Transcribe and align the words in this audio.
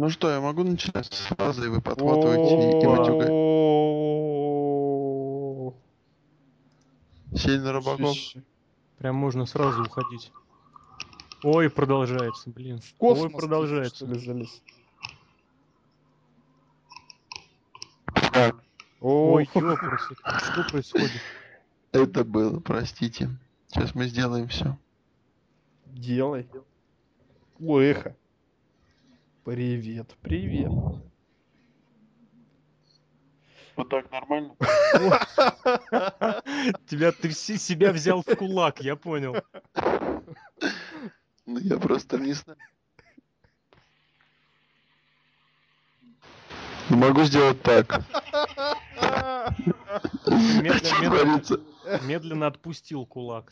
Ну 0.00 0.08
что, 0.08 0.30
я 0.30 0.40
могу 0.40 0.64
начинать 0.64 1.12
с 1.12 1.26
фразы, 1.26 1.66
и 1.66 1.68
вы 1.68 1.82
подхватываете 1.82 2.80
и 2.80 2.86
матюгаете. 2.86 3.34
Сильно 7.36 7.72
рыбаков. 7.74 8.16
Прям 8.96 9.16
можно 9.16 9.44
сразу 9.44 9.82
уходить. 9.82 10.32
Ой, 11.42 11.68
продолжается, 11.68 12.48
блин. 12.48 12.80
В 12.80 12.94
космос 12.94 13.26
Ой, 13.26 13.40
продолжается. 13.40 14.06
что 14.06 14.14
ли, 14.14 14.18
залез? 14.18 14.62
Так, 18.32 18.56
О, 19.02 19.34
Ой, 19.34 19.50
ёпрст, 19.54 20.12
что 20.14 20.64
происходит? 20.70 21.10
это 21.92 22.24
было, 22.24 22.58
простите. 22.60 23.28
Сейчас 23.68 23.94
мы 23.94 24.06
сделаем 24.06 24.48
все. 24.48 24.78
делай. 25.84 26.48
О, 27.60 27.80
эхо. 27.80 28.16
Привет, 29.44 30.16
привет. 30.20 30.70
Вот 33.74 33.88
так 33.88 34.10
нормально? 34.10 34.54
Тебя, 36.86 37.12
ты 37.12 37.30
все 37.30 37.56
себя 37.56 37.92
взял 37.92 38.22
в 38.22 38.36
кулак, 38.36 38.82
я 38.82 38.96
понял. 38.96 39.36
Ну 41.46 41.58
я 41.58 41.78
просто 41.78 42.18
не 42.18 42.34
знаю. 42.34 42.58
Могу 46.90 47.22
сделать 47.22 47.62
так. 47.62 48.02
Медленно 52.02 52.46
отпустил 52.46 53.06
кулак. 53.06 53.50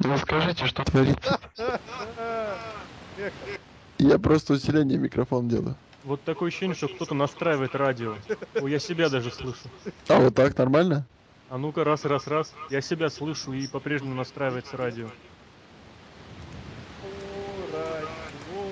Ну 0.00 0.18
скажите, 0.18 0.66
что 0.66 0.84
творится? 0.84 1.40
Я 3.98 4.18
просто 4.18 4.54
усиление 4.54 4.98
микрофон 4.98 5.48
делаю. 5.48 5.76
Вот 6.04 6.22
такое 6.22 6.48
ощущение, 6.48 6.74
что 6.74 6.88
кто-то 6.88 7.14
настраивает 7.14 7.74
радио. 7.74 8.16
Ой, 8.60 8.70
я 8.70 8.78
себя 8.78 9.08
даже 9.08 9.30
слышу. 9.30 9.68
А 10.08 10.20
вот 10.20 10.34
так 10.34 10.56
нормально? 10.58 11.06
А 11.48 11.56
ну-ка, 11.56 11.84
раз, 11.84 12.04
раз, 12.04 12.26
раз. 12.26 12.52
Я 12.70 12.80
себя 12.80 13.08
слышу 13.08 13.52
и 13.52 13.66
по-прежнему 13.66 14.14
настраивается 14.14 14.76
радио. 14.76 15.08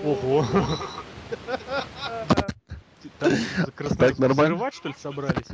Ого. 0.04 0.44
Там 3.18 3.32
Так 3.98 4.18
нормально? 4.18 4.54
взрывать, 4.54 4.74
что 4.74 4.88
ли, 4.88 4.94
собрались? 4.98 5.46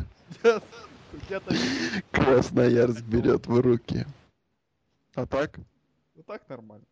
Я-то 1.29 1.55
Красноярск 2.13 3.03
берет 3.03 3.47
в 3.47 3.61
руки. 3.61 4.07
А 5.15 5.27
так? 5.27 5.59
вот 6.15 6.27
так 6.27 6.49
нормально. 6.49 6.85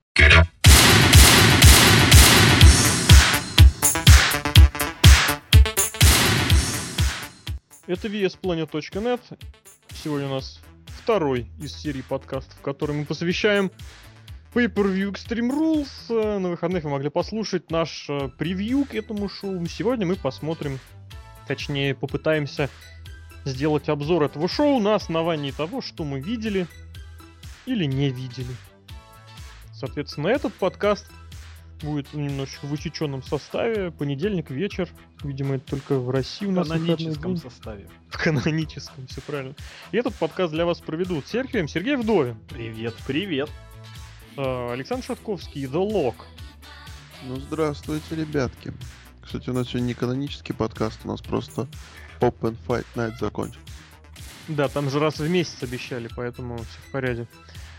Это 7.86 8.08
VSPlanet.net. 8.08 9.20
Сегодня 10.02 10.26
у 10.26 10.30
нас 10.30 10.58
второй 10.88 11.46
из 11.60 11.72
серии 11.72 12.02
подкастов, 12.02 12.60
который 12.60 12.96
мы 12.96 13.04
посвящаем 13.04 13.70
Pay-Per-View 14.54 15.12
Extreme 15.12 15.52
Rules. 15.52 16.38
На 16.40 16.48
выходных 16.48 16.82
вы 16.82 16.90
могли 16.90 17.10
послушать 17.10 17.70
наш 17.70 18.10
э, 18.10 18.28
превью 18.38 18.86
к 18.86 18.94
этому 18.96 19.28
шоу. 19.28 19.64
Сегодня 19.66 20.04
мы 20.04 20.16
посмотрим, 20.16 20.80
точнее 21.46 21.94
попытаемся 21.94 22.70
сделать 23.44 23.88
обзор 23.88 24.24
этого 24.24 24.48
шоу 24.48 24.80
на 24.80 24.96
основании 24.96 25.52
того, 25.52 25.80
что 25.80 26.02
мы 26.02 26.18
видели 26.18 26.66
или 27.66 27.84
не 27.84 28.10
видели. 28.10 28.56
Соответственно, 29.72 30.26
этот 30.26 30.52
подкаст 30.54 31.06
будет 31.82 32.12
немножечко 32.14 32.66
в 32.66 32.72
усеченном 32.72 33.22
составе. 33.22 33.90
Понедельник 33.90 34.50
вечер. 34.50 34.88
Видимо, 35.22 35.56
это 35.56 35.66
только 35.66 35.98
в 35.98 36.10
России 36.10 36.46
у 36.46 36.50
В 36.50 36.54
нас 36.54 36.68
выходной 36.68 36.96
каноническом 36.96 37.36
составе. 37.36 37.88
В 38.10 38.18
каноническом, 38.18 39.06
все 39.06 39.20
правильно. 39.20 39.54
И 39.92 39.96
этот 39.96 40.14
подкаст 40.14 40.52
для 40.52 40.64
вас 40.66 40.80
проведут 40.80 41.26
Сергей, 41.26 41.66
Сергей 41.68 41.96
Вдовин, 41.96 42.36
Привет, 42.48 42.94
привет. 43.06 43.50
э, 44.36 44.72
Александр 44.72 45.04
Шатковский 45.04 45.64
The 45.64 45.90
Lock. 45.90 46.14
Ну 47.26 47.36
здравствуйте, 47.36 48.14
ребятки. 48.16 48.72
Кстати, 49.22 49.50
у 49.50 49.52
нас 49.52 49.68
сегодня 49.68 49.86
не 49.88 49.94
канонический 49.94 50.54
подкаст, 50.54 51.00
у 51.04 51.08
нас 51.08 51.20
просто 51.20 51.66
Pop 52.20 52.38
and 52.40 52.56
Fight 52.66 52.86
Night 52.94 53.18
закончил. 53.18 53.60
Да, 54.48 54.68
там 54.68 54.88
же 54.90 55.00
раз 55.00 55.18
в 55.18 55.28
месяц 55.28 55.62
обещали, 55.62 56.08
поэтому 56.14 56.56
все 56.58 56.78
в 56.88 56.92
порядке. 56.92 57.26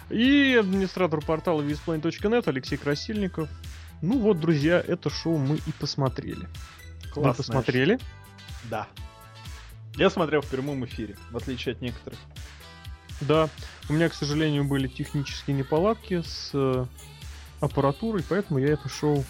И 0.10 0.56
администратор 0.60 1.22
портала 1.22 1.62
visplane.net 1.62 2.44
Алексей 2.48 2.78
Красильников. 2.78 3.50
Ну 4.02 4.20
вот, 4.20 4.40
друзья, 4.40 4.84
это 4.86 5.10
шоу 5.10 5.38
мы 5.38 5.58
и 5.58 5.72
посмотрели. 5.80 6.48
Мы 7.06 7.12
Классное 7.12 7.34
посмотрели. 7.34 8.00
Да. 8.66 8.88
Я 9.96 10.10
смотрел 10.10 10.42
в 10.42 10.48
прямом 10.48 10.86
эфире, 10.86 11.16
в 11.32 11.38
отличие 11.38 11.74
от 11.74 11.82
некоторых. 11.82 12.20
Да, 13.22 13.50
у 13.90 13.94
меня, 13.94 14.10
к 14.10 14.14
сожалению, 14.14 14.64
были 14.66 14.88
технические 14.88 15.56
неполадки 15.56 16.22
с 16.22 16.52
э, 16.54 16.86
аппаратурой, 17.60 18.24
поэтому 18.28 18.60
я 18.60 18.74
это 18.74 18.88
шоу 18.90 19.26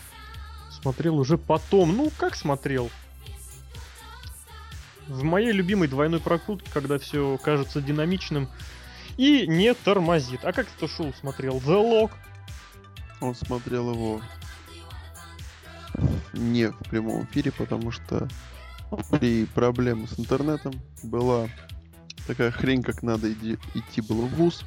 смотрел 0.70 1.18
уже 1.18 1.38
потом. 1.38 1.96
Ну, 1.96 2.12
как 2.18 2.36
смотрел? 2.36 2.90
В 5.08 5.24
моей 5.24 5.54
любимой 5.54 5.88
двойной 5.88 6.20
прокрутке, 6.20 6.70
когда 6.74 7.00
все 7.00 7.38
кажется 7.38 7.82
динамичным 7.82 8.50
и 9.16 9.48
не 9.48 9.74
тормозит. 9.74 10.44
А 10.44 10.52
как 10.52 10.68
это 10.76 10.90
шоу 10.90 11.14
смотрел? 11.14 11.60
The 11.60 11.82
Lock. 11.82 12.12
Он 13.22 13.34
смотрел 13.34 13.94
его 13.94 14.22
не 16.34 16.70
в 16.72 16.78
прямом 16.90 17.24
эфире, 17.26 17.52
потому 17.52 17.92
что 17.92 18.28
при 19.12 19.46
проблемы 19.46 20.08
с 20.08 20.20
интернетом 20.20 20.74
была 21.04 21.50
такая 22.26 22.52
хрень, 22.52 22.84
как 22.84 23.04
надо 23.04 23.32
иди- 23.32 23.60
идти 23.74 24.02
было 24.02 24.22
в 24.22 24.36
ВУЗ, 24.36 24.64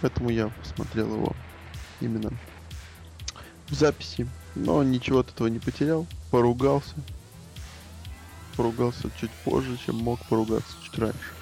поэтому 0.00 0.30
я 0.30 0.48
посмотрел 0.48 1.14
его 1.14 1.34
именно 2.00 2.30
в 3.68 3.74
записи, 3.74 4.28
но 4.54 4.82
ничего 4.82 5.20
от 5.20 5.30
этого 5.30 5.48
не 5.48 5.58
потерял, 5.58 6.06
поругался, 6.30 6.94
поругался 8.56 9.10
чуть 9.20 9.30
позже, 9.44 9.78
чем 9.84 9.96
мог 9.96 10.20
поругаться 10.26 10.72
чуть 10.82 10.98
раньше. 10.98 11.32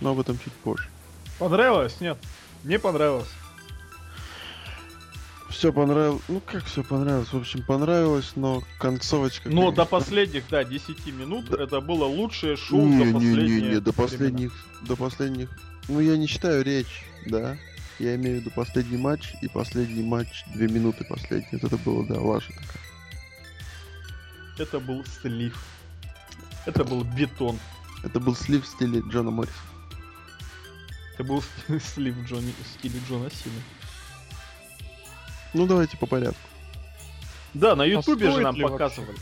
Но 0.00 0.10
об 0.10 0.20
этом 0.20 0.38
чуть 0.38 0.52
позже. 0.52 0.88
Понравилось? 1.38 2.00
Нет. 2.00 2.18
Мне 2.64 2.78
понравилось. 2.78 3.28
Все 5.50 5.72
понравилось. 5.72 6.22
Ну 6.28 6.40
как 6.44 6.64
все 6.66 6.84
понравилось? 6.84 7.32
В 7.32 7.36
общем, 7.38 7.62
понравилось, 7.62 8.32
но 8.36 8.62
концовочка. 8.78 9.48
Но 9.48 9.70
до 9.70 9.86
последних, 9.86 10.44
да, 10.50 10.62
10 10.62 11.06
минут 11.06 11.46
Да. 11.50 11.62
это 11.64 11.80
было 11.80 12.04
лучшее 12.04 12.56
шоу 12.56 12.86
не, 12.86 12.98
за 12.98 13.04
не, 13.04 13.12
последние 13.12 13.60
не, 13.60 13.68
не, 13.68 13.80
до 13.80 13.90
времена. 13.90 13.92
последних, 13.92 14.52
до 14.82 14.96
последних. 14.96 15.48
Ну 15.88 16.00
я 16.00 16.16
не 16.16 16.26
считаю 16.26 16.62
речь, 16.62 17.04
да. 17.26 17.56
Я 17.98 18.14
имею 18.14 18.36
в 18.38 18.40
виду 18.40 18.50
последний 18.54 18.98
матч 18.98 19.32
и 19.42 19.48
последний 19.48 20.02
матч 20.02 20.44
две 20.54 20.68
минуты 20.68 21.04
последний. 21.04 21.48
Вот 21.52 21.64
это 21.64 21.76
было, 21.78 22.06
да, 22.06 22.20
лажа 22.20 22.48
такая. 22.48 22.82
Это 24.58 24.80
был 24.80 25.04
слив. 25.22 25.56
Это 26.66 26.84
был 26.84 27.04
бетон. 27.04 27.58
Это 28.04 28.20
был 28.20 28.36
слив 28.36 28.64
в 28.64 28.68
стиле 28.68 29.02
Джона 29.08 29.30
Морриса. 29.30 29.54
Это 31.14 31.24
был 31.24 31.42
слив 31.94 32.14
Джонни, 32.28 32.52
в 32.62 32.78
стиле 32.78 33.00
Джона 33.08 33.30
Сина. 33.30 33.54
Ну 35.54 35.66
давайте 35.66 35.96
по 35.96 36.06
порядку. 36.06 36.40
Да, 37.54 37.74
на 37.76 37.84
Ютубе 37.84 38.26
же 38.26 38.32
стоит 38.32 38.44
нам 38.44 38.54
ли 38.56 38.62
вообще? 38.62 38.72
показывали. 38.78 39.16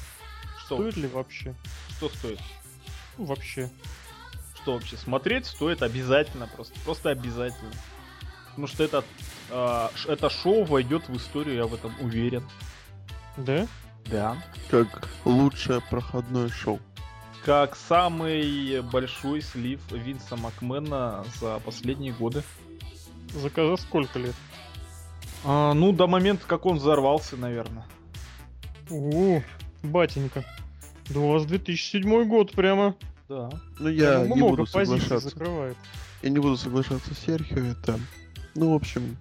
Что, 0.65 0.77
Стоит 0.77 0.97
ли 0.97 1.09
вообще? 1.09 1.55
что 1.97 2.09
стоит? 2.09 2.41
Ну, 3.19 3.25
вообще. 3.25 3.71
Что 4.61 4.75
вообще? 4.75 4.97
Смотреть 4.97 5.47
стоит 5.47 5.83
обязательно, 5.83 6.49
просто, 6.49 6.75
просто 6.85 7.11
обязательно. 7.11 7.71
Потому 8.51 8.67
что 8.67 8.83
это, 8.85 9.05
а, 9.51 9.91
ш- 9.95 10.11
это 10.13 10.29
шоу 10.29 10.65
войдет 10.65 11.09
в 11.09 11.17
историю, 11.17 11.55
я 11.57 11.67
в 11.67 11.75
этом 11.75 11.95
уверен. 12.01 12.43
Да? 13.37 13.67
Да. 14.07 14.37
Как 14.71 15.09
лучшее 15.25 15.81
проходное 15.89 16.49
шоу. 16.49 16.81
Как 17.45 17.77
самый 17.77 18.81
большой 18.83 19.41
слив 19.43 19.81
Винса 19.93 20.37
Макмена 20.37 21.25
за 21.41 21.61
последние 21.61 22.13
годы. 22.13 22.43
За, 23.33 23.49
за 23.55 23.77
сколько 23.77 24.19
лет? 24.19 24.35
А, 25.45 25.75
ну, 25.75 25.93
до 25.93 26.07
момента, 26.07 26.47
как 26.47 26.67
он 26.67 26.79
взорвался, 26.79 27.37
наверное. 27.37 27.85
У, 28.91 29.41
батенька. 29.83 30.45
Да 31.11 31.21
у 31.21 31.33
вас 31.33 31.45
2007 31.47 32.25
год 32.29 32.53
прямо. 32.53 32.95
Да. 33.29 33.51
Ну 33.79 33.89
я 33.89 34.21
Прям 34.21 34.29
не 34.29 34.35
много 34.37 34.51
буду 34.51 34.67
соглашаться. 34.67 35.29
закрывает. 35.31 35.77
Я 36.23 36.31
не 36.31 36.39
буду 36.39 36.57
соглашаться 36.57 37.15
с 37.15 37.19
Серхио, 37.19 37.59
это, 37.65 37.99
ну, 38.55 38.73
в 38.73 38.75
общем, 38.75 39.17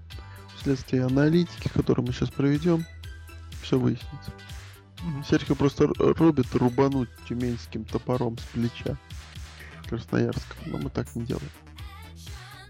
вследствие 0.57 1.05
аналитики, 1.05 1.67
которую 1.67 2.07
мы 2.07 2.13
сейчас 2.13 2.29
проведем, 2.29 2.85
все 3.61 3.77
выяснится. 3.77 4.31
Серхио 5.29 5.55
просто 5.55 5.87
рубит 5.97 6.53
рубануть 6.55 7.09
тюменским 7.27 7.83
топором 7.85 8.37
с 8.37 8.43
плеча 8.53 8.97
Красноярска, 9.87 10.55
но 10.65 10.77
мы 10.79 10.89
так 10.89 11.13
не 11.15 11.25
делаем. 11.25 11.49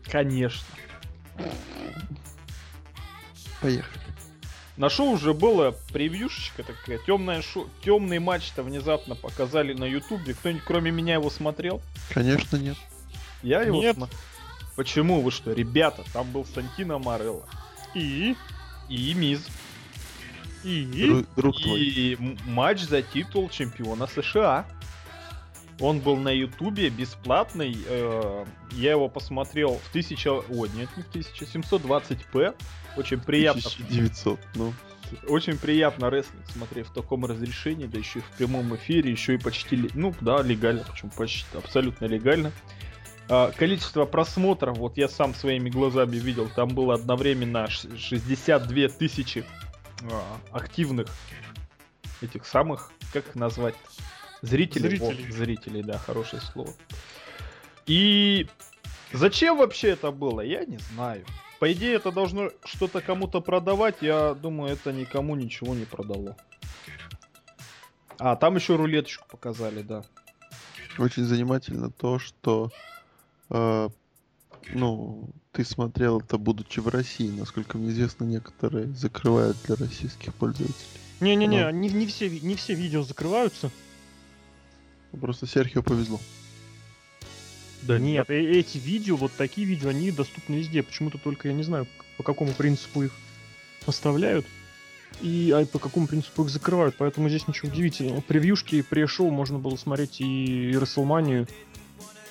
Конечно. 0.09 0.65
Поехали. 3.65 3.99
На 4.77 4.89
шоу 4.91 5.13
уже 5.13 5.33
было 5.33 5.75
превьюшечка 5.91 6.61
такая, 6.61 6.99
темная 6.99 7.41
шоу, 7.41 7.67
темный 7.83 8.19
матч-то 8.19 8.61
внезапно 8.61 9.15
показали 9.15 9.73
на 9.73 9.85
ютубе. 9.85 10.35
Кто-нибудь 10.35 10.63
кроме 10.63 10.91
меня 10.91 11.15
его 11.15 11.31
смотрел? 11.31 11.81
Конечно, 12.13 12.57
нет. 12.57 12.77
Я 13.41 13.63
его 13.63 13.81
Нет. 13.81 13.95
смотрел. 13.95 14.19
Почему 14.75 15.21
вы 15.21 15.31
что, 15.31 15.51
ребята? 15.51 16.03
Там 16.13 16.29
был 16.29 16.45
Сантино 16.45 16.99
Морелло 16.99 17.47
И... 17.95 18.35
и 18.87 19.13
Миз. 19.15 19.47
И... 20.63 20.85
Друг, 21.07 21.25
друг 21.35 21.61
твой. 21.61 21.79
И 21.81 22.15
м- 22.15 22.37
матч 22.45 22.81
за 22.81 23.01
титул 23.01 23.49
чемпиона 23.49 24.05
США. 24.05 24.67
Он 25.79 25.99
был 25.99 26.15
на 26.17 26.29
Ютубе 26.29 26.89
бесплатный. 26.89 27.77
э, 27.87 28.45
я 28.71 28.91
его 28.91 29.09
посмотрел 29.09 29.79
в 29.83 29.89
1000... 29.89 30.29
О, 30.29 30.65
нет, 30.67 30.89
не 30.95 31.03
в 31.03 31.07
1720p. 31.13 32.55
Очень 32.97 33.19
приятно. 33.19 33.61
1900, 33.61 34.39
ну. 34.55 34.73
Очень 35.27 35.57
приятно 35.57 36.09
рестлинг 36.09 36.47
смотреть 36.49 36.87
в 36.87 36.93
таком 36.93 37.25
разрешении, 37.25 37.85
да 37.85 37.99
еще 37.99 38.19
и 38.19 38.21
в 38.21 38.29
прямом 38.37 38.75
эфире, 38.75 39.11
еще 39.11 39.35
и 39.35 39.37
почти, 39.37 39.89
ну 39.93 40.13
да, 40.21 40.41
легально, 40.41 40.83
почему 40.83 41.11
почти, 41.11 41.45
абсолютно 41.55 42.05
легально. 42.05 42.51
А, 43.29 43.51
количество 43.51 44.05
просмотров, 44.05 44.77
вот 44.77 44.97
я 44.97 45.07
сам 45.07 45.35
своими 45.35 45.69
глазами 45.69 46.15
видел, 46.15 46.49
там 46.55 46.69
было 46.69 46.95
одновременно 46.95 47.69
ш- 47.69 47.87
62 47.97 48.87
тысячи 48.89 49.45
а, 50.11 50.37
активных 50.51 51.07
этих 52.21 52.45
самых, 52.45 52.91
как 53.13 53.27
их 53.27 53.35
назвать? 53.35 53.75
Зрителей. 54.41 54.97
Зрителей. 54.97 55.31
зрителей, 55.31 55.83
да, 55.83 55.97
хорошее 55.97 56.41
слово. 56.41 56.73
И 57.87 58.47
зачем 59.13 59.57
вообще 59.57 59.89
это 59.89 60.11
было, 60.11 60.41
я 60.41 60.65
не 60.65 60.77
знаю. 60.77 61.25
По 61.59 61.71
идее, 61.71 61.95
это 61.95 62.11
должно 62.11 62.51
что-то 62.65 63.01
кому-то 63.01 63.41
продавать. 63.41 63.97
Я 64.01 64.33
думаю, 64.33 64.73
это 64.73 64.91
никому 64.91 65.35
ничего 65.35 65.73
не 65.73 65.85
продало. 65.85 66.35
А, 68.17 68.35
там 68.35 68.55
еще 68.55 68.75
рулеточку 68.75 69.25
показали, 69.29 69.81
да. 69.81 70.03
Очень 70.97 71.23
занимательно 71.23 71.91
то, 71.91 72.19
что 72.19 72.71
э, 73.49 73.89
ну, 74.73 75.29
ты 75.51 75.63
смотрел 75.63 76.19
это, 76.19 76.37
будучи 76.37 76.79
в 76.79 76.87
России. 76.87 77.29
Насколько 77.29 77.77
мне 77.77 77.89
известно, 77.89 78.23
некоторые 78.25 78.87
закрывают 78.87 79.57
для 79.65 79.75
российских 79.75 80.33
пользователей. 80.33 80.75
Не-не-не, 81.19 81.71
Ну. 81.71 81.77
не, 81.77 81.89
не, 81.89 82.05
все, 82.07 82.29
не 82.29 82.55
все 82.55 82.73
видео 82.73 83.03
закрываются. 83.03 83.71
Просто 85.15 85.47
Серхио 85.47 85.81
повезло. 85.81 86.19
Да 87.81 87.99
нет, 87.99 88.29
э- 88.29 88.59
эти 88.59 88.77
видео, 88.77 89.15
вот 89.15 89.31
такие 89.37 89.67
видео, 89.67 89.89
они 89.89 90.11
доступны 90.11 90.55
везде. 90.55 90.81
Почему-то 90.83 91.17
только 91.17 91.47
я 91.49 91.53
не 91.53 91.63
знаю, 91.63 91.87
по 92.17 92.23
какому 92.23 92.51
принципу 92.53 93.03
их 93.03 93.11
оставляют. 93.85 94.45
И 95.21 95.53
а 95.55 95.65
по 95.65 95.79
какому 95.79 96.07
принципу 96.07 96.43
их 96.43 96.49
закрывают. 96.49 96.95
Поэтому 96.97 97.29
здесь 97.29 97.47
ничего 97.47 97.69
удивительного. 97.69 98.21
Превьюшки 98.21 98.75
и 98.75 98.81
пре-шоу 98.81 99.29
можно 99.29 99.59
было 99.59 99.75
смотреть 99.75 100.19
и, 100.19 100.71
и 100.71 100.77
Расселманию. 100.77 101.47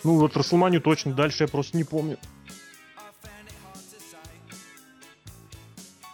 Ну 0.03 0.19
вот 0.19 0.37
Расселманию 0.37 0.83
точно, 0.83 1.15
дальше 1.15 1.45
я 1.45 1.49
просто 1.49 1.77
не 1.77 1.85
помню. 1.85 2.19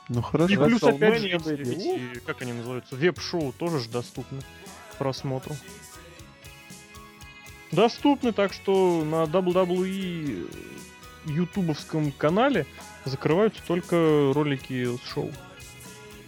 Ну 0.08 0.20
И 0.20 0.22
хорошо. 0.22 0.64
плюс 0.64 0.82
опять 0.82 1.20
же 1.20 1.28
эти, 1.28 2.18
как 2.26 2.42
они 2.42 2.52
называются, 2.52 2.96
веб-шоу 2.96 3.52
тоже 3.52 3.78
же 3.78 3.88
доступны 3.88 4.40
к 4.92 4.96
просмотру. 4.98 5.56
Доступны, 7.72 8.32
так 8.32 8.52
что 8.52 9.04
на 9.04 9.24
WWE 9.24 10.50
ютубовском 11.26 12.12
канале 12.12 12.66
закрываются 13.04 13.62
только 13.66 14.32
ролики 14.34 14.96
с 14.96 15.08
шоу. 15.12 15.30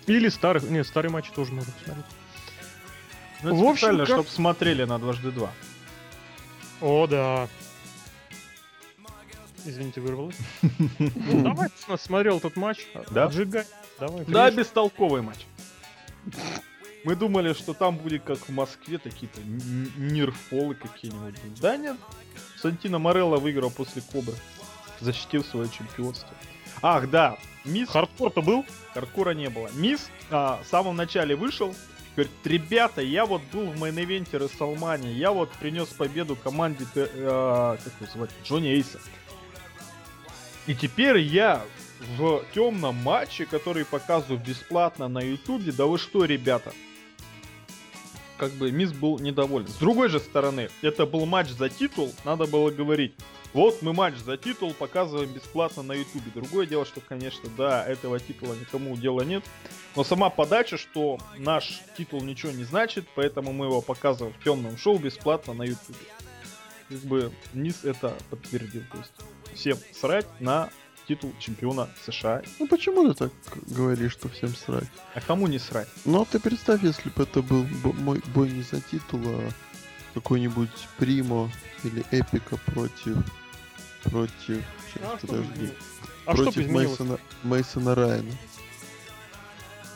Или 0.07 0.29
старых, 0.29 0.65
нет, 0.65 0.87
старые 0.87 1.11
матчи 1.11 1.31
тоже 1.33 1.53
можно 1.53 1.73
посмотреть. 1.73 2.05
Ну, 3.43 3.49
это 3.49 3.57
В 3.57 3.61
общем, 3.63 3.75
специально, 3.77 4.07
как- 4.07 4.15
чтобы 4.17 4.29
смотрели 4.29 4.85
на 4.85 4.99
дважды 4.99 5.31
два. 5.33 5.51
О, 6.81 7.07
да. 7.07 7.49
Извините, 9.65 10.01
вырвалось. 10.01 10.37
Ну, 10.99 11.43
давай, 11.43 11.69
смотрел 11.99 12.39
этот 12.39 12.57
матч. 12.57 12.79
Да? 13.11 13.25
Отжигай. 13.27 13.65
Давай. 13.99 14.25
Да, 14.27 14.51
бестолковый 14.51 15.23
матч. 15.23 15.47
Мы 17.05 17.17
думали, 17.17 17.53
что 17.53 17.75
там 17.75 17.97
будет 17.97 18.23
как 18.23 18.39
в 18.39 18.49
Москве, 18.51 18.99
какие-то 18.99 19.41
н- 19.41 19.93
near 19.97 20.31
fall 20.31 20.66
ы 20.66 20.75
какие-нибудь. 20.75 21.35
Да 21.61 21.77
нет. 21.77 21.97
Сантино 22.61 22.99
Морелло 22.99 23.39
выиграл 23.39 23.71
после 23.71 24.03
Кобры. 24.03 24.35
Защитил 25.01 25.43
свое 25.45 25.69
чемпионство. 25.69 26.29
Ах, 26.81 27.11
да. 27.11 27.37
Миз 27.65 27.89
Хардкор-то 27.89 28.41
был? 28.43 28.65
Хардкора 28.95 29.31
не 29.35 29.49
было. 29.51 29.69
Миз 29.75 30.09
а, 30.31 30.61
в 30.65 30.67
самом 30.69 30.97
начале 30.97 31.35
вышел. 31.35 31.75
Говорит, 32.15 32.33
ребята, 32.45 33.01
я 33.01 33.25
вот 33.25 33.41
был 33.53 33.67
в 33.71 33.83
main 33.83 34.07
event 34.07 34.37
е 34.37 34.42
WrestleMania, 34.42 35.11
я 35.15 35.33
вот 35.33 35.51
принес 35.53 35.89
победу 35.89 36.37
команде, 36.37 36.85
Т- 36.93 37.09
э, 37.11 37.77
как 37.83 37.93
его 38.01 38.13
звать, 38.13 38.31
Джонни 38.45 38.69
Эйса. 38.69 39.01
И 40.67 40.75
теперь 40.75 41.19
я 41.19 41.63
в 42.19 42.43
темном 42.55 42.97
матче, 42.97 43.47
который 43.47 43.87
показываю 43.87 44.39
бесплатно 44.39 45.09
на 45.09 45.21
ютубе, 45.21 45.73
да 45.73 45.87
вы 45.87 45.99
что, 45.99 46.27
ребята? 46.27 46.75
Как 48.43 48.51
бы 48.55 48.73
Мисс 48.73 48.91
был 48.91 49.21
недоволен. 49.21 49.69
С 49.69 49.77
другой 49.77 50.09
же 50.09 50.19
стороны, 50.19 50.69
это 50.83 51.07
был 51.07 51.27
матч 51.27 51.51
за 51.51 51.69
титул, 51.69 52.13
надо 52.25 52.49
было 52.49 52.73
говорить, 52.73 53.15
вот 53.53 53.83
мы 53.83 53.93
матч 53.93 54.17
за 54.17 54.37
титул 54.37 54.75
показываем 54.75 55.31
бесплатно 55.31 55.85
на 55.85 55.93
ютубе. 55.93 56.25
Другое 56.35 56.67
дело, 56.67 56.85
что, 56.85 57.01
конечно, 57.01 57.49
да, 57.57 57.87
этого 57.87 58.19
титула 58.19 58.55
никому 58.55 58.97
дела 58.97 59.21
нет. 59.21 59.45
Но 59.95 60.03
сама 60.03 60.29
подача, 60.29 60.77
что 60.77 61.21
наш 61.39 61.83
титул 61.97 62.21
ничего 62.21 62.51
не 62.51 62.65
значит, 62.65 63.07
поэтому 63.15 63.53
мы 63.53 63.67
его 63.67 63.81
показываем 63.81 64.35
в 64.35 64.43
темном 64.43 64.77
шоу 64.77 64.99
бесплатно 64.99 65.55
на 65.55 65.63
ютубе. 65.63 66.01
Как 66.89 66.99
бы 66.99 67.31
Низ 67.53 67.85
это 67.85 68.13
подтвердил. 68.29 68.83
То 68.91 68.99
есть 68.99 69.13
всем 69.55 69.79
срать 69.93 70.27
на 70.41 70.69
титул 71.09 71.33
чемпиона 71.39 71.89
США. 72.07 72.43
Ну 72.59 72.67
почему 72.67 73.09
ты 73.13 73.15
так 73.15 73.33
говоришь, 73.67 74.13
что 74.13 74.29
всем 74.29 74.55
срать? 74.55 74.89
А 75.15 75.21
кому 75.21 75.47
не 75.47 75.59
срать? 75.59 75.89
Ну 76.05 76.25
ты 76.25 76.39
представь, 76.39 76.83
если 76.83 77.09
бы 77.11 77.23
это 77.25 77.43
был 77.43 77.65
мой 77.83 78.23
бой 78.35 78.51
не 78.51 78.63
за 78.63 78.81
титул, 78.81 79.21
а 79.27 79.51
какой-нибудь 80.15 80.71
Примо 80.99 81.51
или 81.85 82.05
Эпика 82.11 82.57
против... 82.59 83.17
Против... 84.05 84.63
Сейчас, 84.93 85.13
А 85.15 85.19
что 85.19 85.27
бы 85.27 85.33
подожди. 85.33 85.53
изменилось? 85.55 85.77
А 86.27 86.35
что 86.35 86.45
бы 86.45 86.53
против? 86.53 86.71
Мейсона, 86.71 87.19
Мейсона 87.43 87.95
Райана. 87.95 88.33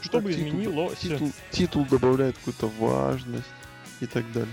Что 0.01 0.21
бы 0.21 0.31
титул- 0.33 0.49
изменилось? 0.49 0.99
Титул, 0.99 1.33
титул 1.51 1.85
добавляет 1.87 2.37
какую-то 2.39 2.69
важность 2.79 3.47
и 4.01 4.07
так 4.07 4.31
далее. 4.33 4.49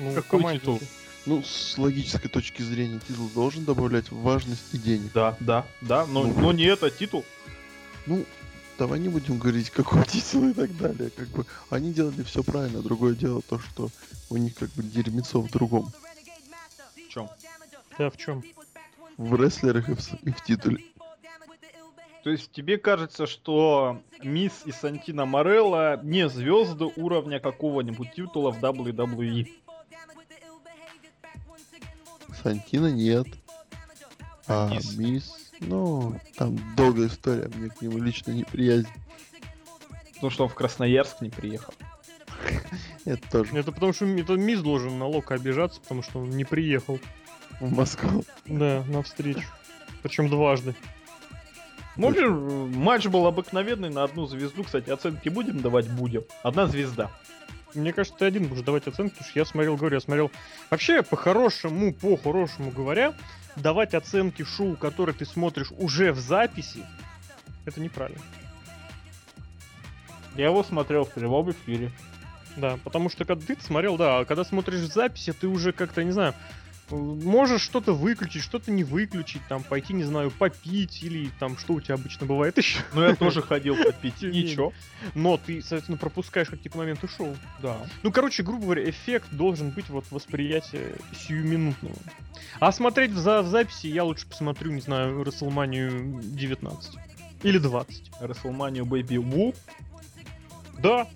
Ну, 0.00 0.12
Какой 0.14 0.40
команде 0.40 0.60
титул? 0.60 0.80
Ну, 1.26 1.42
с 1.42 1.78
логической 1.78 2.28
точки 2.28 2.60
зрения, 2.62 3.00
титул 3.00 3.28
должен 3.34 3.64
добавлять 3.64 4.10
важность 4.10 4.74
и 4.74 4.78
денег. 4.78 5.10
Да, 5.14 5.36
да, 5.40 5.64
да, 5.80 6.06
но, 6.06 6.24
Ну. 6.24 6.34
но 6.40 6.52
не 6.52 6.64
это 6.64 6.90
титул. 6.90 7.24
Ну, 8.06 8.24
давай 8.78 9.00
не 9.00 9.08
будем 9.08 9.38
говорить, 9.38 9.70
какой 9.70 10.04
титул 10.06 10.50
и 10.50 10.52
так 10.52 10.76
далее. 10.76 11.10
Как 11.10 11.28
бы 11.28 11.46
они 11.70 11.92
делали 11.94 12.22
все 12.24 12.42
правильно. 12.42 12.82
Другое 12.82 13.14
дело 13.14 13.40
то, 13.40 13.58
что 13.58 13.88
у 14.28 14.36
них 14.36 14.54
как 14.54 14.70
бы 14.72 14.82
дерьмецо 14.82 15.40
в 15.40 15.50
другом. 15.50 15.90
В 16.94 17.08
чем? 17.08 17.30
Да, 17.98 18.10
в 18.10 18.16
чем? 18.18 18.42
В 19.16 19.40
рестлерах 19.40 19.88
и 19.88 19.94
в, 19.94 20.14
и 20.24 20.30
в 20.30 20.44
титуле. 20.44 20.84
То 22.22 22.30
есть 22.30 22.50
тебе 22.52 22.78
кажется, 22.78 23.26
что 23.26 24.00
Мисс 24.22 24.62
и 24.64 24.72
Сантино 24.72 25.24
Морелло 25.26 26.00
не 26.02 26.28
звезды 26.28 26.86
уровня 26.96 27.38
какого-нибудь 27.38 28.12
титула 28.14 28.50
в 28.50 28.62
WWE? 28.62 29.46
Сантина 32.44 32.88
нет. 32.88 33.26
А 34.46 34.68
Мисс. 34.70 34.96
Мисс, 34.96 35.50
ну, 35.60 36.20
там 36.36 36.58
долгая 36.76 37.08
история, 37.08 37.50
мне 37.54 37.70
к 37.70 37.80
нему 37.80 37.96
лично 37.96 38.32
неприязнь. 38.32 38.88
Потому 40.12 40.30
что 40.30 40.44
он 40.44 40.50
в 40.50 40.54
Красноярск 40.54 41.22
не 41.22 41.30
приехал. 41.30 41.72
Это 43.06 43.30
тоже 43.30 43.56
Это 43.56 43.72
потому 43.72 43.94
что 43.94 44.04
это 44.04 44.34
Мисс 44.34 44.60
должен 44.60 44.98
на 44.98 45.06
Лока 45.06 45.34
обижаться, 45.34 45.80
потому 45.80 46.02
что 46.02 46.20
он 46.20 46.30
не 46.30 46.44
приехал. 46.44 47.00
в 47.60 47.72
Москву. 47.74 48.24
Да, 48.44 48.84
на 48.88 49.02
встречу. 49.02 49.46
Причем 50.02 50.28
дважды. 50.28 50.74
Ну, 51.96 52.08
в 52.08 52.10
общем, 52.10 52.72
матч 52.78 53.06
был 53.06 53.26
обыкновенный 53.26 53.88
на 53.88 54.04
одну 54.04 54.26
звезду. 54.26 54.64
Кстати, 54.64 54.90
оценки 54.90 55.28
будем 55.30 55.60
давать? 55.60 55.88
Будем. 55.88 56.24
Одна 56.42 56.66
звезда. 56.66 57.10
Мне 57.74 57.92
кажется, 57.92 58.18
ты 58.18 58.24
один 58.24 58.46
будешь 58.46 58.62
давать 58.62 58.86
оценки, 58.86 59.14
потому 59.14 59.30
что 59.30 59.38
я 59.38 59.44
смотрел, 59.44 59.76
говорю, 59.76 59.96
я 59.96 60.00
смотрел... 60.00 60.30
Вообще, 60.70 61.02
по-хорошему, 61.02 61.92
по-хорошему 61.92 62.70
говоря, 62.70 63.14
давать 63.56 63.94
оценки 63.94 64.44
шоу, 64.44 64.76
которые 64.76 65.14
ты 65.14 65.24
смотришь 65.24 65.72
уже 65.72 66.12
в 66.12 66.18
записи, 66.18 66.84
это 67.64 67.80
неправильно. 67.80 68.22
Я 70.36 70.46
его 70.46 70.62
смотрел 70.62 71.04
в 71.04 71.12
прямом 71.12 71.50
эфире. 71.50 71.90
Да, 72.56 72.78
потому 72.84 73.08
что 73.08 73.24
когда 73.24 73.44
ты 73.44 73.56
смотрел, 73.60 73.96
да, 73.96 74.18
а 74.18 74.24
когда 74.24 74.44
смотришь 74.44 74.80
в 74.80 74.92
записи, 74.92 75.32
ты 75.32 75.48
уже 75.48 75.72
как-то, 75.72 76.04
не 76.04 76.12
знаю, 76.12 76.34
Можешь 76.90 77.62
что-то 77.62 77.94
выключить, 77.94 78.42
что-то 78.42 78.70
не 78.70 78.84
выключить, 78.84 79.40
там, 79.48 79.62
пойти, 79.62 79.94
не 79.94 80.04
знаю, 80.04 80.30
попить, 80.30 81.02
или 81.02 81.30
там, 81.40 81.56
что 81.56 81.74
у 81.74 81.80
тебя 81.80 81.94
обычно 81.94 82.26
бывает 82.26 82.58
еще. 82.58 82.80
Ну, 82.92 83.02
я 83.02 83.14
тоже 83.14 83.40
ходил 83.42 83.74
попить, 83.76 84.20
ничего. 84.22 84.72
Но 85.14 85.38
ты, 85.38 85.60
соответственно, 85.62 85.96
пропускаешь 85.96 86.48
какие-то 86.48 86.76
моменты 86.76 87.08
шоу. 87.08 87.36
Да. 87.62 87.78
Ну, 88.02 88.12
короче, 88.12 88.42
грубо 88.42 88.64
говоря, 88.64 88.88
эффект 88.88 89.28
должен 89.32 89.70
быть 89.70 89.88
вот 89.88 90.04
восприятие 90.10 90.96
сиюминутного. 91.16 91.96
А 92.60 92.70
смотреть 92.70 93.12
в, 93.12 93.18
за- 93.18 93.42
в 93.42 93.48
записи 93.48 93.86
я 93.86 94.04
лучше 94.04 94.26
посмотрю, 94.26 94.70
не 94.72 94.80
знаю, 94.80 95.22
WrestleMania 95.22 96.20
19. 96.22 96.94
Или 97.42 97.58
20. 97.58 98.10
WrestleMania 98.20 98.82
Baby 98.82 99.16
Woo. 99.16 99.54
Да. 100.78 101.08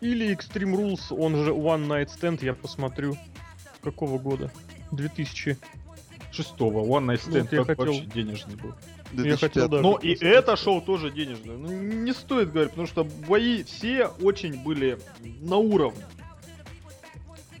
Или 0.00 0.32
Extreme 0.32 0.74
Rules, 0.76 1.12
он 1.16 1.34
же 1.44 1.50
One 1.50 1.86
Night 1.88 2.08
Stand, 2.16 2.44
я 2.44 2.54
посмотрю. 2.54 3.16
Какого 3.82 4.18
года? 4.18 4.50
2000. 4.92 5.56
Шестого. 6.30 6.84
One 6.84 7.06
Night 7.06 7.22
Ну, 7.26 7.36
Stand 7.36 7.42
вот 7.42 7.52
я 7.52 7.64
хотел- 7.64 7.86
вообще 7.86 8.04
денежный 8.14 8.56
был. 8.56 8.74
Я 9.14 9.36
хотел, 9.36 9.68
2005. 9.68 9.70
да. 9.70 9.80
Но 9.80 9.96
и 9.96 10.14
это 10.14 10.56
шоу 10.56 10.82
тоже 10.82 11.10
денежное. 11.10 11.56
Ну, 11.56 11.68
не 11.72 12.12
стоит 12.12 12.52
говорить, 12.52 12.70
потому 12.70 12.86
что 12.86 13.04
бои 13.04 13.62
все 13.62 14.08
очень 14.20 14.62
были 14.62 14.98
на 15.40 15.56
уровне. 15.56 16.04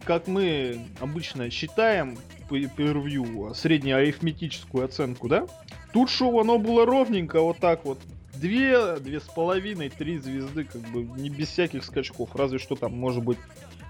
Как 0.04 0.26
мы 0.26 0.86
обычно 1.00 1.50
считаем 1.50 2.18
по 2.48 2.58
первью 2.60 3.52
среднеарифметическую 3.54 4.84
оценку, 4.84 5.28
да? 5.28 5.46
Тут 5.92 6.10
шоу 6.10 6.40
оно 6.40 6.58
было 6.58 6.86
ровненько, 6.86 7.40
вот 7.40 7.58
так 7.58 7.84
вот. 7.84 7.98
Две, 8.34 8.96
две 8.98 9.18
с 9.20 9.24
половиной, 9.24 9.88
три 9.88 10.18
звезды, 10.18 10.64
как 10.64 10.80
бы 10.92 11.02
не 11.02 11.28
без 11.28 11.48
всяких 11.48 11.84
скачков. 11.84 12.36
Разве 12.36 12.58
что 12.58 12.76
там, 12.76 12.96
может 12.96 13.24
быть, 13.24 13.38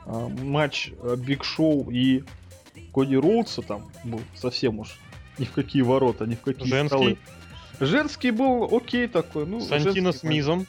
а, 0.07 0.28
матч 0.28 0.90
а, 1.02 1.16
Биг 1.16 1.45
Шоу 1.45 1.90
и 1.90 2.23
Коди 2.99 3.17
Роудса 3.17 3.62
там 3.62 3.88
был 4.02 4.21
совсем 4.35 4.81
уж 4.81 4.99
ни 5.38 5.45
в 5.45 5.52
какие 5.52 5.83
ворота, 5.83 6.26
ни 6.26 6.35
в 6.35 6.40
какие 6.40 6.69
Женский. 6.69 6.88
столы. 6.88 7.19
Женский 7.78 8.33
был 8.33 8.69
окей 8.76 9.07
такой. 9.07 9.47
Ну, 9.47 9.61
Сантино 9.61 10.11
женский 10.11 10.19
с 10.19 10.23
Мизом. 10.25 10.59
матч. 10.59 10.69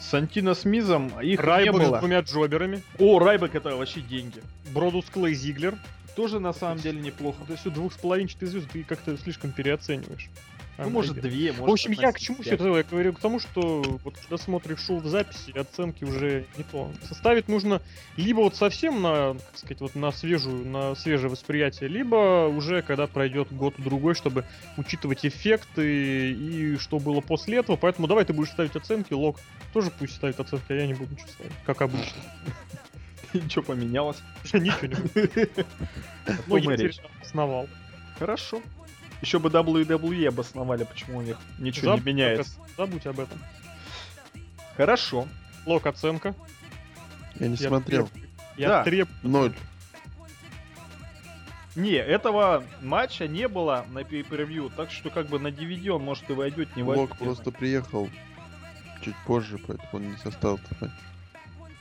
Сантино 0.00 0.54
с 0.54 0.64
Мизом, 0.64 1.10
а 1.16 1.24
их 1.24 1.40
не 1.40 1.44
Райбок 1.44 1.82
с 1.82 1.86
было. 1.86 1.98
двумя 1.98 2.20
джоберами. 2.20 2.84
О, 3.00 3.18
Райбек 3.18 3.56
это 3.56 3.74
вообще 3.74 4.00
деньги. 4.00 4.40
Бродус 4.72 5.06
Клей 5.06 5.34
Зиглер. 5.34 5.76
Тоже 6.14 6.38
на 6.38 6.52
самом 6.52 6.78
деле 6.78 7.00
неплохо. 7.00 7.38
То 7.44 7.54
есть 7.54 7.66
у 7.66 7.70
двух 7.72 7.92
с 7.92 7.96
половинчатой 7.96 8.46
звезд 8.46 8.68
ты 8.72 8.84
как-то 8.84 9.16
слишком 9.18 9.50
переоцениваешь. 9.50 10.30
Ну, 10.76 10.90
может, 10.90 11.20
две, 11.20 11.52
может, 11.52 11.68
В 11.68 11.72
общем, 11.72 11.92
я 11.92 12.12
к 12.12 12.18
15, 12.18 12.22
чему 12.22 12.42
все 12.42 12.54
это? 12.54 12.66
Я 12.66 12.82
говорю 12.82 13.12
к 13.12 13.20
тому, 13.20 13.38
что 13.38 13.82
вот 14.02 14.16
когда 14.16 14.36
смотришь 14.36 14.80
шоу 14.80 14.98
в 14.98 15.06
записи, 15.06 15.56
оценки 15.56 16.02
уже 16.04 16.46
не 16.56 16.64
то. 16.64 16.90
Составить 17.06 17.48
нужно 17.48 17.80
либо 18.16 18.40
вот 18.40 18.56
совсем 18.56 19.00
на, 19.00 19.34
как 19.34 19.58
сказать, 19.58 19.80
вот 19.80 19.94
на 19.94 20.10
свежую, 20.10 20.66
на 20.66 20.94
свежее 20.96 21.30
восприятие, 21.30 21.88
либо 21.88 22.46
уже 22.48 22.82
когда 22.82 23.06
пройдет 23.06 23.52
год-другой, 23.52 24.14
чтобы 24.14 24.44
учитывать 24.76 25.24
эффекты 25.24 26.32
и 26.32 26.76
что 26.78 26.98
было 26.98 27.20
после 27.20 27.58
этого. 27.58 27.76
Поэтому 27.76 28.08
давай 28.08 28.24
ты 28.24 28.32
будешь 28.32 28.50
ставить 28.50 28.74
оценки, 28.74 29.12
Лок 29.12 29.38
тоже 29.72 29.92
пусть 29.96 30.16
ставит 30.16 30.40
оценки, 30.40 30.72
а 30.72 30.74
я 30.74 30.86
не 30.86 30.94
буду 30.94 31.12
ничего 31.12 31.28
ставить, 31.28 31.52
как 31.64 31.82
обычно. 31.82 32.20
Ничего 33.32 33.62
поменялось. 33.62 34.18
Ничего 34.44 34.60
не 34.60 34.70
Ну, 36.46 36.56
я 36.56 36.76
теперь 36.76 36.94
основал. 37.20 37.68
Хорошо. 38.18 38.62
Еще 39.24 39.38
бы 39.38 39.48
WWE 39.48 40.28
обосновали, 40.28 40.84
почему 40.84 41.16
у 41.16 41.22
них 41.22 41.38
ничего 41.58 41.92
не 41.92 41.96
Забудь 41.96 42.04
меняется. 42.04 42.60
Забудь 42.76 43.06
об 43.06 43.20
этом. 43.20 43.38
Хорошо. 44.76 45.26
Лок, 45.64 45.86
оценка. 45.86 46.34
Я 47.40 47.48
не 47.48 47.56
Я 47.56 47.68
смотрел. 47.68 48.06
требую- 48.08 48.30
Я 48.58 48.68
Да. 48.68 48.84
требую. 48.84 49.16
Ноль. 49.22 49.54
Не, 51.74 51.94
этого 51.94 52.64
матча 52.82 53.26
не 53.26 53.48
было 53.48 53.86
на 53.90 54.00
pay-per-view, 54.00 54.70
так 54.76 54.90
что 54.90 55.08
как 55.08 55.28
бы 55.28 55.38
на 55.38 55.48
DVD 55.48 55.88
он 55.92 56.02
может 56.04 56.28
и 56.28 56.34
войдет, 56.34 56.76
не 56.76 56.82
войдет. 56.82 57.08
Лок 57.08 57.18
просто 57.18 57.50
приехал 57.50 58.10
чуть 59.02 59.16
позже, 59.26 59.56
поэтому 59.56 59.88
он 59.94 60.10
не 60.10 60.18
составил 60.18 60.56
этот 60.56 60.80
матч. 60.82 60.90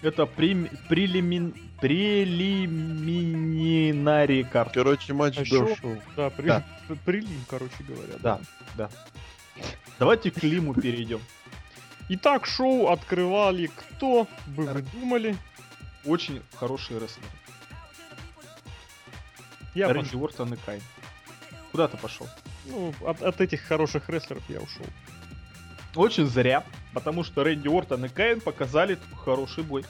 Это 0.03 0.25
прим... 0.25 0.69
прелимин... 0.89 1.53
прелиминари 1.79 3.23
карт. 4.43 4.73
Короче, 4.73 5.13
матч 5.13 5.37
А 5.37 5.45
шоу? 5.45 5.75
шоу. 5.75 5.97
Да, 6.17 6.29
при... 6.29 6.47
Да. 6.47 6.63
п- 6.87 6.95
прилим, 7.05 7.43
короче 7.49 7.83
говоря. 7.87 8.15
Да, 8.19 8.39
да. 8.75 8.89
Давайте 9.99 10.29
к 10.31 10.43
Лиму 10.43 10.73
перейдем. 10.73 11.21
Итак, 12.09 12.45
шоу 12.45 12.87
открывали 12.89 13.67
кто 13.67 14.27
бы 14.47 14.65
вы 14.65 14.81
думали? 14.81 15.37
Очень 16.03 16.41
хороший 16.55 16.99
рестлер. 16.99 17.23
Я 19.73 19.87
Рэнди. 19.93 20.15
Уортон 20.15 20.53
и 20.53 20.57
Кайн. 20.57 20.81
Куда 21.71 21.87
ты 21.87 21.95
пошел? 21.97 22.27
Ну, 22.65 22.93
от, 23.05 23.21
от 23.23 23.39
этих 23.39 23.61
хороших 23.61 24.09
рестлеров 24.09 24.43
я 24.49 24.59
ушел. 24.59 24.85
Очень 25.95 26.27
зря, 26.27 26.63
потому 26.93 27.23
что 27.23 27.43
Рэнди 27.43 27.67
Уортон 27.67 28.05
и 28.05 28.09
Кайн 28.09 28.41
показали 28.41 28.97
хороший 29.23 29.63
бой. 29.63 29.85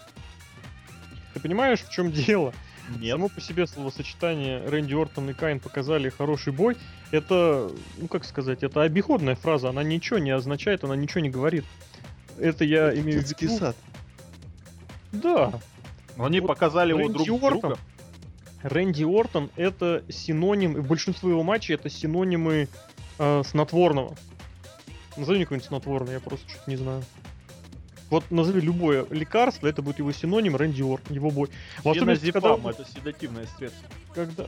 Ты 1.34 1.40
понимаешь, 1.40 1.82
в 1.82 1.92
чем 1.92 2.12
дело? 2.12 2.54
Нет. 3.00 3.12
Само 3.12 3.30
по 3.30 3.42
себе 3.42 3.66
словосочетание 3.66 4.62
Рэнди 4.68 4.94
Ортон 4.94 5.30
и 5.30 5.34
Кайн 5.34 5.60
показали 5.60 6.10
хороший 6.10 6.52
бой. 6.52 6.78
Это, 7.12 7.72
ну 7.98 8.08
как 8.08 8.26
сказать, 8.26 8.64
это 8.64 8.82
обиходная 8.82 9.36
фраза. 9.36 9.70
Она 9.70 9.84
ничего 9.84 10.20
не 10.20 10.32
означает, 10.32 10.84
она 10.84 10.96
ничего 10.96 11.22
не 11.22 11.30
говорит. 11.30 11.66
Это 12.38 12.66
я 12.66 12.94
имею 12.94 13.22
в 13.22 13.42
виду. 13.42 13.58
сад. 13.58 13.76
Да, 15.12 15.60
Они 16.18 16.40
Вот 16.40 16.48
показали 16.48 16.90
его 16.90 17.00
Рэнди 17.00 17.14
друг 17.14 17.44
Уортон 17.44 17.60
друга. 17.62 17.78
Рэнди 18.64 19.04
Ортон 19.04 19.50
это 19.56 20.04
синоним, 20.10 20.78
и 20.78 20.82
большинство 20.82 21.30
его 21.30 21.44
матчей 21.44 21.76
это 21.76 21.90
синонимы 21.90 22.68
э, 23.20 23.44
снотворного. 23.46 24.16
Назови 25.18 25.38
мне 25.38 25.46
какое-нибудь 25.46 25.68
снотворное, 25.68 26.14
я 26.16 26.20
просто 26.20 26.50
что-то 26.50 26.70
не 26.70 26.76
знаю. 26.78 27.04
Вот 28.10 28.30
назови 28.30 28.62
любое 28.62 29.08
лекарство, 29.10 29.68
это 29.68 29.82
будет 29.82 29.98
его 30.00 30.12
синоним 30.12 30.56
Рэнди 30.56 30.84
Ортон, 30.84 31.16
его 31.16 31.32
бой. 31.32 31.50
В 31.84 31.90
особенности, 31.90 32.32
когда, 32.32 32.50
это 32.70 32.86
седативное 32.86 33.48
средство. 33.58 33.88
когда- 34.14 34.48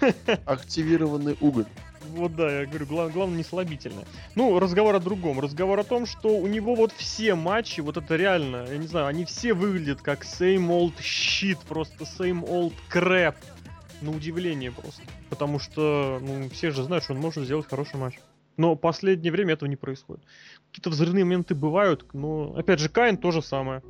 Активированный 0.46 1.36
уголь. 1.40 1.66
Вот 2.10 2.34
да, 2.34 2.60
я 2.60 2.66
говорю, 2.66 2.86
гла- 2.86 3.08
главное 3.08 3.38
не 3.38 3.44
слабительное. 3.44 4.04
Ну, 4.34 4.58
разговор 4.58 4.94
о 4.96 5.00
другом. 5.00 5.38
Разговор 5.40 5.78
о 5.78 5.84
том, 5.84 6.06
что 6.06 6.28
у 6.28 6.46
него 6.46 6.74
вот 6.74 6.92
все 6.92 7.34
матчи, 7.34 7.80
вот 7.80 7.96
это 7.96 8.16
реально, 8.16 8.66
я 8.70 8.78
не 8.78 8.86
знаю, 8.86 9.06
они 9.06 9.24
все 9.24 9.54
выглядят 9.54 10.02
как 10.02 10.24
same 10.24 10.66
old 10.68 10.94
shit, 10.98 11.58
просто 11.68 12.04
same 12.04 12.44
old 12.46 12.74
crap. 12.92 13.36
На 14.00 14.10
удивление 14.10 14.70
просто. 14.72 15.02
Потому 15.30 15.58
что, 15.58 16.18
ну, 16.20 16.50
все 16.50 16.72
же 16.72 16.82
знают, 16.82 17.04
что 17.04 17.14
он 17.14 17.20
может 17.20 17.44
сделать 17.44 17.66
хороший 17.68 17.96
матч. 17.96 18.18
Но 18.56 18.74
в 18.74 18.78
последнее 18.78 19.32
время 19.32 19.54
этого 19.54 19.68
не 19.68 19.76
происходит. 19.76 20.24
Какие-то 20.70 20.90
взрывные 20.90 21.24
моменты 21.24 21.54
бывают, 21.54 22.06
но, 22.12 22.54
опять 22.56 22.80
же, 22.80 22.88
Кайн 22.88 23.16
то 23.16 23.30
же 23.30 23.42
самое. 23.42 23.82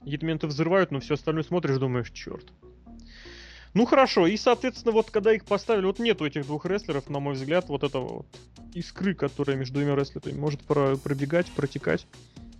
Какие-то 0.00 0.24
моменты 0.24 0.46
взрывают, 0.46 0.90
но 0.90 1.00
все 1.00 1.14
остальное 1.14 1.44
смотришь, 1.44 1.78
думаешь, 1.78 2.10
черт. 2.10 2.52
Ну 3.74 3.86
хорошо, 3.86 4.26
и 4.26 4.36
соответственно, 4.36 4.92
вот 4.92 5.10
когда 5.10 5.32
их 5.32 5.46
поставили, 5.46 5.86
вот 5.86 5.98
нету 5.98 6.26
этих 6.26 6.46
двух 6.46 6.66
рестлеров, 6.66 7.08
на 7.08 7.20
мой 7.20 7.34
взгляд, 7.34 7.68
вот 7.68 7.82
этого 7.84 8.16
вот 8.18 8.26
искры, 8.74 9.14
которая 9.14 9.56
между 9.56 9.74
двумя 9.74 9.94
рестлерами 9.96 10.38
может 10.38 10.60
про- 10.60 10.96
пробегать, 10.96 11.50
протекать. 11.52 12.06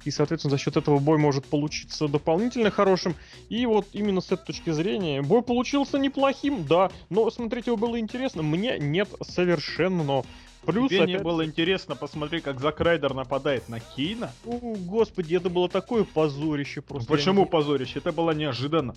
И, 0.04 0.10
соответственно, 0.10 0.50
за 0.50 0.58
счет 0.58 0.76
этого 0.76 0.98
бой 0.98 1.18
может 1.18 1.44
получиться 1.44 2.08
дополнительно 2.08 2.70
хорошим. 2.70 3.14
И 3.48 3.66
вот 3.66 3.86
именно 3.92 4.20
с 4.20 4.32
этой 4.32 4.46
точки 4.46 4.70
зрения 4.70 5.22
бой 5.22 5.42
получился 5.42 5.98
неплохим, 5.98 6.66
да. 6.66 6.90
Но 7.08 7.30
смотреть 7.30 7.68
его 7.68 7.76
было 7.76 8.00
интересно. 8.00 8.42
Мне 8.42 8.78
нет 8.80 9.08
совершенно. 9.20 10.24
Плюс, 10.64 10.90
Тебе 10.90 11.06
не 11.06 11.14
опять- 11.14 11.24
было 11.24 11.44
интересно 11.44 11.96
посмотреть, 11.96 12.44
как 12.44 12.60
Зак 12.60 12.80
Райдер 12.80 13.14
нападает 13.14 13.68
на 13.68 13.80
Кейна? 13.80 14.32
О, 14.46 14.74
господи, 14.76 15.34
это 15.34 15.50
было 15.50 15.68
такое 15.68 16.04
позорище 16.04 16.80
просто. 16.80 17.10
Не 17.10 17.16
Почему 17.16 17.46
позорище? 17.46 17.98
Это 17.98 18.12
было 18.12 18.30
неожиданно. 18.30 18.94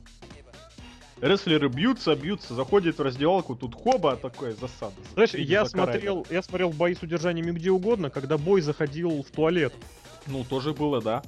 Рестлеры 1.21 1.69
бьются, 1.69 2.15
бьются, 2.15 2.53
заходят 2.53 2.97
в 2.97 3.01
раздевалку, 3.01 3.55
тут 3.55 3.73
хоба, 3.73 4.17
такое 4.17 4.53
засада. 4.53 4.93
Знаешь, 5.13 5.33
я 5.33 5.65
смотрел, 5.65 6.27
я 6.29 6.43
смотрел 6.43 6.71
бои 6.71 6.93
с 6.93 7.01
удержаниями 7.01 7.51
где 7.51 7.71
угодно, 7.71 8.09
когда 8.09 8.37
бой 8.37 8.61
заходил 8.61 9.23
в 9.23 9.31
туалет. 9.31 9.73
Ну, 10.27 10.43
тоже 10.43 10.73
было, 10.73 11.01
да. 11.01 11.23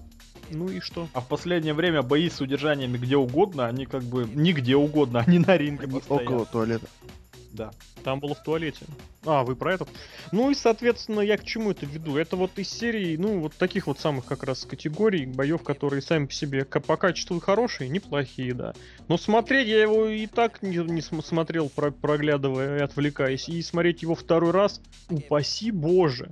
Ну 0.49 0.69
и 0.69 0.79
что? 0.81 1.07
А 1.13 1.21
в 1.21 1.27
последнее 1.27 1.73
время 1.73 2.01
бои 2.01 2.29
с 2.29 2.41
удержаниями 2.41 2.97
где 2.97 3.15
угодно, 3.17 3.67
они 3.67 3.85
как 3.85 4.03
бы 4.03 4.29
нигде 4.33 4.75
угодно, 4.75 5.19
они 5.25 5.39
на 5.39 5.57
ринге 5.57 5.85
Они 5.85 5.93
постоянно. 5.93 6.25
около 6.25 6.45
туалета. 6.45 6.87
Да. 7.51 7.71
Там 8.03 8.19
было 8.19 8.35
в 8.35 8.43
туалете. 8.43 8.85
А, 9.25 9.43
вы 9.43 9.55
про 9.55 9.73
этот? 9.73 9.89
Ну 10.31 10.51
и, 10.51 10.55
соответственно, 10.55 11.21
я 11.21 11.37
к 11.37 11.43
чему 11.43 11.71
это 11.71 11.85
веду? 11.85 12.17
Это 12.17 12.35
вот 12.35 12.57
из 12.59 12.69
серии, 12.69 13.17
ну, 13.17 13.39
вот 13.39 13.53
таких 13.55 13.87
вот 13.87 13.99
самых 13.99 14.25
как 14.25 14.43
раз 14.43 14.63
категорий 14.65 15.25
боев, 15.25 15.63
которые 15.63 16.01
сами 16.01 16.25
по 16.27 16.33
себе 16.33 16.65
по 16.65 16.97
качеству 16.97 17.39
хорошие, 17.39 17.89
неплохие, 17.89 18.53
да. 18.53 18.73
Но 19.07 19.17
смотреть 19.17 19.67
я 19.67 19.81
его 19.81 20.07
и 20.07 20.27
так 20.27 20.61
не, 20.61 20.77
не 20.77 21.01
см- 21.01 21.25
смотрел, 21.25 21.69
про- 21.69 21.91
проглядывая 21.91 22.77
и 22.79 22.81
отвлекаясь. 22.81 23.49
И 23.49 23.61
смотреть 23.61 24.01
его 24.03 24.15
второй 24.15 24.51
раз, 24.51 24.81
упаси 25.09 25.71
боже. 25.71 26.31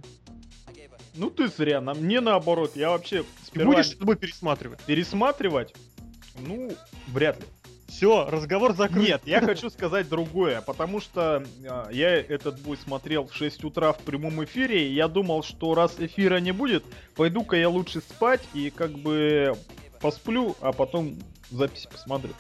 Ну 1.16 1.30
ты 1.30 1.48
зря, 1.48 1.80
нам 1.80 2.00
мне 2.00 2.20
наоборот, 2.20 2.74
я 2.76 2.90
вообще 2.90 3.24
Ты 3.24 3.28
сперва 3.48 3.72
будешь 3.72 3.88
с 3.88 3.96
тобой 3.96 4.18
пересматривать? 4.18 4.82
пересматривать, 4.82 5.74
ну, 6.40 6.72
вряд 7.08 7.40
ли. 7.40 7.46
Все, 7.88 8.28
разговор 8.30 8.74
закрыт. 8.74 9.08
Нет, 9.08 9.22
я 9.26 9.42
хочу 9.42 9.70
сказать 9.70 10.10
другое, 10.10 10.62
потому 10.62 11.00
что 11.00 11.44
э, 11.64 11.86
я 11.92 12.16
этот 12.16 12.60
бой 12.62 12.78
смотрел 12.78 13.28
в 13.28 13.34
6 13.36 13.64
утра 13.64 13.94
в 13.94 14.00
прямом 14.00 14.44
эфире, 14.44 14.90
и 14.90 14.94
я 14.94 15.08
думал, 15.08 15.44
что 15.44 15.76
раз 15.76 15.96
эфира 16.00 16.40
не 16.40 16.52
будет, 16.52 16.84
пойду-ка 17.16 17.56
я 17.56 17.70
лучше 17.70 18.02
спать 18.02 18.42
и 18.54 18.70
как 18.70 18.92
бы 18.92 19.56
посплю, 20.02 20.56
а 20.62 20.72
потом 20.72 21.16
записи 21.52 21.88
посмотрю. 21.92 22.34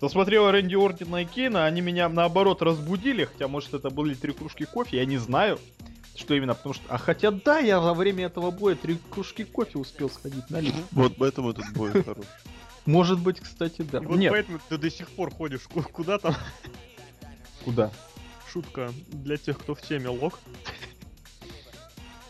Посмотрел 0.00 0.50
Рэнди 0.50 0.74
Ортона 0.74 1.22
и 1.22 1.24
Кейна, 1.24 1.64
они 1.64 1.80
меня 1.80 2.08
наоборот 2.08 2.60
разбудили, 2.60 3.24
хотя 3.24 3.48
может 3.48 3.72
это 3.72 3.90
были 3.90 4.14
три 4.14 4.32
кружки 4.32 4.66
кофе, 4.66 4.98
я 4.98 5.06
не 5.06 5.16
знаю, 5.16 5.58
что 6.14 6.34
именно, 6.34 6.54
потому 6.54 6.74
что... 6.74 6.84
А 6.88 6.98
хотя 6.98 7.30
да, 7.30 7.58
я 7.58 7.80
во 7.80 7.94
время 7.94 8.26
этого 8.26 8.50
боя 8.50 8.74
три 8.74 8.98
кружки 9.10 9.44
кофе 9.44 9.78
успел 9.78 10.10
сходить 10.10 10.50
налить. 10.50 10.74
Вот 10.92 11.14
поэтому 11.16 11.50
этот 11.50 11.64
бой 11.72 11.90
хорош. 11.90 12.26
Может 12.86 13.18
быть, 13.20 13.40
кстати, 13.40 13.82
да. 13.82 13.98
И 13.98 14.04
вот 14.06 14.18
Нет, 14.18 14.30
поэтому 14.32 14.60
ты 14.68 14.76
до 14.78 14.90
сих 14.90 15.08
пор 15.10 15.32
ходишь 15.32 15.62
ку- 15.62 15.82
куда 15.82 16.18
там. 16.18 16.34
куда? 17.64 17.90
Шутка 18.52 18.92
для 19.08 19.36
тех, 19.36 19.58
кто 19.58 19.74
в 19.74 19.80
теме 19.82 20.08
лог. 20.08 20.38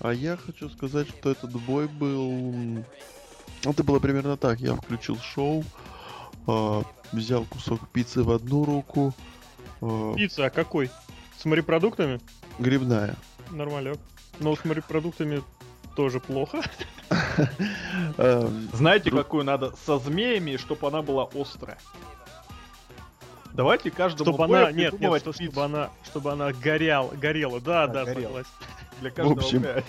А 0.01 0.13
я 0.13 0.37
хочу 0.37 0.69
сказать, 0.69 1.09
что 1.09 1.31
этот 1.31 1.51
бой 1.53 1.89
был... 1.89 2.85
Это 3.65 3.83
было 3.83 3.99
примерно 3.99 4.37
так. 4.37 4.61
Я 4.61 4.75
включил 4.77 5.19
шоу, 5.19 5.65
а, 6.47 6.83
взял 7.13 7.45
кусок 7.47 7.89
пиццы 7.89 8.23
в 8.23 8.31
одну 8.31 8.65
руку, 8.65 9.15
а, 9.81 10.15
Пицца, 10.15 10.47
а 10.47 10.51
какой? 10.51 10.91
С 11.39 11.45
морепродуктами? 11.47 12.21
грибная. 12.59 13.17
Нормалек. 13.51 13.99
Но 14.41 14.55
с 14.55 14.65
морепродуктами 14.65 15.43
тоже 15.95 16.21
плохо. 16.21 16.63
Эм, 18.19 18.69
Знаете, 18.73 19.11
какую 19.11 19.45
надо 19.45 19.73
со 19.87 19.99
змеями, 19.99 20.57
чтобы 20.57 20.87
она 20.89 21.03
была 21.03 21.29
острая? 21.35 21.79
Давайте 23.53 23.91
каждому 23.91 24.33
Чтобы 24.33 24.45
она, 24.45 24.73
нет, 24.73 24.99
нет, 24.99 25.21
что- 25.21 25.33
чтобы 25.33 25.63
она, 25.63 25.91
чтобы 26.05 26.33
она 26.33 26.53
горяла, 26.53 27.13
горела, 27.13 27.61
да, 27.61 27.85
А, 27.85 27.89
да, 27.89 28.05
горела. 28.05 28.27
согласен. 28.29 28.51
для 29.01 29.11
каждого 29.11 29.41
общем, 29.41 29.63
боя. 29.63 29.85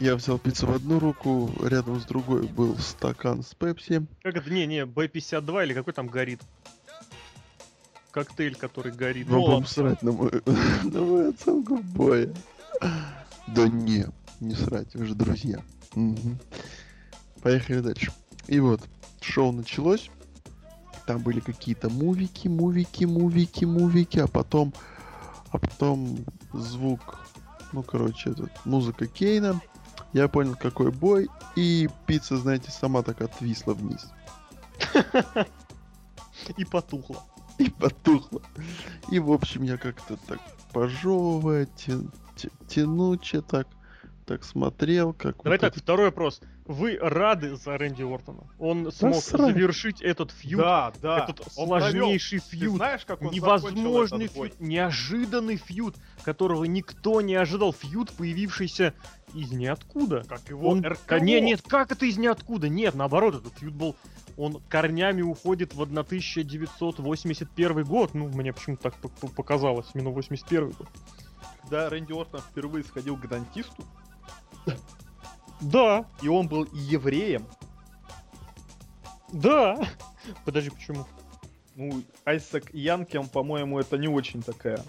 Я 0.00 0.16
взял 0.16 0.38
пиццу 0.38 0.66
в 0.66 0.74
одну 0.74 0.98
руку, 0.98 1.50
рядом 1.62 2.00
с 2.00 2.04
другой 2.04 2.46
был 2.46 2.76
стакан 2.78 3.42
с 3.42 3.54
пепси. 3.54 4.06
Как 4.22 4.36
это, 4.36 4.50
не, 4.50 4.66
не, 4.66 4.84
Б-52 4.86 5.64
или 5.64 5.74
какой 5.74 5.92
там 5.92 6.08
горит? 6.08 6.40
Коктейль, 8.10 8.56
который 8.56 8.92
горит. 8.92 9.28
Вам 9.28 9.40
Молот. 9.40 9.54
будем 9.56 9.66
срать 9.66 10.02
на 10.02 10.12
мою, 10.12 10.42
на 10.84 11.00
мою 11.00 11.30
оценку 11.30 11.78
боя. 11.78 12.28
Да 13.46 13.68
не, 13.68 14.06
не 14.40 14.54
срать, 14.54 14.94
вы 14.94 15.06
же 15.06 15.14
друзья. 15.14 15.62
Мгм. 15.94 16.38
Поехали 17.42 17.80
дальше. 17.80 18.12
И 18.46 18.58
вот, 18.60 18.80
шоу 19.20 19.52
началось. 19.52 20.10
Там 21.06 21.20
были 21.22 21.40
какие-то 21.40 21.88
мувики, 21.90 22.48
мувики, 22.48 23.04
мувики, 23.04 23.64
мувики, 23.64 24.18
а 24.18 24.26
потом, 24.26 24.72
а 25.50 25.58
потом 25.58 26.18
звук, 26.52 27.20
ну, 27.72 27.82
короче, 27.82 28.30
этот, 28.30 28.50
музыка 28.64 29.06
Кейна. 29.06 29.60
Я 30.12 30.28
понял, 30.28 30.56
какой 30.56 30.90
бой, 30.90 31.28
и 31.56 31.88
пицца, 32.06 32.36
знаете, 32.36 32.70
сама 32.70 33.02
так 33.02 33.20
отвисла 33.22 33.74
вниз. 33.74 34.06
И 36.56 36.64
потухло. 36.64 37.22
и 37.58 37.70
потухло. 37.70 38.42
И, 39.10 39.18
в 39.18 39.30
общем, 39.30 39.62
я 39.62 39.76
как-то 39.76 40.16
так 40.26 40.40
пожевывая, 40.72 41.66
тя- 41.76 42.10
тя- 42.36 42.48
тянуче 42.68 43.42
так, 43.42 43.68
так 44.26 44.44
смотрел, 44.44 45.12
как 45.12 45.36
Давай 45.42 45.58
вот 45.58 45.60
так, 45.60 45.72
этот- 45.72 45.82
второй 45.82 46.06
вопрос. 46.06 46.40
Вы 46.66 46.96
рады 47.00 47.56
за 47.56 47.76
Рэнди 47.76 48.02
Ортона? 48.02 48.44
Он 48.60 48.92
смог 48.92 49.16
срать. 49.16 49.54
завершить 49.54 50.00
этот 50.00 50.30
фьюд, 50.30 50.60
Да, 50.60 50.92
да. 51.02 51.24
этот 51.24 51.40
Он 51.56 51.66
сложнейший. 51.66 52.38
Ты 52.38 52.56
фьюд, 52.56 52.76
знаешь, 52.76 53.04
как 53.04 53.22
он 53.22 53.32
невозможный 53.32 54.26
этот 54.26 54.36
бой? 54.36 54.48
фьюд, 54.50 54.60
неожиданный 54.60 55.56
фьюд, 55.56 55.96
которого 56.22 56.62
никто 56.64 57.20
не 57.22 57.34
ожидал. 57.34 57.72
Фьюд, 57.72 58.12
появившийся 58.12 58.94
из 59.34 59.50
ниоткуда. 59.50 60.22
Как 60.28 60.48
его 60.48 60.68
Он... 60.68 60.84
РКО. 60.84 61.18
Не, 61.18 61.40
нет, 61.40 61.62
как 61.66 61.90
это 61.90 62.06
из 62.06 62.16
ниоткуда? 62.18 62.68
Нет, 62.68 62.94
наоборот, 62.94 63.34
этот 63.36 63.54
фьюд 63.58 63.74
был... 63.74 63.96
Он 64.36 64.62
корнями 64.68 65.22
уходит 65.22 65.74
в 65.74 65.82
1981 65.82 67.84
год. 67.84 68.14
Ну, 68.14 68.28
мне 68.28 68.52
почему-то 68.52 68.90
так 68.90 68.94
показалось. 69.34 69.86
Именно 69.94 70.10
81 70.10 70.70
год. 70.70 70.88
Когда 71.62 71.88
Рэнди 71.90 72.12
Ортон 72.12 72.40
впервые 72.40 72.84
сходил 72.84 73.16
к 73.16 73.28
дантисту, 73.28 73.84
Да, 75.60 76.06
и 76.22 76.28
он 76.28 76.48
был 76.48 76.66
евреем, 76.72 77.46
да. 79.32 79.78
Подожди, 80.44 80.70
почему? 80.70 81.06
ну, 81.80 82.02
Айсак 82.24 82.74
Янкем, 82.74 83.28
по-моему, 83.28 83.78
это 83.78 83.96
не 83.96 84.08
очень 84.08 84.42
такая. 84.42 84.82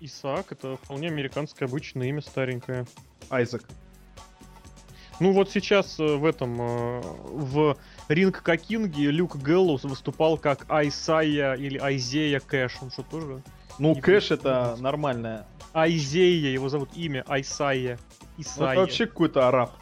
Исаак 0.00 0.52
это 0.52 0.76
вполне 0.76 1.08
американское 1.08 1.66
обычное 1.66 2.08
имя 2.08 2.20
старенькое. 2.20 2.86
Айзек. 3.30 3.64
Ну 5.20 5.32
вот 5.32 5.50
сейчас 5.50 5.98
э, 5.98 6.16
в 6.16 6.24
этом, 6.26 6.60
э, 6.60 7.00
в 7.00 7.78
Ring 8.08 8.42
Ka 8.42 8.61
King 8.61 9.00
е 9.00 9.10
Люк 9.10 9.36
Гэллоус 9.36 9.84
выступал 9.84 10.36
как 10.36 10.66
Айсайя 10.68 11.54
или 11.54 11.78
Айзея 11.78 12.40
Кэш. 12.40 12.78
Он 12.82 12.90
что, 12.90 13.02
тоже? 13.04 13.42
Ну, 13.78 13.94
Кэш 13.94 14.32
это 14.32 14.76
нормальное. 14.80 15.46
Айзея, 15.72 16.50
его 16.50 16.68
зовут 16.68 16.90
имя 16.94 17.24
Ну, 18.36 18.42
Исайя. 18.42 18.72
это 18.72 18.80
вообще 18.80 19.06
какой-то 19.06 19.48
араб. 19.48 19.72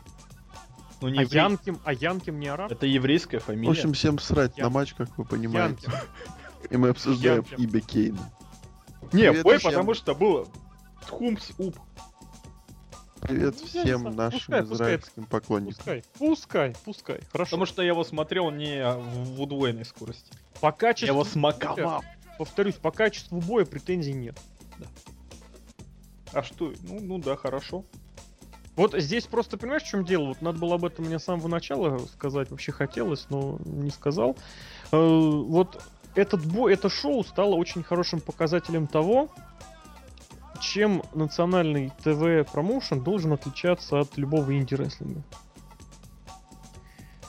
Ну, 1.01 1.09
не 1.09 1.19
а 1.19 1.23
еврей. 1.23 1.41
Янкем, 1.43 1.81
а 1.85 1.93
Янким 1.93 2.39
не 2.39 2.49
араб? 2.49 2.71
Это 2.71 2.87
еврейская 2.87 3.39
В 3.41 3.45
фамилия. 3.45 3.71
общем, 3.71 3.93
всем 3.93 4.19
срать 4.19 4.57
на 4.57 4.63
Янки. 4.63 4.75
матч, 4.75 4.95
как 4.95 5.17
вы 5.19 5.25
понимаете. 5.25 5.87
Янким. 5.91 6.09
И 6.71 6.77
мы 6.77 6.89
обсуждаем 6.91 7.45
Янки. 7.51 7.55
имя 7.61 7.81
Кейна. 7.81 8.33
не, 9.13 9.23
Привет 9.29 9.43
бой, 9.43 9.59
всем. 9.59 9.71
потому 9.71 9.95
что 9.95 10.15
было 10.15 10.47
Тхумс 11.07 11.51
Уп. 11.59 11.77
Привет 13.21 13.55
Ну, 13.61 13.67
я 13.73 13.83
всем 13.85 14.01
знаю, 14.01 14.17
нашим 14.17 14.39
пускай, 14.39 14.61
пускай. 14.63 14.77
израильским 14.77 15.25
поклонникам. 15.27 15.77
Пускай, 15.77 16.05
пускай, 16.19 16.77
пускай. 16.85 17.21
Хорошо. 17.33 17.51
Потому 17.51 17.67
что 17.67 17.83
я 17.83 17.89
его 17.89 18.05
смотрел 18.05 18.51
не 18.51 18.85
в 18.85 19.35
в 19.37 19.41
удвоенной 19.43 19.85
скорости. 19.85 20.33
по 20.61 20.67
Я 20.67 20.73
качеству, 20.73 21.15
его 21.15 21.25
смаковал. 21.25 22.05
повторюсь, 22.39 22.75
по 22.75 22.91
качеству 22.91 23.41
боя 23.41 23.65
претензий 23.65 24.13
нет. 24.13 24.39
А 26.33 26.43
что? 26.43 26.73
Ну, 26.83 26.99
ну 27.01 27.19
да, 27.19 27.37
хорошо. 27.37 27.85
Вот 28.75 28.95
здесь 28.99 29.27
просто, 29.27 29.59
понимаешь, 29.59 29.83
в 29.83 29.89
чем 29.89 30.05
дело? 30.05 30.29
Вот 30.29 30.41
надо 30.41 30.59
было 30.59 30.77
об 30.77 30.85
этом 30.85 31.05
мне 31.05 31.19
с 31.19 31.25
самого 31.25 31.49
начала 31.49 31.99
сказать, 32.07 32.51
вообще 32.51 32.73
хотелось, 32.73 33.27
но 33.29 33.59
не 33.65 33.91
сказал. 33.91 34.37
Э, 34.93 34.97
Вот 34.97 35.83
этот 36.15 36.45
бой, 36.47 36.73
это 36.73 36.89
шоу 36.89 37.23
стало 37.25 37.55
очень 37.55 37.83
хорошим 37.83 38.21
показателем 38.21 38.87
того, 38.87 39.29
чем 40.61 41.03
национальный 41.15 41.93
ТВ-промоушен 42.03 43.03
должен 43.03 43.33
отличаться 43.33 44.01
от 44.01 44.17
любого 44.17 44.57
инди-рестлинга. 44.57 45.23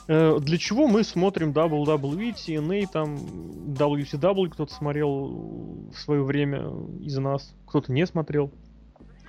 Э, 0.06 0.38
Для 0.40 0.56
чего 0.56 0.86
мы 0.86 1.04
смотрим 1.04 1.50
WWE, 1.52 2.34
TNA, 2.34 2.88
там, 2.90 3.16
WCW 3.16 4.48
кто-то 4.48 4.72
смотрел 4.72 5.90
в 5.92 5.98
свое 5.98 6.22
время 6.22 6.70
из 7.00 7.16
нас, 7.18 7.54
кто-то 7.66 7.92
не 7.92 8.06
смотрел. 8.06 8.50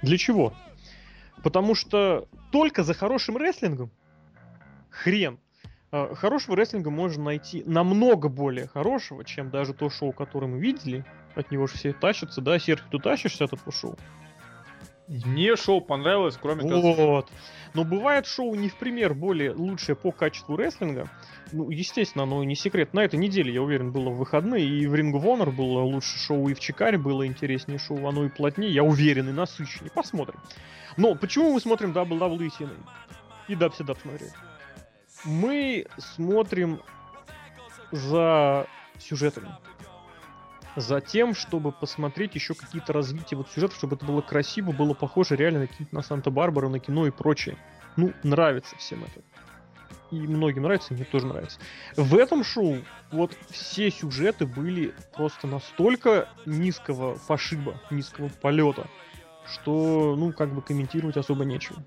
Для 0.01 0.17
чего? 0.17 0.53
Потому 1.45 1.75
что 1.75 2.27
только 2.51 2.83
за 2.83 2.95
хорошим 2.95 3.37
рестлингом 3.37 3.91
хрен. 4.89 5.37
А, 5.91 6.15
Хорошего 6.15 6.57
рестлинга 6.57 6.89
можно 6.89 7.25
найти 7.25 7.61
намного 7.67 8.29
более 8.29 8.65
хорошего, 8.65 9.23
чем 9.23 9.51
даже 9.51 9.75
то 9.75 9.91
шоу, 9.91 10.11
которое 10.11 10.47
мы 10.47 10.57
видели. 10.57 11.05
От 11.35 11.51
него 11.51 11.67
же 11.67 11.75
все 11.75 11.93
тащатся, 11.93 12.41
да, 12.41 12.57
Серхио, 12.57 12.87
ты 12.89 12.97
тащишься 12.97 13.43
от 13.43 13.53
этого 13.53 13.71
шоу? 13.71 13.95
Мне 15.07 15.55
шоу 15.55 15.81
понравилось, 15.81 16.35
кроме 16.41 16.63
как... 16.63 17.25
Но 17.75 17.83
бывает 17.83 18.25
шоу 18.25 18.55
не 18.55 18.69
в 18.69 18.75
пример 18.75 19.13
более 19.13 19.51
лучшее 19.51 19.97
по 19.97 20.11
качеству 20.11 20.55
рестлинга. 20.55 21.09
Ну, 21.51 21.69
естественно, 21.69 22.23
оно 22.23 22.41
не 22.45 22.55
секрет. 22.55 22.93
На 22.93 23.03
этой 23.03 23.19
неделе, 23.19 23.53
я 23.53 23.61
уверен, 23.61 23.91
было 23.91 24.09
в 24.09 24.17
выходные, 24.17 24.65
и 24.65 24.87
в 24.87 24.95
Ring 24.95 25.11
of 25.11 25.23
Honor 25.23 25.51
было 25.51 25.81
лучше 25.81 26.17
шоу, 26.17 26.47
и 26.47 26.53
в 26.53 26.59
Чикаре 26.61 26.97
было 26.97 27.27
интереснее 27.27 27.77
шоу, 27.77 28.07
оно 28.07 28.23
и 28.23 28.29
плотнее, 28.29 28.71
я 28.71 28.83
уверен, 28.83 29.27
и 29.27 29.33
насыщеннее. 29.33 29.91
Посмотрим. 29.91 30.39
Но 30.95 31.15
почему 31.15 31.53
мы 31.53 31.59
смотрим 31.59 31.91
WWE 31.91 32.49
TNA? 32.57 32.77
И 33.49 33.55
WCW 33.55 33.97
смотрели? 34.01 34.31
Мы 35.25 35.85
смотрим 35.97 36.79
за 37.91 38.67
сюжетами. 38.99 39.49
За 40.75 40.99
тем, 40.99 41.33
чтобы 41.33 41.71
посмотреть 41.71 42.35
еще 42.35 42.53
какие-то 42.53 42.91
развития 42.91 43.37
вот 43.37 43.49
сюжетов, 43.49 43.77
чтобы 43.77 43.95
это 43.95 44.05
было 44.05 44.21
красиво, 44.21 44.71
было 44.71 44.93
похоже 44.93 45.35
реально 45.35 45.61
на 45.61 45.67
какие-то 45.67 45.95
на 45.95 46.01
Санта-Барбару, 46.01 46.69
на 46.69 46.79
кино 46.79 47.07
и 47.07 47.11
прочее. 47.11 47.57
Ну, 47.95 48.13
нравится 48.23 48.75
всем 48.75 49.03
это. 49.03 49.21
И 50.11 50.19
многим 50.19 50.63
нравится, 50.63 50.93
мне 50.93 51.05
тоже 51.05 51.25
нравится. 51.25 51.59
В 51.95 52.15
этом 52.17 52.43
шоу 52.43 52.77
вот 53.11 53.35
все 53.49 53.89
сюжеты 53.89 54.45
были 54.45 54.93
просто 55.15 55.47
настолько 55.47 56.29
низкого 56.45 57.17
пошиба, 57.27 57.81
низкого 57.89 58.29
полета, 58.29 58.87
что, 59.47 60.15
ну, 60.17 60.33
как 60.33 60.53
бы 60.53 60.61
комментировать 60.61 61.17
особо 61.17 61.45
нечего. 61.45 61.81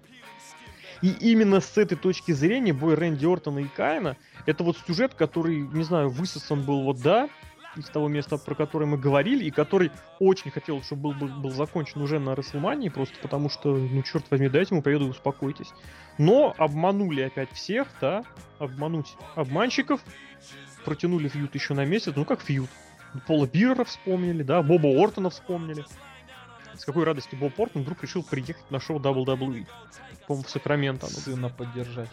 И 1.01 1.11
именно 1.11 1.61
с 1.61 1.79
этой 1.79 1.97
точки 1.97 2.33
зрения 2.33 2.73
бой 2.73 2.95
Рэнди 2.95 3.25
Ортона 3.25 3.61
и 3.61 3.69
Каина 3.69 4.17
это 4.47 4.65
вот 4.65 4.79
сюжет, 4.87 5.15
который, 5.15 5.61
не 5.61 5.85
знаю, 5.85 6.09
высосан 6.09 6.63
был 6.63 6.83
вот 6.83 7.01
да, 7.01 7.29
из 7.79 7.87
того 7.87 8.09
места, 8.09 8.37
про 8.39 8.55
которое 8.55 8.87
мы 8.87 8.99
говорили, 8.99 9.45
и 9.45 9.51
который 9.51 9.91
очень 10.19 10.51
хотел, 10.51 10.83
чтобы 10.83 11.15
был, 11.15 11.29
был, 11.29 11.41
был 11.41 11.51
закончен 11.51 12.01
уже 12.03 12.19
на 12.19 12.35
Расселмании, 12.35 12.89
просто 12.89 13.17
потому 13.23 13.49
что, 13.49 13.77
ну, 13.77 14.03
черт 14.03 14.25
возьми, 14.31 14.49
дайте 14.49 14.75
ему 14.75 14.83
победу 14.83 15.07
и 15.07 15.11
успокойтесь. 15.11 15.71
Но 16.19 16.55
обманули 16.59 17.23
опять 17.23 17.53
всех, 17.53 17.89
да, 18.01 18.25
обмануть 18.59 19.17
обманщиков, 19.37 20.01
протянули 20.85 21.29
фьют 21.29 21.55
еще 21.55 21.75
на 21.75 21.85
месяц, 21.85 22.13
ну 22.17 22.25
как 22.25 22.41
фьют. 22.41 22.69
Пола 23.27 23.47
Бирра 23.47 23.85
вспомнили, 23.85 24.43
да, 24.43 24.63
Боба 24.63 24.89
Ортона 24.89 25.31
вспомнили. 25.31 25.85
С 26.75 26.85
какой 26.85 27.05
радости 27.05 27.35
Боб 27.35 27.59
Ортон 27.59 27.83
вдруг 27.83 28.03
решил 28.03 28.23
приехать 28.23 28.71
на 28.71 28.79
шоу 28.81 29.01
WWE. 29.01 29.67
По-моему, 30.27 30.47
в 30.47 30.51
Сакраменто. 30.51 31.07
оно. 31.07 31.15
Сына 31.15 31.49
поддержать. 31.49 32.11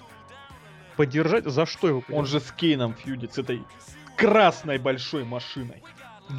Поддержать? 0.96 1.46
За 1.46 1.66
что 1.66 1.88
его 1.88 2.00
Он 2.00 2.04
поддержать? 2.04 2.30
же 2.32 2.40
с 2.40 2.52
Кейном 2.54 2.96
фьюдит 2.96 3.34
с 3.34 3.38
этой 3.38 3.62
красной 4.16 4.78
большой 4.78 5.24
машиной. 5.24 5.84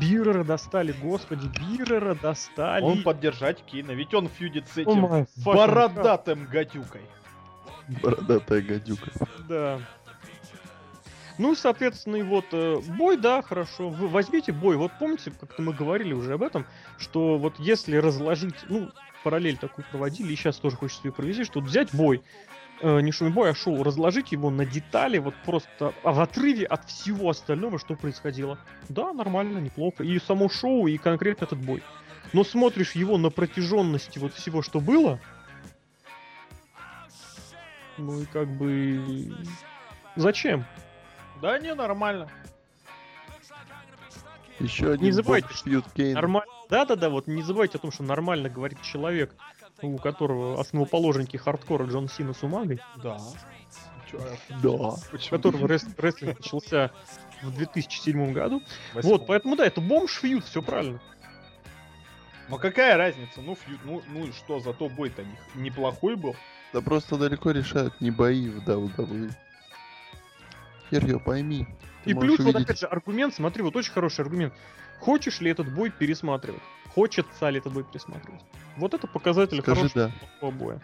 Биррера 0.00 0.42
достали, 0.42 0.92
господи, 0.92 1.46
Биррера 1.46 2.14
достали. 2.14 2.82
Он 2.82 3.02
поддержать 3.02 3.62
Кейна, 3.64 3.92
ведь 3.92 4.14
он 4.14 4.28
фьюдит 4.28 4.66
с 4.68 4.78
этим 4.78 5.06
fucking 5.06 5.28
бородатым 5.44 6.46
гадюкой. 6.46 7.02
Бородатая 8.02 8.62
гадюка. 8.62 9.10
God, 9.10 9.28
Да. 9.48 9.80
Ну, 11.38 11.54
соответственно, 11.54 12.16
и 12.16 12.22
вот 12.22 12.46
э, 12.52 12.78
бой, 12.96 13.16
да, 13.18 13.42
хорошо. 13.42 13.90
Вы 13.90 14.08
возьмите 14.08 14.52
бой. 14.52 14.76
Вот 14.76 14.92
помните, 14.98 15.30
как-то 15.38 15.60
мы 15.60 15.74
говорили 15.74 16.14
уже 16.14 16.32
об 16.32 16.42
этом, 16.42 16.66
что 16.98 17.36
вот 17.36 17.58
если 17.58 17.96
разложить, 17.96 18.54
ну, 18.68 18.90
параллель 19.22 19.58
такую 19.58 19.84
проводили, 19.90 20.32
и 20.32 20.36
сейчас 20.36 20.56
тоже 20.56 20.76
хочется 20.76 21.06
ее 21.06 21.12
провести, 21.12 21.44
что 21.44 21.60
вот 21.60 21.68
взять 21.68 21.94
бой, 21.94 22.22
э, 22.80 23.00
не 23.00 23.12
шумный 23.12 23.32
бой, 23.32 23.50
а 23.50 23.54
шоу, 23.54 23.82
разложить 23.82 24.32
его 24.32 24.50
на 24.50 24.64
детали, 24.64 25.18
вот 25.18 25.34
просто 25.44 25.94
а 26.02 26.12
в 26.12 26.20
отрыве 26.20 26.66
от 26.66 26.88
всего 26.88 27.30
остального, 27.30 27.78
что 27.78 27.94
происходило. 27.94 28.58
Да, 28.88 29.12
нормально, 29.12 29.58
неплохо. 29.58 30.04
И 30.04 30.18
само 30.18 30.48
шоу, 30.48 30.86
и 30.86 30.98
конкретно 30.98 31.44
этот 31.44 31.58
бой. 31.58 31.82
Но 32.32 32.44
смотришь 32.44 32.92
его 32.92 33.18
на 33.18 33.30
протяженности 33.30 34.18
вот 34.18 34.34
всего, 34.34 34.62
что 34.62 34.80
было, 34.80 35.20
ну 37.98 38.20
и 38.20 38.26
как 38.26 38.48
бы... 38.48 39.32
Зачем? 40.16 40.64
Да 41.40 41.58
не, 41.58 41.74
нормально. 41.74 42.28
Еще 44.58 44.92
один 44.92 45.12
забывайте, 45.12 45.48
бомж 45.48 45.62
Фьюд 45.62 45.84
Кейн. 45.92 46.14
Нормально. 46.14 46.50
Да-да-да, 46.70 47.10
вот 47.10 47.26
не 47.26 47.42
забывайте 47.42 47.76
о 47.76 47.80
том, 47.80 47.92
что 47.92 48.02
нормально 48.02 48.48
говорит 48.48 48.80
человек, 48.82 49.34
у 49.82 49.98
которого 49.98 50.60
основоположники 50.60 51.36
хардкора 51.36 51.86
Джон 51.86 52.08
Сина 52.08 52.32
с 52.34 52.42
Умагой, 52.42 52.80
Да. 53.02 53.18
Чё, 54.10 54.20
Да. 54.62 54.68
у 54.70 54.96
почему 55.10 55.30
которого 55.38 55.66
рестлинг 55.68 56.38
начался 56.38 56.92
в 57.42 57.50
2007 57.56 58.32
году. 58.32 58.62
Вот, 58.94 59.26
поэтому 59.26 59.56
да, 59.56 59.66
это 59.66 59.80
бомж 59.80 60.12
фьют, 60.20 60.44
все 60.44 60.62
правильно. 60.62 61.00
Ну 62.48 62.58
какая 62.58 62.96
разница? 62.96 63.40
Ну, 63.42 63.56
фью, 63.56 63.76
ну, 63.84 64.02
ну 64.06 64.26
и 64.26 64.32
что, 64.32 64.60
зато 64.60 64.88
бой-то 64.88 65.24
не- 65.24 65.62
неплохой 65.62 66.14
был. 66.14 66.36
Да 66.72 66.80
просто 66.80 67.16
далеко 67.16 67.50
решают 67.50 68.00
не 68.00 68.12
бои 68.12 68.48
в 68.48 68.62
WWE. 68.68 69.32
Хер 70.90 71.04
её 71.04 71.18
пойми. 71.18 71.66
Ты 72.04 72.10
И 72.10 72.14
плюс, 72.14 72.38
вот 72.38 72.44
увидеть- 72.54 72.66
опять 72.66 72.78
же, 72.78 72.86
аргумент, 72.86 73.34
смотри, 73.34 73.62
вот 73.64 73.74
очень 73.74 73.90
хороший 73.92 74.20
аргумент. 74.20 74.54
Хочешь 75.00 75.40
ли 75.40 75.50
этот 75.50 75.72
бой 75.72 75.90
пересматривать? 75.90 76.62
Хочется 76.94 77.48
ли 77.50 77.58
этот 77.58 77.72
бой 77.72 77.84
пересматривать? 77.84 78.42
Вот 78.76 78.94
это 78.94 79.06
показатель 79.06 79.60
Скажи 79.60 79.88
хорошего 79.88 80.12
да. 80.40 80.50
боя. 80.50 80.80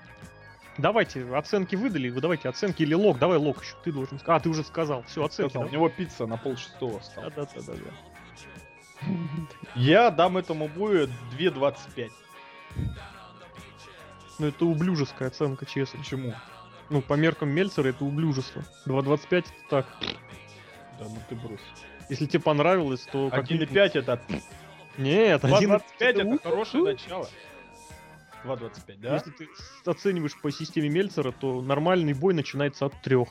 Давайте, 0.78 1.24
оценки 1.34 1.76
выдали, 1.76 2.08
вы 2.08 2.20
давайте 2.20 2.48
оценки 2.48 2.82
или 2.82 2.94
лог, 2.94 3.18
давай 3.18 3.36
лог 3.36 3.62
еще, 3.62 3.74
ты 3.84 3.92
должен 3.92 4.18
сказать. 4.18 4.40
А, 4.40 4.42
ты 4.42 4.48
уже 4.48 4.64
сказал, 4.64 5.02
все, 5.02 5.24
оценки. 5.24 5.50
Сказал, 5.50 5.68
У 5.68 5.70
него 5.70 5.88
пицца 5.90 6.26
на 6.26 6.38
полшестого 6.38 7.00
стала. 7.00 7.30
Да, 7.30 7.44
да, 7.44 7.48
да, 7.54 7.62
да, 7.66 7.72
да. 7.74 9.12
Я 9.74 10.10
дам 10.10 10.38
этому 10.38 10.68
бою 10.68 11.08
2.25. 11.38 12.10
Ну 14.38 14.46
это 14.46 14.64
ублюжеская 14.64 15.28
оценка, 15.28 15.66
честно. 15.66 15.98
Почему? 15.98 16.34
Ну, 16.88 17.02
по 17.02 17.14
меркам 17.14 17.50
Мельцера 17.50 17.88
это 17.88 18.04
ублюжество. 18.04 18.64
2.25 18.86 19.38
это 19.38 19.48
так. 19.68 19.86
Да 20.98 21.06
ну 21.08 21.18
ты 21.28 21.34
брось. 21.34 21.60
Если 22.12 22.26
тебе 22.26 22.40
понравилось, 22.40 23.08
то... 23.10 23.30
как 23.30 23.50
1.5 23.50 23.98
это... 23.98 24.20
Нет, 24.98 25.42
2.25 25.42 25.80
1.25 25.80 25.82
это 25.98 26.38
хорошее 26.42 26.84
начало. 26.84 27.28
2.25, 28.44 28.96
да? 28.98 29.14
Если 29.14 29.30
ты 29.30 29.48
оцениваешь 29.86 30.38
по 30.38 30.50
системе 30.50 30.90
Мельцера, 30.90 31.32
то 31.32 31.62
нормальный 31.62 32.12
бой 32.12 32.34
начинается 32.34 32.84
от 32.84 33.00
трех. 33.00 33.28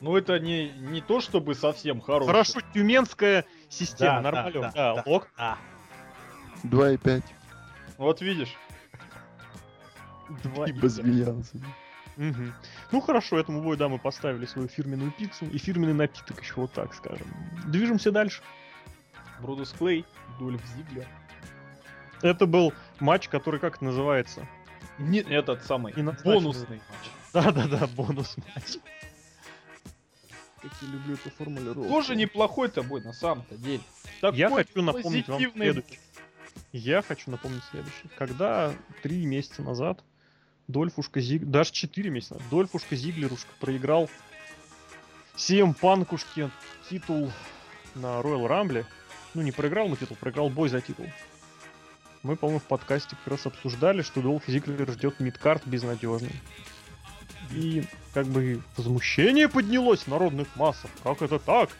Ну 0.00 0.16
это 0.16 0.40
не, 0.40 0.70
не 0.70 1.00
то 1.02 1.20
чтобы 1.20 1.54
совсем 1.54 2.00
хороший. 2.00 2.26
Хорошо, 2.26 2.60
тюменская 2.74 3.44
система, 3.68 4.22
Да, 4.22 4.22
да, 4.22 4.30
нормалек. 4.32 4.60
да, 4.62 4.72
Да, 4.72 4.94
да. 4.94 5.02
лог. 5.06 5.28
2,5. 6.64 7.22
Вот 7.98 8.20
видишь. 8.20 8.56
Два 10.42 10.66
и 10.66 10.70
Ибо 10.70 10.88
Мгм. 12.16 12.54
Ну 12.92 13.00
хорошо, 13.00 13.38
этому 13.38 13.62
бою, 13.62 13.76
да, 13.76 13.88
мы 13.88 13.98
поставили 13.98 14.46
свою 14.46 14.68
фирменную 14.68 15.10
пиццу 15.12 15.46
и 15.46 15.58
фирменный 15.58 15.94
напиток 15.94 16.40
еще 16.40 16.54
вот 16.56 16.72
так 16.72 16.94
скажем. 16.94 17.26
Движемся 17.66 18.12
дальше. 18.12 18.42
Брудус 19.40 19.72
Клей, 19.72 20.04
Дольф 20.38 20.62
Зиглер. 20.76 21.08
Это 22.22 22.46
был 22.46 22.72
матч, 23.00 23.28
который 23.28 23.60
как 23.60 23.76
это 23.76 23.84
называется? 23.84 24.46
Не, 24.98 25.20
этот 25.20 25.64
самый 25.64 25.92
бонусный 26.24 26.80
матч. 26.88 27.10
Да-да-да, 27.32 27.86
бонус 27.88 28.36
матч. 28.36 28.78
Как 30.62 30.72
я 30.80 30.88
люблю 30.88 31.14
эту 31.14 31.30
формулировку. 31.30 31.88
Тоже 31.88 32.16
неплохой 32.16 32.70
тобой 32.70 33.02
на 33.02 33.12
самом-то 33.12 33.56
деле. 33.56 33.82
Я 34.22 34.48
Такой 34.48 34.64
хочу 34.64 34.82
напомнить 34.82 35.28
вам 35.28 35.38
следующее. 35.38 35.98
Я 36.72 37.02
хочу 37.02 37.30
напомнить 37.30 37.62
следующее. 37.70 38.10
Когда 38.16 38.72
три 39.02 39.26
месяца 39.26 39.62
назад 39.62 40.02
Дольфушка 40.68 41.20
Зиг... 41.20 41.44
Даже 41.44 41.72
четыре 41.72 42.10
месяца 42.10 42.34
назад 42.34 42.48
Дольфушка 42.50 42.96
Зиглерушка 42.96 43.50
проиграл 43.60 44.08
CM 45.36 45.74
Панкушке 45.74 46.50
титул 46.88 47.30
на 47.94 48.20
Royal 48.20 48.48
Rumble. 48.48 48.86
Ну, 49.34 49.42
не 49.42 49.52
проиграл 49.52 49.86
ему 49.86 49.96
титул, 49.96 50.16
проиграл 50.18 50.48
бой 50.48 50.68
за 50.68 50.80
титул. 50.80 51.06
Мы, 52.22 52.36
по-моему, 52.36 52.60
в 52.60 52.64
подкасте 52.64 53.16
как 53.16 53.32
раз 53.32 53.46
обсуждали, 53.46 54.02
что 54.02 54.22
Долф 54.22 54.44
Зиглер 54.46 54.90
ждет 54.90 55.20
мидкарт 55.20 55.66
безнадежный. 55.66 56.32
И 57.52 57.84
как 58.14 58.26
бы 58.26 58.62
возмущение 58.76 59.48
поднялось 59.48 60.00
в 60.00 60.08
народных 60.08 60.56
массах. 60.56 60.90
Как 61.02 61.20
это 61.20 61.38
так? 61.38 61.70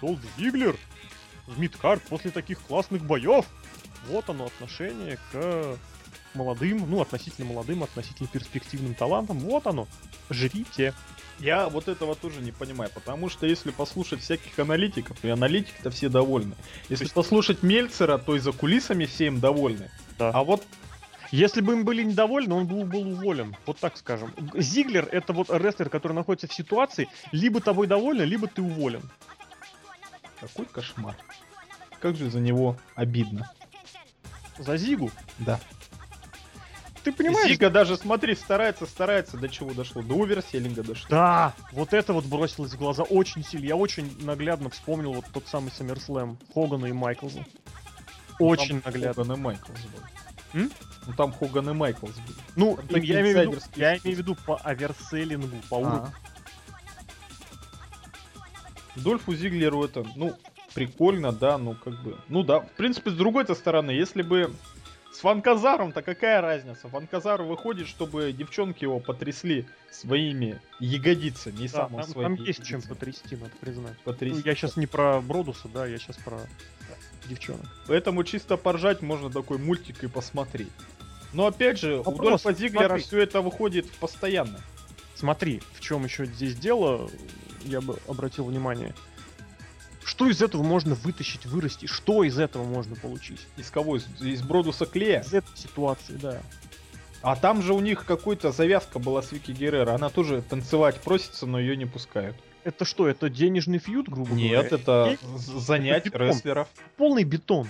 Долф 0.00 0.20
Зиглер 0.36 0.76
в 1.46 1.58
мидкарт 1.58 2.02
после 2.02 2.30
таких 2.30 2.60
классных 2.60 3.02
боев. 3.02 3.46
Вот 4.06 4.28
оно 4.30 4.46
отношение 4.46 5.18
к 5.32 5.76
молодым, 6.38 6.88
ну, 6.88 7.00
относительно 7.02 7.46
молодым, 7.52 7.82
относительно 7.82 8.28
перспективным 8.28 8.94
талантам. 8.94 9.38
Вот 9.40 9.66
оно. 9.66 9.86
Жрите. 10.30 10.94
Я 11.38 11.68
вот 11.68 11.86
этого 11.88 12.14
тоже 12.16 12.40
не 12.40 12.52
понимаю, 12.52 12.90
потому 12.94 13.28
что 13.28 13.46
если 13.46 13.70
послушать 13.70 14.20
всяких 14.20 14.58
аналитиков, 14.58 15.16
и 15.24 15.28
аналитики-то 15.28 15.90
все 15.90 16.08
довольны. 16.08 16.54
Если 16.88 17.04
есть- 17.04 17.14
послушать 17.14 17.62
Мельцера, 17.62 18.18
то 18.18 18.34
и 18.34 18.38
за 18.38 18.52
кулисами 18.52 19.04
все 19.06 19.26
им 19.26 19.38
довольны. 19.40 19.90
Да. 20.18 20.30
А 20.30 20.42
вот 20.42 20.64
Если 21.30 21.60
бы 21.60 21.74
им 21.74 21.84
были 21.84 22.02
недовольны, 22.02 22.54
он 22.54 22.66
был, 22.66 22.84
был 22.84 23.06
уволен. 23.06 23.54
Вот 23.66 23.78
так 23.78 23.98
скажем. 23.98 24.32
Зиглер 24.54 25.06
это 25.12 25.34
вот 25.34 25.50
рестлер, 25.50 25.90
который 25.90 26.14
находится 26.14 26.46
в 26.46 26.54
ситуации, 26.54 27.06
либо 27.32 27.60
тобой 27.60 27.86
довольны, 27.86 28.22
либо 28.22 28.46
ты 28.46 28.62
уволен. 28.62 29.02
какой 30.40 30.64
кошмар. 30.64 31.14
Как 32.00 32.16
же 32.16 32.30
за 32.30 32.40
него 32.40 32.78
обидно. 32.94 33.50
За 34.58 34.76
Зигу. 34.78 35.10
Да. 35.38 35.60
Ты 37.04 37.12
понимаешь? 37.12 37.48
Зига 37.48 37.70
даже, 37.70 37.96
смотри, 37.96 38.34
старается, 38.34 38.86
старается, 38.86 39.36
до 39.36 39.48
чего 39.48 39.72
дошло. 39.72 40.02
До 40.02 40.22
оверселлинга 40.22 40.82
дошло. 40.82 41.06
Да, 41.08 41.54
вот 41.72 41.94
это 41.94 42.12
вот 42.12 42.24
бросилось 42.24 42.72
в 42.72 42.78
глаза 42.78 43.02
очень 43.02 43.44
сильно. 43.44 43.66
Я 43.66 43.76
очень 43.76 44.24
наглядно 44.24 44.70
вспомнил 44.70 45.14
вот 45.14 45.24
тот 45.32 45.46
самый 45.46 45.68
SummerSlam 45.68 46.36
Хогана 46.52 46.86
и 46.86 46.92
Майклза. 46.92 47.44
Очень 48.38 48.80
Там 48.80 48.92
наглядно. 48.92 49.24
Хоган 49.24 49.38
и 49.38 49.40
Майклс 49.40 49.80
был. 49.80 50.60
М? 50.60 50.70
Ну 51.06 51.12
там 51.14 51.32
Хоган 51.32 51.70
и 51.70 51.72
Майклс 51.72 52.14
были. 52.14 52.38
Ну, 52.56 52.78
Там 52.88 53.00
я 53.00 53.20
имею, 53.20 53.50
в 53.50 53.54
виду, 53.54 53.62
я 53.76 53.96
имею 53.96 54.16
в 54.16 54.18
виду 54.18 54.34
по 54.34 54.56
оверселлингу, 54.56 55.56
по 55.68 55.76
уровню. 55.76 56.12
Дольфу 58.96 59.34
Зиглеру 59.34 59.84
это, 59.84 60.04
ну, 60.16 60.36
прикольно, 60.74 61.32
да, 61.32 61.56
ну 61.58 61.74
как 61.74 62.02
бы. 62.02 62.16
Ну 62.28 62.42
да, 62.42 62.60
в 62.60 62.70
принципе, 62.72 63.10
с 63.10 63.14
другой-то 63.14 63.54
стороны, 63.54 63.90
если 63.92 64.22
бы 64.22 64.52
с 65.18 65.20
Фанказаром-то 65.22 66.00
какая 66.02 66.40
разница? 66.40 66.88
Фанказар 66.88 67.42
выходит, 67.42 67.88
чтобы 67.88 68.30
девчонки 68.30 68.84
его 68.84 69.00
потрясли 69.00 69.66
своими 69.90 70.60
ягодицами. 70.78 71.64
И 71.64 71.68
Да, 71.68 71.88
сам 71.88 71.90
там, 71.96 72.04
своими 72.04 72.36
там 72.36 72.44
есть 72.44 72.64
чем 72.64 72.78
ягодицами 72.78 72.88
потрясти, 72.88 73.34
надо 73.34 73.50
признать. 73.60 73.98
потрясти. 74.04 74.38
Ну, 74.38 74.48
я 74.48 74.54
сейчас 74.54 74.76
не 74.76 74.86
про 74.86 75.20
Бродуса, 75.20 75.66
да, 75.74 75.86
я 75.86 75.98
сейчас 75.98 76.18
про 76.18 76.38
девчонок. 77.26 77.66
Поэтому 77.88 78.22
чисто 78.22 78.56
поржать 78.56 79.02
можно 79.02 79.28
такой 79.28 79.58
мультик 79.58 80.04
и 80.04 80.06
посмотреть. 80.06 80.70
Но 81.32 81.48
опять 81.48 81.80
же, 81.80 81.96
у 81.98 82.02
Вопрос, 82.04 82.44
Дольфа 82.44 82.56
Зиглера 82.56 82.86
смотри. 82.86 83.02
все 83.02 83.18
это 83.20 83.40
выходит 83.40 83.90
постоянно. 83.94 84.60
Смотри, 85.16 85.60
в 85.74 85.80
чем 85.80 86.04
еще 86.04 86.26
здесь 86.26 86.54
дело, 86.54 87.10
я 87.64 87.80
бы 87.80 87.98
обратил 88.06 88.44
внимание. 88.44 88.94
Что 90.08 90.26
из 90.26 90.40
этого 90.40 90.62
можно 90.62 90.94
вытащить, 90.94 91.44
вырасти? 91.44 91.84
Что 91.84 92.24
из 92.24 92.38
этого 92.38 92.64
можно 92.64 92.96
получить? 92.96 93.46
Из 93.58 93.70
кого? 93.70 93.96
Из, 93.98 94.06
из 94.22 94.40
Бродуса 94.40 94.86
Клея? 94.86 95.20
Из 95.20 95.34
этой 95.34 95.54
ситуации, 95.54 96.14
да. 96.14 96.40
А 97.20 97.36
там 97.36 97.60
же 97.60 97.74
у 97.74 97.80
них 97.80 98.06
какой-то 98.06 98.50
завязка 98.50 98.98
была 98.98 99.20
с 99.20 99.32
Вики 99.32 99.50
Герреро. 99.50 99.94
Она 99.94 100.08
тоже 100.08 100.40
танцевать 100.40 100.98
просится, 101.02 101.44
но 101.44 101.60
ее 101.60 101.76
не 101.76 101.84
пускают. 101.84 102.34
Это 102.64 102.86
что, 102.86 103.06
это 103.06 103.28
денежный 103.28 103.78
feud, 103.78 104.08
грубо 104.08 104.32
Нет, 104.34 104.70
говоря? 104.70 104.76
это 104.76 105.06
Есть 105.10 105.22
з- 105.46 105.60
занять 105.60 106.06
бетон. 106.06 106.20
рестлеров. 106.22 106.68
полный 106.96 107.24
бетон. 107.24 107.68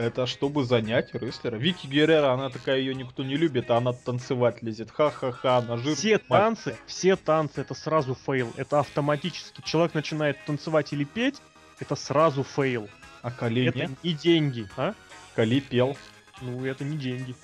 Это 0.00 0.26
чтобы 0.26 0.64
занять 0.64 1.12
рестлера. 1.14 1.56
Вики 1.56 1.86
Герреро, 1.86 2.32
она 2.32 2.48
такая, 2.48 2.78
ее 2.78 2.94
никто 2.94 3.22
не 3.22 3.36
любит, 3.36 3.70
а 3.70 3.76
она 3.76 3.92
танцевать 3.92 4.62
лезет. 4.62 4.90
Ха-ха-ха, 4.90 5.58
она 5.58 5.76
жир. 5.76 5.94
Все 5.94 6.16
танцы, 6.16 6.74
все 6.86 7.16
танцы 7.16 7.60
это 7.60 7.74
сразу 7.74 8.14
fail. 8.14 8.50
Это 8.56 8.80
автоматически. 8.80 9.60
Человек 9.60 9.92
начинает 9.92 10.42
танцевать 10.46 10.94
или 10.94 11.04
петь, 11.04 11.42
это 11.80 11.96
сразу 11.96 12.44
fail. 12.44 12.88
А 13.20 13.30
Кали 13.30 13.66
это 13.66 13.78
нет? 13.78 13.90
не 14.02 14.14
деньги, 14.14 14.66
а? 14.78 14.94
Кали 15.36 15.60
пел. 15.60 15.98
Ну, 16.40 16.64
это 16.64 16.82
не 16.82 16.96
деньги. 16.96 17.36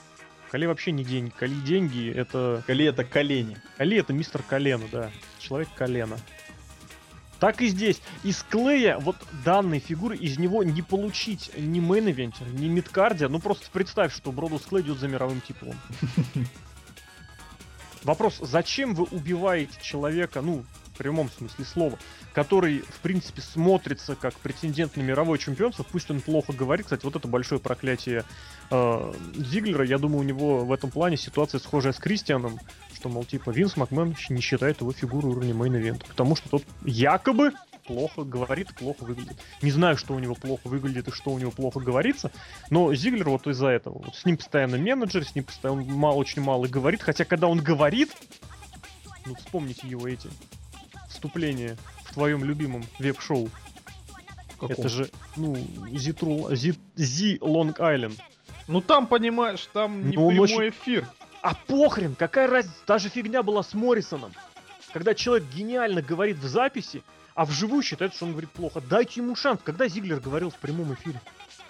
Кали 0.51 0.65
вообще 0.65 0.93
не 0.93 1.05
деньги. 1.05 1.35
Кали 1.39 1.61
деньги, 1.61 2.11
это... 2.11 2.63
Кали 2.67 2.87
это 2.87 3.05
колени. 3.05 3.59
Кали 3.77 3.99
это 3.99 4.15
мистер 4.15 4.43
Колено, 4.43 4.87
да. 4.91 5.11
Человек 5.39 5.69
колено. 5.77 6.17
Так 7.41 7.61
и 7.61 7.69
здесь. 7.69 8.01
Из 8.25 8.43
Клея, 8.43 8.99
вот 8.99 9.17
данной 9.45 9.79
фигуры, 9.79 10.17
из 10.17 10.39
него 10.39 10.65
не 10.65 10.83
получить 10.83 11.51
ни 11.57 11.81
main 11.81 12.11
eventer, 12.11 12.47
ни 12.49 12.69
midcarder 12.69 13.18
а. 13.18 13.29
Ну 13.29 13.41
просто 13.41 13.67
представь, 13.73 14.15
что 14.15 14.33
Бродус 14.33 14.63
Клей 14.63 14.83
идет 14.83 14.99
за 14.99 15.09
мировым 15.09 15.41
титулом. 15.41 15.77
Вопрос, 18.05 18.39
зачем 18.41 18.95
вы 18.95 19.05
убиваете 19.05 19.73
человека, 19.83 20.41
ну, 20.41 20.65
в 20.95 20.99
прямом 20.99 21.29
смысле 21.29 21.65
слова, 21.65 21.99
который, 22.33 22.79
в 22.89 23.01
принципе, 23.01 23.43
смотрится 23.43 24.15
как 24.15 24.35
претендент 24.35 24.97
на 24.97 25.03
мировое 25.03 25.39
чемпионство, 25.39 25.83
пусть 25.83 26.11
он 26.11 26.21
плохо 26.21 26.53
говорит, 26.53 26.87
кстати, 26.87 27.05
вот 27.05 27.17
это 27.17 27.27
большое 27.27 27.61
проклятие 27.61 28.25
э, 28.71 29.13
Зиглера, 29.35 29.85
я 29.85 29.99
думаю, 29.99 30.21
у 30.21 30.23
него 30.23 30.65
в 30.65 30.73
этом 30.73 30.91
плане 30.91 31.17
ситуация 31.17 31.59
схожая 31.59 31.93
с 31.93 31.99
Кристианом, 31.99 32.61
что, 33.07 33.09
мол, 33.09 33.25
типа, 33.25 33.51
Винс 33.51 33.77
Макмен 33.77 34.17
не 34.31 34.41
считает 34.41 34.81
его 34.81 34.93
фигуру 34.93 35.31
уровня 35.31 35.55
main 35.55 35.73
event 35.73 35.96
а, 35.96 36.05
потому 36.09 36.35
что 36.35 36.49
тот 36.49 36.65
якобы 36.85 37.53
плохо 37.87 38.25
говорит, 38.25 38.75
плохо 38.75 39.05
выглядит. 39.05 39.37
Не 39.63 39.71
знаю, 39.71 39.97
что 39.97 40.15
у 40.15 40.19
него 40.19 40.35
плохо 40.35 40.67
выглядит 40.67 41.07
и 41.07 41.13
что 41.13 41.31
у 41.31 41.39
него 41.39 41.53
плохо 41.53 41.79
говорится, 41.79 42.33
но 42.69 42.93
Зиглер 42.95 43.29
вот 43.29 43.47
из-за 43.47 43.69
этого. 43.69 43.99
Вот 43.99 44.17
с 44.17 44.25
ним 44.25 44.37
постоянно 44.37 44.77
менеджер, 44.77 45.25
с 45.25 45.37
ним 45.37 45.45
постоянно 45.45 45.83
он 45.83 45.89
мало, 45.89 46.15
очень 46.17 46.43
мало 46.43 46.67
говорит, 46.67 47.01
хотя 47.01 47.25
когда 47.25 47.47
он 47.47 47.61
говорит, 47.61 48.11
ну 49.25 49.37
вспомните 49.37 49.87
его 49.87 50.09
эти 50.09 50.29
вступления 51.09 51.77
в 52.05 52.15
твоем 52.15 52.43
любимом 52.43 52.85
веб-шоу. 52.99 53.49
Это 54.61 54.89
же, 54.89 55.11
ну, 55.37 55.57
Зитру, 55.93 56.49
Зи, 56.57 56.75
Зи 56.97 57.39
Лонг 57.41 57.79
Айленд. 57.79 58.19
Ну 58.67 58.81
там, 58.81 59.07
понимаешь, 59.07 59.69
там 59.73 60.11
не 60.11 60.17
Ну, 60.17 60.31
прямой 60.31 60.71
эфир. 60.71 61.07
А 61.43 61.55
похрен, 61.55 62.15
какая 62.15 62.49
разница, 62.49 62.77
та 62.87 62.99
же 62.99 63.09
фигня 63.09 63.43
была 63.43 63.63
с 63.63 63.75
Моррисоном. 63.75 64.33
Когда 64.93 65.15
человек 65.15 65.47
гениально 65.55 66.03
говорит 66.03 66.39
в 66.39 66.47
записи, 66.47 67.03
а 67.37 67.45
вживую 67.45 67.83
считает, 67.83 68.15
что 68.15 68.25
он 68.25 68.33
говорит 68.33 68.51
плохо. 68.51 68.81
Дайте 68.81 69.21
ему 69.21 69.37
шанс. 69.37 69.61
Когда 69.63 69.87
Зиглер 69.89 70.21
говорил 70.21 70.51
в 70.51 70.57
прямом 70.57 70.95
эфире? 70.95 71.21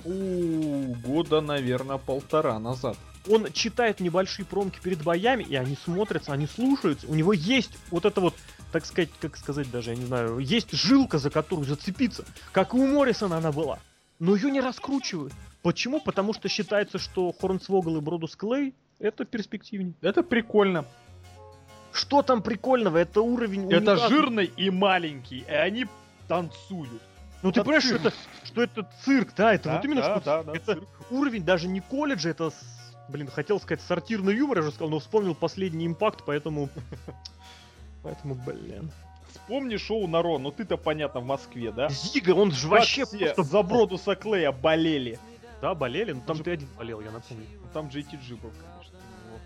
У 0.05 0.95
года, 1.05 1.41
наверное, 1.41 1.99
полтора 1.99 2.59
назад. 2.61 2.97
Он 3.29 3.51
читает 3.53 3.99
небольшие 3.99 4.47
промки 4.47 4.79
перед 4.81 5.03
боями, 5.03 5.43
и 5.43 5.57
они 5.57 5.77
смотрятся, 5.85 6.33
они 6.33 6.47
слушаются. 6.47 7.09
У 7.09 7.15
него 7.17 7.33
есть 7.33 7.73
вот 7.91 8.05
это 8.05 8.21
вот, 8.21 8.35
так 8.71 8.87
сказать, 8.87 9.11
как 9.21 9.37
сказать 9.37 9.69
даже, 9.73 9.91
я 9.91 9.97
не 9.97 10.05
знаю, 10.05 10.39
есть 10.39 10.71
жилка, 10.71 11.19
за 11.19 11.31
которую 11.31 11.67
зацепиться. 11.67 12.25
Как 12.53 12.73
и 12.73 12.77
у 12.77 12.87
Моррисона 12.87 13.39
она 13.39 13.51
была. 13.51 13.81
Но 14.21 14.37
ее 14.37 14.53
не 14.53 14.61
раскручивают. 14.61 15.33
Почему? 15.63 16.01
Потому 16.01 16.33
что 16.33 16.49
считается, 16.49 16.99
что 16.99 17.33
Хорнсвогл 17.33 17.97
и 17.97 18.01
Бродус 18.01 18.37
Клей 18.37 18.73
это 18.99 19.25
перспективнее. 19.25 19.95
Это 20.03 20.23
прикольно. 20.23 20.85
Что 21.93 22.23
там 22.23 22.43
прикольного? 22.43 22.99
Это 22.99 23.23
уровень 23.23 23.67
Это 23.67 23.77
унитаза. 23.79 24.09
жирный 24.09 24.45
и 24.57 24.71
маленький, 24.71 25.45
и 25.49 25.51
они 25.53 25.87
танцуют. 26.29 27.03
Ну 27.43 27.53
ты 27.53 27.61
это 27.61 27.65
понимаешь, 27.65 27.85
что 27.85 27.97
это, 27.97 28.13
что 28.45 28.63
это 28.63 28.89
цирк, 29.05 29.35
да, 29.37 29.55
это 29.55 29.65
Да, 29.65 29.77
вот 29.77 29.85
именно 29.85 30.01
да, 30.03 30.17
что 30.17 30.25
да, 30.25 30.43
да, 30.43 30.53
это 30.55 30.75
цирк. 30.75 30.89
уровень 31.11 31.45
даже 31.45 31.69
не 31.69 31.81
колледжа, 31.81 32.31
это, 32.31 32.51
блин, 33.09 33.29
хотел 33.29 33.61
сказать 33.61 33.81
сортирный 33.83 34.35
юмор, 34.37 34.59
я 34.59 34.63
же 34.65 34.71
сказал, 34.71 34.91
но 34.91 34.99
вспомнил 34.99 35.35
последний 35.35 35.87
импакт, 35.87 36.23
поэтому, 36.27 36.69
поэтому, 38.03 38.35
блин. 38.35 38.91
Вспомни 39.31 39.77
шоу 39.77 40.07
Наро, 40.07 40.39
ну 40.39 40.51
ты-то 40.51 40.77
понятно 40.77 41.21
в 41.21 41.27
Москве, 41.27 41.71
да? 41.71 41.89
Зига, 41.91 42.31
он 42.33 42.51
же 42.53 42.69
вообще 42.69 43.05
просто 43.07 43.43
за 43.43 43.63
Бродуса 43.63 44.15
Клея 44.17 44.51
болели. 44.51 45.19
Да, 45.63 45.75
болели, 45.75 46.13
но 46.13 46.21
там 46.27 46.37
же- 46.37 46.45
ты 46.45 46.51
один 46.53 46.69
болел, 46.77 47.01
я 47.01 47.11
напомню. 47.11 47.45
Ну, 47.63 47.69
Там 47.73 47.87
JTG 47.89 48.37
был, 48.41 48.51
конечно, 48.51 48.63
его 48.73 48.76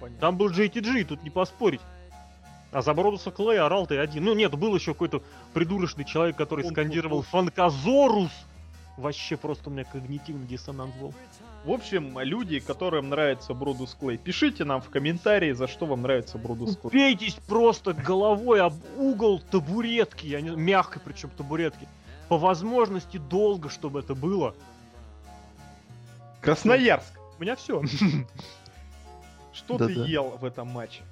понятно. 0.00 0.20
Там 0.20 0.36
был 0.36 0.50
JTG, 0.50 1.04
тут 1.04 1.22
не 1.22 1.30
поспорить. 1.30 1.80
А 2.72 2.82
за 2.82 2.94
Бродуса 2.94 3.30
Клея 3.30 3.66
орал 3.66 3.86
ты 3.86 3.98
один. 3.98 4.24
Ну 4.24 4.34
нет, 4.34 4.54
был 4.56 4.74
еще 4.74 4.92
какой-то 4.92 5.22
придурочный 5.52 6.04
человек, 6.04 6.36
который 6.36 6.64
Он 6.64 6.70
скандировал 6.70 7.22
тут- 7.22 7.30
Фанказорус. 7.30 8.30
Вообще 8.96 9.36
просто 9.36 9.70
у 9.70 9.72
меня 9.72 9.84
когнитивный 9.84 10.46
диссонанс 10.46 10.94
был. 11.00 11.14
В 11.64 11.70
общем, 11.70 12.18
люди, 12.20 12.60
которым 12.60 13.08
нравится 13.08 13.54
Бродус 13.54 13.96
Клей, 13.98 14.18
пишите 14.18 14.64
нам 14.64 14.80
в 14.80 14.88
комментарии, 14.88 15.52
за 15.52 15.68
что 15.68 15.86
вам 15.86 16.02
нравится 16.02 16.38
Бродус 16.38 16.76
Клей. 16.76 16.90
Бейтесь 16.92 17.34
просто 17.34 17.92
головой 17.92 18.60
об 18.60 18.74
угол 18.96 19.40
табуретки, 19.40 20.26
я 20.26 20.40
не... 20.40 20.50
мягкой 20.50 21.02
причем 21.04 21.30
табуретки. 21.30 21.88
По 22.28 22.38
возможности 22.38 23.16
долго, 23.16 23.68
чтобы 23.68 24.00
это 24.00 24.14
было. 24.14 24.54
Красноярск. 26.40 27.12
У 27.38 27.42
меня 27.42 27.56
все. 27.56 27.82
Что 29.52 29.78
ты 29.78 29.88
Да-да. 29.88 30.06
ел 30.06 30.38
в 30.40 30.44
этом 30.44 30.68
матче? 30.68 31.02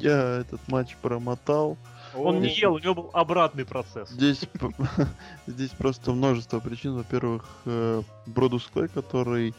Я 0.00 0.40
этот 0.40 0.60
матч 0.68 0.96
промотал. 0.96 1.76
Он 2.14 2.40
не 2.40 2.48
ел, 2.48 2.74
у 2.74 2.78
него 2.78 2.94
был 2.94 3.10
обратный 3.12 3.64
процесс. 3.64 4.10
Здесь, 4.10 4.42
здесь 5.46 5.70
просто 5.70 6.12
множество 6.12 6.60
причин. 6.60 6.96
Во-первых, 6.96 7.44
э, 7.66 8.02
Бродус 8.26 8.68
Клей, 8.72 8.88
который, 8.88 9.54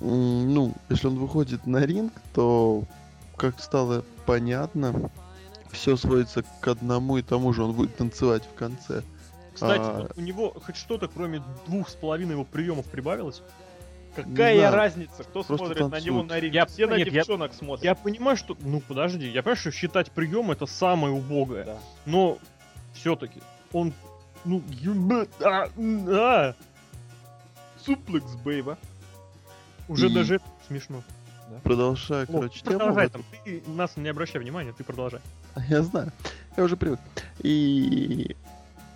ну, 0.00 0.74
если 0.88 1.06
он 1.06 1.18
выходит 1.18 1.66
на 1.66 1.84
ринг, 1.84 2.12
то, 2.34 2.84
как 3.36 3.60
стало 3.60 4.04
понятно, 4.26 5.10
все 5.70 5.96
сводится 5.96 6.44
к 6.60 6.68
одному 6.68 7.18
и 7.18 7.22
тому 7.22 7.52
же. 7.52 7.62
Он 7.62 7.72
будет 7.72 7.96
танцевать 7.96 8.44
в 8.44 8.54
конце. 8.54 9.02
Кстати, 9.54 9.80
А. 9.82 10.08
у 10.16 10.20
него 10.20 10.52
хоть 10.64 10.76
что-то, 10.76 11.06
кроме 11.06 11.42
двух 11.66 11.88
с 11.88 11.94
половиной 11.94 12.32
его 12.32 12.44
приемов 12.44 12.86
прибавилось. 12.86 13.42
Какая 14.14 14.56
знаю, 14.58 14.74
разница, 14.74 15.22
кто 15.24 15.42
просто 15.42 15.56
смотрит 15.66 15.78
на 15.80 16.00
него 16.00 16.20
танцуют. 16.20 16.28
на 16.30 16.40
ринге? 16.40 16.54
Я- 16.58 16.66
Все 16.66 16.86
на 16.86 16.96
нет, 16.96 17.06
я- 17.08 17.12
девчонок 17.14 17.52
смотрят. 17.54 17.84
Я 17.84 17.94
понимаю, 17.94 18.36
что... 18.36 18.56
Ну, 18.60 18.80
подожди, 18.80 19.26
я 19.28 19.42
понимаю, 19.42 19.56
что 19.56 19.70
считать 19.70 20.10
прием 20.10 20.50
это 20.50 20.66
самое 20.66 21.12
убогое. 21.14 21.64
Да. 21.64 21.78
Но 22.06 22.38
все-таки 22.94 23.40
он... 23.72 23.92
Ну, 24.44 24.62
а, 25.42 25.68
а, 25.78 26.54
Суплекс, 27.84 28.34
бейба. 28.44 28.78
уже 29.88 30.08
И- 30.08 30.14
даже 30.14 30.34
это 30.36 30.44
смешно. 30.68 31.02
Продолжая, 31.62 32.20
Лох, 32.28 32.36
короче, 32.40 32.60
ты 32.60 32.66
тему. 32.70 32.78
продолжай 32.78 33.08
там. 33.10 33.22
Ты 33.44 33.62
нас 33.66 33.96
не 33.96 34.08
обращай 34.08 34.40
внимания, 34.40 34.72
ты 34.72 34.82
продолжай. 34.82 35.20
Я 35.68 35.82
знаю. 35.82 36.10
Я 36.56 36.64
уже 36.64 36.76
привык. 36.76 36.98
И, 37.40 38.34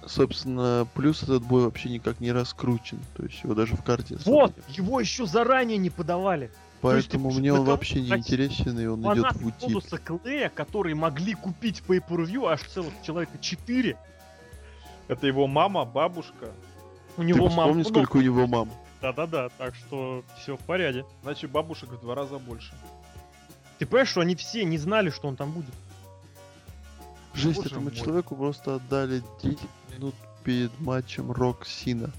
собственно, 0.09 0.87
плюс 0.95 1.23
этот 1.23 1.43
бой 1.43 1.65
вообще 1.65 1.91
никак 1.91 2.21
не 2.21 2.33
раскручен. 2.33 2.99
То 3.17 3.25
есть 3.25 3.43
его 3.43 3.55
даже 3.55 3.77
в 3.77 3.83
карте 3.83 4.19
Вот, 4.25 4.57
нет. 4.57 4.67
его 4.69 5.01
еще 5.01 5.27
заранее 5.27 5.79
не 5.79 5.91
подавали. 5.91 6.45
есть 6.45 6.53
ты 7.11 7.19
Поэтому 7.19 7.31
мне 7.31 7.53
он 7.53 7.65
вообще 7.65 8.01
не 8.01 8.11
интересен, 8.11 8.79
и 8.79 8.87
он 8.87 9.01
идет 9.03 9.33
в 9.35 9.47
утиль. 9.47 9.73
Бродуса 9.73 9.99
Клея, 9.99 10.49
которые 10.49 10.95
могли 10.95 11.35
купить 11.35 11.83
pay 11.87 12.01
per 12.07 12.47
аж 12.47 12.63
целых 12.63 12.93
человека 13.03 13.39
4. 13.41 13.97
Это 15.09 15.27
его 15.27 15.47
мама, 15.47 15.85
бабушка. 15.85 16.51
У 17.17 17.21
Ты 17.23 17.27
него 17.27 17.49
мама. 17.49 17.63
вспомни, 17.63 17.83
сколько 17.83 18.17
у 18.19 18.21
него 18.21 18.47
мам. 18.47 18.71
Да-да-да, 19.01 19.49
так 19.59 19.75
что 19.75 20.25
все 20.41 20.57
в 20.57 20.61
порядке. 20.61 21.05
Значит, 21.23 21.51
бабушек 21.51 21.91
в 21.91 22.01
два 22.01 22.15
раза 22.15 22.39
больше. 22.39 22.73
Ты 23.79 23.87
понимаешь, 23.87 24.09
что 24.09 24.21
они 24.21 24.35
все 24.35 24.65
не 24.65 24.77
знали, 24.77 25.11
что 25.11 25.29
он 25.29 25.37
там 25.37 25.53
будет? 25.53 25.75
Жесть, 27.35 27.57
Боже 27.57 27.69
этому 27.69 27.85
мой. 27.87 27.95
человеку 27.95 28.35
просто 28.35 28.77
отдали 28.77 29.23
10 29.43 29.59
минут 29.99 30.15
перед 30.45 30.81
матчем 30.81 31.31
Рок 31.33 31.67
Сина. 31.67 32.11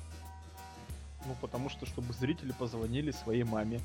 Ну, 1.26 1.36
потому 1.42 1.70
что, 1.70 1.86
чтобы 1.86 2.14
зрители 2.14 2.52
позвонили 2.52 3.12
своей 3.12 3.44
маме. 3.44 3.80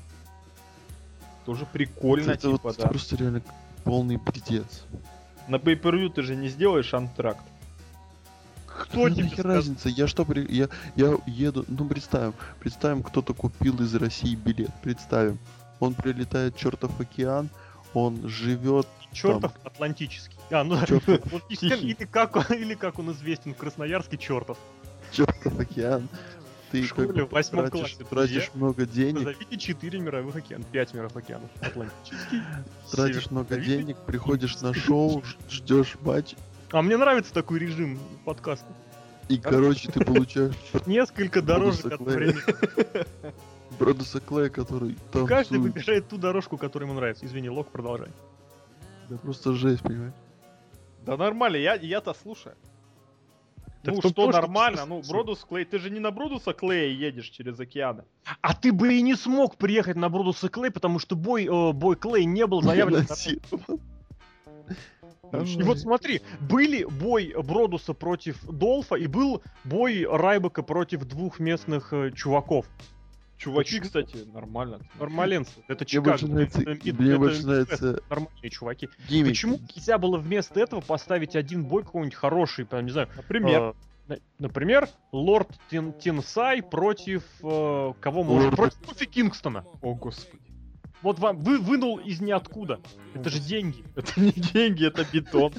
Тоже 1.45 1.65
прикольно, 1.65 2.31
это 2.31 2.49
типа, 2.49 2.59
вот 2.63 2.77
да. 2.77 2.87
просто 2.87 3.15
реально 3.15 3.41
полный 3.83 4.17
пиздец. 4.17 4.83
На 5.47 5.57
pay 5.57 6.09
ты 6.09 6.23
же 6.23 6.35
не 6.35 6.49
сделаешь 6.49 6.93
антракт. 6.93 7.43
Кто 8.65 9.03
Какая 9.03 9.11
тебе 9.11 9.23
нахер 9.23 9.39
сказал? 9.39 9.55
разница? 9.55 9.89
Я 9.89 10.07
что, 10.07 10.25
при- 10.25 10.51
я, 10.51 10.69
я 10.95 11.17
еду, 11.27 11.65
ну 11.67 11.87
представим, 11.87 12.33
представим, 12.59 13.03
кто-то 13.03 13.33
купил 13.33 13.79
из 13.81 13.93
России 13.95 14.35
билет, 14.35 14.71
представим. 14.81 15.37
Он 15.79 15.93
прилетает 15.93 16.57
чертов 16.57 16.99
океан, 16.99 17.49
он 17.93 18.27
живет 18.27 18.87
Чертов 19.15 19.51
Атлантический. 19.63 20.37
А, 20.51 20.63
ну 20.63 20.75
Атлантический, 20.81 21.69
Или 21.91 21.93
как, 22.05 22.35
он- 22.35 22.57
или 22.57 22.73
как 22.75 22.99
он 22.99 23.11
известен 23.11 23.53
в 23.53 23.57
Красноярске, 23.57 24.17
чертов. 24.17 24.57
чертов 25.11 25.57
океан. 25.59 26.07
Ты 26.71 26.81
В 26.81 26.87
школе 26.87 27.13
как 27.13 27.29
в 27.29 27.31
восьмом 27.31 27.65
тратишь, 27.69 27.95
классе, 27.95 28.09
тратишь 28.09 28.51
много 28.55 28.85
денег, 28.85 29.19
Назовите 29.19 29.57
4 29.57 29.99
мировых 29.99 30.35
океана. 30.35 30.63
5 30.71 30.93
мировых 30.93 31.15
океанов. 31.15 31.49
Атлантический. 31.61 32.41
тратишь 32.91 33.31
много 33.31 33.57
денег, 33.57 33.97
приходишь 34.05 34.59
на 34.61 34.73
шоу, 34.73 35.23
ждешь 35.49 35.95
матч, 36.01 36.33
А 36.71 36.81
мне 36.81 36.97
нравится 36.97 37.33
такой 37.33 37.59
режим 37.59 37.99
подкаста. 38.25 38.65
и, 39.29 39.37
короче, 39.37 39.91
ты 39.91 40.03
получаешь 40.03 40.55
Несколько 40.85 41.41
дорожек 41.41 41.83
Бонусы 41.85 41.93
одновременно. 41.93 43.05
Бродуса 43.79 44.19
Клея, 44.19 44.49
который 44.49 44.95
там 45.11 45.25
Каждый 45.27 45.59
выбирает 45.59 46.07
ту 46.09 46.17
дорожку, 46.17 46.57
которая 46.57 46.87
ему 46.89 46.97
нравится. 46.99 47.25
Извини, 47.25 47.49
Лок, 47.49 47.69
продолжай. 47.71 48.07
Да 49.09 49.17
просто 49.17 49.53
жесть, 49.53 49.83
понимаешь? 49.83 50.13
Да 51.05 51.17
нормально, 51.17 51.57
я, 51.57 51.75
я-то 51.75 52.13
слушаю. 52.13 52.55
Так 53.83 53.93
ну 53.93 54.01
что 54.01 54.09
то, 54.09 54.31
что 54.31 54.41
нормально, 54.41 54.81
ты 54.81 54.87
ну. 54.87 55.01
Бродус 55.07 55.45
Клей, 55.45 55.63
ты 55.63 55.77
же 55.77 55.91
не 55.91 55.99
на 55.99 56.09
Бродуса 56.09 56.53
Клея 56.53 56.91
едешь 56.91 57.29
через 57.29 57.59
океаны. 57.59 58.03
А 58.41 58.55
ты 58.55 58.73
бы 58.73 58.95
и 58.95 59.01
не 59.03 59.15
смог 59.15 59.57
приехать 59.57 59.95
на 59.95 60.09
Бродуса 60.09 60.49
Клей, 60.49 60.71
потому 60.71 60.97
что 60.97 61.15
бой, 61.15 61.45
э, 61.45 61.71
бой 61.71 61.95
Клей 61.95 62.25
не 62.25 62.47
был 62.47 62.63
заявлен. 62.63 63.05
Насиловал. 63.09 63.79
И 65.31 65.63
вот 65.63 65.79
смотри, 65.79 66.21
были 66.39 66.83
бой 66.83 67.33
Бродуса 67.37 67.93
против 67.93 68.43
Долфа 68.45 68.95
и 68.95 69.07
был 69.07 69.43
бой 69.63 70.05
Райбека 70.09 70.63
против 70.63 71.05
двух 71.05 71.39
местных 71.39 71.93
э, 71.93 72.11
чуваков. 72.11 72.65
Чуваки, 73.37 73.79
Почему? 73.79 73.83
кстати, 73.83 74.25
нормально. 74.33 74.79
Нормаленцы. 74.97 75.51
Это 75.67 75.83
Чикаго. 75.85 76.25
нравится, 76.25 76.61
это 76.61 76.69
мне 76.93 77.11
это 77.11 77.45
нравится 77.47 78.01
Нормальные 78.09 78.49
чуваки. 78.49 78.89
гиммик. 79.09 79.31
Почему 79.31 79.59
нельзя 79.75 79.97
было 79.97 80.17
вместо 80.17 80.59
этого 80.59 80.79
поставить 80.81 81.35
один 81.35 81.65
бой 81.65 81.83
какой-нибудь 81.83 82.15
хороший, 82.15 82.65
прям, 82.65 82.85
не 82.85 82.91
знаю, 82.91 83.09
Например, 83.17 83.61
э, 83.61 83.73
на- 84.07 84.19
например, 84.39 84.87
Лорд 85.11 85.49
Тен- 85.69 85.91
Тенсай 85.99 86.63
против 86.63 87.23
э, 87.43 87.93
кого 87.99 88.23
можно? 88.23 88.51
Против 88.51 88.77
Кофи 88.85 89.05
Кингстона. 89.05 89.65
о 89.81 89.93
господи. 89.95 90.41
Вот 91.05 91.19
вам 91.19 91.37
вы 91.37 91.59
вынул 91.59 91.97
из 91.97 92.19
ниоткуда. 92.19 92.79
Это 93.13 93.29
же 93.29 93.39
деньги. 93.39 93.83
Это 93.95 94.19
не 94.19 94.31
деньги, 94.31 94.87
это 94.87 95.05
бетон. 95.13 95.53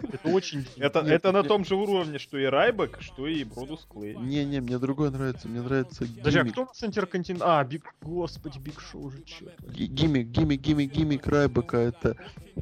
Это 0.00 0.28
очень 0.28 0.62
деньги. 0.62 0.80
Это, 0.80 1.02
Нет, 1.02 1.10
это 1.10 1.32
на 1.32 1.42
том 1.42 1.64
же 1.64 1.74
уровне, 1.74 2.20
что 2.20 2.38
и 2.38 2.44
Райбек, 2.44 2.98
что 3.00 3.26
и 3.26 3.42
Бродус 3.42 3.84
Клей. 3.90 4.14
Не-не, 4.14 4.60
мне 4.60 4.78
другой 4.78 5.10
нравится, 5.10 5.48
мне 5.48 5.60
нравится 5.60 6.04
а 6.04 6.30
gimmick. 6.30 6.52
кто 6.52 6.62
у 6.62 6.66
нас 6.66 6.84
интерконтинент? 6.84 7.42
А, 7.44 7.64
Биг... 7.64 7.92
Господи, 8.00 8.60
Биг 8.60 8.80
Шоу 8.80 9.06
уже 9.06 9.24
чё. 9.24 9.46
Gi- 9.68 9.86
Gimmick, 9.86 10.28
gimmick, 10.28 10.60
gimmick, 10.60 10.92
gimmick 10.92 11.26
Райбека, 11.26 11.78
это 11.78 12.16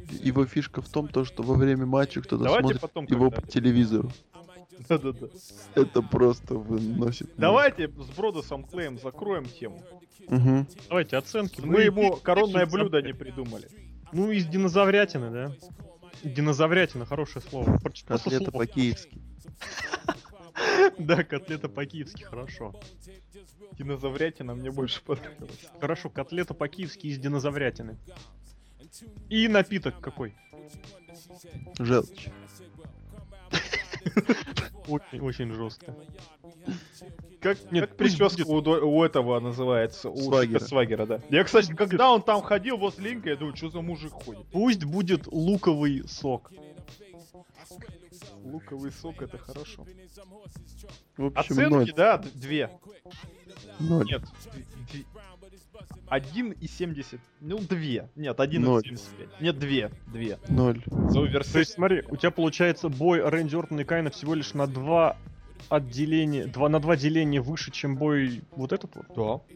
его 0.09 0.47
фишка 0.47 0.81
в 0.81 0.89
том, 0.89 1.07
то, 1.07 1.25
что 1.25 1.43
во 1.43 1.53
время 1.53 1.85
матча 1.85 2.21
кто-то 2.21 2.43
Давайте 2.43 2.61
смотрит 2.61 2.81
потом 2.81 3.05
его 3.05 3.29
по 3.29 3.43
телевизору. 3.43 4.11
Да-да-да. 4.89 5.27
Это 5.75 6.01
просто 6.01 6.55
выносит. 6.55 7.29
Давайте 7.37 7.87
с 7.89 8.09
Бродусом 8.15 8.63
Клеем 8.63 8.99
закроем 8.99 9.45
тему. 9.45 9.81
Мгм. 10.27 10.67
Давайте 10.89 11.17
оценки. 11.17 11.61
Мы 11.61 11.83
ему 11.83 12.17
и- 12.17 12.21
коронное 12.21 12.65
блюдо 12.65 13.01
не 13.01 13.13
придумали. 13.13 13.69
Ну, 14.11 14.31
из 14.31 14.45
динозаврятины, 14.45 15.29
да? 15.31 15.51
Динозаврятина, 16.23 17.05
хорошее 17.05 17.43
слово. 17.49 17.77
Котлета 17.79 18.17
слово. 18.17 18.51
по-киевски. 18.51 19.21
Да, 20.97 21.23
котлета 21.23 21.67
по-киевски, 21.67 22.23
хорошо. 22.23 22.73
Динозаврятина 23.77 24.55
мне 24.55 24.71
больше 24.71 25.01
понравилось. 25.03 25.67
Хорошо, 25.81 26.09
котлета 26.09 26.53
по-киевски 26.53 27.07
из 27.07 27.17
динозаврятины. 27.19 27.97
И 29.29 29.47
напиток 29.49 29.99
какой? 29.99 30.33
Желчь. 31.77 32.27
Очень, 34.87 35.19
очень 35.21 35.51
жестко. 35.51 35.95
Как, 37.39 37.71
Нет, 37.71 37.89
как 37.89 37.97
прическа 37.97 38.43
у, 38.47 38.57
у 38.57 39.03
этого 39.03 39.39
называется, 39.39 40.09
у 40.09 40.17
Свагера. 40.17 40.59
Свагера, 40.59 41.05
да. 41.05 41.21
Я, 41.29 41.43
кстати, 41.43 41.73
когда 41.73 42.11
он 42.11 42.23
там 42.23 42.41
ходил 42.41 42.77
возле 42.77 43.11
Линка, 43.11 43.29
я 43.29 43.35
думаю, 43.35 43.55
что 43.55 43.69
за 43.69 43.81
мужик 43.81 44.11
ходит. 44.11 44.45
Пусть 44.51 44.83
будет 44.83 45.27
луковый 45.27 46.07
сок. 46.07 46.51
Луковый 48.43 48.91
сок, 48.91 49.21
это 49.21 49.37
хорошо. 49.37 49.85
В 51.17 51.25
общем, 51.25 51.53
Оценки, 51.53 51.73
ноль. 51.73 51.93
да, 51.93 52.17
две. 52.17 52.69
Ноль. 53.79 54.05
Нет, 54.05 54.21
д- 55.79 55.85
д- 55.95 56.01
один 56.07 56.51
и 56.51 56.67
семьдесят. 56.67 57.19
Ну, 57.41 57.59
две. 57.59 58.09
Нет, 58.15 58.39
один 58.39 58.63
и 58.63 58.65
Ноль. 58.65 58.83
семьдесят 58.83 59.09
пять. 59.17 59.41
Нет, 59.41 59.59
две. 59.59 59.91
Две. 60.07 60.39
Ноль. 60.47 60.81
За 60.85 61.13
То 61.13 61.21
оверсейз. 61.23 61.55
есть, 61.55 61.71
смотри, 61.73 62.03
у 62.09 62.15
тебя 62.15 62.31
получается 62.31 62.89
бой 62.89 63.21
Рэнди 63.21 63.55
Ортона 63.55 63.81
и 63.81 63.83
Кайна 63.83 64.09
всего 64.09 64.33
лишь 64.33 64.53
на 64.53 64.67
два 64.67 65.17
отделения, 65.69 66.45
два, 66.45 66.69
на 66.69 66.79
два 66.79 66.95
деления 66.95 67.41
выше, 67.41 67.71
чем 67.71 67.95
бой 67.97 68.41
вот 68.51 68.71
этот 68.73 68.95
вот. 68.95 69.05
Да. 69.15 69.55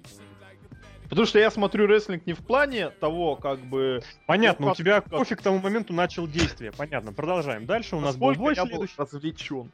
Потому 1.10 1.26
что 1.26 1.40
я 1.40 1.50
смотрю 1.50 1.88
рестлинг 1.88 2.28
не 2.28 2.34
в 2.34 2.40
плане 2.46 2.90
того, 2.92 3.36
как 3.36 3.60
бы... 3.62 4.02
Понятно, 4.28 4.68
Ну, 4.68 4.72
у 4.74 4.76
тебя 4.76 5.02
как- 5.02 5.10
кофе 5.12 5.36
к 5.36 5.42
тому 5.42 5.58
моменту 5.60 5.92
начал 5.92 6.28
действие. 6.28 6.72
Понятно, 6.72 7.14
продолжаем. 7.14 7.66
Дальше 7.66 7.96
у 7.96 8.00
нас 8.00 8.16
был 8.16 8.28
насколько 8.30 8.40
бой 8.40 8.54
я 8.56 8.64
был 8.64 8.70
следующий. 8.72 8.94
развлечен. 8.98 9.72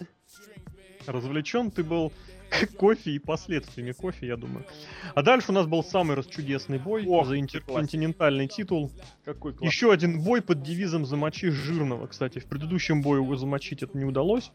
Развлечен 1.07 1.71
ты 1.71 1.83
был 1.83 2.13
кофе 2.77 3.11
и 3.11 3.19
последствиями 3.19 3.91
кофе, 3.91 4.27
я 4.27 4.37
думаю. 4.37 4.65
А 5.13 5.21
дальше 5.21 5.51
у 5.51 5.53
нас 5.53 5.65
был 5.67 5.83
самый 5.83 6.15
расчудесный 6.15 6.79
бой 6.79 7.05
Ох, 7.07 7.27
за 7.27 7.39
интерконтинентальный 7.39 8.47
титул. 8.47 8.91
Какой 9.23 9.53
класс. 9.53 9.71
Еще 9.71 9.91
один 9.91 10.21
бой 10.21 10.41
под 10.41 10.61
девизом 10.63 11.05
«Замочи 11.05 11.49
жирного». 11.49 12.07
Кстати, 12.07 12.39
в 12.39 12.45
предыдущем 12.45 13.01
бою 13.01 13.23
его 13.23 13.35
замочить 13.35 13.83
это 13.83 13.97
не 13.97 14.05
удалось. 14.05 14.51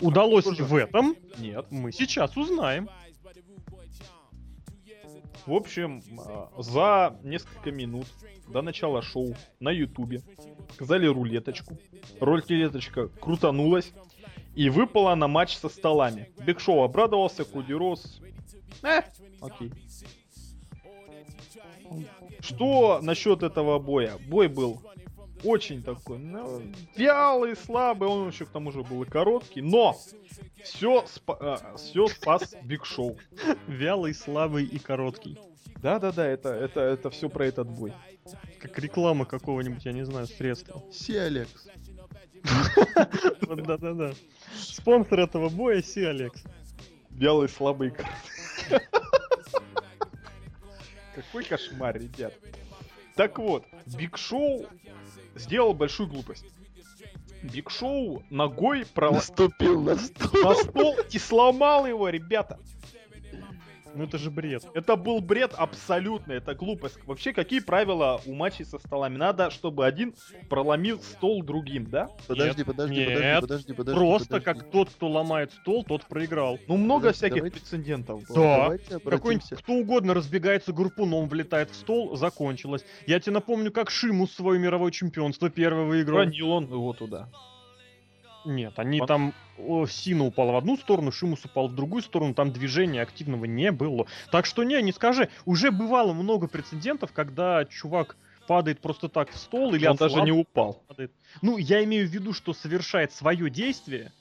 Удалось 0.00 0.46
ли 0.46 0.62
в 0.64 0.74
этом? 0.74 1.16
Нет. 1.38 1.66
Мы 1.70 1.92
сейчас 1.92 2.36
узнаем. 2.36 2.88
В 5.46 5.52
общем, 5.52 6.02
а, 6.26 6.50
за 6.58 7.18
несколько 7.22 7.70
минут 7.70 8.06
до 8.48 8.62
начала 8.62 9.02
шоу 9.02 9.36
на 9.60 9.70
ютубе 9.70 10.22
сказали 10.72 11.06
рулеточку. 11.06 11.78
Рулеточка 12.20 13.08
крутанулась 13.08 13.92
и 14.54 14.70
выпала 14.70 15.14
на 15.14 15.28
матч 15.28 15.56
со 15.56 15.68
столами. 15.68 16.30
Биг 16.44 16.60
Шоу 16.60 16.82
обрадовался, 16.82 17.44
Коди 17.44 17.74
Рос... 17.74 18.20
Э, 18.82 19.02
окей. 19.40 19.72
Что 22.40 23.00
насчет 23.02 23.42
этого 23.42 23.78
боя? 23.78 24.18
Бой 24.28 24.48
был 24.48 24.82
очень 25.44 25.82
такой, 25.82 26.18
ну, 26.18 26.62
вялый, 26.96 27.56
слабый, 27.56 28.08
он 28.08 28.28
еще 28.28 28.46
к 28.46 28.50
тому 28.50 28.72
же 28.72 28.82
был 28.82 29.02
и 29.02 29.06
короткий, 29.06 29.60
но 29.60 29.96
все, 30.62 31.04
все 31.76 32.08
спас 32.08 32.54
Биг 32.62 32.84
Шоу. 32.84 33.16
Вялый, 33.66 34.14
слабый 34.14 34.64
и 34.64 34.78
короткий. 34.78 35.38
Да-да-да, 35.82 36.26
это, 36.26 36.48
это, 36.48 36.80
это 36.80 37.10
все 37.10 37.28
про 37.28 37.46
этот 37.46 37.68
бой. 37.68 37.92
Как 38.58 38.78
реклама 38.78 39.26
какого-нибудь, 39.26 39.84
я 39.84 39.92
не 39.92 40.04
знаю, 40.04 40.26
средства. 40.26 40.82
Си 40.90 41.16
Алекс. 41.16 41.68
Вот 43.42 43.62
Да-да-да. 43.66 44.12
Спонсор 44.58 45.20
этого 45.20 45.48
боя 45.48 45.82
Си 45.82 46.04
Алекс. 46.04 46.42
Белый 47.10 47.48
слабый 47.48 47.92
Какой 51.14 51.44
кошмар, 51.44 51.96
ребят. 51.96 52.34
Так 53.14 53.38
вот, 53.38 53.64
Биг 53.86 54.18
Шоу 54.18 54.66
сделал 55.36 55.74
большую 55.74 56.08
глупость. 56.08 56.46
Биг 57.42 57.70
Шоу 57.70 58.22
ногой 58.30 58.84
прол... 58.86 59.14
Наступил 59.14 59.80
на 59.80 59.96
стол. 59.96 60.42
на 60.42 60.54
стол 60.54 60.96
и 61.10 61.18
сломал 61.18 61.86
его, 61.86 62.08
ребята. 62.08 62.58
Ну 63.94 64.04
это 64.04 64.18
же 64.18 64.30
бред. 64.30 64.64
Это 64.74 64.96
был 64.96 65.20
бред 65.20 65.54
абсолютно, 65.56 66.32
это 66.32 66.54
глупость. 66.54 66.98
Вообще, 67.06 67.32
какие 67.32 67.60
правила 67.60 68.20
у 68.26 68.34
матчей 68.34 68.64
со 68.64 68.78
столами? 68.78 69.16
Надо, 69.16 69.50
чтобы 69.50 69.86
один 69.86 70.14
проломил 70.48 71.00
стол 71.00 71.42
другим, 71.42 71.86
да? 71.86 72.10
Подожди, 72.26 72.64
подожди, 72.64 72.96
Нет. 72.96 73.08
подожди, 73.08 73.40
подожди, 73.40 73.72
подожди. 73.72 73.98
Просто 73.98 74.28
подожди. 74.28 74.44
как 74.44 74.70
тот, 74.70 74.90
кто 74.90 75.08
ломает 75.08 75.52
стол, 75.52 75.84
тот 75.84 76.04
проиграл. 76.06 76.58
Ну, 76.66 76.76
много 76.76 77.02
Подожди, 77.08 77.18
всяких 77.18 77.36
давайте- 77.36 77.60
прецедентов 77.60 78.22
было. 78.28 78.78
Да. 78.90 78.98
Какой-нибудь 79.10 79.48
кто 79.50 79.72
угодно 79.74 80.14
разбегается 80.14 80.72
группуном, 80.72 81.28
влетает 81.28 81.70
в 81.70 81.74
стол, 81.74 82.16
закончилось. 82.16 82.84
Я 83.06 83.20
тебе 83.20 83.34
напомню, 83.34 83.70
как 83.70 83.90
Шимус 83.90 84.32
свое 84.32 84.58
мировое 84.58 84.90
чемпионство 84.90 85.50
первое 85.50 85.84
выиграл. 85.84 86.16
Уронил 86.18 86.50
он 86.50 86.64
его 86.64 86.92
туда. 86.92 87.28
Нет, 88.44 88.78
они 88.78 89.00
Он- 89.00 89.06
там... 89.06 89.34
о, 89.58 89.86
Сина 89.86 90.24
упал 90.24 90.52
в 90.52 90.56
одну 90.56 90.76
сторону, 90.76 91.10
Шимус 91.12 91.44
упал 91.44 91.68
в 91.68 91.74
другую 91.74 92.02
сторону, 92.02 92.34
там 92.34 92.52
движения 92.52 93.00
активного 93.02 93.44
не 93.46 93.72
было. 93.72 94.06
Так 94.30 94.46
что 94.46 94.64
не, 94.64 94.80
не 94.82 94.92
скажи. 94.92 95.28
Уже 95.46 95.70
бывало 95.70 96.12
много 96.12 96.46
прецедентов, 96.48 97.12
когда 97.12 97.64
чувак 97.64 98.16
падает 98.46 98.80
просто 98.80 99.08
так 99.08 99.30
в 99.30 99.36
стол 99.38 99.72
или 99.74 99.86
он 99.86 99.96
даже 99.96 100.20
не 100.20 100.32
упал. 100.32 100.82
падает. 100.86 101.12
Ну, 101.40 101.56
я 101.56 101.82
имею 101.84 102.06
в 102.06 102.10
виду, 102.10 102.32
что 102.34 102.52
совершает 102.52 103.12
свое 103.12 103.48
действие 103.48 104.12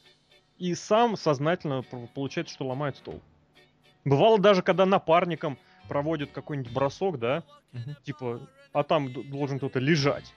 и 0.58 0.74
сам 0.76 1.18
сознательно 1.18 1.84
получается, 2.14 2.54
что 2.54 2.66
ломает 2.68 2.96
стол. 2.96 3.20
Бывало 4.06 4.40
даже, 4.40 4.62
когда 4.62 4.86
напарником 4.86 5.58
проводит 5.90 6.32
какой-нибудь 6.32 6.72
бросок, 6.72 7.20
да, 7.20 7.44
Мгм. 7.74 7.98
типа, 8.04 8.48
а 8.72 8.84
там 8.84 9.12
должен 9.30 9.58
кто-то 9.58 9.80
лежать. 9.80 10.34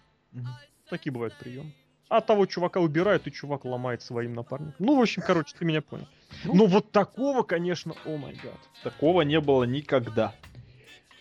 Такие 0.91 1.13
бывают 1.13 1.35
приемы. 1.39 1.73
А 2.09 2.21
того 2.21 2.47
чувака 2.47 2.79
убирают, 2.81 3.27
и 3.27 3.33
чувак 3.33 3.65
ломает 3.65 4.01
своим 4.01 4.35
напарником. 4.35 4.75
Ну, 4.79 4.97
в 4.97 5.03
общем, 5.03 5.23
короче, 5.27 5.55
ты 5.59 5.65
меня 5.65 5.83
понял. 5.83 6.07
Ну. 6.45 6.55
Ну, 6.55 6.67
вот 6.67 6.93
такого, 6.93 7.43
конечно, 7.43 7.95
о 8.05 8.17
май 8.17 8.35
гад. 8.35 8.59
Такого 8.85 9.23
не 9.23 9.41
было 9.41 9.65
никогда. 9.65 10.33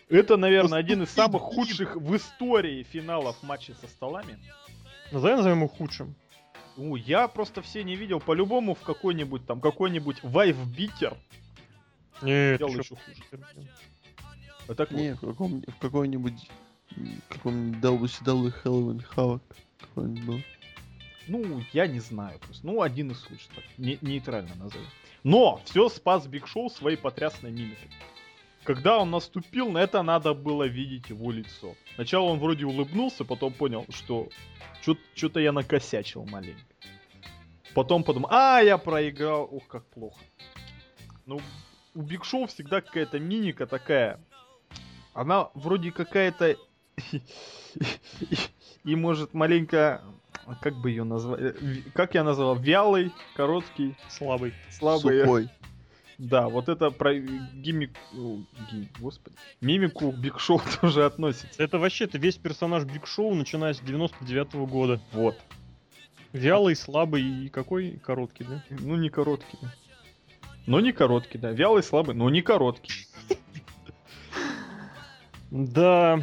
Это, 0.10 0.38
наверное, 0.38 0.78
один 0.78 1.02
из 1.02 1.10
самых 1.10 1.42
худших 1.42 1.96
в 1.96 2.16
истории 2.16 2.84
финалов 2.84 3.42
матчей 3.42 3.74
со 3.82 3.88
столами. 3.88 4.38
Назовем, 5.12 5.38
назовем 5.38 5.58
его 5.58 5.68
худшим. 5.68 6.16
Ну, 6.78 6.96
я 6.96 7.28
просто 7.28 7.64
все 7.64 7.84
не 7.84 7.96
видел. 7.96 8.20
По-любому 8.20 8.76
в 8.76 8.82
какой-нибудь 8.82 9.46
там, 9.48 9.62
какой-нибудь 9.62 10.22
вайфбитер 10.24 11.18
Нет, 12.22 12.60
делал 12.60 12.74
еще 12.74 12.96
хуже. 12.96 13.24
Вот 14.68 14.78
так 14.78 14.92
вот. 14.92 15.00
Не, 15.00 15.16
в, 15.16 15.22
каком, 15.22 15.62
в 15.62 15.78
какой-нибудь 15.80 16.50
м, 16.98 17.22
каком-нибудь 17.30 17.80
WCW 17.82 18.54
Halloween 18.64 19.04
Havoc 19.16 19.42
какой-нибудь 19.80 20.24
был. 20.26 20.42
Ну, 21.28 21.64
я 21.74 21.88
не 21.88 22.00
знаю 22.00 22.40
просто. 22.40 22.66
Ну, 22.66 22.82
один 22.82 23.12
из 23.12 23.30
лучших. 23.30 23.50
так, 23.56 23.64
не- 23.78 23.98
нейтрально 24.02 24.56
назовем. 24.56 24.88
Но 25.24 25.62
все 25.66 25.90
спас 25.90 26.28
Биг 26.28 26.48
Шоу 26.48 26.70
своей 26.70 26.98
потрясной 26.98 27.52
мимикой. 27.52 27.90
Когда 28.64 29.00
он 29.00 29.12
наступил, 29.12 29.72
на 29.72 29.80
это 29.80 30.02
надо 30.02 30.34
было 30.34 30.64
видеть 30.68 31.10
его 31.10 31.32
лицо. 31.32 31.76
Сначала 31.96 32.26
он 32.26 32.40
вроде 32.40 32.66
улыбнулся, 32.66 33.24
потом 33.24 33.54
понял, 33.54 33.86
что 33.90 34.30
что-то 35.16 35.40
я 35.40 35.52
накосячил 35.52 36.26
маленько. 36.26 36.62
Потом 37.74 38.04
подумал, 38.04 38.30
а, 38.32 38.62
я 38.62 38.78
проиграл, 38.78 39.48
ух, 39.52 39.68
как 39.68 39.86
плохо. 39.88 40.20
Ну, 41.26 41.42
у 41.94 42.02
Биг 42.02 42.24
Шоу 42.24 42.48
всегда 42.48 42.82
какая-то 42.82 43.20
мимика 43.20 43.68
такая. 43.68 44.20
Она 45.14 45.50
вроде 45.54 45.92
какая-то... 45.92 46.56
И 48.84 48.96
может 48.96 49.34
маленько... 49.34 50.04
Как 50.62 50.76
бы 50.76 50.90
ее 50.92 51.04
назвать? 51.04 51.42
Э, 51.42 51.54
Как 51.94 52.14
я 52.16 52.24
назвал? 52.24 52.56
Вялый, 52.56 53.12
короткий, 53.36 53.96
слабый. 54.10 54.54
слабый. 54.72 55.22
Сухой. 55.22 55.50
Да, 56.18 56.48
вот 56.48 56.70
это 56.70 56.92
про 56.92 57.14
gimmick... 57.14 57.92
gim- 58.14 58.88
Господи. 59.00 59.36
Мимику 59.60 60.12
Биг 60.12 60.40
Шоу 60.40 60.62
тоже 60.82 61.04
относится. 61.06 61.62
Это 61.62 61.78
вообще-то 61.78 62.18
весь 62.18 62.38
персонаж 62.38 62.84
Биг 62.86 63.06
Шоу, 63.06 63.34
начиная 63.36 63.74
с 63.74 63.80
99 63.82 64.54
года. 64.70 65.02
Вот. 65.12 65.36
Вялый, 66.32 66.76
слабый 66.76 67.22
и 67.24 67.50
какой? 67.50 68.00
Короткий, 68.04 68.44
да? 68.46 68.64
Ну, 68.70 68.96
не 68.96 69.10
короткий. 69.10 69.58
Но 70.68 70.80
не 70.80 70.92
короткий, 70.94 71.38
да. 71.38 71.52
Вялый, 71.52 71.84
слабый, 71.84 72.16
но 72.16 72.30
не 72.30 72.42
короткий. 72.42 73.08
Да, 75.52 76.20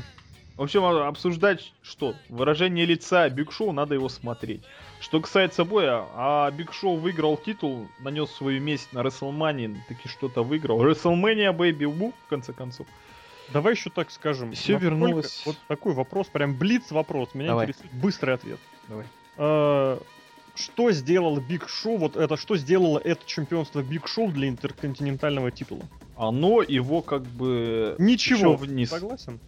В 0.56 0.62
общем, 0.62 0.84
а- 0.84 1.08
обсуждать 1.08 1.72
что? 1.82 2.14
Выражение 2.28 2.84
лица 2.84 3.28
Биг 3.28 3.52
Шоу, 3.52 3.72
надо 3.72 3.94
его 3.94 4.08
смотреть. 4.08 4.62
Что 5.00 5.20
касается 5.20 5.64
боя, 5.64 6.04
а 6.14 6.50
Биг 6.50 6.72
Шоу 6.72 6.96
выиграл 6.96 7.36
титул, 7.36 7.88
нанес 8.00 8.30
свою 8.30 8.60
месть 8.60 8.92
на 8.92 9.00
WrestleMania, 9.00 9.76
таки 9.88 10.08
что-то 10.08 10.44
выиграл. 10.44 10.80
WrestleMania 10.84 11.56
Baby 11.56 11.80
Woo, 11.92 12.12
в 12.26 12.28
конце 12.28 12.52
концов. 12.52 12.86
давай 13.52 13.74
еще 13.74 13.90
так 13.90 14.10
скажем. 14.10 14.52
Всё 14.52 14.74
Насколько- 14.74 14.84
вернулось. 14.84 15.42
Вот 15.46 15.56
такой 15.68 15.92
вопрос, 15.94 16.28
прям 16.28 16.54
блиц 16.54 16.90
вопрос. 16.90 17.30
Меня 17.34 17.48
Давай. 17.48 17.66
интересует 17.66 17.92
быстрый 17.94 18.34
ответ. 18.34 18.58
Давай. 18.88 19.06
А, 19.38 19.98
Что 20.54 20.90
сделал 20.92 21.40
Биг 21.40 21.66
Шоу, 21.66 21.96
вот 21.96 22.14
это, 22.16 22.36
что 22.36 22.56
сделало 22.58 22.98
это 22.98 23.22
чемпионство 23.24 23.82
Биг 23.82 24.06
Шоу 24.06 24.30
для 24.30 24.48
интерконтинентального 24.50 25.50
титула? 25.50 25.82
Оно 26.14 26.60
его 26.60 27.00
как 27.00 27.22
бы... 27.22 27.96
Ничего. 27.98 28.54
вниз. 28.56 28.90
Согласен? 28.90 29.40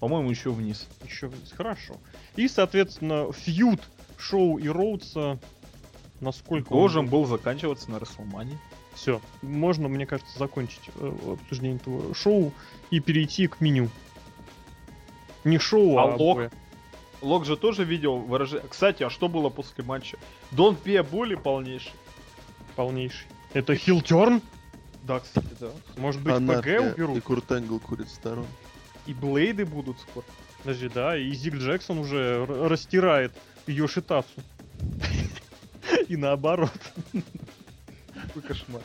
По-моему, 0.00 0.30
еще 0.30 0.50
вниз. 0.50 0.86
Еще 1.04 1.28
вниз. 1.28 1.52
Хорошо. 1.52 1.96
И, 2.36 2.48
соответственно, 2.48 3.32
feud 3.32 3.80
Шоу 4.18 4.58
и 4.58 4.68
Роудса, 4.68 5.38
насколько 6.20 6.72
он 6.72 6.78
Должен 6.78 7.06
был 7.06 7.26
заканчиваться 7.26 7.90
на 7.90 7.96
WrestleMania. 7.96 8.56
Все. 8.94 9.20
Можно, 9.42 9.88
мне 9.88 10.06
кажется, 10.06 10.38
закончить 10.38 10.80
э, 10.96 11.12
обсуждение 11.32 11.76
этого 11.76 12.14
шоу 12.14 12.52
и 12.90 12.98
перейти 13.00 13.46
к 13.46 13.60
меню. 13.60 13.90
Не 15.44 15.58
шоу, 15.58 15.98
А 15.98 16.04
а, 16.04 16.16
лог? 16.16 16.36
боя. 16.36 16.52
Лок 17.20 17.44
же 17.44 17.56
тоже 17.56 17.84
видел 17.84 18.18
выражение... 18.18 18.66
Кстати, 18.68 19.02
а 19.02 19.10
что 19.10 19.28
было 19.28 19.48
после 19.48 19.84
матча? 19.84 20.18
Don't 20.52 20.82
be 20.82 20.96
a 20.96 21.02
bully 21.02 21.40
полнейший. 21.40 21.92
полнейший. 22.74 23.26
Это 23.52 23.74
хилтерн? 23.74 24.40
Да, 25.02 25.20
кстати, 25.20 25.48
да. 25.60 25.70
Может 25.96 26.22
быть, 26.22 26.34
ПГ 26.34 26.66
и 26.66 26.78
уберут? 26.78 27.22
Курт 27.22 27.52
Энгл 27.52 27.78
курит 27.78 28.08
в 28.08 28.14
сторону. 28.14 28.46
И 29.06 29.14
блейды 29.14 29.64
будут 29.64 30.00
скоро. 30.00 30.24
Подожди, 30.58 30.88
да, 30.88 31.16
и 31.16 31.30
Зиг 31.32 31.54
Джексон 31.54 31.98
уже 31.98 32.44
растирает 32.46 33.32
Йошитацу. 33.66 34.40
И 36.08 36.16
наоборот. 36.16 36.72
Какой 38.14 38.42
кошмар. 38.42 38.82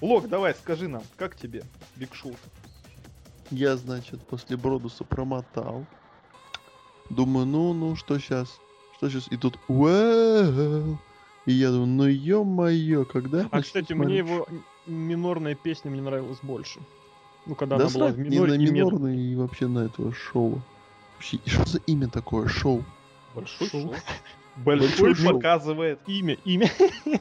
Лок, 0.00 0.28
давай, 0.28 0.54
скажи 0.54 0.88
нам, 0.88 1.02
как 1.16 1.36
тебе 1.36 1.62
Биг 1.96 2.14
Шоу? 2.14 2.34
Я, 3.50 3.76
значит, 3.76 4.20
после 4.26 4.56
Бродуса 4.56 5.04
промотал. 5.04 5.86
Думаю, 7.10 7.46
ну, 7.46 7.72
ну, 7.72 7.96
что 7.96 8.18
сейчас? 8.18 8.58
Что 8.96 9.10
сейчас? 9.10 9.28
И 9.30 9.36
тут, 9.36 9.58
«Уэу». 9.68 10.98
И 11.46 11.52
я 11.52 11.70
думаю, 11.70 11.86
ну 11.86 12.04
ё-моё, 12.06 13.04
когда 13.04 13.48
А, 13.50 13.62
кстати, 13.62 13.92
смотреть 13.92 13.96
мне 13.96 14.18
его 14.18 14.46
минорная 14.86 15.54
песня 15.54 15.90
мне 15.90 16.02
нравилась 16.02 16.38
больше. 16.42 16.80
Ну, 17.50 17.56
когда 17.56 17.78
Да 17.78 17.86
она 17.86 17.92
была 17.92 18.08
в 18.12 18.18
миноре 18.18 18.56
не 18.56 18.66
на 18.66 18.68
и 18.68 18.72
мед- 18.72 18.84
минорный 18.84 19.20
и 19.20 19.34
вообще 19.34 19.66
на 19.66 19.80
этого 19.80 20.14
шоу. 20.14 20.62
Вообще, 21.16 21.40
что 21.44 21.68
за 21.68 21.78
имя 21.78 22.06
такое? 22.06 22.46
Шоу. 22.46 22.84
Большой 23.34 23.68
Шоу. 23.68 23.94
Большой 24.56 25.16
показывает. 25.16 25.98
Имя, 26.06 26.34
имя. 26.44 26.70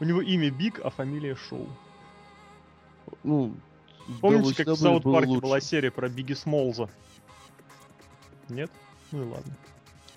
У 0.00 0.04
него 0.04 0.22
имя 0.22 0.50
Биг, 0.50 0.80
а 0.82 0.88
фамилия 0.88 1.36
Шоу. 1.36 1.66
Ну, 3.24 3.54
Помните, 4.22 4.64
как 4.64 4.76
в 4.76 4.80
South 4.80 5.02
Park 5.02 5.31
е 5.31 5.38
была 5.38 5.60
серия 5.60 5.90
про 5.90 6.08
Бигги 6.08 6.32
Смолза? 6.32 6.88
Нет? 8.48 8.70
Ну 9.12 9.22
и 9.22 9.26
ладно. 9.26 9.52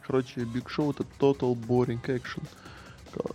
Короче, 0.08 0.46
Биг 0.46 0.70
Шоу 0.70 0.92
это 0.92 1.06
Total 1.20 1.54
Boring 1.56 2.02
Action. 2.06 2.42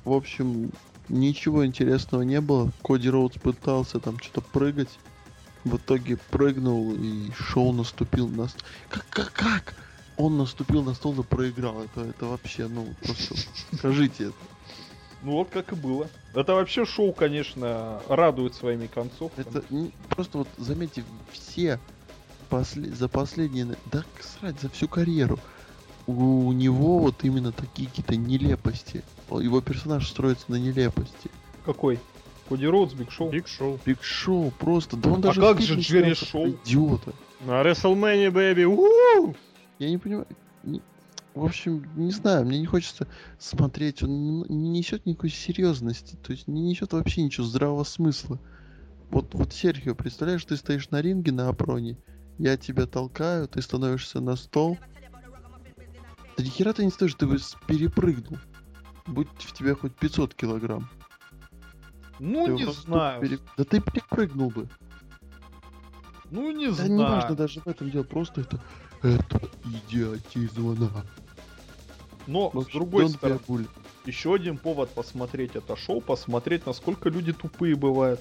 В 0.02 0.12
общем, 0.12 0.70
ничего 1.10 1.66
интересного 1.66 2.22
не 2.22 2.40
было. 2.40 2.70
Коди 2.82 3.10
Роудс 3.10 3.36
пытался 3.36 4.00
там 4.00 4.18
что-то 4.18 4.40
прыгать. 4.40 4.98
В 5.66 5.78
итоге 5.78 6.16
прыгнул 6.30 6.94
и 6.94 7.32
шоу 7.32 7.72
наступил 7.72 8.28
на... 8.28 8.46
ст- 8.46 8.62
Как, 8.88 9.04
как, 9.10 9.32
как? 9.32 9.74
Он 10.16 10.38
наступил 10.38 10.84
на 10.84 10.94
стол 10.94 11.20
и 11.20 11.24
проиграл. 11.24 11.82
Это, 11.82 12.02
это 12.02 12.26
вообще, 12.26 12.68
ну, 12.68 12.86
просто 13.02 13.34
скажите 13.72 14.26
это. 14.26 14.36
Ну 15.24 15.32
вот 15.32 15.50
как 15.50 15.72
и 15.72 15.74
было. 15.74 16.08
Это 16.34 16.54
вообще 16.54 16.84
шоу, 16.84 17.12
конечно, 17.12 18.00
радует 18.08 18.54
своими 18.54 18.86
концовками. 18.86 19.44
Это 19.44 19.64
не- 19.70 19.90
просто 20.08 20.38
вот 20.38 20.48
заметьте, 20.56 21.02
все 21.32 21.80
после- 22.48 22.94
за 22.94 23.08
последние, 23.08 23.66
да 23.86 24.04
срать, 24.20 24.60
за 24.60 24.70
всю 24.70 24.86
карьеру, 24.86 25.40
у 26.06 26.52
него 26.52 27.00
вот 27.00 27.24
именно 27.24 27.50
такие 27.50 27.88
какие-то 27.88 28.14
нелепости. 28.14 29.02
Его 29.28 29.60
персонаж 29.60 30.08
строится 30.08 30.44
на 30.48 30.56
нелепости. 30.56 31.28
Какой? 31.64 31.98
Коди 32.48 32.66
Роудс, 32.66 32.94
Биг 32.94 33.10
Шоу. 33.10 33.30
Биг 33.30 33.48
Шоу. 33.48 33.78
Биг 33.84 34.02
Шоу 34.02 34.50
просто, 34.52 34.96
да 34.96 35.10
он 35.10 35.18
А 35.18 35.22
даже 35.22 35.40
как 35.40 35.60
же 35.60 35.78
Джерри 35.78 36.14
Шоу? 36.14 36.50
Идиота. 36.64 37.12
На 37.40 37.62
WrestleMania, 37.62 38.30
baby! 38.30 38.64
уу! 38.64 39.34
Я 39.78 39.90
не 39.90 39.98
понимаю. 39.98 40.26
не- 40.62 40.80
В 41.34 41.44
общем, 41.44 41.84
не 41.96 42.12
знаю, 42.12 42.46
мне 42.46 42.58
не 42.58 42.66
хочется 42.66 43.06
смотреть, 43.38 44.02
он 44.02 44.10
не, 44.10 44.30
не 44.48 44.68
несет 44.70 45.04
никакой 45.06 45.30
серьезности, 45.30 46.16
то 46.16 46.32
есть 46.32 46.48
не 46.48 46.62
несет 46.62 46.92
вообще 46.92 47.22
ничего 47.22 47.44
здравого 47.46 47.84
смысла. 47.84 48.38
Вот, 49.10 49.34
вот, 49.34 49.52
Серхио, 49.52 49.94
представляешь, 49.94 50.44
ты 50.44 50.56
стоишь 50.56 50.90
на 50.90 51.00
ринге 51.02 51.32
на 51.32 51.48
опроне, 51.48 51.98
я 52.38 52.56
тебя 52.56 52.86
толкаю, 52.86 53.48
ты 53.48 53.60
становишься 53.62 54.20
на 54.20 54.36
стол. 54.36 54.78
Да 56.36 56.42
ни 56.44 56.48
хера 56.48 56.72
ты 56.72 56.84
не 56.84 56.90
стоишь, 56.90 57.14
ты 57.14 57.26
бы 57.26 57.38
перепрыгнул. 57.66 58.38
Будь 59.06 59.28
в 59.38 59.52
тебя 59.52 59.74
хоть 59.74 59.94
500 59.94 60.34
килограмм. 60.34 60.88
Ну 62.18 62.46
Ты 62.46 62.52
не 62.52 62.72
знаю. 62.72 63.20
пере- 63.20 63.38
Да 63.56 63.64
ты 63.64 63.80
перепрыгнул 63.80 64.50
бы. 64.50 64.68
Ну 66.30 66.50
не 66.50 66.68
Да 66.68 66.72
знаю. 66.74 66.90
не 66.92 67.02
важно 67.04 67.36
даже 67.36 67.60
в 67.60 67.66
этом 67.66 67.90
дело, 67.90 68.02
просто 68.04 68.40
это... 68.42 68.60
Это 69.02 69.40
идиотизм. 69.64 70.76
Но 72.26 72.50
В 72.50 72.62
с 72.64 72.66
другой 72.66 73.08
стороны, 73.08 73.40
еще 74.04 74.34
один 74.34 74.58
повод 74.58 74.90
посмотреть 74.90 75.54
это 75.54 75.76
шоу, 75.76 76.00
посмотреть, 76.00 76.66
насколько 76.66 77.08
люди 77.08 77.32
тупые 77.32 77.76
бывают. 77.76 78.20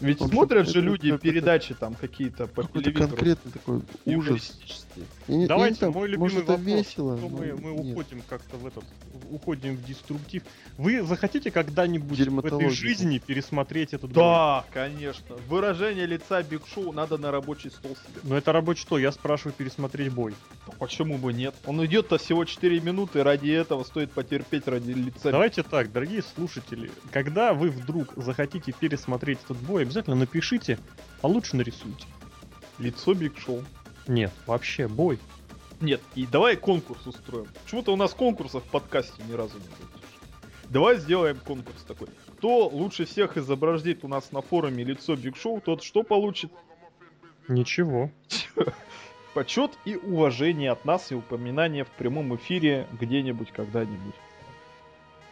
Ведь 0.00 0.20
общем, 0.20 0.32
смотрят 0.32 0.66
же 0.68 0.78
это 0.80 0.80
люди 0.80 1.10
какой-то- 1.10 1.22
передачи 1.22 1.74
там 1.74 1.94
какие-то 1.94 2.46
по 2.46 2.62
Какой-то 2.62 2.90
телевизору. 2.90 3.08
конкретный 3.16 3.52
такой 3.52 3.80
ужас. 4.06 4.58
не 5.28 5.46
Давайте, 5.46 5.76
знаю, 5.78 5.92
мой 5.92 6.16
может, 6.16 6.38
любимый 6.38 6.42
это 6.42 6.52
вопрос. 6.52 6.66
весело, 6.86 7.16
то 7.16 7.22
но 7.22 7.28
мы, 7.28 7.54
мы 7.54 7.70
нет. 7.82 7.92
уходим 7.96 8.22
как-то 8.28 8.56
в 8.56 8.66
этот, 8.66 8.84
уходим 9.30 9.76
в 9.76 9.84
деструктив. 9.86 10.42
Вы 10.78 11.02
захотите 11.02 11.50
когда-нибудь 11.50 12.18
в 12.18 12.44
этой 12.46 12.68
жизни 12.70 13.18
пересмотреть 13.18 13.94
этот 13.94 14.10
бой? 14.12 14.22
Да, 14.22 14.64
конечно. 14.72 15.36
Выражение 15.48 16.06
лица 16.06 16.42
Биг 16.42 16.66
Шоу 16.66 16.92
надо 16.92 17.16
на 17.16 17.30
рабочий 17.30 17.70
стол 17.70 17.92
себе. 17.96 18.20
Но 18.24 18.36
это 18.36 18.52
рабочий 18.52 18.82
что? 18.82 18.98
Я 18.98 19.12
спрашиваю 19.12 19.54
пересмотреть 19.56 20.12
бой. 20.12 20.34
Ну, 20.66 20.72
Почему 20.78 21.18
бы 21.18 21.32
нет? 21.32 21.54
Он 21.66 21.84
идет-то 21.86 22.18
всего 22.18 22.44
4 22.44 22.80
минуты, 22.80 23.22
ради 23.22 23.50
этого 23.50 23.84
стоит 23.84 24.10
потерпеть 24.12 24.66
ради 24.66 24.90
лица. 24.90 25.30
Давайте 25.30 25.62
так, 25.62 25.92
дорогие 25.92 26.22
слушатели, 26.34 26.90
когда 27.12 27.54
вы 27.54 27.70
вдруг 27.70 28.12
захотите 28.16 28.72
пересмотреть 28.72 29.38
этот 29.44 29.56
бой, 29.58 29.83
обязательно 29.84 30.16
напишите, 30.16 30.78
а 31.22 31.28
лучше 31.28 31.56
нарисуйте. 31.56 32.06
Лицо 32.78 33.14
Биг 33.14 33.38
Шоу. 33.38 33.62
Нет, 34.06 34.32
вообще 34.46 34.88
бой. 34.88 35.18
Нет, 35.80 36.00
и 36.14 36.26
давай 36.26 36.56
конкурс 36.56 37.06
устроим. 37.06 37.46
Почему-то 37.64 37.92
у 37.92 37.96
нас 37.96 38.12
конкурсов 38.14 38.64
в 38.64 38.70
подкасте 38.70 39.22
ни 39.28 39.32
разу 39.32 39.54
не 39.58 39.66
было. 39.66 39.94
Давай 40.70 40.98
сделаем 40.98 41.38
конкурс 41.38 41.82
такой. 41.86 42.08
Кто 42.38 42.68
лучше 42.68 43.04
всех 43.04 43.36
изобразит 43.36 44.04
у 44.04 44.08
нас 44.08 44.32
на 44.32 44.42
форуме 44.42 44.82
лицо 44.82 45.14
Биг 45.14 45.36
Шоу, 45.36 45.60
тот 45.60 45.82
что 45.82 46.02
получит? 46.02 46.50
Ничего. 47.48 48.10
Почет 49.34 49.72
и 49.84 49.96
уважение 49.96 50.70
от 50.70 50.84
нас 50.84 51.12
и 51.12 51.14
упоминание 51.14 51.84
в 51.84 51.90
прямом 51.90 52.34
эфире 52.36 52.86
где-нибудь 52.98 53.52
когда-нибудь. 53.52 54.14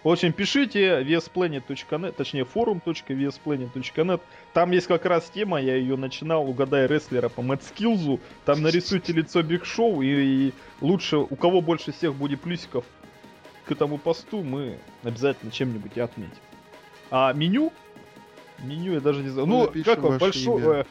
В 0.02 0.08
общем, 0.08 0.32
пишите 0.32 1.02
vsplanet.net, 1.02 2.12
точнее 2.12 2.42
forum.vsplanet.net. 2.42 4.20
Там 4.52 4.72
есть 4.72 4.88
как 4.88 5.04
раз 5.04 5.30
тема, 5.30 5.60
я 5.62 5.76
ее 5.76 5.96
начинал, 5.96 6.48
угадай 6.48 6.88
рестлера 6.88 7.28
по 7.28 7.40
Мэтскилзу. 7.42 8.18
Там 8.44 8.62
нарисуйте 8.62 9.12
лицо 9.12 9.42
Биг 9.42 9.64
Шоу 9.64 10.02
и, 10.02 10.08
и 10.48 10.52
лучше, 10.80 11.18
у 11.18 11.36
кого 11.36 11.60
больше 11.60 11.92
всех 11.92 12.16
будет 12.16 12.40
плюсиков 12.40 12.84
к 13.64 13.70
этому 13.70 13.96
посту, 13.96 14.42
мы 14.42 14.78
обязательно 15.04 15.52
чем-нибудь 15.52 15.92
и 15.94 16.00
отметим. 16.00 16.32
А 17.12 17.32
меню? 17.32 17.72
Меню 18.58 18.94
я 18.94 19.00
даже 19.00 19.22
не 19.22 19.28
знаю. 19.28 19.46
Ну, 19.46 19.70
Ну, 19.72 19.84
как 19.84 20.00
вам, 20.00 20.18
большой, 20.18 20.80
э, 20.80 20.84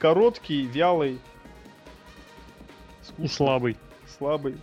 короткий, 0.00 0.62
вялый, 0.62 1.20
И 3.18 3.28
слабый. 3.28 3.76
слабый, 4.18 4.56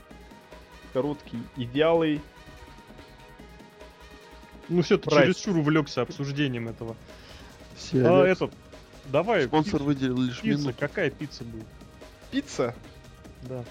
короткий 0.91 1.39
и 1.55 1.63
вялый. 1.63 2.21
Ну 4.69 4.81
все, 4.81 4.97
ты 4.97 5.09
Прайс. 5.09 5.35
чересчур 5.35 5.57
увлекся 5.57 6.01
обсуждением 6.01 6.67
этого. 6.67 6.95
Все, 7.75 8.05
А 8.05 8.25
этот, 8.25 8.51
давай, 9.05 9.45
спонсор 9.45 9.73
пицца, 9.73 9.83
выделил 9.85 10.17
лишь 10.21 10.41
пицца, 10.41 10.61
минуту. 10.63 10.77
какая 10.79 11.09
пицца 11.09 11.43
будет? 11.43 11.65
Пицца. 12.31 12.73
Да. 13.43 13.63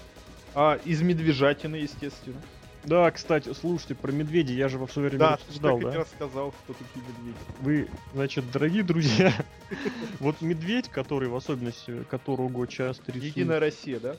А, 0.53 0.79
из 0.85 1.01
медвежатины, 1.01 1.75
естественно. 1.77 2.39
Да, 2.85 3.09
кстати, 3.09 3.51
слушайте, 3.59 3.95
про 3.95 4.11
медведей 4.11 4.55
я 4.55 4.69
же 4.69 4.77
во 4.77 4.85
все 4.85 5.01
время 5.01 5.17
Да, 5.17 5.33
обсуждал, 5.33 5.79
да? 5.79 5.89
не 5.89 5.97
рассказал, 5.97 6.51
кто 6.51 6.73
такие 6.73 7.03
медведи. 7.03 7.37
Вы, 7.61 7.89
значит, 8.13 8.49
дорогие 8.51 8.83
друзья, 8.83 9.33
вот 10.19 10.39
медведь, 10.41 10.89
который 10.89 11.27
в 11.27 11.35
особенности, 11.35 12.03
которого 12.11 12.67
часто 12.67 13.11
рисуют, 13.11 13.35
Единая 13.35 13.59
Россия, 13.59 13.99
да? 13.99 14.17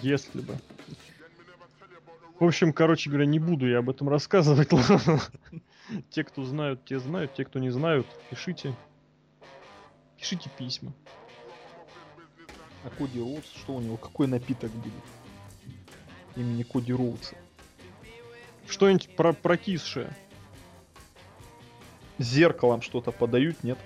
если 0.00 0.40
бы. 0.40 0.54
В 2.40 2.44
общем, 2.44 2.72
короче 2.72 3.10
говоря, 3.10 3.26
не 3.26 3.38
буду 3.38 3.68
я 3.68 3.78
об 3.80 3.90
этом 3.90 4.08
рассказывать, 4.08 4.72
ладно. 4.72 5.20
Те, 6.10 6.24
кто 6.24 6.44
знают, 6.44 6.84
те 6.84 6.98
знают, 6.98 7.34
те, 7.34 7.44
кто 7.44 7.58
не 7.58 7.70
знают, 7.70 8.06
пишите. 8.30 8.74
Пишите 10.16 10.50
письма. 10.58 10.92
А 12.84 12.90
Коди 12.90 13.20
Роуз, 13.20 13.44
что 13.44 13.74
у 13.74 13.80
него, 13.80 13.96
какой 13.96 14.26
напиток 14.26 14.70
будет? 14.70 14.92
Имени 16.36 16.62
Коди 16.62 16.92
Роуза. 16.92 17.34
Что-нибудь 18.66 19.14
про 19.16 19.32
прокисшее. 19.32 20.14
Зеркалом 22.18 22.82
что-то 22.82 23.12
подают, 23.12 23.62
нет? 23.62 23.78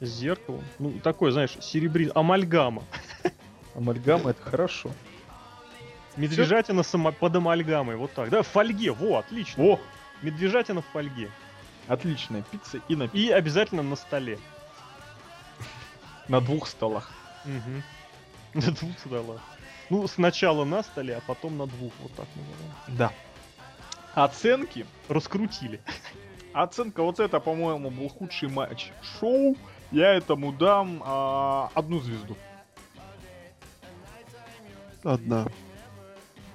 С 0.00 0.08
зеркалом. 0.08 0.62
Ну, 0.78 0.92
такой, 1.02 1.32
знаешь, 1.32 1.56
серебрин... 1.60 2.12
Амальгама. 2.14 2.84
Амальгама 3.74 4.30
это 4.30 4.42
хорошо. 4.42 4.90
Медвежатина 6.16 6.82
само... 6.82 7.12
под 7.12 7.36
амальгамой. 7.36 7.96
Вот 7.96 8.12
так. 8.12 8.30
Да, 8.30 8.42
в 8.42 8.46
фольге. 8.46 8.92
Во, 8.92 9.18
отлично. 9.18 9.64
О, 9.64 9.80
Медвежатина 10.22 10.82
в 10.82 10.86
фольге. 10.86 11.30
отличная 11.88 12.42
пицца 12.42 12.80
и 12.88 12.96
напиток. 12.96 13.20
И 13.20 13.30
обязательно 13.30 13.82
на 13.82 13.96
столе. 13.96 14.38
На 16.28 16.40
двух 16.40 16.66
столах. 16.66 17.12
Угу. 17.44 18.62
На 18.66 18.72
двух 18.72 18.98
столах. 18.98 19.40
Ну, 19.90 20.06
сначала 20.08 20.64
на 20.64 20.82
столе, 20.82 21.16
а 21.16 21.20
потом 21.20 21.56
на 21.58 21.66
двух. 21.66 21.92
Вот 22.00 22.12
так 22.14 22.26
называем. 22.34 22.72
Да. 22.88 23.12
Оценки. 24.14 24.86
Раскрутили. 25.08 25.80
Оценка 26.52 27.02
вот 27.02 27.20
это, 27.20 27.38
по-моему, 27.38 27.90
был 27.90 28.08
худший 28.08 28.48
матч 28.48 28.90
шоу. 29.20 29.56
Я 29.92 30.14
этому 30.14 30.52
дам 30.52 31.02
а, 31.04 31.70
одну 31.74 32.00
звезду. 32.00 32.36
Одна. 35.04 35.46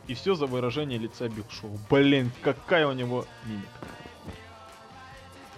И 0.08 0.14
все 0.14 0.36
за 0.36 0.46
выражение 0.46 0.98
лица 1.00 1.30
Биг 1.30 1.46
Шоу. 1.52 1.78
Блин, 1.90 2.32
какая 2.42 2.88
у 2.88 2.92
него 2.94 3.26
мимика. 3.46 3.70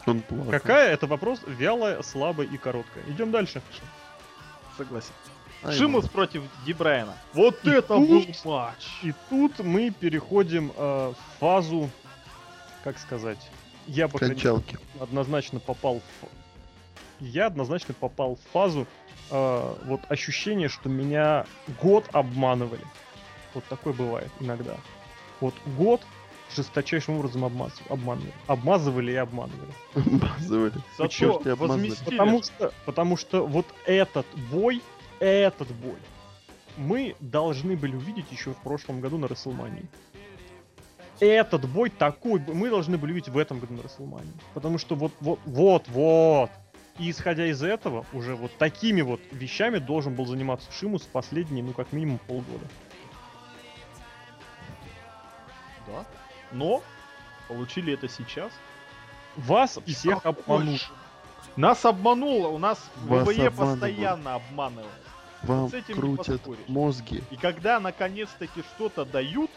Он 0.05 0.19
плакал. 0.21 0.51
Какая? 0.51 0.91
Это 0.93 1.07
вопрос 1.07 1.39
вялая, 1.47 2.01
слабая 2.01 2.45
и 2.47 2.57
короткая. 2.57 3.03
Идем 3.07 3.31
дальше. 3.31 3.61
Согласен. 4.77 5.13
Ай, 5.63 5.73
Шимус 5.77 6.09
против 6.09 6.43
Дибрайна. 6.65 7.13
Вот 7.33 7.63
И 7.65 7.69
это 7.69 7.87
тут- 7.95 8.09
был 8.09 8.25
матч. 8.43 8.85
И 9.01 9.13
тут 9.29 9.59
мы 9.59 9.91
переходим 9.91 10.73
э, 10.75 11.13
в 11.13 11.39
фазу, 11.39 11.89
как 12.83 12.99
сказать, 12.99 13.39
я 13.87 14.09
по 14.09 14.19
Кончалки. 14.19 14.77
однозначно 14.99 15.59
попал 15.61 16.01
в... 16.21 16.27
Я 17.21 17.45
однозначно 17.45 17.93
попал 17.93 18.35
в 18.35 18.51
фазу 18.51 18.87
э, 19.31 19.75
вот 19.85 20.01
ощущение, 20.09 20.67
что 20.67 20.89
меня 20.89 21.45
год 21.81 22.05
обманывали. 22.11 22.83
Вот 23.53 23.63
такое 23.65 23.93
бывает 23.93 24.31
иногда. 24.39 24.77
Вот 25.39 25.53
год 25.77 26.01
жесточайшим 26.55 27.17
образом 27.17 27.43
обмаз... 27.43 27.73
обманывали. 27.89 28.33
Обмазывали 28.47 29.11
и 29.11 29.15
обманывали. 29.15 29.71
Базовали. 29.95 30.73
Зато 30.97 31.39
возместили. 31.55 32.17
Потому 32.17 32.43
что, 32.43 32.73
потому 32.85 33.17
что 33.17 33.45
вот 33.45 33.65
этот 33.85 34.25
бой, 34.51 34.81
этот 35.19 35.69
бой, 35.71 35.97
мы 36.77 37.15
должны 37.19 37.75
были 37.75 37.95
увидеть 37.95 38.31
еще 38.31 38.51
в 38.51 38.57
прошлом 38.57 39.01
году 39.01 39.17
на 39.17 39.27
Расселмании. 39.27 39.85
Этот 41.19 41.69
бой 41.69 41.89
такой, 41.89 42.39
мы 42.39 42.69
должны 42.69 42.97
были 42.97 43.11
увидеть 43.11 43.29
в 43.29 43.37
этом 43.37 43.59
году 43.59 43.75
на 43.75 43.83
Расселмании. 43.83 44.33
Потому 44.53 44.77
что 44.77 44.95
вот, 44.95 45.13
вот, 45.19 45.39
вот, 45.45 45.87
вот. 45.89 46.49
И 46.99 47.09
исходя 47.09 47.47
из 47.47 47.63
этого, 47.63 48.05
уже 48.13 48.35
вот 48.35 48.51
такими 48.57 49.01
вот 49.01 49.19
вещами 49.31 49.79
должен 49.79 50.13
был 50.13 50.25
заниматься 50.25 50.71
Шимус 50.71 51.01
последние, 51.03 51.63
ну, 51.63 51.73
как 51.73 51.91
минимум 51.91 52.19
полгода. 52.27 52.65
Да. 56.01 56.05
Но 56.51 56.83
получили 57.47 57.93
это 57.93 58.07
сейчас. 58.07 58.51
Вас 59.35 59.79
И 59.85 59.93
всех 59.93 60.23
ж- 60.23 60.89
Нас 61.55 61.85
обмануло, 61.85 62.47
у 62.47 62.57
нас 62.57 62.79
Вас 63.03 63.27
ВВЕ 63.27 63.47
обманывают. 63.47 63.81
постоянно 63.81 64.35
обманывает. 64.35 64.91
Вам 65.43 65.69
с 65.69 65.73
этим 65.73 65.95
не 65.95 65.99
крутят 66.01 66.41
мозги. 66.67 67.23
И 67.31 67.35
когда 67.35 67.79
наконец-таки 67.79 68.61
что-то 68.61 69.05
дают, 69.05 69.51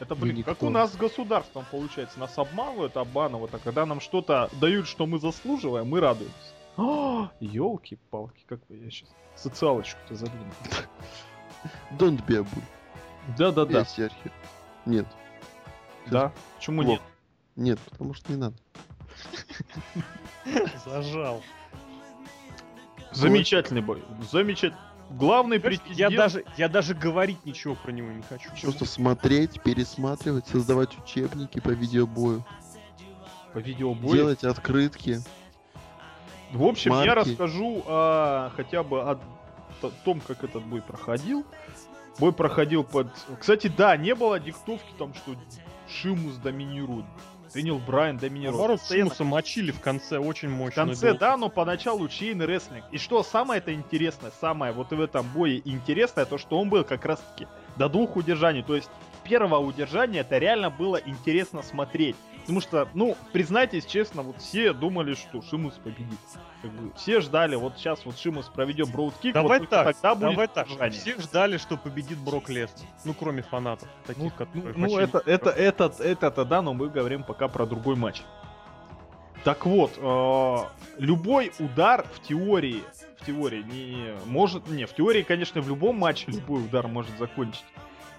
это, 0.00 0.14
блин, 0.14 0.36
никто. 0.36 0.52
как 0.54 0.62
у 0.62 0.70
нас 0.70 0.92
с 0.92 0.96
государством 0.96 1.64
получается. 1.70 2.18
Нас 2.18 2.36
обманывают, 2.38 2.96
обманывают, 2.96 3.54
а 3.54 3.58
когда 3.58 3.86
нам 3.86 4.00
что-то 4.00 4.50
дают, 4.60 4.88
что 4.88 5.06
мы 5.06 5.18
заслуживаем, 5.18 5.88
мы 5.88 6.00
радуемся. 6.00 6.54
Елки-палки, 7.40 8.44
как 8.48 8.64
бы 8.66 8.76
я 8.76 8.90
сейчас 8.90 9.08
социалочку-то 9.36 10.14
задвинул. 10.14 10.52
Don't 11.92 12.24
be 12.26 12.36
a 12.36 12.42
bull. 12.42 12.62
Да-да-да. 13.36 13.80
Есть. 13.80 13.98
Нет. 14.86 15.06
Да. 16.10 16.32
Почему 16.56 16.82
нет? 16.82 17.00
Нет, 17.56 17.78
потому 17.90 18.14
что 18.14 18.32
не 18.32 18.38
надо. 18.38 18.56
Зажал. 20.84 21.42
Замечательный 23.12 23.80
бой. 23.80 24.02
Замечательный. 24.30 24.78
Главный 25.10 25.58
претендент... 25.58 25.98
Я 25.98 26.10
даже, 26.10 26.44
я 26.56 26.68
даже 26.68 26.94
говорить 26.94 27.44
ничего 27.46 27.74
про 27.74 27.92
него 27.92 28.12
не 28.12 28.22
хочу. 28.22 28.50
Просто 28.60 28.84
смотреть, 28.84 29.62
пересматривать, 29.62 30.46
создавать 30.46 30.98
учебники 30.98 31.60
по 31.60 31.70
видеобою, 31.70 32.44
по 33.54 33.58
видеобою. 33.58 34.14
делать 34.14 34.44
открытки. 34.44 35.20
В 36.52 36.62
общем, 36.62 36.92
я 36.92 37.14
марки. 37.14 37.30
расскажу 37.30 37.82
а, 37.86 38.52
хотя 38.54 38.82
бы 38.82 39.00
о 39.00 39.18
том, 40.04 40.20
как 40.20 40.44
этот 40.44 40.64
бой 40.64 40.82
проходил. 40.82 41.44
Бой 42.18 42.32
проходил 42.32 42.84
под... 42.84 43.08
Кстати, 43.38 43.68
да, 43.68 43.96
не 43.96 44.14
было 44.14 44.40
диктовки 44.40 44.92
там, 44.98 45.14
что 45.14 45.34
Шимус 45.88 46.34
доминирует. 46.36 47.04
Дэниел 47.54 47.78
Брайан 47.78 48.18
доминировал. 48.18 48.58
Наоборот. 48.58 48.80
Шимуса 48.86 49.24
мочили 49.24 49.70
в 49.70 49.80
конце 49.80 50.18
очень 50.18 50.48
В 50.48 50.52
мощно. 50.52 50.84
конце, 50.84 51.14
да, 51.14 51.36
но 51.36 51.48
поначалу 51.48 52.06
чейн 52.08 52.42
рестлинг. 52.42 52.84
И 52.92 52.98
что 52.98 53.22
самое 53.22 53.58
это 53.58 53.72
интересное, 53.72 54.30
самое 54.40 54.72
вот 54.72 54.90
в 54.90 55.00
этом 55.00 55.26
бое 55.34 55.62
интересное, 55.64 56.26
то 56.26 56.36
что 56.36 56.58
он 56.58 56.68
был 56.68 56.84
как 56.84 57.04
раз 57.06 57.20
таки 57.20 57.48
до 57.76 57.88
двух 57.88 58.16
удержаний. 58.16 58.62
То 58.62 58.76
есть 58.76 58.90
первого 59.24 59.58
удержания 59.60 60.20
это 60.20 60.36
реально 60.38 60.68
было 60.70 60.96
интересно 60.96 61.62
смотреть. 61.62 62.16
Потому 62.48 62.62
что, 62.62 62.88
ну, 62.94 63.14
признайтесь 63.34 63.84
честно, 63.84 64.22
вот 64.22 64.40
все 64.40 64.72
думали, 64.72 65.12
что 65.12 65.42
Шимус 65.42 65.74
победит. 65.74 66.18
Как 66.62 66.70
бы 66.70 66.94
все 66.96 67.20
ждали, 67.20 67.56
вот 67.56 67.76
сейчас 67.76 68.06
вот 68.06 68.18
Шимус 68.18 68.46
проведет 68.46 68.90
броудкик, 68.90 69.34
Давай 69.34 69.58
вот 69.60 69.68
так, 69.68 69.94
тогда 69.94 70.14
будет 70.14 70.30
давай 70.30 70.48
так. 70.48 70.66
удержание. 70.66 70.98
Все 70.98 71.20
ждали, 71.20 71.58
что 71.58 71.76
победит 71.76 72.16
Брок 72.16 72.48
Леснер. 72.48 72.86
Ну, 73.04 73.12
кроме 73.12 73.42
фанатов, 73.42 73.86
таких, 74.06 74.22
Ну, 74.22 74.30
которые... 74.30 74.74
ну, 74.78 74.98
это, 74.98 75.22
не- 75.26 75.30
это, 75.34 75.50
это, 75.50 76.02
это, 76.02 76.44
да, 76.46 76.62
но 76.62 76.72
мы 76.72 76.88
говорим 76.88 77.22
пока 77.22 77.48
про 77.48 77.66
другой 77.66 77.96
матч. 77.96 78.22
Так 79.44 79.66
вот, 79.66 79.92
э, 79.98 80.56
любой 80.96 81.52
удар 81.58 82.06
в 82.14 82.26
теории, 82.26 82.82
в 83.20 83.26
теории 83.26 83.62
не 83.62 84.14
может, 84.24 84.68
не, 84.68 84.86
в 84.86 84.94
теории, 84.94 85.22
конечно, 85.22 85.60
в 85.60 85.68
любом 85.68 85.98
матче 85.98 86.24
любой 86.32 86.64
удар 86.64 86.88
может 86.88 87.18
закончить, 87.18 87.66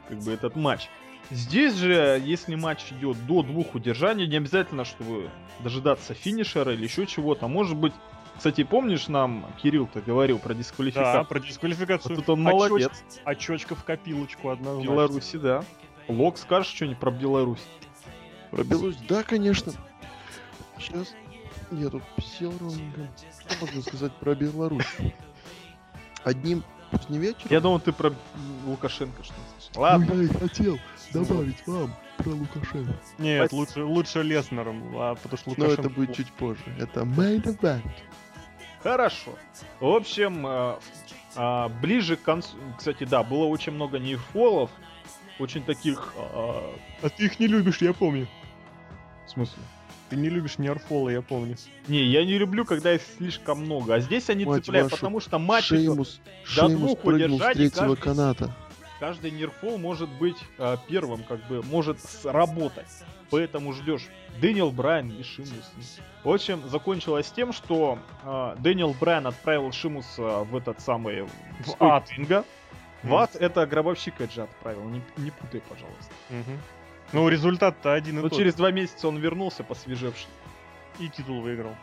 как 0.08 0.20
бы 0.20 0.32
этот 0.32 0.56
матч. 0.56 0.88
Здесь 1.32 1.76
же, 1.76 2.22
если 2.26 2.56
матч 2.56 2.92
идет 2.92 3.24
до 3.28 3.44
двух 3.44 3.76
удержаний, 3.76 4.28
не 4.28 4.38
обязательно, 4.38 4.84
чтобы 4.84 5.30
дожидаться 5.60 6.14
финишера 6.16 6.74
или 6.74 6.84
еще 6.86 7.06
чего-то. 7.06 7.48
Может 7.48 7.78
быть, 7.78 7.94
кстати, 8.36 8.64
помнишь, 8.64 9.08
нам 9.08 9.46
Кирилл-то 9.62 10.02
говорил 10.02 10.40
про 10.40 10.50
Да, 10.50 10.60
дисквалификацию? 10.60 11.26
про 11.26 11.40
дисквалификацию. 11.40 12.16
Вот 12.16 12.26
тут 12.26 12.30
он 12.34 12.48
Очеч- 12.48 12.52
молодец. 12.70 13.04
Очечка 13.26 13.76
в 13.76 13.84
копилочку 13.84 14.48
В 14.48 14.52
однозначно. 14.52 14.90
Беларуси, 14.92 15.38
да. 15.38 15.64
Лок, 16.08 16.38
скажешь 16.40 16.74
что-нибудь 16.74 17.00
про 17.00 17.12
Беларусь? 17.12 17.64
Про 18.50 18.64
Беларусь, 18.64 18.98
да, 19.08 19.22
конечно. 19.22 19.74
Сейчас 20.80 21.14
я 21.72 21.90
тут 21.90 22.02
сел 22.40 22.52
ровненько. 22.60 23.08
Что 23.48 23.66
можно 23.66 23.82
сказать 23.84 24.14
про 24.14 24.34
Беларусь? 24.34 24.86
Одним, 26.24 26.64
не 27.10 27.18
вечером. 27.18 27.48
Я 27.50 27.60
думал, 27.62 27.80
ты 27.80 27.92
про 27.92 28.14
Лукашенко 28.66 29.24
что-то 29.24 29.40
слышал. 29.62 29.82
Ладно. 29.82 30.08
Ну, 30.14 30.22
я 30.22 30.28
и 30.28 30.34
хотел 30.34 30.80
добавить 31.14 31.66
вам 31.68 31.94
про 32.18 32.30
Лукашенко. 32.30 32.94
Нет, 33.18 33.48
Спасибо. 33.48 33.60
лучше, 33.60 33.84
лучше 33.84 34.24
Леснером, 34.24 34.84
а, 34.96 35.16
потому 35.16 35.38
что 35.38 35.50
Но 35.50 35.56
Лукашенко... 35.56 35.82
это 35.82 35.90
будет 35.90 36.16
чуть 36.16 36.32
позже. 36.34 36.64
Это 36.80 37.02
main 37.02 37.44
event. 37.44 37.84
Хорошо. 38.84 39.36
В 39.80 39.88
общем, 39.88 40.46
э, 40.48 40.76
а, 41.36 41.70
ближе 41.82 42.16
к 42.16 42.22
концу... 42.22 42.56
Кстати, 42.78 43.04
да, 43.04 43.24
было 43.24 43.46
очень 43.46 43.74
много 43.74 44.00
нейрфолов. 44.00 44.70
Очень 45.38 45.64
таких... 45.64 46.14
а, 46.18 46.74
А 47.02 47.10
ты 47.10 47.26
их 47.26 47.40
не 47.40 47.48
любишь, 47.48 47.82
я 47.82 47.94
помню. 47.94 48.28
В 49.26 49.32
смысле? 49.32 49.62
Ты 50.10 50.16
не 50.16 50.30
любишь 50.30 50.58
Нерфола, 50.58 51.10
я 51.10 51.22
помню. 51.22 51.56
Не, 51.88 52.04
я 52.04 52.26
не 52.26 52.38
люблю, 52.38 52.66
когда 52.66 52.96
их 52.96 53.02
слишком 53.18 53.62
много. 53.62 53.96
А 53.96 54.00
здесь 54.00 54.30
они 54.30 54.46
Мать 54.46 54.66
цепляют, 54.66 54.92
вашу, 54.92 54.96
потому 54.98 55.20
что 55.20 55.38
матч 55.38 55.66
Шеймус, 55.66 56.20
до 56.46 56.50
Шеймус 56.50 56.80
двух 56.80 57.00
прыгнул 57.00 57.40
с 57.40 57.54
третьего 57.54 57.96
каждый- 57.96 58.02
каната. 58.02 58.56
каждый 59.00 59.32
near 59.32 59.55
fall 59.55 59.78
может 59.78 60.10
быть 60.10 60.38
а, 60.58 60.78
первым, 60.88 61.24
как 61.24 61.48
бы, 61.48 61.62
может 61.64 62.02
сработать. 62.02 62.88
Поэтому 63.30 63.74
ждешь. 63.74 64.08
Дэниел 64.42 64.72
Брайан 64.72 65.12
и 65.12 65.22
Шимус. 65.22 65.72
В 66.24 66.30
общем, 66.30 66.68
закончилось 66.68 67.32
тем, 67.36 67.54
что 67.54 68.00
а, 68.24 68.56
Дэниел 68.58 68.96
Брайан 69.00 69.28
отправил 69.28 69.72
Шимуса 69.72 70.40
в 70.40 70.56
этот 70.56 70.82
самый... 70.82 71.24
В 71.24 72.04
ринга. 72.18 72.44
В 73.04 73.16
ад 73.16 73.36
это 73.36 73.66
гробовщик 73.66 74.20
Эджа 74.20 74.44
отправил, 74.44 74.84
не, 74.84 75.02
не 75.18 75.32
путай, 75.32 75.62
пожалуйста. 75.62 76.12
Мгм. 76.30 76.60
Ну, 77.12 77.28
результат-то 77.28 77.94
один 77.94 78.20
и 78.20 78.22
Но 78.22 78.30
тот. 78.30 78.38
через 78.38 78.54
два 78.56 78.72
месяца 78.72 79.08
он 79.08 79.18
вернулся 79.18 79.64
посвежевший. 79.64 80.28
И 81.00 81.10
титул 81.10 81.42
выиграл. 81.42 81.76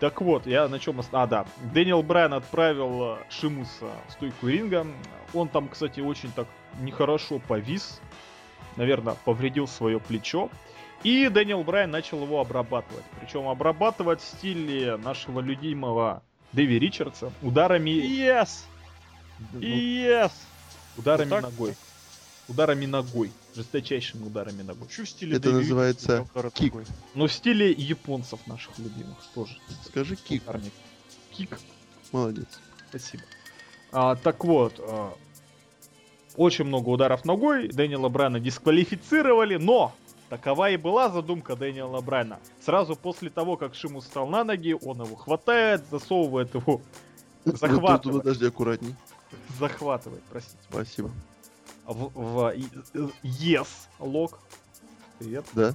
Так 0.00 0.20
вот, 0.20 0.46
я 0.46 0.68
на 0.68 0.78
чем... 0.78 1.00
А, 1.12 1.26
да. 1.26 1.44
Дэниел 1.72 2.02
Брайан 2.02 2.32
отправил 2.34 3.16
э, 3.16 3.18
Шимуса 3.30 3.90
в 4.08 4.12
стойку 4.12 4.46
ринга. 4.46 4.86
Он 5.34 5.48
там, 5.48 5.68
кстати, 5.68 6.00
очень 6.00 6.30
так 6.32 6.46
нехорошо 6.80 7.40
повис. 7.40 8.00
Наверное, 8.76 9.16
повредил 9.24 9.66
свое 9.66 9.98
плечо. 9.98 10.50
И 11.02 11.28
Дэниел 11.28 11.64
Брайан 11.64 11.90
начал 11.90 12.22
его 12.22 12.40
обрабатывать. 12.40 13.04
Причем 13.20 13.48
обрабатывать 13.48 14.20
в 14.20 14.24
стиле 14.24 14.96
нашего 14.96 15.40
любимого 15.40 16.22
Дэви 16.52 16.78
Ричардса. 16.78 17.32
Ударами... 17.42 17.90
Yes! 17.90 18.64
ну, 19.52 19.60
Yes! 19.60 20.32
ударами 20.96 21.28
Вот 21.28 21.40
так? 21.40 21.50
ногой. 21.50 21.74
Ударами 22.48 22.86
ногой. 22.86 23.32
Жесточайшими 23.58 24.24
ударами 24.24 24.62
ногой. 24.62 24.86
Чё 24.88 25.04
в 25.04 25.08
стиле 25.08 25.36
Это 25.36 25.50
Дэви 25.50 25.62
называется 25.62 26.26
кик. 26.54 26.72
такой? 26.74 26.84
Но 27.16 27.26
в 27.26 27.32
стиле 27.32 27.72
японцев 27.72 28.46
наших 28.46 28.78
любимых 28.78 29.16
тоже. 29.34 29.58
Скажи 29.84 30.14
кик. 30.14 30.44
Ударник. 30.44 30.72
Кик. 31.32 31.58
Молодец. 32.12 32.46
Спасибо. 32.88 33.24
А, 33.90 34.14
так 34.14 34.44
вот, 34.44 34.74
а, 34.78 35.12
очень 36.36 36.66
много 36.66 36.88
ударов 36.90 37.24
ногой. 37.24 37.66
Дэниела 37.66 38.08
Брайана 38.08 38.38
дисквалифицировали, 38.38 39.56
но 39.56 39.92
такова 40.28 40.70
и 40.70 40.76
была 40.76 41.10
задумка 41.10 41.56
Дэниела 41.56 42.00
Брайана. 42.00 42.38
Сразу 42.64 42.94
после 42.94 43.28
того, 43.28 43.56
как 43.56 43.74
Шимус 43.74 44.04
встал 44.04 44.28
на 44.28 44.44
ноги, 44.44 44.76
он 44.80 45.02
его 45.02 45.16
хватает, 45.16 45.82
засовывает 45.90 46.54
его, 46.54 46.80
Захватывай. 47.44 48.20
Подожди, 48.20 48.46
аккуратней. 48.46 48.94
захватывает, 49.58 50.22
простите, 50.30 50.58
Спасибо. 50.70 51.10
В, 51.88 52.10
в 52.14 52.54
yes 53.22 53.68
лог. 53.98 54.38
Привет. 55.18 55.44
Да. 55.54 55.74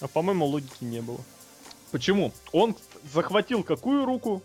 А 0.00 0.06
по-моему, 0.06 0.44
логики 0.46 0.84
не 0.84 1.00
было. 1.00 1.18
Почему? 1.90 2.32
Он 2.52 2.76
захватил 3.12 3.64
какую 3.64 4.04
руку? 4.04 4.42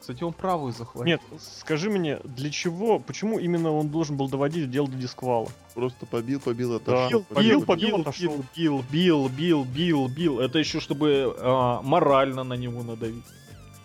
Кстати, 0.00 0.22
он 0.22 0.32
правую 0.32 0.72
захватил. 0.72 1.04
Нет, 1.06 1.22
скажи 1.38 1.88
мне, 1.88 2.18
для 2.24 2.50
чего, 2.50 2.98
почему 2.98 3.38
именно 3.38 3.72
он 3.72 3.88
должен 3.88 4.16
был 4.16 4.28
доводить 4.28 4.70
дело 4.70 4.88
до 4.88 4.96
дисквала? 4.96 5.48
Просто 5.74 6.04
побил, 6.04 6.40
побил, 6.40 6.70
Да. 6.70 6.76
отошел. 7.06 7.22
Побил, 7.22 7.58
бил, 7.58 7.64
побил, 7.64 7.88
бил, 7.88 8.00
отошел. 8.00 8.44
бил, 8.54 8.84
бил, 8.90 9.28
бил, 9.28 9.64
бил, 9.64 10.08
бил. 10.08 10.40
Это 10.40 10.58
еще 10.58 10.80
чтобы 10.80 11.34
а, 11.38 11.80
морально 11.82 12.44
на 12.44 12.54
него 12.54 12.82
надавить. 12.82 13.24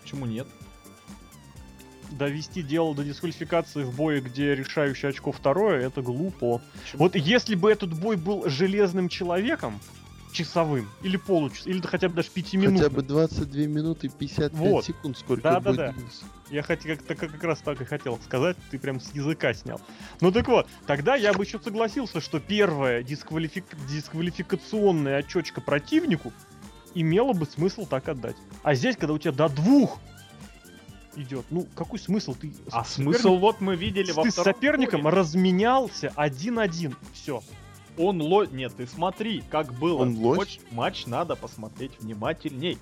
Почему 0.02 0.26
нет? 0.26 0.46
Довести 2.10 2.62
дело 2.62 2.94
до 2.94 3.04
дисквалификации 3.04 3.84
в 3.84 3.94
бое, 3.94 4.20
где 4.20 4.54
решающее 4.54 5.10
очко 5.10 5.32
второе, 5.32 5.86
это 5.86 6.02
глупо. 6.02 6.60
Почему? 6.82 6.98
Вот 6.98 7.16
если 7.16 7.54
бы 7.54 7.70
этот 7.70 7.98
бой 7.98 8.16
был 8.16 8.48
железным 8.48 9.08
человеком, 9.08 9.80
часовым, 10.32 10.88
или 11.02 11.16
получасовым, 11.16 11.76
или 11.76 11.86
хотя 11.86 12.08
бы 12.08 12.14
даже 12.16 12.30
пяти 12.30 12.56
минут, 12.56 12.78
Хотя 12.78 12.90
бы 12.90 13.02
22 13.02 13.62
минуты 13.66 14.08
55 14.08 14.52
Вот. 14.52 14.84
секунд, 14.84 15.18
сколько 15.18 15.42
Да, 15.42 15.60
да, 15.60 15.72
да. 15.72 15.94
Я 16.50 16.62
хоть 16.62 16.80
как-то 16.80 17.14
как 17.14 17.42
раз 17.44 17.60
так 17.60 17.80
и 17.80 17.84
хотел 17.84 18.18
сказать, 18.24 18.56
ты 18.70 18.78
прям 18.78 19.00
с 19.00 19.12
языка 19.14 19.54
снял. 19.54 19.80
Ну 20.20 20.32
так 20.32 20.48
вот, 20.48 20.66
тогда 20.86 21.14
я 21.16 21.32
бы 21.32 21.44
еще 21.44 21.60
согласился, 21.60 22.20
что 22.20 22.40
первая 22.40 23.02
дисквалифик- 23.02 23.76
дисквалификационная 23.88 25.18
очечка 25.18 25.60
противнику 25.60 26.32
имела 26.94 27.32
бы 27.32 27.46
смысл 27.46 27.86
так 27.86 28.08
отдать. 28.08 28.36
А 28.62 28.74
здесь, 28.74 28.96
когда 28.96 29.14
у 29.14 29.18
тебя 29.18 29.32
до 29.32 29.48
двух 29.48 30.00
идет, 31.16 31.44
ну 31.50 31.66
какой 31.74 31.98
смысл? 31.98 32.34
Ты 32.34 32.52
А 32.72 32.84
смысл 32.84 33.36
вот 33.36 33.60
мы 33.60 33.76
видели 33.76 34.12
во 34.12 34.22
ты 34.22 34.30
с 34.30 34.34
соперником 34.34 35.02
туре. 35.02 35.16
разменялся 35.16 36.12
один-один. 36.16 36.96
Все. 37.12 37.42
Он 37.98 38.20
ло... 38.22 38.44
Нет, 38.46 38.72
ты 38.76 38.86
смотри, 38.86 39.42
как 39.50 39.72
было. 39.74 40.02
Он 40.02 40.16
лось? 40.18 40.38
Матч, 40.38 40.60
матч 40.70 41.06
надо 41.06 41.36
посмотреть 41.36 41.92
внимательней. 42.00 42.78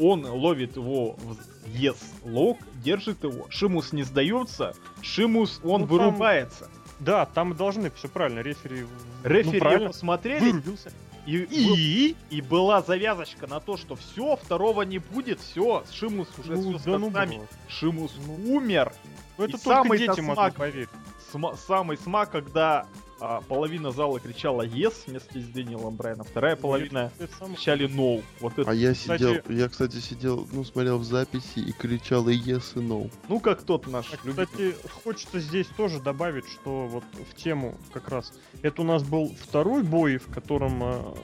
Он 0.00 0.24
ловит 0.24 0.76
его 0.76 1.16
в 1.16 1.36
yes 1.66 1.96
лог, 2.24 2.58
держит 2.82 3.24
его. 3.24 3.46
Шимус 3.50 3.92
не 3.92 4.04
сдается. 4.04 4.74
Шимус, 5.02 5.60
он 5.64 5.82
Ну, 5.82 5.86
там- 5.86 5.96
вырубается. 5.96 6.68
Да, 7.00 7.26
там 7.26 7.54
должны, 7.54 7.90
все 7.92 8.08
правильно, 8.08 8.40
рефери... 8.40 8.86
Рефери 9.22 9.58
ну, 9.58 9.58
правильно, 9.60 9.88
посмотрели, 9.88 10.50
вырубился. 10.52 10.92
И, 11.36 11.66
был- 11.66 11.74
И? 11.76 12.16
и 12.30 12.40
была 12.40 12.80
завязочка 12.82 13.46
на 13.46 13.60
то, 13.60 13.76
что 13.76 13.96
все, 13.96 14.36
второго 14.36 14.82
не 14.82 14.98
будет, 14.98 15.40
все, 15.40 15.84
Шимус 15.92 16.28
уже 16.38 16.52
Ну, 16.56 16.70
все 16.70 16.78
с 16.78 16.82
да 16.84 16.98
ну, 16.98 17.06
концами. 17.10 17.36
брат. 17.38 17.48
Шимус 17.68 18.12
Ну. 18.26 18.54
умер. 18.54 18.92
Ну, 19.36 19.44
И 19.44 19.48
это 19.48 19.62
только 19.62 19.82
самый-то 19.82 20.06
дети 20.06 20.20
могут 20.20 20.36
смак. 20.38 20.54
поверить. 20.54 20.88
Сма- 21.32 21.56
самый 21.66 21.96
смак, 21.98 22.30
когда 22.30 22.86
а, 23.20 23.40
половина 23.42 23.90
зала 23.90 24.20
кричала 24.20 24.66
yes 24.66 24.94
вместе 25.06 25.40
с 25.40 25.44
Дэниелом 25.46 25.96
Брайаном, 25.96 26.24
вторая 26.26 26.56
половина 26.56 27.10
Это 27.18 27.34
самое- 27.36 27.56
кричали 27.56 27.88
no. 27.88 28.22
Вот 28.40 28.58
это, 28.58 28.70
А 28.70 28.74
я 28.74 28.92
Кстати- 28.94 29.22
сидел, 29.22 29.42
я, 29.56 29.68
кстати, 29.68 29.96
сидел, 29.96 30.48
ну, 30.52 30.64
смотрел 30.64 30.98
в 30.98 31.04
записи 31.04 31.58
и 31.58 31.72
кричал 31.72 32.28
и 32.28 32.36
yes, 32.36 32.72
и 32.76 32.78
no. 32.80 33.10
ну 33.28 33.40
как 33.40 33.62
тот 33.62 33.86
наш 33.86 34.06
любитель. 34.24 34.46
Кстати, 34.72 34.74
хочется 35.04 35.40
здесь 35.40 35.66
тоже 35.76 36.00
добавить, 36.00 36.46
что 36.48 36.86
вот 36.86 37.04
в 37.30 37.34
тему 37.34 37.76
как 37.92 38.08
раз. 38.08 38.32
Это 38.62 38.82
у 38.82 38.84
нас 38.84 39.02
был 39.02 39.34
второй 39.40 39.82
бой, 39.82 40.18
в 40.18 40.26
котором 40.32 40.82
э, 40.84 41.14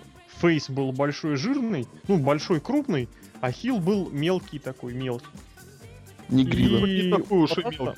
face 0.40 0.68
был 0.70 0.92
большой 0.92 1.36
жирный, 1.36 1.86
ну, 2.08 2.18
большой 2.18 2.60
крупный, 2.60 3.08
а 3.40 3.52
heel 3.52 3.78
был 3.78 4.10
мелкий 4.10 4.58
такой, 4.58 4.94
мелкий. 4.94 5.26
Не 6.28 6.44
грила. 6.44 6.86
И- 6.86 7.02
не 7.04 7.10
такой 7.10 7.38
уж 7.42 7.52
и 7.58 7.60
мелкий. 7.62 7.90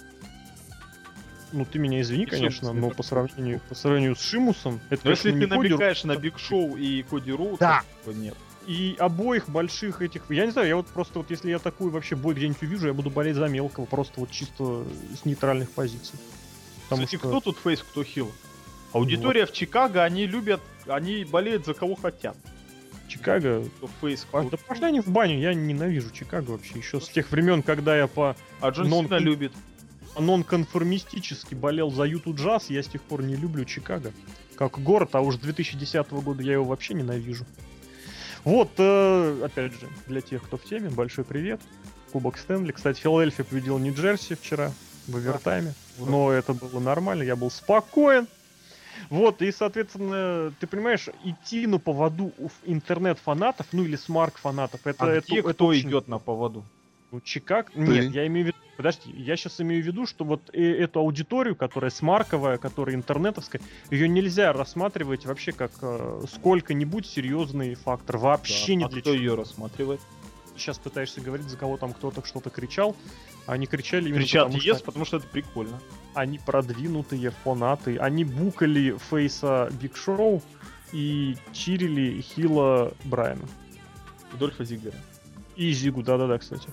Ну 1.52 1.64
ты 1.64 1.78
меня 1.78 2.00
извини, 2.00 2.24
И 2.24 2.26
конечно, 2.26 2.72
но 2.72 2.90
по 2.90 3.02
сравнению, 3.02 3.60
по 3.68 3.74
сравнению 3.74 4.16
с 4.16 4.20
Шимусом, 4.20 4.80
это, 4.90 5.02
Но 5.04 5.10
если 5.10 5.30
конечно, 5.30 5.48
ты 5.48 5.54
не 5.54 5.62
Коди 5.62 5.68
намекаешь 5.74 6.04
на 6.04 6.16
Биг 6.16 6.38
Шоу 6.38 6.76
и 6.76 7.02
Коди 7.02 7.32
Роуд, 7.32 7.58
Да. 7.60 7.82
то 8.04 8.12
нет. 8.12 8.34
И 8.66 8.96
обоих 8.98 9.48
больших 9.48 10.02
этих... 10.02 10.22
Я 10.28 10.44
не 10.44 10.50
знаю, 10.50 10.66
я 10.66 10.76
вот 10.76 10.86
просто 10.88 11.20
вот 11.20 11.30
если 11.30 11.50
я 11.50 11.60
такую 11.60 11.92
вообще 11.92 12.16
бой 12.16 12.34
где-нибудь 12.34 12.62
увижу, 12.62 12.88
я 12.88 12.94
буду 12.94 13.10
болеть 13.10 13.36
за 13.36 13.46
мелкого, 13.46 13.84
просто 13.84 14.18
вот 14.18 14.30
чисто 14.32 14.84
с 15.14 15.24
нейтральных 15.24 15.70
позиций. 15.70 16.18
Потому 16.88 17.04
Кстати, 17.04 17.20
что... 17.20 17.28
кто 17.28 17.40
тут 17.40 17.58
фейс, 17.58 17.80
кто 17.80 18.02
хил? 18.02 18.32
Аудитория 18.92 19.46
в 19.46 19.52
Чикаго, 19.52 20.02
они 20.02 20.26
любят, 20.26 20.60
они 20.86 21.24
болеют 21.24 21.64
за 21.64 21.74
кого 21.74 21.94
хотят. 21.94 22.36
Чикаго... 23.08 23.64
Фейс, 24.00 24.26
А. 24.32 24.42
Да 24.42 24.56
пошли 24.56 24.86
они 24.86 25.00
в 25.00 25.08
баню, 25.08 25.38
я 25.38 25.54
ненавижу 25.54 26.10
Чикаго 26.10 26.52
вообще. 26.52 26.78
Еще 26.78 27.00
с 27.00 27.08
тех 27.08 27.30
времен, 27.30 27.62
когда 27.62 27.96
я 27.96 28.08
по 28.08 28.36
А 28.60 28.70
Джон 28.70 28.88
нон- 28.88 29.04
Сина 29.06 29.18
любит. 29.18 29.52
Нонконформистически 30.18 31.54
болел 31.54 31.90
за 31.90 32.04
Юту 32.04 32.34
Джаз, 32.34 32.70
я 32.70 32.82
с 32.82 32.86
тех 32.88 33.02
пор 33.02 33.22
не 33.22 33.36
люблю 33.36 33.64
Чикаго. 33.64 34.12
Как 34.56 34.78
город, 34.78 35.10
а 35.14 35.20
уж 35.20 35.36
с 35.36 35.38
2010 35.38 36.10
года 36.10 36.42
я 36.42 36.54
его 36.54 36.64
вообще 36.64 36.94
ненавижу. 36.94 37.44
Вот, 38.44 38.70
э, 38.78 39.42
опять 39.44 39.72
же, 39.72 39.88
для 40.06 40.20
тех, 40.20 40.42
кто 40.42 40.56
в 40.56 40.64
теме, 40.64 40.88
большой 40.88 41.24
привет. 41.24 41.60
Кубок 42.12 42.38
Стэнли. 42.38 42.72
Кстати, 42.72 43.00
Филадельфия 43.00 43.44
победил 43.44 43.78
Нью-Джерси 43.78 44.36
вчера 44.36 44.72
в 45.08 45.16
овертайме. 45.16 45.74
Но 45.98 46.30
это 46.30 46.54
было 46.54 46.80
нормально, 46.80 47.22
я 47.22 47.36
был 47.36 47.50
спокоен. 47.50 48.28
Вот, 49.10 49.42
и, 49.42 49.52
соответственно, 49.52 50.52
ты 50.58 50.66
понимаешь, 50.66 51.08
идти 51.24 51.66
на 51.66 51.78
поводу 51.78 52.32
интернет-фанатов, 52.64 53.66
ну 53.72 53.84
или 53.84 53.96
smark-фанатов, 53.96 54.86
это, 54.86 55.04
А 55.04 55.10
это, 55.10 55.26
где 55.26 55.40
это 55.40 55.52
кто 55.52 55.66
очень 55.66 55.88
идет 55.88 56.08
на 56.08 56.18
поводу? 56.18 56.64
Ну, 57.16 57.20
Чикаг? 57.22 57.74
Нет, 57.74 58.12
я 58.14 58.26
имею 58.26 58.46
в 58.46 58.48
виду... 58.48 58.58
Подожди, 58.76 59.10
я 59.16 59.36
сейчас 59.36 59.58
имею 59.62 59.82
в 59.82 59.86
виду, 59.86 60.06
что 60.06 60.24
вот 60.26 60.50
эту 60.52 61.00
аудиторию, 61.00 61.56
которая 61.56 61.90
смарковая, 61.90 62.58
которая 62.58 62.94
интернетовская, 62.94 63.62
ее 63.90 64.06
нельзя 64.06 64.52
рассматривать 64.52 65.24
вообще 65.24 65.52
как 65.52 65.72
э, 65.80 66.24
сколько-нибудь 66.30 67.06
серьезный 67.06 67.74
фактор. 67.74 68.18
Вообще 68.18 68.72
Да. 68.72 68.74
не 68.74 68.84
а 68.84 68.88
для 68.88 69.00
кто 69.00 69.12
чего. 69.14 69.22
ее 69.22 69.34
рассматривает? 69.34 70.00
Сейчас 70.58 70.78
пытаешься 70.78 71.22
говорить, 71.22 71.48
за 71.48 71.56
кого 71.56 71.78
там 71.78 71.94
кто-то 71.94 72.22
что-то 72.26 72.50
кричал, 72.50 72.94
а 73.46 73.54
они 73.54 73.66
кричали 73.66 74.08
именно 74.08 74.20
Кричат 74.20 74.46
потому, 74.48 74.62
ес, 74.62 74.76
что 74.76 74.84
потому 74.84 75.04
что 75.06 75.16
это 75.18 75.26
прикольно. 75.26 75.80
они 76.14 76.38
продвинутые 76.38 77.30
фанаты. 77.30 77.96
Они 77.96 78.24
букали 78.24 78.96
фейса 79.10 79.70
Биг 79.80 79.96
Шоу 79.96 80.42
и 80.92 81.36
чирили 81.52 82.20
Хила 82.20 82.92
Брайана. 83.04 83.46
Дольфа 84.38 84.64
Зиглера. 84.64 84.96
И 85.56 85.72
Зигу, 85.72 86.02
да-да-да, 86.02 86.36
кстати. 86.38 86.68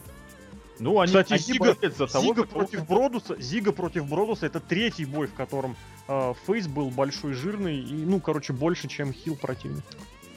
Ну, 0.84 1.00
они, 1.00 1.08
Кстати, 1.08 1.34
они 1.34 1.42
Зига- 1.42 1.96
за 1.98 2.08
того, 2.08 2.26
Зига 2.26 2.44
кто- 2.44 2.60
против 2.60 2.86
Бродуса, 2.88 3.42
Зига 3.42 3.72
против 3.72 4.06
Бродуса 4.08 4.46
это 4.48 4.60
третий 4.60 5.06
бой, 5.06 5.28
в 5.28 5.34
котором 5.34 5.78
э, 6.10 6.34
Фейс 6.46 6.68
был 6.68 6.90
большой, 6.90 7.34
жирный 7.34 7.80
и, 7.80 7.94
ну, 7.94 8.20
короче, 8.20 8.52
больше, 8.52 8.90
чем 8.90 9.14
Хил 9.14 9.38
противник. 9.38 9.84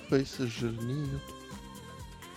Фейсы 0.08 0.46
жирнеют. 0.46 1.22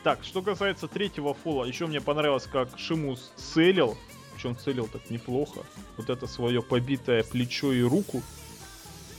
Так, 0.03 0.23
что 0.23 0.41
касается 0.41 0.87
третьего 0.87 1.33
фола, 1.35 1.65
еще 1.65 1.85
мне 1.85 2.01
понравилось, 2.01 2.47
как 2.51 2.79
Шимус 2.79 3.31
целил. 3.35 3.95
Причем 4.33 4.57
целил 4.57 4.87
так 4.87 5.09
неплохо. 5.11 5.61
Вот 5.97 6.09
это 6.09 6.25
свое 6.25 6.63
побитое 6.63 7.23
плечо 7.23 7.73
и 7.73 7.81
руку. 7.83 8.23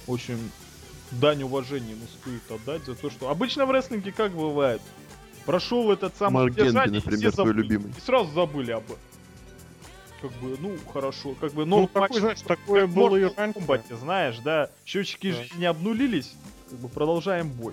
Очень 0.09 0.51
дань 1.13 1.43
уважения 1.45 1.91
ему 1.93 2.07
стоит 2.21 2.51
отдать 2.51 2.85
за 2.87 2.95
то, 2.95 3.11
что... 3.11 3.29
Обычно 3.29 3.67
в 3.67 3.71
рестлинге 3.71 4.11
как 4.13 4.33
бывает? 4.33 4.81
Прошел 5.51 5.91
этот 5.91 6.17
самый 6.17 6.45
Марк 6.45 6.55
Генри, 6.55 6.69
все 6.71 6.91
например, 6.91 7.33
твой 7.33 7.47
забыли. 7.47 7.57
любимый. 7.63 7.93
И 7.97 8.01
сразу 8.01 8.31
забыли 8.31 8.71
об 8.71 8.85
этом. 8.85 8.99
Как 10.23 10.31
бы, 10.35 10.57
ну, 10.61 10.77
хорошо. 10.93 11.35
Как 11.41 11.53
бы, 11.55 11.67
Ну, 11.67 11.81
но 11.81 11.87
такой, 11.89 12.21
знаешь, 12.21 12.41
такое 12.43 12.87
было 12.87 13.17
и 13.17 13.25
раньше. 13.25 13.59
Комбате, 13.59 13.97
знаешь, 13.97 14.39
да, 14.45 14.71
счетчики 14.87 15.33
Да. 15.33 15.43
жизни 15.43 15.65
обнулились, 15.65 16.35
как 16.71 16.79
бы 16.79 16.89
продолжаем 16.89 17.49
бой. 17.51 17.73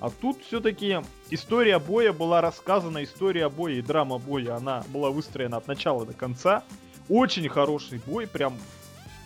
А 0.00 0.10
тут 0.10 0.38
все-таки 0.46 0.98
история 1.30 1.78
боя 1.78 2.12
была 2.12 2.42
рассказана, 2.42 3.02
история 3.02 3.48
боя 3.48 3.72
и 3.72 3.80
драма 3.80 4.18
боя, 4.18 4.56
она 4.56 4.84
была 4.88 5.10
выстроена 5.10 5.56
от 5.56 5.66
начала 5.66 6.04
до 6.04 6.12
конца. 6.12 6.62
Очень 7.08 7.48
хороший 7.48 8.02
бой, 8.04 8.26
прям 8.26 8.58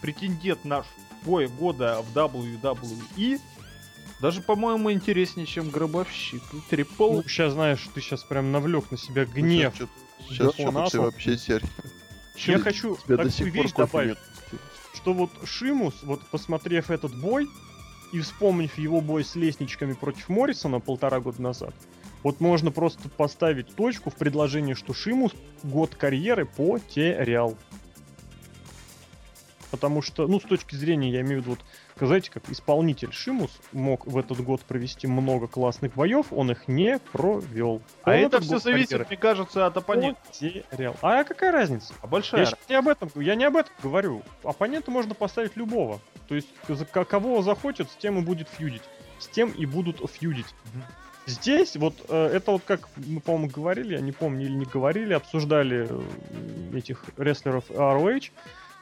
претендент 0.02 0.64
наш 0.64 0.86
бой 1.24 1.48
года 1.48 2.00
в 2.02 2.16
WWE. 2.16 3.40
Даже, 4.20 4.42
по-моему, 4.42 4.90
интереснее, 4.90 5.46
чем 5.46 5.70
Гробовщик. 5.70 6.42
И 6.52 6.60
Трипл. 6.70 7.14
Ну, 7.14 7.22
сейчас, 7.22 7.52
знаешь, 7.52 7.86
ты 7.94 8.00
сейчас 8.00 8.24
прям 8.24 8.50
навлек 8.50 8.90
на 8.90 8.98
себя 8.98 9.24
гнев. 9.24 9.74
Сейчас 9.74 10.34
что 10.34 10.50
ты 10.52 10.64
фанатов. 10.64 11.04
вообще, 11.04 11.38
Серхио? 11.38 11.68
Я 12.36 12.58
хочу 12.58 12.96
такую 13.06 13.52
вещь 13.52 13.72
добавить, 13.72 14.18
нет. 14.52 14.60
что 14.94 15.12
вот 15.12 15.30
Шимус, 15.44 15.94
вот 16.02 16.20
посмотрев 16.30 16.90
этот 16.90 17.18
бой 17.18 17.48
и 18.12 18.20
вспомнив 18.20 18.76
его 18.78 19.00
бой 19.00 19.24
с 19.24 19.34
лестничками 19.34 19.94
против 19.94 20.28
Моррисона 20.28 20.80
полтора 20.80 21.20
года 21.20 21.42
назад, 21.42 21.74
вот 22.22 22.40
можно 22.40 22.70
просто 22.70 23.08
поставить 23.08 23.74
точку 23.74 24.10
в 24.10 24.14
предложении, 24.14 24.74
что 24.74 24.94
Шимус 24.94 25.32
год 25.62 25.94
карьеры 25.94 26.46
потерял. 26.46 27.56
Потому 29.70 30.00
что, 30.02 30.26
ну, 30.26 30.40
с 30.40 30.44
точки 30.44 30.74
зрения, 30.74 31.10
я 31.10 31.20
имею 31.20 31.42
в 31.42 31.46
виду, 31.46 31.50
вот, 31.50 32.06
знаете, 32.08 32.30
как 32.30 32.48
исполнитель 32.50 33.12
Шимус 33.12 33.50
мог 33.72 34.06
в 34.06 34.16
этот 34.16 34.40
год 34.40 34.62
провести 34.62 35.06
много 35.06 35.46
классных 35.46 35.94
боев, 35.94 36.26
он 36.30 36.50
их 36.50 36.68
не 36.68 36.98
провел. 37.12 37.82
а 38.02 38.12
Он 38.12 38.16
это 38.16 38.40
все 38.40 38.58
зависит, 38.58 38.90
карьеры 38.90 39.06
мне 39.08 39.16
кажется, 39.16 39.66
от 39.66 39.76
оппонента. 39.76 40.20
потерял. 40.26 40.96
А 41.02 41.24
какая 41.24 41.52
разница? 41.52 41.92
А 42.00 42.06
большая 42.06 42.40
Я 42.40 42.46
щас 42.46 42.58
не 42.68 42.76
об 42.76 42.88
этом, 42.88 43.10
я 43.16 43.34
не 43.34 43.44
об 43.44 43.56
этом 43.56 43.72
говорю. 43.82 44.22
Оппонента 44.42 44.90
можно 44.90 45.14
поставить 45.14 45.56
любого. 45.56 46.00
То 46.28 46.34
есть 46.34 46.48
кого 46.92 47.42
захочет, 47.42 47.90
с 47.90 47.96
тем 47.96 48.18
и 48.18 48.22
будет 48.22 48.48
фьюдить. 48.48 48.82
С 49.18 49.26
тем 49.28 49.50
и 49.50 49.66
будут 49.66 49.98
фьюдить. 50.10 50.54
Мгм. 50.72 50.84
Здесь 51.28 51.76
вот 51.76 51.94
э, 52.08 52.26
это 52.32 52.52
вот 52.52 52.62
как 52.64 52.88
мы, 52.96 53.20
по-моему, 53.20 53.48
говорили, 53.48 53.94
я 53.94 54.00
не 54.00 54.12
помню 54.12 54.46
или 54.46 54.54
не 54.54 54.64
говорили, 54.64 55.12
обсуждали 55.12 55.86
э, 55.90 56.78
этих 56.78 57.04
рестлеров 57.18 57.70
ROH. 57.70 58.30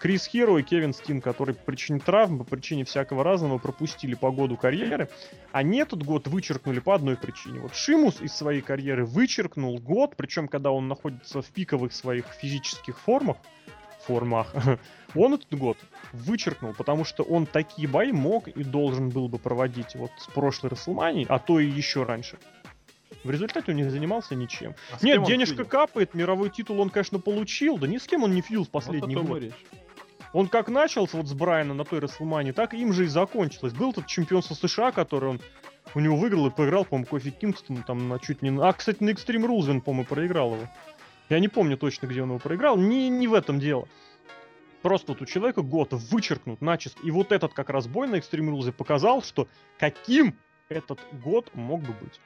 Крис 0.07 0.29
Хиро 0.29 0.57
и 0.59 0.63
Кевин 0.63 0.95
Стин, 0.95 1.21
которые 1.21 1.57
по 1.57 1.65
причине 1.65 1.99
травм, 1.99 2.39
по 2.39 2.45
причине 2.45 2.85
всякого 2.85 3.25
разного 3.25 3.59
пропустили 3.59 4.15
по 4.15 4.31
году 4.31 4.57
карьеры, 4.57 5.09
они 5.51 5.79
этот 5.79 6.05
год 6.05 6.29
вычеркнули 6.29 6.79
по 6.79 6.95
одной 6.95 7.17
причине. 7.17 7.59
Вот 7.59 7.75
Шимус 7.75 8.21
из 8.21 8.33
своей 8.33 8.61
карьеры 8.61 9.05
вычеркнул 9.05 9.81
год, 9.81 10.15
причем 10.17 10.47
когда 10.47 10.71
он 10.71 10.87
находится 10.87 11.43
в 11.43 11.47
пиковых 11.47 11.93
своих 11.93 12.25
физических 12.41 13.01
формах, 13.01 13.37
формах, 14.07 14.55
он 15.17 15.35
этот 15.35 15.53
год 15.59 15.77
вычеркнул, 16.13 16.73
потому 16.73 17.05
что 17.05 17.25
он 17.25 17.45
такие 17.45 17.89
бои 17.89 18.13
мог 18.13 18.47
и 18.47 18.63
должен 18.63 19.09
был 19.09 19.27
бы 19.27 19.41
проводить 19.41 19.97
вот 19.97 20.13
с 20.19 20.29
прошлой 20.29 20.71
Расселмании, 20.71 21.27
а 21.29 21.41
то 21.41 21.59
и 21.59 21.67
еще 21.67 22.05
раньше. 22.05 22.39
В 23.25 23.31
результате 23.33 23.73
он 23.73 23.79
не 23.79 23.91
занимался 23.91 24.37
ничем. 24.37 24.77
А 24.93 25.05
Нет, 25.05 25.25
денежка 25.25 25.57
фьюдил? 25.57 25.71
капает, 25.71 26.15
мировой 26.15 26.51
титул 26.51 26.79
он, 26.79 26.91
конечно, 26.91 27.19
получил, 27.19 27.77
да 27.77 27.89
ни 27.89 27.99
с 27.99 28.05
кем 28.05 28.23
он 28.23 28.31
не 28.37 28.41
фьюз 28.41 28.69
Вот 28.69 28.69
о 28.69 28.73
последний 28.73 29.15
и 29.15 29.17
год. 29.17 29.43
речь. 29.43 29.53
Он 30.37 30.49
как 30.49 30.69
начался 30.69 31.17
вот 31.17 31.29
с 31.29 31.33
Брайана 31.33 31.73
на 31.73 31.87
той 31.87 31.99
Расселмане, 31.99 32.53
так 32.53 32.75
им 32.75 32.93
же 32.93 33.07
и 33.07 33.09
закончилось. 33.09 33.73
Был 33.73 33.95
тот 33.95 34.07
чемпионство 34.07 34.53
США, 34.53 34.93
который 34.93 35.31
он 35.31 35.41
у 35.95 36.01
него 36.01 36.15
выиграл 36.15 36.49
и 36.49 36.51
проиграл, 36.51 36.85
по-моему, 36.85 37.07
Кофи 37.07 37.31
Кингстону 37.31 37.83
там 37.83 38.07
на 38.11 38.19
чуть 38.19 38.43
не... 38.43 38.51
А, 38.63 38.71
кстати, 38.75 39.03
на 39.03 39.09
Extreme 39.09 39.47
Rules 39.47 39.71
он, 39.71 39.81
по-моему, 39.81 40.05
проиграл 40.05 40.57
его. 40.57 40.69
Я 41.31 41.39
не 41.39 41.49
помню 41.49 41.79
точно, 41.79 42.07
где 42.07 42.23
он 42.23 42.29
его 42.29 42.39
проиграл. 42.39 42.77
Не, 42.77 43.09
не 43.09 43.29
в 43.29 43.33
этом 43.33 43.59
дело. 43.59 43.89
Просто 44.83 45.13
вот 45.13 45.23
у 45.23 45.25
человека 45.25 45.63
год 45.63 45.95
вычеркнут 45.95 46.61
начисто. 46.61 47.01
И 47.03 47.11
вот 47.11 47.33
этот 47.33 47.55
как 47.55 47.71
раз 47.71 47.87
бой 47.87 48.07
на 48.07 48.17
Extreme 48.17 48.51
Rules 48.51 48.71
показал, 48.73 49.23
что 49.23 49.49
каким 49.79 50.37
этот 50.69 51.01
год 51.13 51.51
мог 51.55 51.81
бы 51.81 51.95
быть. 51.95 52.21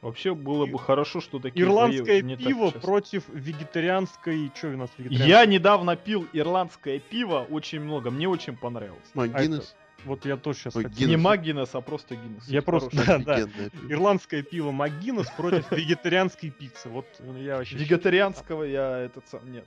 Вообще 0.00 0.34
было 0.34 0.66
бы 0.66 0.78
хорошо, 0.78 1.20
что 1.20 1.38
такие 1.38 1.66
Ирландское 1.66 2.22
не 2.22 2.36
так 2.36 2.46
пиво 2.46 2.66
часто. 2.66 2.80
против 2.80 3.24
вегетарианской... 3.28 4.50
Что 4.54 4.68
у 4.68 4.76
нас 4.76 4.90
вегетарианской? 4.96 5.28
Я 5.28 5.46
недавно 5.46 5.96
пил 5.96 6.26
ирландское 6.32 7.00
пиво 7.00 7.46
очень 7.50 7.80
много, 7.80 8.10
мне 8.10 8.28
очень 8.28 8.56
понравилось. 8.56 9.10
Макгинес. 9.14 9.74
Вот 10.04 10.24
я 10.24 10.36
тоже 10.36 10.58
сейчас 10.58 10.74
хотел. 10.74 10.90
Гиннес. 10.90 11.08
Не 11.10 11.16
Магинес, 11.16 11.74
а 11.74 11.80
просто 11.80 12.14
Гиннес. 12.14 12.48
Я 12.48 12.62
просто-. 12.62 12.96
Да, 13.04 13.18
да. 13.18 13.46
Пиво. 13.46 13.92
Ирландское 13.92 14.42
пиво 14.42 14.70
МакГиннес 14.70 15.28
против 15.36 15.70
вегетарианской 15.72 16.50
пиццы. 16.50 16.88
Вот 16.88 17.06
я 17.36 17.56
вообще... 17.56 17.76
Вегетарианского 17.76 18.62
я 18.62 18.98
этот 19.00 19.26
сам... 19.28 19.50
Нет. 19.50 19.66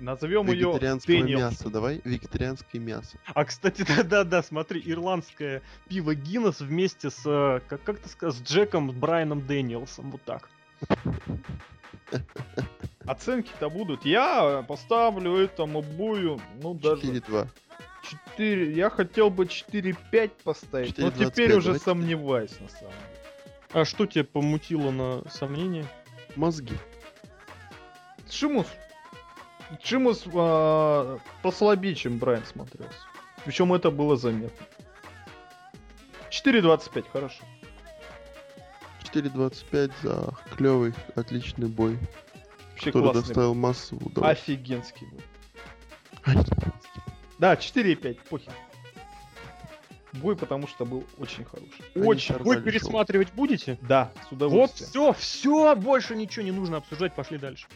Назовем 0.00 0.50
ее 0.50 0.78
Дэниел. 0.78 1.38
мяса, 1.38 1.68
давай. 1.68 2.00
Вегетарианское 2.04 2.80
мясо. 2.80 3.18
А, 3.34 3.44
кстати, 3.44 3.84
да-да-да, 3.96 4.42
смотри, 4.42 4.82
ирландское 4.84 5.62
пиво 5.88 6.14
Гиннес 6.14 6.60
вместе 6.60 7.10
с, 7.10 7.20
э, 7.26 7.60
как, 7.68 7.82
как 7.82 7.98
ты 7.98 8.08
сказал, 8.08 8.32
с 8.32 8.42
Джеком 8.42 8.90
Брайаном 8.90 9.46
Дэниелсом, 9.46 10.10
вот 10.10 10.22
так. 10.22 10.48
Оценки-то 13.04 13.68
будут. 13.68 14.06
Я 14.06 14.64
поставлю 14.66 15.36
этому 15.36 15.82
бою, 15.82 16.40
ну 16.62 16.74
даже 16.74 17.02
4-2. 17.02 17.48
4. 18.36 18.72
Я 18.72 18.88
хотел 18.88 19.30
бы 19.30 19.44
4-5 19.44 20.30
поставить, 20.42 20.96
но 20.96 21.08
4,25 21.08 21.30
теперь 21.30 21.52
уже 21.52 21.66
давайте. 21.66 21.84
сомневаюсь 21.84 22.58
на 22.60 22.68
самом 22.68 22.92
деле. 22.92 23.72
А 23.72 23.84
что 23.84 24.06
тебе 24.06 24.24
помутило 24.24 24.90
на 24.90 25.28
сомнение? 25.28 25.84
Мозги. 26.36 26.74
Шимус. 28.30 28.66
Джимус 29.82 30.24
а, 30.34 31.18
послабее, 31.42 31.94
чем 31.94 32.18
Брайан 32.18 32.44
смотрелся. 32.44 32.94
Причем 33.44 33.72
это 33.72 33.90
было 33.90 34.16
заметно. 34.16 34.66
4.25, 36.30 37.04
хорошо. 37.12 37.42
4.25 39.12 39.92
за 40.02 40.34
клевый, 40.56 40.94
отличный 41.16 41.68
бой, 41.68 41.98
Вообще 42.70 42.86
который 42.92 43.04
классный. 43.12 43.22
доставил 43.22 43.54
массу 43.54 43.96
удовольствия. 43.96 44.54
Офигенский 44.54 45.06
был. 45.08 45.20
Ай, 46.26 46.36
Да, 47.38 47.54
4.5, 47.54 48.18
похер. 48.28 48.52
Бой, 50.12 50.36
потому 50.36 50.66
что 50.66 50.84
был 50.84 51.04
очень 51.18 51.44
хороший. 51.44 51.82
Они 51.94 52.04
Очень. 52.06 52.34
сорвали 52.34 52.48
Вы 52.48 52.54
шоу. 52.56 52.62
пересматривать 52.64 53.32
будете? 53.32 53.78
Да, 53.80 54.10
с 54.16 54.24
Вот 54.24 54.32
удовольствием. 54.32 54.90
все, 54.90 55.12
все, 55.12 55.76
больше 55.76 56.16
ничего 56.16 56.44
не 56.44 56.50
нужно 56.50 56.78
обсуждать, 56.78 57.14
пошли 57.14 57.38
дальше. 57.38 57.66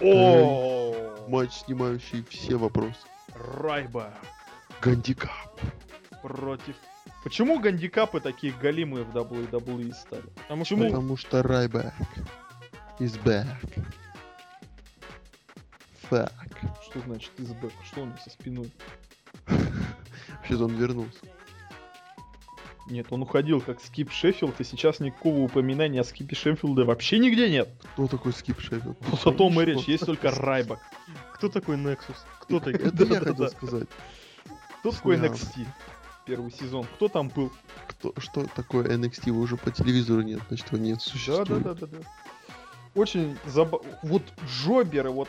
О, 0.00 1.26
Матч, 1.28 1.52
снимающий 1.64 2.24
все 2.28 2.56
вопросы. 2.56 2.98
Райба 3.34 4.12
Гандикап. 4.80 5.60
против... 6.22 6.76
Почему 7.22 7.60
гандикапы 7.60 8.20
такие 8.20 8.52
галимые 8.52 9.04
в 9.04 9.14
WWE 9.14 9.94
стали? 9.94 10.22
Потому 10.42 10.64
что 10.64 10.76
Почему? 10.76 10.90
Потому 10.90 11.16
что 11.16 11.42
Райбек 11.42 11.92
is 12.98 13.22
back. 13.22 13.46
Fuck. 16.10 16.32
Что 16.84 17.00
значит 17.00 17.30
is 17.38 17.48
back? 17.48 17.72
Что 17.84 18.02
у 18.02 18.06
него 18.06 18.16
со 18.18 18.30
спиной? 18.30 18.70
Вообще-то 19.46 20.64
он 20.64 20.74
вернулся. 20.74 21.20
Нет, 22.90 23.06
он 23.10 23.22
уходил 23.22 23.60
как 23.60 23.80
Скип 23.80 24.10
Шеффилд, 24.10 24.60
и 24.60 24.64
сейчас 24.64 24.98
никакого 24.98 25.38
упоминания 25.38 26.00
о 26.00 26.04
Скипе 26.04 26.34
Шеффилда 26.34 26.84
вообще 26.84 27.18
нигде 27.18 27.48
нет. 27.48 27.68
Кто 27.92 28.08
такой 28.08 28.32
Скип 28.32 28.60
Шеффилд? 28.60 28.98
Вот 29.00 29.26
о 29.26 29.32
том 29.32 29.60
и 29.60 29.64
речь, 29.64 29.84
есть 29.84 30.04
только 30.04 30.32
Райбак. 30.32 30.80
кто 31.32 31.48
такой 31.48 31.76
Nexus? 31.76 32.16
Кто 32.40 32.58
такой? 32.58 32.88
Это 32.88 33.04
я 33.04 33.20
хотел 33.20 33.48
сказать. 33.48 33.88
Кто 34.80 34.90
такой. 34.90 35.16
NXT? 35.18 35.66
Первый 36.26 36.50
сезон. 36.50 36.84
Кто 36.96 37.08
там 37.08 37.28
был? 37.28 37.52
Кто, 37.86 38.12
что 38.18 38.44
такое 38.56 38.84
NXT? 38.96 39.22
Его 39.26 39.40
уже 39.40 39.56
по 39.56 39.70
телевизору 39.70 40.22
нет, 40.22 40.40
значит 40.48 40.72
его 40.72 40.82
нет, 40.82 40.96
Да, 40.98 41.00
существует. 41.04 41.62
да, 41.62 41.74
да, 41.74 41.74
да, 41.74 41.86
да. 41.86 41.98
Очень 42.96 43.36
забавно. 43.46 43.88
Вот 44.02 44.22
джоберы, 44.48 45.10
вот. 45.10 45.28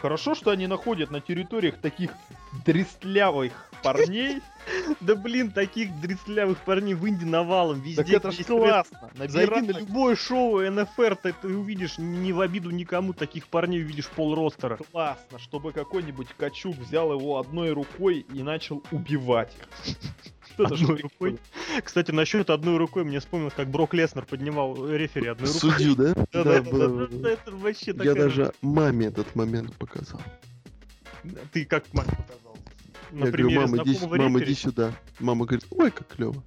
Хорошо, 0.00 0.34
что 0.34 0.50
они 0.50 0.66
находят 0.66 1.10
на 1.10 1.20
территориях 1.20 1.78
таких 1.80 2.10
дрестлявых 2.64 3.67
парней. 3.82 4.40
Да 5.00 5.14
блин, 5.14 5.50
таких 5.50 5.98
дрестлявых 6.00 6.58
парней 6.58 6.92
в 6.92 7.08
Инди 7.08 7.24
навалом, 7.24 7.80
везде. 7.80 8.02
Так 8.02 8.12
это 8.12 8.30
ж 8.30 8.34
есть 8.36 8.48
классно. 8.48 9.10
Зайди 9.16 9.34
на 9.50 9.60
Набирать 9.62 9.80
любое 9.80 10.14
шоу 10.14 10.60
НФР, 10.60 11.16
ты, 11.16 11.32
ты 11.32 11.48
увидишь, 11.48 11.96
не 11.96 12.34
в 12.34 12.40
обиду 12.42 12.70
никому, 12.70 13.14
таких 13.14 13.46
парней 13.48 13.82
увидишь 13.82 14.08
пол 14.08 14.34
ростера. 14.34 14.76
классно, 14.92 15.38
чтобы 15.38 15.72
какой-нибудь 15.72 16.28
качук 16.36 16.76
взял 16.76 17.12
его 17.12 17.38
одной 17.38 17.70
рукой 17.72 18.26
и 18.32 18.42
начал 18.42 18.82
убивать 18.90 19.56
их. 19.56 19.96
Это 20.58 20.74
ж 20.76 20.82
Одной 20.82 20.96
прикольно. 20.98 21.38
рукой. 21.38 21.82
Кстати, 21.82 22.10
насчет 22.10 22.50
одной 22.50 22.76
рукой 22.78 23.04
мне 23.04 23.20
вспомнилось, 23.20 23.54
как 23.54 23.68
Брок 23.70 23.94
Леснер 23.94 24.26
поднимал 24.26 24.74
рефери 24.90 25.28
одной 25.28 25.46
рукой. 25.50 25.70
Судью, 25.70 25.94
да? 25.96 26.14
Да, 26.32 26.44
да, 26.44 26.60
да, 27.10 27.28
это 27.30 27.52
вообще 27.52 27.94
Я 28.02 28.14
даже 28.14 28.52
маме 28.60 29.06
этот 29.06 29.34
момент 29.34 29.74
показал. 29.76 30.20
Ты 31.52 31.64
как 31.64 31.84
маме 31.92 32.08
показал? 32.10 32.47
На 33.10 33.24
я 33.24 33.30
говорю, 33.30 33.32
примере 33.32 33.60
мама, 33.60 33.82
иди, 33.82 33.98
мама, 34.06 34.40
иди 34.42 34.54
сюда. 34.54 34.92
Мама 35.20 35.46
говорит, 35.46 35.66
ой, 35.70 35.90
как 35.90 36.08
клево. 36.08 36.42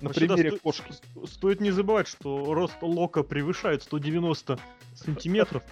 На 0.00 0.08
Вообще, 0.08 0.26
да, 0.26 0.34
примере 0.34 0.56
сто- 0.56 0.60
кошки. 0.62 0.92
Стоит 1.26 1.60
не 1.60 1.70
забывать, 1.70 2.08
что 2.08 2.52
рост 2.54 2.74
Лока 2.82 3.22
превышает 3.22 3.82
190 3.82 4.58
сантиметров, 4.94 5.62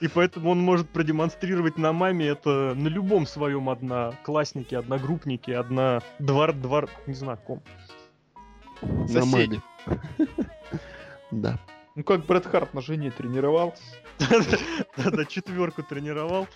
и 0.00 0.08
поэтому 0.08 0.50
он 0.50 0.60
может 0.60 0.88
продемонстрировать 0.90 1.78
на 1.78 1.92
маме 1.92 2.26
это 2.28 2.74
на 2.76 2.88
любом 2.88 3.26
своем 3.26 3.68
однокласснике, 3.70 4.78
одногруппнике, 4.78 5.56
одна 5.56 6.02
двор, 6.18 6.52
двор, 6.52 6.88
не 7.06 7.14
знаю, 7.14 7.38
ком. 7.38 7.62
На 8.82 9.08
Соседи. 9.08 9.60
маме. 9.86 10.00
Да. 11.30 11.58
Ну 11.94 12.04
как 12.04 12.24
Брэд 12.26 12.46
Харт 12.46 12.72
на 12.74 12.80
жене 12.80 13.10
тренировался. 13.10 13.82
Да-да, 14.96 15.24
четверку 15.24 15.82
тренировал. 15.82 16.46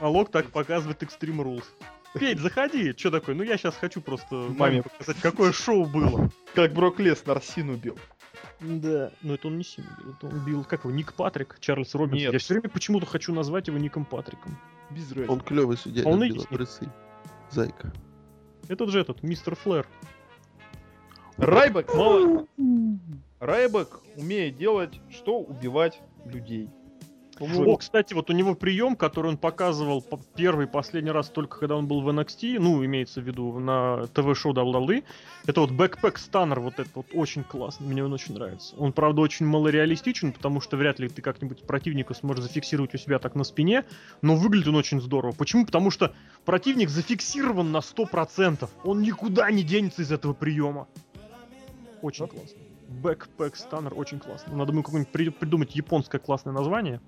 А 0.00 0.08
Лок 0.08 0.30
так 0.30 0.46
показывает 0.50 1.02
Extreme 1.02 1.42
Rules. 1.44 1.64
Петь, 2.14 2.38
заходи. 2.38 2.92
Что 2.96 3.10
такое? 3.10 3.34
Ну 3.34 3.42
я 3.42 3.56
сейчас 3.56 3.76
хочу 3.76 4.00
просто 4.00 4.34
Маме. 4.56 4.82
показать, 4.82 5.16
какое 5.20 5.52
шоу 5.52 5.84
было. 5.84 6.30
Как 6.54 6.72
Брок 6.72 7.00
Леснар 7.00 7.42
Сину 7.42 7.76
бил. 7.76 7.98
Да. 8.60 9.10
Ну 9.22 9.34
это 9.34 9.48
он 9.48 9.58
не 9.58 9.64
сильно 9.64 9.90
бил. 9.98 10.12
Это 10.12 10.26
он 10.28 10.44
бил, 10.44 10.64
как 10.64 10.84
его, 10.84 10.94
Ник 10.94 11.12
Патрик, 11.14 11.56
Чарльз 11.60 11.94
Робинсон. 11.94 12.18
Нет. 12.18 12.32
Я 12.32 12.38
все 12.38 12.54
время 12.54 12.68
почему-то 12.68 13.06
хочу 13.06 13.34
назвать 13.34 13.66
его 13.68 13.78
Ником 13.78 14.04
Патриком. 14.04 14.56
Без 14.90 15.10
Он 15.12 15.18
разницы. 15.18 15.44
клевый 15.44 15.76
судья, 15.76 16.04
А 16.04 16.08
он 16.08 16.22
и 16.22 16.28
есть. 16.28 16.46
Зайка. 17.50 17.92
Этот 18.68 18.90
же 18.90 19.00
этот, 19.00 19.22
мистер 19.22 19.56
Флэр. 19.56 19.86
Райбек 21.36 21.92
мало... 21.94 22.46
Райбек 23.40 24.00
умеет 24.16 24.56
делать, 24.56 25.00
что 25.10 25.40
убивать 25.40 26.00
людей. 26.24 26.70
О, 27.40 27.76
кстати, 27.76 28.14
вот 28.14 28.30
у 28.30 28.32
него 28.32 28.54
прием, 28.54 28.94
который 28.96 29.28
он 29.28 29.36
показывал 29.36 30.00
по- 30.02 30.20
первый 30.36 30.66
последний 30.66 31.10
раз 31.10 31.28
только 31.28 31.58
когда 31.58 31.76
он 31.76 31.86
был 31.88 32.00
в 32.00 32.08
NXT, 32.08 32.58
ну, 32.60 32.84
имеется 32.84 33.20
в 33.20 33.24
виду 33.24 33.58
на 33.58 34.06
ТВ-шоу 34.14 34.52
WWE, 34.52 35.02
это 35.46 35.60
вот 35.60 35.70
бэкпэк 35.72 36.16
станнер, 36.18 36.60
вот 36.60 36.78
это 36.78 36.88
вот 36.94 37.06
очень 37.12 37.42
классно, 37.42 37.86
мне 37.86 38.04
он 38.04 38.12
очень 38.12 38.34
нравится. 38.34 38.76
Он, 38.76 38.92
правда, 38.92 39.20
очень 39.20 39.46
малореалистичен, 39.46 40.32
потому 40.32 40.60
что 40.60 40.76
вряд 40.76 40.98
ли 41.00 41.08
ты 41.08 41.22
как-нибудь 41.22 41.62
противника 41.66 42.14
сможешь 42.14 42.44
зафиксировать 42.44 42.94
у 42.94 42.98
себя 42.98 43.18
так 43.18 43.34
на 43.34 43.44
спине, 43.44 43.84
но 44.22 44.36
выглядит 44.36 44.68
он 44.68 44.76
очень 44.76 45.00
здорово. 45.00 45.32
Почему? 45.32 45.66
Потому 45.66 45.90
что 45.90 46.14
противник 46.44 46.88
зафиксирован 46.88 47.72
на 47.72 47.78
100%, 47.78 48.68
он 48.84 49.02
никуда 49.02 49.50
не 49.50 49.62
денется 49.64 50.02
из 50.02 50.12
этого 50.12 50.34
приема. 50.34 50.86
Очень 52.02 52.28
классно. 52.28 52.58
Бэкпэк 53.02 53.56
станнер 53.56 53.92
очень 53.96 54.18
классно. 54.20 54.54
Надо 54.56 54.72
ему 54.72 54.82
какое-нибудь 54.82 55.12
при- 55.12 55.30
придумать 55.30 55.74
японское 55.74 56.18
классное 56.18 56.52
название. 56.52 57.00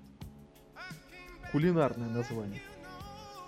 Кулинарное 1.51 2.09
название. 2.09 2.61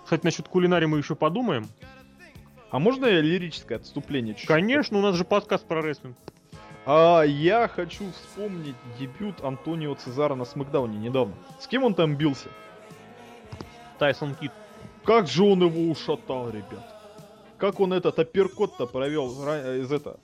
Кстати, 0.04 0.24
насчет 0.24 0.48
кулинарии 0.48 0.86
мы 0.86 0.98
еще 0.98 1.14
подумаем. 1.14 1.68
А 2.70 2.78
можно 2.78 3.06
я 3.06 3.20
лирическое 3.20 3.78
отступление 3.78 4.34
чуть-чуть? 4.34 4.48
Конечно, 4.48 4.98
у 4.98 5.02
нас 5.02 5.16
же 5.16 5.24
подкаст 5.24 5.66
про 5.66 5.82
рестлинг. 5.82 6.16
А 6.86 7.22
я 7.22 7.68
хочу 7.68 8.10
вспомнить 8.12 8.76
дебют 8.98 9.44
Антонио 9.44 9.94
Цезара 9.94 10.34
на 10.34 10.44
Смакдауне 10.44 10.98
недавно. 10.98 11.34
С 11.60 11.66
кем 11.66 11.84
он 11.84 11.94
там 11.94 12.16
бился? 12.16 12.48
Тайсон 13.98 14.34
Кит. 14.34 14.52
Как 15.04 15.26
же 15.26 15.44
он 15.44 15.62
его 15.62 15.90
ушатал, 15.90 16.48
ребят. 16.48 16.86
Как 17.58 17.80
он 17.80 17.92
этот 17.92 18.18
апперкот-то 18.18 18.86
провел 18.86 19.28
из 19.80 19.92
это... 19.92 20.18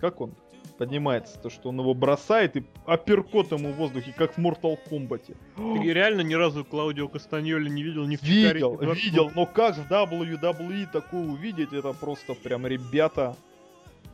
Как 0.00 0.20
он 0.20 0.34
поднимается? 0.78 1.38
То, 1.38 1.50
что 1.50 1.68
он 1.68 1.80
его 1.80 1.92
бросает 1.92 2.56
и 2.56 2.64
апперкот 2.86 3.52
ему 3.52 3.72
в 3.72 3.76
воздухе, 3.76 4.14
как 4.16 4.34
в 4.34 4.38
Mortal 4.38 4.78
Kombat. 4.88 5.36
Ты 5.56 5.92
реально 5.92 6.22
ни 6.22 6.34
разу 6.34 6.64
Клаудио 6.64 7.08
Кастаньоли 7.08 7.68
не 7.68 7.82
видел 7.82 8.06
ни 8.06 8.16
в 8.16 8.22
Видел, 8.22 8.74
Чикаре, 8.74 8.94
видел, 8.94 9.30
но 9.34 9.44
как 9.44 9.76
в 9.76 9.90
WWE 9.90 10.86
такое 10.90 11.26
увидеть, 11.26 11.72
это 11.72 11.92
просто 11.92 12.34
прям 12.34 12.66
ребята. 12.66 13.36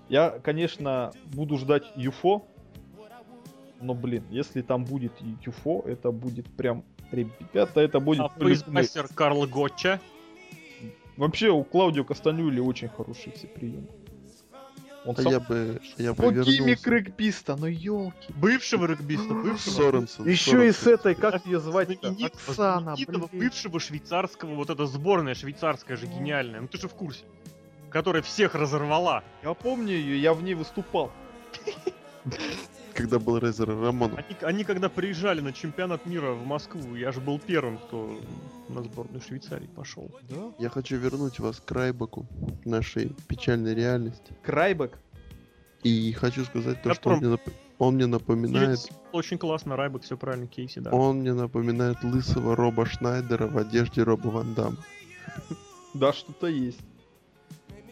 Я, 0.09 0.31
конечно, 0.31 1.13
буду 1.27 1.57
ждать 1.59 1.85
Юфо, 1.97 2.47
но, 3.81 3.95
блин, 3.95 4.25
если 4.31 4.63
там 4.63 4.85
будет 4.85 5.13
Юфо, 5.45 5.83
это 5.87 6.11
будет 6.11 6.47
прям, 6.57 6.85
ребята, 7.13 7.81
это 7.81 8.01
будет... 8.01 8.21
А 8.21 8.29
фейсмастер 8.39 9.09
Карл 9.15 9.47
Готча. 9.47 10.01
Вообще, 11.17 11.51
у 11.51 11.63
Клаудио 11.63 12.05
Кастанюли 12.05 12.61
очень 12.61 12.89
хорошие 12.89 13.33
все 13.35 13.47
приемы. 13.47 13.87
Он 15.05 15.15
А 15.19 15.23
сам... 15.23 15.33
я 15.33 15.41
бы, 15.41 15.81
я 15.99 16.15
бы 16.15 16.33
вернулся. 16.33 16.91
регбиста, 16.91 17.57
ну 17.57 17.67
ёлки. 17.67 18.33
Бывшего 18.37 18.87
регбиста, 18.87 19.35
бывшего. 19.35 19.75
Соренсон. 19.75 20.27
Еще 20.27 20.69
и 20.69 20.73
с 20.73 20.87
этой, 20.87 21.15
как 21.15 21.45
ее 21.45 21.61
звать 21.61 21.89
знаменитого 22.47 23.27
блин. 23.29 23.41
бывшего 23.45 23.81
швейцарского, 23.81 24.55
вот 24.55 24.71
эта 24.71 24.87
сборная 24.87 25.35
швейцарская 25.35 25.97
же 25.97 26.07
гениальная, 26.07 26.61
ну 26.63 26.69
ты 26.69 26.79
же 26.79 26.89
в 26.89 26.95
курсе. 26.95 27.25
Которая 27.91 28.23
всех 28.23 28.55
разорвала. 28.55 29.23
Я 29.43 29.55
помню 29.55 29.93
ее, 29.95 30.21
я 30.21 30.33
в 30.35 30.43
ней 30.43 30.55
выступал. 30.55 31.13
Когда 32.95 33.19
был 33.19 33.39
Рейзер 33.39 33.69
Рамонов. 33.69 34.19
Они, 34.19 34.37
они 34.43 34.65
когда 34.65 34.89
приезжали 34.89 35.41
на 35.41 35.53
чемпионат 35.53 36.07
мира 36.07 36.31
в 36.33 36.47
Москву, 36.47 36.95
я 36.95 37.11
же 37.13 37.21
был 37.21 37.39
первым, 37.41 37.79
кто 37.79 38.21
на 38.69 38.83
сборную 38.83 39.21
Швейцарии 39.21 39.67
пошел. 39.67 40.11
Да? 40.31 40.53
Я 40.59 40.69
хочу 40.69 40.97
вернуть 40.97 41.39
вас 41.41 41.61
к 41.61 41.71
Райбаку, 41.73 42.27
нашей 42.65 43.13
печальной 43.27 43.75
реальности. 43.75 44.33
Крайбек. 44.43 44.99
И 45.83 46.13
хочу 46.13 46.45
сказать 46.45 46.83
то, 46.83 46.95
что 46.95 47.03
Которым- 47.11 47.19
он 47.19 47.25
мне, 47.27 47.35
нап- 47.35 47.53
он 47.79 47.95
мне 47.97 48.07
напоминает, 48.07 48.79
Очень 49.13 49.39
классно, 49.39 49.77
Райбек, 49.77 50.03
все 50.03 50.17
правильно, 50.17 50.47
Кейси, 50.47 50.79
да. 50.79 50.91
он 50.93 51.19
мне 51.19 51.35
напоминает 51.35 52.03
лысого 52.05 52.55
Роба 52.57 52.87
Шнайдера 52.87 53.47
в 53.49 53.59
одежде 53.59 54.03
Роба 54.03 54.29
Ван 54.29 54.55
Дамма. 54.55 54.77
Да, 55.95 56.13
что-то 56.13 56.47
есть. 56.47 56.81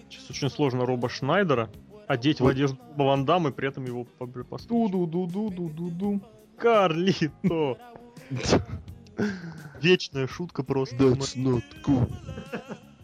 Сейчас 0.09 0.31
очень 0.31 0.51
сложно 0.51 0.87
Роба 0.87 1.09
Шнайдера 1.09 1.71
одеть 2.09 2.41
в 2.41 2.47
одежду 2.47 2.79
Ван 2.97 3.25
Дамма 3.25 3.51
и 3.51 3.53
при 3.53 3.69
этом 3.69 3.85
его 3.85 4.07
побр- 4.19 4.45
постричь. 4.45 4.69
Ду-ду-ду-ду-ду-ду-ду. 4.71 6.21
Карлито! 6.57 7.79
Вечная 9.81 10.27
шутка 10.27 10.63
просто. 10.63 10.97
That's 10.97 11.37
not 11.37 11.65
cool. 11.85 12.11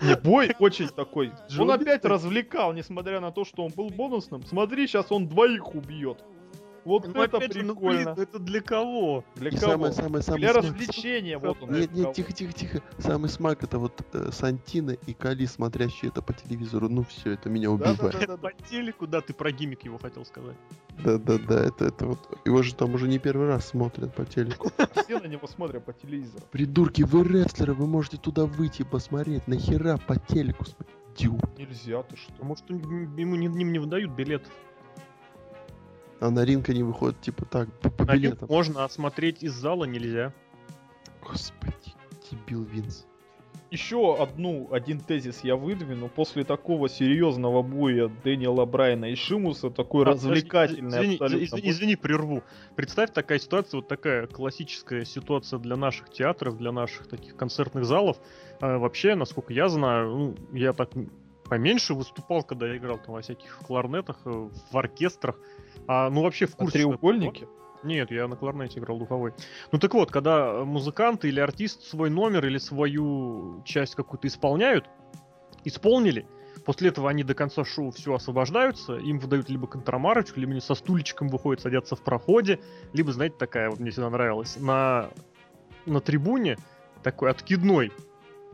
Не, 0.00 0.16
бой 0.16 0.54
очень 0.58 0.88
такой. 0.88 1.32
Он 1.58 1.70
опять 1.70 2.04
развлекал, 2.04 2.72
несмотря 2.72 3.20
на 3.20 3.32
то, 3.32 3.44
что 3.44 3.64
он 3.64 3.72
был 3.72 3.90
бонусным. 3.90 4.44
Смотри, 4.46 4.86
сейчас 4.86 5.10
он 5.10 5.26
двоих 5.26 5.74
убьет. 5.74 6.24
Вот 6.88 7.06
Ну, 7.06 7.22
это 7.22 7.36
опять 7.36 7.52
же, 7.52 7.62
ну, 7.62 7.74
блин, 7.74 7.98
прикольно. 7.98 8.14
ну 8.16 8.22
это 8.22 8.38
для 8.38 8.60
кого? 8.62 9.22
Для 9.34 9.50
И 9.50 9.56
кого? 9.56 9.72
самое, 9.72 9.92
самое, 9.92 10.22
самое 10.22 10.40
Для 10.40 10.52
смак- 10.52 10.56
развлечения, 10.62 11.36
вот 11.38 11.62
он. 11.62 11.70
Нет, 11.72 11.92
нет, 11.92 12.14
тихо, 12.14 12.32
тихо, 12.32 12.52
тихо. 12.54 12.82
Самый 12.96 13.28
смак 13.28 13.62
это 13.62 13.78
вот 13.78 14.00
э, 14.14 14.30
Сантина 14.32 14.92
и 14.92 15.12
Кали, 15.12 15.44
смотрящие 15.44 16.08
это 16.10 16.22
по 16.22 16.32
телевизору. 16.32 16.88
Ну 16.88 17.02
все, 17.04 17.32
это 17.32 17.50
меня 17.50 17.70
убивает. 17.70 17.98
Да-да-да-да. 18.00 18.36
По 18.38 18.52
телеку, 18.70 19.06
да, 19.06 19.20
ты 19.20 19.34
про 19.34 19.52
гиммик 19.52 19.82
его 19.84 19.98
хотел 19.98 20.24
сказать. 20.24 20.56
Да, 21.04 21.18
да, 21.18 21.36
да, 21.38 21.60
это, 21.66 21.84
это 21.84 22.06
вот. 22.06 22.38
Его 22.46 22.62
же 22.62 22.74
там 22.74 22.94
уже 22.94 23.06
не 23.06 23.18
первый 23.18 23.48
раз 23.48 23.68
смотрят 23.68 24.14
по 24.14 24.24
телеку. 24.24 24.70
Все 25.04 25.20
на 25.20 25.26
него 25.26 25.46
смотрят 25.46 25.84
по 25.84 25.92
телевизору. 25.92 26.42
Придурки, 26.50 27.02
вы 27.02 27.22
рестлеры, 27.22 27.74
вы 27.74 27.86
можете 27.86 28.16
туда 28.16 28.46
выйти 28.46 28.80
и 28.80 28.84
посмотреть. 28.86 29.46
Нахера 29.46 29.98
по 29.98 30.18
телеку 30.18 30.64
смотреть? 30.64 30.96
Нельзя, 31.58 32.02
ты 32.04 32.16
что? 32.16 32.54
Что 32.56 32.74
ему 32.74 33.34
не, 33.36 33.46
им 33.46 33.72
не 33.72 33.78
выдают 33.78 34.12
билетов. 34.12 34.52
А 36.20 36.30
на 36.30 36.44
ринг 36.44 36.68
они 36.68 36.82
выходят 36.82 37.20
типа 37.20 37.44
так, 37.44 37.72
по, 37.80 37.90
по 37.90 38.04
билетам. 38.04 38.48
можно, 38.48 38.84
а 38.84 38.88
смотреть 38.88 39.42
из 39.42 39.52
зала 39.52 39.84
нельзя. 39.84 40.32
Господи, 41.22 41.94
дебил 42.30 42.64
Винс. 42.64 43.06
Еще 43.70 44.16
одну, 44.18 44.68
один 44.72 44.98
тезис 44.98 45.40
я 45.44 45.54
выдвину. 45.54 46.08
После 46.08 46.42
такого 46.42 46.88
серьезного 46.88 47.62
боя 47.62 48.10
Дэниела 48.24 48.64
Брайана 48.64 49.10
и 49.10 49.14
Шимуса, 49.14 49.68
такой 49.68 50.06
А, 50.06 50.08
развлекательный 50.08 50.88
Извини, 50.88 51.14
абсолютно 51.16 51.44
извини, 51.44 51.70
извини, 51.70 51.96
прерву. 51.96 52.42
Представь 52.76 53.12
такая 53.12 53.38
ситуация, 53.38 53.78
вот 53.78 53.88
такая 53.88 54.26
классическая 54.26 55.04
ситуация 55.04 55.58
для 55.58 55.76
наших 55.76 56.10
театров, 56.10 56.56
для 56.56 56.72
наших 56.72 57.08
таких 57.08 57.36
концертных 57.36 57.84
залов. 57.84 58.16
А, 58.60 58.78
вообще, 58.78 59.14
насколько 59.14 59.52
я 59.52 59.68
знаю, 59.68 60.16
ну, 60.16 60.36
я 60.56 60.72
так 60.72 60.88
поменьше 61.48 61.92
выступал, 61.92 62.42
когда 62.42 62.68
я 62.68 62.76
играл 62.76 62.98
там 62.98 63.14
во 63.14 63.20
всяких 63.20 63.58
кларнетах, 63.66 64.16
э, 64.24 64.30
в 64.70 64.76
оркестрах. 64.76 65.38
А, 65.88 66.10
ну 66.10 66.22
вообще 66.22 66.46
в 66.46 66.54
А 66.54 66.58
курсе. 66.58 66.78
треугольники? 66.78 67.48
Нет, 67.82 68.10
я 68.10 68.28
на 68.28 68.36
кларнете 68.36 68.78
играл 68.78 68.98
духовой. 68.98 69.32
Ну 69.72 69.78
так 69.78 69.94
вот, 69.94 70.10
когда 70.10 70.64
музыкант 70.64 71.24
или 71.24 71.40
артист 71.40 71.82
свой 71.82 72.10
номер 72.10 72.46
или 72.46 72.58
свою 72.58 73.62
часть 73.64 73.94
какую-то 73.94 74.28
исполняют, 74.28 74.88
исполнили, 75.64 76.26
после 76.64 76.88
этого 76.90 77.08
они 77.08 77.22
до 77.24 77.34
конца 77.34 77.64
шоу 77.64 77.90
все 77.92 78.14
освобождаются, 78.14 78.96
им 78.96 79.18
выдают 79.18 79.48
либо 79.48 79.66
контрамарочку, 79.66 80.40
либо 80.40 80.52
они 80.52 80.60
со 80.60 80.74
стульчиком 80.74 81.28
выходят, 81.28 81.62
садятся 81.62 81.96
в 81.96 82.02
проходе, 82.02 82.60
либо, 82.92 83.12
знаете, 83.12 83.36
такая, 83.38 83.70
вот 83.70 83.78
мне 83.78 83.90
всегда 83.90 84.10
нравилась, 84.10 84.56
на, 84.60 85.08
на 85.86 86.00
трибуне 86.00 86.58
такой 87.02 87.30
откидной, 87.30 87.92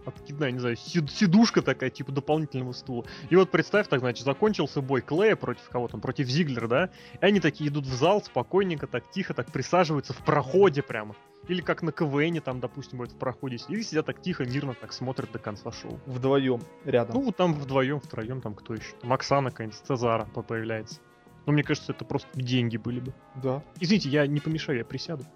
откидная, 0.06 0.50
не 0.50 0.58
знаю, 0.58 0.76
си- 0.76 1.06
сидушка 1.08 1.62
такая, 1.62 1.90
типа 1.90 2.12
дополнительного 2.12 2.72
стула. 2.72 3.04
И 3.30 3.36
вот 3.36 3.50
представь 3.50 3.88
так, 3.88 4.00
значит, 4.00 4.24
закончился 4.24 4.80
бой 4.80 5.00
Клея 5.02 5.36
против 5.36 5.68
кого 5.68 5.88
там, 5.88 6.00
против 6.00 6.26
Зиглера, 6.28 6.68
да? 6.68 6.90
И 7.20 7.24
они 7.24 7.40
такие 7.40 7.70
идут 7.70 7.86
в 7.86 7.94
зал 7.94 8.22
спокойненько, 8.22 8.86
так 8.86 9.10
тихо, 9.10 9.34
так 9.34 9.50
присаживаются 9.52 10.12
в 10.12 10.18
проходе 10.24 10.82
прямо. 10.82 11.14
Или 11.48 11.60
как 11.60 11.82
на 11.82 11.92
КВНе 11.92 12.40
там, 12.40 12.60
допустим, 12.60 12.98
будет 12.98 13.12
в 13.12 13.18
проходе 13.18 13.58
сидят, 13.58 13.78
и 13.78 13.82
сидят 13.82 14.06
так 14.06 14.20
тихо, 14.22 14.44
мирно 14.44 14.74
так 14.74 14.92
смотрят 14.94 15.30
до 15.32 15.38
конца 15.38 15.72
шоу. 15.72 16.00
Вдвоем 16.06 16.60
рядом. 16.84 17.22
Ну, 17.22 17.32
там 17.32 17.52
вдвоем, 17.54 18.00
втроем, 18.00 18.40
там 18.40 18.54
кто 18.54 18.74
еще? 18.74 18.92
Там 19.02 19.12
Оксана 19.12 19.50
какая-нибудь, 19.50 19.78
Цезаро 19.78 20.24
по- 20.34 20.42
появляется. 20.42 21.00
Ну, 21.46 21.52
мне 21.52 21.62
кажется, 21.62 21.92
это 21.92 22.06
просто 22.06 22.28
деньги 22.32 22.78
были 22.78 23.00
бы. 23.00 23.12
да. 23.42 23.62
Извините, 23.78 24.08
я 24.08 24.26
не 24.26 24.40
помешаю, 24.40 24.78
я 24.78 24.84
присяду. 24.86 25.26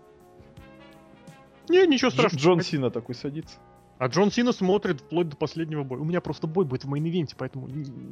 Не, 1.69 1.87
ничего 1.87 2.09
Дж- 2.11 2.15
страшного. 2.15 2.43
Джон 2.43 2.63
Сина 2.63 2.91
такой 2.91 3.15
садится. 3.15 3.59
А 3.99 4.07
Джон 4.07 4.31
Сина 4.31 4.53
смотрит 4.53 5.01
вплоть 5.01 5.29
до 5.29 5.37
последнего 5.37 5.83
боя. 5.83 6.01
У 6.01 6.05
меня 6.05 6.21
просто 6.21 6.47
бой 6.47 6.65
будет 6.65 6.85
в 6.85 6.89
main 6.93 7.07
event-е, 7.07 7.35
поэтому 7.37 7.69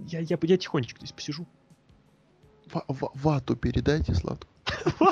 я, 0.07 0.20
я, 0.20 0.39
я 0.41 0.57
тихонечко 0.59 0.99
здесь 0.99 1.12
посижу. 1.12 1.47
Ва- 2.72 2.84
ва- 2.89 3.12
вату 3.14 3.57
передайте 3.57 4.14
сладкую. 4.14 4.53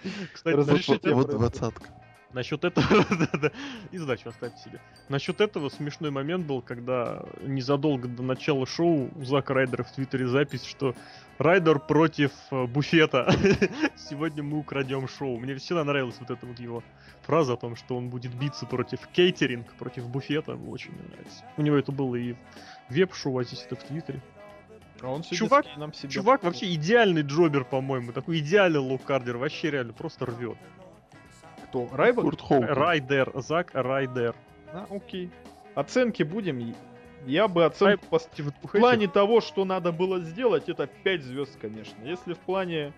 Кстати, 0.32 0.56
Разрешите 0.56 1.14
Вот 1.14 1.30
двадцатка. 1.30 1.88
Насчет 2.32 2.64
этого... 2.64 3.04
И 3.90 3.98
сдачу 3.98 4.28
оставьте 4.28 4.62
себе. 4.62 4.80
Насчет 5.08 5.40
этого 5.40 5.68
смешной 5.68 6.10
момент 6.10 6.46
был, 6.46 6.62
когда 6.62 7.22
незадолго 7.42 8.08
до 8.08 8.22
начала 8.22 8.66
шоу 8.66 9.10
у 9.14 9.24
Зака 9.24 9.54
Райдера 9.54 9.82
в 9.82 9.92
Твиттере 9.92 10.26
запись, 10.26 10.64
что 10.64 10.94
Райдер 11.38 11.78
против 11.78 12.32
э, 12.50 12.66
буфета. 12.66 13.32
Сегодня 13.96 14.42
мы 14.42 14.58
украдем 14.58 15.08
шоу. 15.08 15.38
Мне 15.38 15.54
всегда 15.56 15.84
нравилась 15.84 16.16
вот 16.20 16.30
эта 16.30 16.46
вот 16.46 16.58
его 16.58 16.82
фраза 17.22 17.54
о 17.54 17.56
том, 17.56 17.76
что 17.76 17.96
он 17.96 18.10
будет 18.10 18.34
биться 18.34 18.66
против 18.66 19.06
кейтеринг, 19.08 19.72
против 19.74 20.08
буфета. 20.08 20.54
Очень 20.54 20.92
мне 20.92 21.02
нравится. 21.08 21.44
У 21.56 21.62
него 21.62 21.76
это 21.76 21.92
было 21.92 22.16
и 22.16 22.34
в 22.88 22.94
веб-шоу, 22.94 23.38
а 23.38 23.44
здесь 23.44 23.64
это 23.64 23.76
в 23.76 23.84
Твиттере. 23.84 24.20
А 25.00 25.08
он 25.08 25.22
Чувак- 25.22 25.64
себя 25.94 26.10
Чувак 26.10 26.42
вообще 26.42 26.74
идеальный 26.74 27.22
jobber, 27.22 27.64
по-моему. 27.64 28.12
Такой 28.12 28.40
идеальный 28.40 28.80
low-carder. 28.80 29.38
Вообще 29.38 29.70
реально 29.70 29.92
просто 29.92 30.26
рвет. 30.26 30.58
Кто? 31.70 31.88
Райбек? 31.92 32.24
Курт 32.24 32.40
Хоук. 32.40 32.64
Райдер, 32.66 33.32
Зак 33.36 33.70
Райдер. 33.74 34.34
А, 34.72 34.86
окей. 34.90 35.30
Оценки 35.76 36.24
будем. 36.24 36.74
Я 37.26 37.46
бы 37.46 37.64
оценку 37.64 38.04
пос- 38.10 38.28
Вы 38.38 38.52
В 38.62 38.70
плане 38.72 39.06
того, 39.06 39.40
что 39.40 39.64
надо 39.64 39.92
было 39.92 40.20
сделать, 40.20 40.68
это 40.68 40.86
5 40.88 41.22
звезд, 41.22 41.56
конечно. 41.60 41.96
Если 42.02 42.34
в 42.34 42.38
плане 42.38 42.92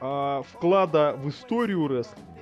а, 0.00 0.42
вклада 0.42 1.14
в 1.16 1.28
историю 1.28 1.88
рестлинга, 1.88 2.32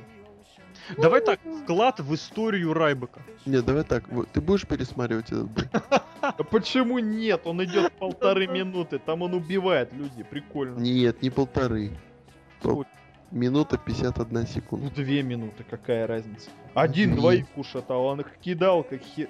Давай 0.97 1.21
так, 1.21 1.39
вклад 1.63 2.01
в 2.01 2.13
историю 2.15 2.75
Райбека. 2.75 3.21
Нет, 3.47 3.65
давай 3.65 3.85
так. 3.85 4.05
Ты 4.33 4.41
будешь 4.41 4.67
пересматривать 4.67 5.31
этот 5.31 5.49
бой? 5.49 5.65
почему 6.51 6.99
нет? 6.99 7.43
Он 7.45 7.63
идет 7.63 7.93
полторы 7.93 8.49
минуты, 8.49 8.99
там 8.99 9.23
он 9.23 9.35
убивает 9.35 9.93
людей, 9.93 10.25
прикольно. 10.25 10.79
Нет, 10.79 11.23
не 11.23 11.31
полторы. 11.31 11.93
Минута 13.31 13.79
51 13.79 14.27
Ну, 14.41 14.47
секунда. 14.47 14.91
две 14.95 15.23
минуты, 15.23 15.65
какая 15.69 16.07
разница? 16.07 16.51
Один 16.75 17.11
Две. 17.13 17.21
двоих 17.21 17.47
ушатал, 17.57 18.05
он 18.07 18.21
их 18.21 18.37
кидал, 18.39 18.83
как 18.83 19.01
хе... 19.03 19.29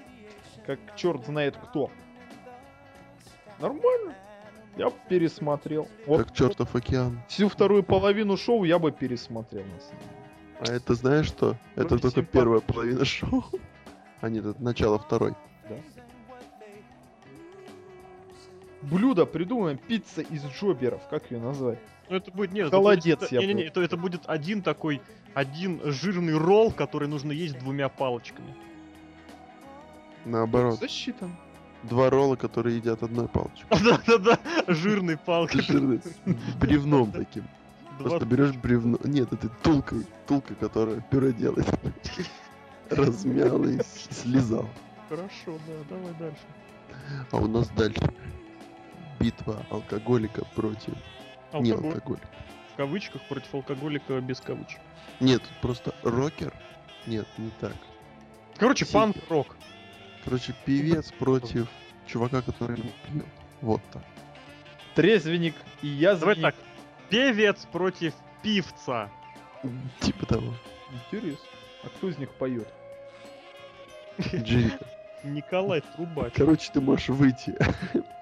как 0.66 0.78
черт 0.96 1.26
знает 1.26 1.56
кто. 1.56 1.90
Нормально. 3.58 4.14
Я 4.78 4.86
бы 4.88 4.96
пересмотрел. 5.08 5.86
Вот 6.06 6.24
Как 6.24 6.32
чертов 6.34 6.74
океан. 6.74 7.20
всю 7.28 7.48
вторую 7.48 7.82
половину 7.82 8.36
шоу 8.38 8.64
я 8.64 8.78
бы 8.78 8.90
пересмотрел, 8.90 9.64
на 9.64 9.80
самом 9.80 9.98
деле. 10.00 10.14
А 10.60 10.72
это 10.76 10.94
знаешь 10.94 11.26
что? 11.26 11.56
Это 11.74 11.88
Вроде 11.88 12.02
только 12.02 12.08
симпатично. 12.08 12.32
первая 12.40 12.60
половина 12.60 13.04
шоу. 13.04 13.44
А 14.22 14.28
нет, 14.28 14.44
это 14.44 14.62
начало 14.62 14.98
второй. 14.98 15.34
Блюдо 18.82 19.24
придумаем, 19.26 19.78
пицца 19.78 20.20
из 20.22 20.44
джоберов, 20.44 21.06
как 21.08 21.30
ее 21.30 21.38
назвать? 21.40 21.78
Ну 22.10 22.16
это 22.16 22.32
будет 22.32 22.52
нет, 22.52 22.70
Холодец, 22.70 23.18
это, 23.18 23.20
будет, 23.20 23.32
я 23.32 23.40
не, 23.40 23.46
не, 23.46 23.54
не, 23.54 23.62
это, 23.68 23.80
это 23.80 23.96
будет 23.96 24.22
один 24.26 24.62
такой, 24.62 25.00
один 25.32 25.80
жирный 25.84 26.36
ролл, 26.36 26.72
который 26.72 27.06
нужно 27.06 27.30
есть 27.30 27.56
двумя 27.60 27.88
палочками. 27.88 28.52
Наоборот. 30.24 30.80
Засчитан. 30.80 31.36
Два 31.84 32.10
ролла, 32.10 32.34
которые 32.34 32.76
едят 32.76 33.04
одной 33.04 33.28
палочкой. 33.28 33.64
Да-да-да, 33.84 34.40
жирной 34.66 35.16
палкой. 35.16 35.62
Жирный, 35.62 36.00
с 36.02 36.54
Бревном 36.56 37.12
таким. 37.12 37.44
Просто 38.00 38.26
берешь 38.26 38.56
бревно. 38.56 38.98
Нет, 39.04 39.32
это 39.32 39.48
тулкой. 39.62 40.04
Тулка, 40.26 40.56
которая 40.56 41.00
пюре 41.00 41.32
делает. 41.32 41.68
Размял 42.90 43.62
и 43.64 43.78
слезал. 44.10 44.68
Хорошо, 45.08 45.58
да, 45.66 45.74
давай 45.88 46.14
дальше. 46.18 46.42
А 47.30 47.36
у 47.36 47.46
нас 47.46 47.68
дальше 47.68 48.02
битва 49.20 49.64
алкоголика 49.70 50.44
против 50.56 50.94
не 51.54 51.70
Алкоголь. 51.72 51.92
алкоголика. 51.94 52.28
В 52.72 52.76
кавычках 52.76 53.22
против 53.28 53.54
алкоголика 53.54 54.20
без 54.20 54.40
кавычек. 54.40 54.80
Нет, 55.20 55.42
просто 55.60 55.94
рокер. 56.02 56.52
Нет, 57.06 57.26
не 57.38 57.50
так. 57.60 57.74
Короче, 58.56 58.84
Супер. 58.84 59.00
панк-рок. 59.00 59.56
Короче, 60.24 60.54
певец 60.64 61.10
против 61.12 61.68
чувака, 62.06 62.42
который 62.42 62.76
не 62.76 62.92
пьет. 63.06 63.26
Вот 63.60 63.80
так. 63.92 64.02
Трезвенник 64.94 65.54
и 65.82 65.88
Давай 66.00 66.34
язвенник. 66.34 66.42
так. 66.42 66.54
Певец 67.08 67.66
против 67.72 68.14
певца. 68.42 69.08
Типа 70.00 70.26
того. 70.26 70.54
Интересно. 70.92 71.44
А 71.84 71.88
кто 71.88 72.08
из 72.08 72.18
них 72.18 72.30
поет? 72.30 72.68
Джерика. 74.34 74.84
Николай 75.24 75.82
Трубач. 75.96 76.32
Короче, 76.34 76.70
ты 76.72 76.80
можешь 76.80 77.08
выйти. 77.08 77.54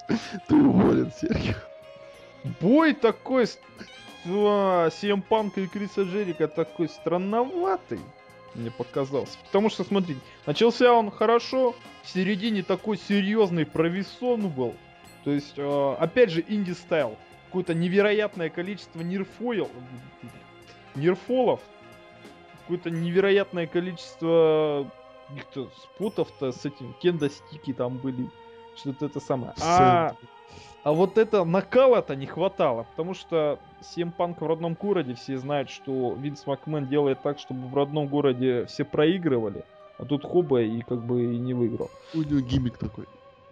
Ты 0.48 0.54
уволен, 0.56 1.12
Сергей. 1.12 1.54
Бой 2.61 2.94
такой... 2.94 3.46
с- 3.46 3.59
а, 4.26 4.88
CM 4.88 5.22
Punk 5.28 5.53
и 5.62 5.66
Криса 5.66 6.03
Джерика 6.03 6.49
такой 6.49 6.88
странноватый. 6.88 8.01
Мне 8.55 8.70
показался. 8.70 9.38
Потому 9.46 9.70
что, 9.70 9.84
смотрите, 9.84 10.20
начался 10.46 10.92
он 10.92 11.11
хорошо, 11.11 11.74
в 12.03 12.09
середине 12.11 12.62
такой 12.62 12.96
серьезный 12.99 13.64
провисон 13.66 14.49
был. 14.49 14.74
То 15.24 15.30
есть, 15.30 15.55
э, 15.57 15.94
опять 15.99 16.30
же, 16.30 16.44
инди-стайл. 16.49 17.16
Какое-то 17.46 17.74
невероятное 17.74 18.49
количество 18.51 19.01
нирфоил... 19.01 19.68
Нирфолов. 20.94 21.61
какое-то 22.62 22.90
невероятное 22.90 23.66
количество 23.66 24.90
каких-то 25.28 25.70
спотов-то 25.82 26.51
с 26.53 26.64
этим 26.64 26.94
кенда 26.94 27.30
стики 27.30 27.72
там 27.72 27.99
были. 27.99 28.28
Что-то 28.76 29.07
это 29.07 29.20
самое. 29.20 29.53
А, 29.61 30.14
а 30.84 30.92
вот 30.92 31.18
это 31.18 31.44
накала-то 31.44 32.16
не 32.16 32.26
хватало, 32.26 32.84
потому 32.90 33.14
что 33.14 33.59
CM 33.80 34.12
Punk 34.16 34.36
в 34.40 34.46
родном 34.46 34.74
городе 34.74 35.14
все 35.14 35.36
знают, 35.38 35.70
что 35.70 36.14
Винс 36.14 36.46
Макмен 36.46 36.86
делает 36.86 37.22
так, 37.22 37.38
чтобы 37.38 37.66
в 37.68 37.74
родном 37.74 38.07
городе 38.07 38.64
все 38.66 38.84
проигрывали, 38.84 39.64
а 39.99 40.05
тут 40.05 40.24
хоба 40.24 40.62
и 40.62 40.80
как 40.82 41.05
бы 41.05 41.34
и 41.34 41.38
не 41.38 41.53
выиграл. 41.55 41.90
У 42.14 42.18
него 42.18 42.40
гиммик 42.40 42.78
такой. 42.78 43.05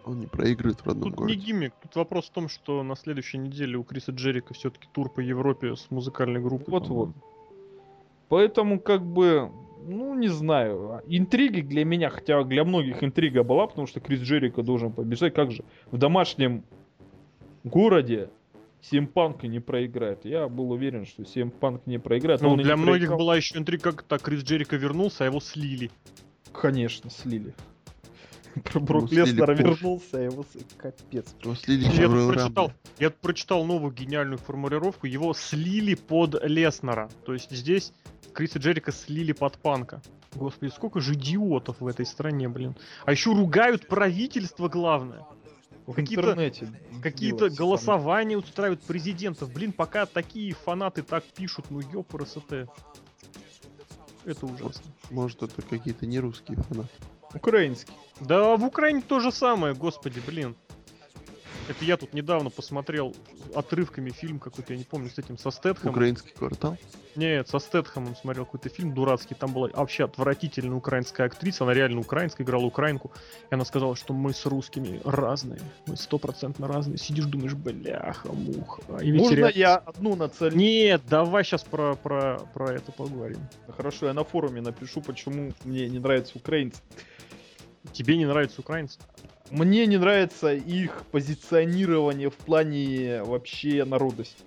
Он 0.05 0.21
не 0.21 0.27
проигрывает 0.27 0.79
в 0.81 0.87
родном 0.87 1.11
Тут 1.11 1.19
городе. 1.19 1.35
не 1.37 1.43
гиммик, 1.43 1.73
тут 1.83 1.97
вопрос 1.97 2.27
в 2.27 2.31
том, 2.31 2.49
что 2.49 2.83
на 2.85 2.95
следующей 2.95 3.39
неделе 3.39 3.77
у 3.77 3.83
Криса 3.83 4.13
Джерика 4.13 4.55
все-таки 4.55 4.89
тур 4.93 5.11
по 5.11 5.19
Европе 5.19 5.75
с 5.75 5.91
музыкальной 5.91 6.41
группой. 6.41 6.71
Вот-вот. 6.71 7.11
Поэтому 8.29 8.79
как 8.81 9.05
бы, 9.05 9.51
ну 9.85 10.15
не 10.15 10.29
знаю, 10.29 11.03
интриги 11.07 11.61
для 11.61 11.85
меня, 11.85 12.11
хотя 12.11 12.43
для 12.45 12.65
многих 12.65 13.03
интрига 13.03 13.43
была, 13.43 13.67
потому 13.67 13.87
что 13.89 14.01
Крис 14.01 14.21
Джерика 14.21 14.63
должен 14.63 14.93
побежать, 14.93 15.35
как 15.35 15.51
же 15.51 15.65
в 15.91 15.99
домашнем 15.99 16.63
городе 17.69 18.31
Симпанк 18.81 19.43
не 19.43 19.61
проиграет. 19.61 20.25
Я 20.25 20.49
был 20.49 20.71
уверен, 20.71 21.07
что 21.07 21.25
Симпанк 21.25 21.87
не 21.87 21.99
проиграет. 21.99 22.41
но 22.41 22.57
Ну, 22.57 22.63
для 22.63 22.77
многих 22.77 23.09
проиграл. 23.09 23.19
была 23.19 23.37
еще 23.37 23.59
интрига, 23.59 23.93
как 23.93 24.03
так 24.03 24.23
Крис 24.23 24.43
Джерика 24.43 24.77
вернулся, 24.77 25.25
а 25.25 25.27
его 25.27 25.41
слили. 25.41 25.91
Конечно, 26.53 27.11
слили. 27.11 27.55
Про 28.65 28.81
Брок 28.81 29.11
позже. 29.11 29.35
вернулся, 29.35 30.19
а 30.19 30.21
его 30.21 30.47
капец. 30.79 31.35
Слили 31.63 31.85
Я 32.01 32.09
прочитал, 32.09 32.73
я 32.99 33.11
тут 33.11 33.21
прочитал 33.21 33.65
новую 33.65 33.93
гениальную 33.93 34.39
формулировку. 34.39 35.07
Его 35.07 35.35
слили 35.35 35.95
под 35.95 36.43
Леснера. 36.43 37.11
То 37.27 37.35
есть 37.35 37.51
здесь 37.51 37.93
Криса 38.33 38.59
Джерика 38.59 38.93
слили 38.93 39.33
под 39.33 39.59
Панка. 39.59 40.01
Господи, 40.35 40.71
сколько 40.71 41.01
же 41.01 41.15
идиотов 41.15 41.81
в 41.81 41.87
этой 41.87 42.07
стране, 42.07 42.49
блин. 42.49 42.77
А 43.05 43.13
еще 43.13 43.33
ругают 43.33 43.89
правительство, 43.89 44.69
главное. 44.69 45.25
В 45.87 45.95
Какие-то- 45.95 46.23
интернете 46.23 46.69
Какие-то 47.03 47.49
голосования 47.49 48.37
устраивают 48.37 48.83
президентов. 48.83 49.53
Блин, 49.53 49.73
пока 49.73 50.05
такие 50.07 50.53
фанаты 50.53 51.03
так 51.03 51.25
пишут, 51.25 51.67
ну 51.71 51.81
ёпрст. 51.81 52.39
Это 54.25 54.47
ужасно. 54.47 54.83
Может, 55.11 55.43
это 55.45 55.63
какие-то 55.63 56.07
не 56.07 56.19
русские 56.19 56.59
фанаты. 56.63 56.89
Украинский. 57.33 57.95
Да, 58.21 58.57
в 58.57 58.65
Украине 58.65 59.03
то 59.07 59.21
же 59.21 59.31
самое, 59.31 59.75
господи, 59.75 60.21
блин. 60.27 60.57
Это 61.69 61.85
я 61.85 61.97
тут 61.97 62.15
недавно 62.15 62.51
посмотрел 62.51 63.15
отрывками 63.55 64.11
фильм 64.11 64.39
какой-то, 64.39 64.73
я 64.73 64.79
не 64.79 64.85
помню, 64.85 65.11
с 65.11 65.19
этим, 65.19 65.37
со 65.37 65.51
Стэтхэмом. 65.51 65.95
Украинский 65.95 66.33
квартал. 66.33 66.77
Нет, 67.17 67.49
со 67.49 67.59
Стэтхэмом 67.59 68.15
смотрел 68.15 68.45
какой-то 68.45 68.69
фильм 68.69 68.95
дурацкий. 68.95 69.35
Там 69.35 69.53
была 69.53 69.69
вообще 69.73 70.05
отвратительная 70.05 70.77
украинская 70.77 71.27
актриса. 71.27 71.65
Она 71.65 71.73
реально 71.73 72.01
украинская, 72.01 72.47
играла 72.47 72.65
украинку. 72.65 73.11
И 73.51 73.55
она 73.55 73.65
сказала, 73.65 73.97
что 73.97 74.13
мы 74.13 74.33
с 74.33 74.45
русскими 74.47 75.01
разные. 75.05 75.61
Мы 75.87 75.97
стопроцентно 75.97 76.69
разные. 76.69 76.99
Сидишь, 76.99 77.25
думаешь, 77.25 77.55
бляха, 77.55 78.29
муха. 78.33 78.83
И 79.01 79.11
ведь 79.11 79.23
Можно 79.23 79.35
реально- 79.35 79.59
я 79.59 79.77
одну 79.77 80.15
нацелю? 80.15 80.57
Нет, 80.57 81.03
давай 81.09 81.43
сейчас 81.43 81.65
про, 81.65 81.95
про, 81.97 82.39
про 82.53 82.75
это 82.75 82.93
поговорим. 82.93 83.41
Хорошо, 83.77 84.07
я 84.07 84.13
на 84.13 84.23
форуме 84.23 84.61
напишу, 84.61 85.01
почему 85.01 85.53
мне 85.65 85.89
не 85.89 85.99
нравятся 85.99 86.37
украинцы. 86.37 86.81
Тебе 87.93 88.17
не 88.17 88.27
нравятся 88.27 88.61
украинцы? 88.61 88.99
Мне 89.51 89.87
не 89.87 89.97
нравится 89.97 90.53
их 90.53 91.05
позиционирование 91.13 92.31
в 92.31 92.35
плане 92.35 93.23
вообще 93.23 93.85
народности. 93.85 94.43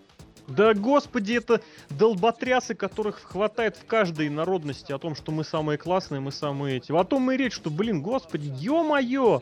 Да 0.47 0.73
господи, 0.73 1.33
это 1.33 1.61
долботрясы, 1.91 2.73
которых 2.73 3.21
хватает 3.21 3.77
в 3.77 3.85
каждой 3.85 4.29
народности 4.29 4.91
о 4.91 4.97
том, 4.97 5.15
что 5.15 5.31
мы 5.31 5.43
самые 5.43 5.77
классные, 5.77 6.21
мы 6.21 6.31
самые 6.31 6.77
эти. 6.77 6.91
О 6.91 7.03
том 7.03 7.31
и 7.31 7.37
речь, 7.37 7.53
что, 7.53 7.69
блин, 7.69 8.01
господи, 8.01 8.51
ё-моё! 8.57 9.41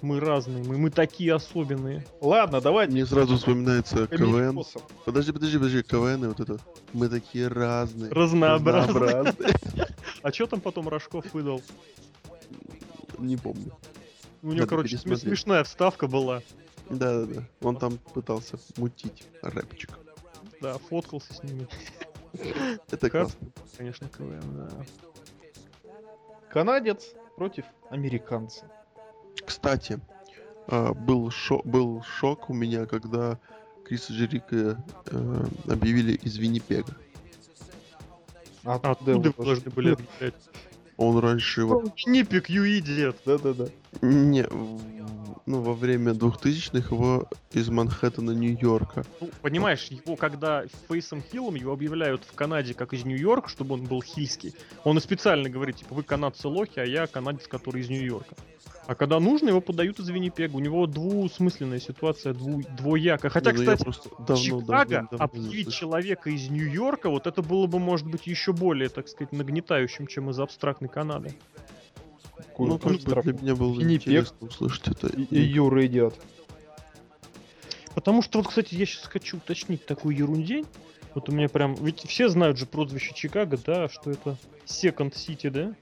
Мы 0.00 0.18
разные, 0.18 0.64
мы, 0.64 0.78
мы 0.78 0.90
такие 0.90 1.34
особенные. 1.34 2.06
Ладно, 2.22 2.62
давайте. 2.62 2.92
Мне 2.92 3.04
сразу 3.04 3.36
вспоминается 3.36 4.06
КВН. 4.06 4.52
способ. 4.52 4.82
Подожди, 5.04 5.32
подожди, 5.32 5.58
подожди, 5.58 5.82
КВН 5.82 6.24
и 6.24 6.28
вот 6.28 6.40
это. 6.40 6.58
Мы 6.94 7.08
такие 7.08 7.48
разные. 7.48 8.10
Разнообразные. 8.10 9.02
разнообразные. 9.02 9.56
А 10.22 10.32
что 10.32 10.46
там 10.46 10.60
потом 10.60 10.88
Рожков 10.88 11.24
выдал? 11.32 11.62
Не 13.20 13.36
помню. 13.36 13.72
У 14.42 14.46
него, 14.48 14.54
Надо 14.60 14.66
короче, 14.66 14.96
смешная 14.98 15.64
вставка 15.64 16.06
была. 16.08 16.42
Да-да-да. 16.88 17.44
Он 17.60 17.76
там 17.76 17.98
пытался 17.98 18.58
мутить 18.76 19.24
рэпчик. 19.42 19.90
Да, 20.60 20.78
фоткался 20.78 21.34
с 21.34 21.42
ними. 21.42 21.68
Это 22.90 23.10
Как? 23.10 23.22
классно. 23.28 23.48
Конечно, 23.76 24.08
КВН, 24.08 24.40
да. 24.56 24.70
Канадец 26.50 27.14
против 27.36 27.64
американца. 27.90 28.64
Кстати, 29.46 30.00
а, 30.66 30.92
был, 30.94 31.30
шо- 31.30 31.62
был 31.64 32.02
шок 32.02 32.50
у 32.50 32.54
меня, 32.54 32.86
когда 32.86 33.38
Криса 33.84 34.12
Джерика 34.12 34.82
э, 35.06 35.44
объявили 35.68 36.12
из 36.12 36.36
Виннипега. 36.36 36.96
А 38.64 38.74
Откуда 38.74 39.18
вы 39.18 39.32
должны 39.32 39.70
были 39.70 39.92
объявлять? 39.94 40.34
Он 41.00 41.18
раньше 41.18 41.62
его... 41.62 41.82
Нипик, 42.06 42.50
you 42.50 42.64
idiot. 42.78 43.16
Да-да-да. 43.24 43.68
Не, 44.02 44.46
ну, 45.46 45.60
во 45.62 45.72
время 45.74 46.12
2000-х 46.12 46.94
его 46.94 47.28
из 47.52 47.68
Манхэттена, 47.68 48.30
Нью-Йорка. 48.30 49.04
Ну, 49.20 49.30
понимаешь, 49.42 49.86
его 49.86 50.16
когда 50.16 50.64
Фейсом 50.88 51.22
Хиллом 51.22 51.56
его 51.56 51.72
объявляют 51.72 52.22
в 52.24 52.32
Канаде 52.34 52.74
как 52.74 52.92
из 52.92 53.04
Нью-Йорка, 53.04 53.48
чтобы 53.48 53.74
он 53.74 53.84
был 53.84 54.02
хильский, 54.02 54.54
он 54.84 54.98
и 54.98 55.00
специально 55.00 55.48
говорит, 55.48 55.76
типа, 55.76 55.94
вы 55.94 56.02
канадцы 56.04 56.46
лохи, 56.46 56.78
а 56.78 56.84
я 56.84 57.06
канадец, 57.06 57.48
который 57.48 57.82
из 57.82 57.88
Нью-Йорка. 57.88 58.36
А 58.86 58.94
когда 58.94 59.20
нужно, 59.20 59.48
его 59.50 59.60
подают 59.60 60.00
из 60.00 60.08
Виннипега. 60.08 60.56
У 60.56 60.60
него 60.60 60.84
двусмысленная 60.86 61.78
ситуация, 61.78 62.32
дву- 62.32 62.64
двоякая. 62.76 63.30
Хотя, 63.30 63.52
Ну, 63.52 63.58
кстати, 63.58 63.84
давно, 64.18 64.36
Чикаго 64.36 64.66
давно, 64.66 65.08
давно 65.10 65.24
объявить 65.24 65.64
слышал. 65.66 65.80
человека 65.80 66.30
из 66.30 66.48
Нью-Йорка, 66.48 67.08
вот 67.08 67.26
это 67.28 67.40
было 67.42 67.66
бы, 67.66 67.78
может 67.78 68.06
быть, 68.08 68.26
еще 68.26 68.52
более, 68.52 68.88
так 68.88 69.06
сказать, 69.08 69.32
нагнетающим, 69.32 70.06
чем 70.08 70.30
из 70.30 70.40
абстрактной 70.40 70.88
Канады. 70.88 71.34
Ну, 72.58 72.78
как 72.78 72.92
бы 72.92 73.22
для 73.22 73.32
меня 73.32 73.54
было 73.54 73.80
интересно 73.80 74.46
услышать 74.46 74.88
это. 74.88 75.08
И, 75.08 75.24
и 75.24 75.40
Юра 75.40 75.84
идет. 75.86 76.14
Потому 77.94 78.22
что, 78.22 78.38
вот, 78.38 78.48
кстати, 78.48 78.74
я 78.74 78.86
сейчас 78.86 79.04
хочу 79.06 79.38
уточнить 79.38 79.84
такую 79.84 80.16
ерундень. 80.16 80.66
Вот 81.14 81.28
у 81.28 81.32
меня 81.32 81.48
прям... 81.48 81.74
Ведь 81.74 82.00
все 82.00 82.28
знают 82.28 82.56
же 82.56 82.66
прозвище 82.66 83.12
Чикаго, 83.14 83.58
да, 83.58 83.88
что 83.88 84.10
это 84.10 84.36
Second 84.64 85.12
City, 85.12 85.50
да? 85.50 85.74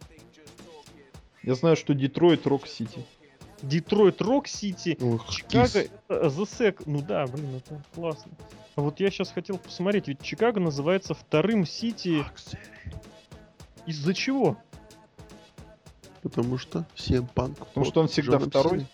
Я 1.43 1.55
знаю, 1.55 1.77
что 1.77 1.95
Detroit 1.95 2.47
Rock 2.47 2.72
City. 2.72 3.05
Detroit 3.62 4.21
Rock 4.23 4.49
City, 4.49 4.97
Чикаго, 5.31 5.67
Kiss. 5.66 5.75
это 5.77 6.27
The 6.27 6.45
Sec. 6.45 6.83
Ну 6.87 7.03
да, 7.03 7.27
блин, 7.27 7.57
это 7.57 7.83
классно. 7.95 8.33
А 8.77 8.81
вот 8.81 9.01
я 9.01 9.11
сейчас 9.11 9.33
хотел 9.33 9.59
посмотреть, 9.59 10.09
ведь 10.09 10.23
Чикаго 10.23 10.61
называется 10.61 11.15
вторым 11.15 11.67
Сити 11.67 12.25
из-за 13.87 14.15
чего? 14.15 14.57
Потому 16.23 16.59
что 16.59 16.87
CM 16.95 17.27
Punk. 17.27 17.59
Потому 17.59 17.87
что 17.87 18.01
он 18.01 18.09
всегда 18.09 18.39
второй. 18.39 18.87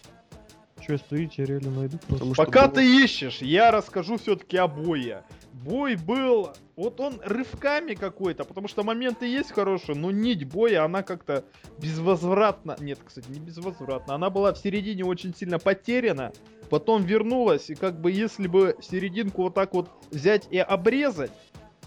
Че, 0.87 0.99
стоите, 0.99 1.43
я 1.43 1.47
реально 1.47 1.71
найду. 1.71 1.99
Потому 2.09 2.35
что 2.35 2.45
Пока 2.45 2.67
было- 2.67 2.75
ты 2.75 3.05
ищешь, 3.05 3.39
я 3.39 3.71
расскажу 3.71 4.19
все-таки 4.19 4.59
о 4.59 4.69
бое. 4.69 5.25
Бой 5.53 5.97
был, 5.97 6.51
вот 6.77 7.01
он 7.01 7.21
рывками 7.25 7.95
какой-то, 7.95 8.45
потому 8.45 8.69
что 8.69 8.83
моменты 8.83 9.27
есть 9.27 9.51
хорошие, 9.53 9.97
но 9.97 10.11
нить 10.11 10.45
боя, 10.45 10.85
она 10.85 11.03
как-то 11.03 11.45
безвозвратно, 11.79 12.77
нет, 12.81 12.99
кстати, 13.03 13.31
не 13.31 13.41
безвозвратно, 13.41 14.15
она 14.15 14.29
была 14.29 14.53
в 14.53 14.59
середине 14.59 15.05
очень 15.07 15.35
сильно 15.35 15.59
потеряна, 15.59 16.33
потом 16.69 17.05
вернулась, 17.05 17.71
и 17.71 17.75
как 17.75 17.99
бы 17.99 18.11
если 18.11 18.47
бы 18.47 18.77
серединку 18.83 19.45
вот 19.45 19.55
так 19.55 19.73
вот 19.73 19.89
взять 20.11 20.49
и 20.51 20.59
обрезать, 20.59 21.33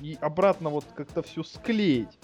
и 0.01 0.17
обратно 0.21 0.69
вот 0.69 0.85
как-то 0.95 1.21
все 1.21 1.43
склеить, 1.43 2.17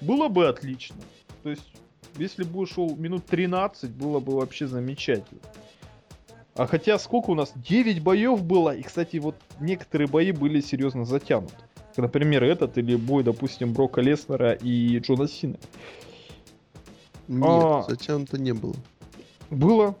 было 0.00 0.28
бы 0.28 0.46
отлично. 0.46 0.96
То 1.42 1.50
есть, 1.50 1.72
если 2.18 2.44
бы 2.44 2.60
ушел 2.60 2.94
минут 2.96 3.26
13, 3.26 3.90
было 3.90 4.20
бы 4.20 4.36
вообще 4.36 4.66
замечательно. 4.66 5.40
А 6.54 6.66
хотя 6.66 6.98
сколько 6.98 7.30
у 7.30 7.34
нас? 7.34 7.52
9 7.54 8.02
боев 8.02 8.42
было. 8.42 8.74
И, 8.74 8.82
кстати, 8.82 9.18
вот 9.18 9.36
некоторые 9.60 10.08
бои 10.08 10.32
были 10.32 10.60
серьезно 10.60 11.04
затянуты. 11.04 11.54
Например, 11.96 12.44
этот 12.44 12.76
или 12.78 12.94
бой, 12.96 13.22
допустим, 13.22 13.72
Брока 13.72 14.00
Леснера 14.00 14.52
и 14.52 14.98
Джона 14.98 15.28
Сина. 15.28 15.56
Нет, 17.28 17.44
А. 17.46 17.84
затянуто 17.88 18.38
не 18.38 18.52
было. 18.52 18.74
Было. 19.50 19.96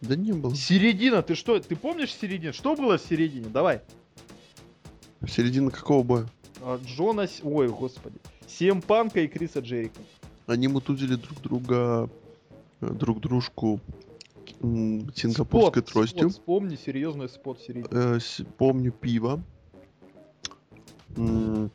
Да 0.00 0.14
не 0.14 0.32
было. 0.32 0.54
Середина, 0.54 1.22
ты 1.22 1.34
что? 1.34 1.58
Ты 1.58 1.74
помнишь 1.74 2.14
середину? 2.14 2.52
Что 2.52 2.74
было 2.76 2.98
в 2.98 3.02
середине? 3.02 3.46
Давай. 3.46 3.80
Середина 5.26 5.70
какого 5.70 6.02
боя? 6.02 6.26
А, 6.62 6.78
Джона... 6.84 7.26
Ой, 7.42 7.68
господи. 7.68 8.18
Сем 8.46 8.82
Панка 8.82 9.20
и 9.20 9.26
Криса 9.26 9.60
Джерика. 9.60 9.98
Они 10.46 10.68
мутузили 10.68 11.16
друг 11.16 11.40
друга, 11.42 12.10
э, 12.80 12.90
друг 12.90 13.20
дружку 13.20 13.80
сингапурской 14.60 15.82
Спот, 15.82 15.92
тростью. 15.92 16.30
спот, 16.30 16.32
вспомни 16.32 16.76
серьезный 16.76 17.28
спот 17.28 17.58
в 17.60 17.64
середине. 17.66 17.88
Э, 17.90 18.18
с- 18.20 18.42
помню 18.56 18.92
пиво. 18.92 19.42
М, 21.16 21.70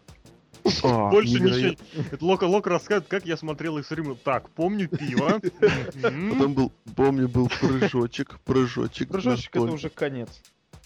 А, 0.83 1.09
Больше 1.09 1.33
невероятно. 1.39 1.67
ничего. 1.95 2.03
Это 2.11 2.25
Лока 2.25 2.43
Лока 2.45 2.69
рассказывает, 2.69 3.07
как 3.09 3.25
я 3.25 3.35
смотрел 3.35 3.77
их 3.79 3.85
стримы. 3.85 4.15
Так, 4.15 4.49
помню 4.51 4.87
пиво. 4.87 5.41
Потом 6.01 6.53
был, 6.53 6.71
помню, 6.95 7.27
был 7.27 7.49
прыжочек, 7.49 8.39
прыжочек. 8.45 9.09
Прыжочек 9.09 9.55
это 9.55 9.65
уже 9.65 9.89
конец. 9.89 10.29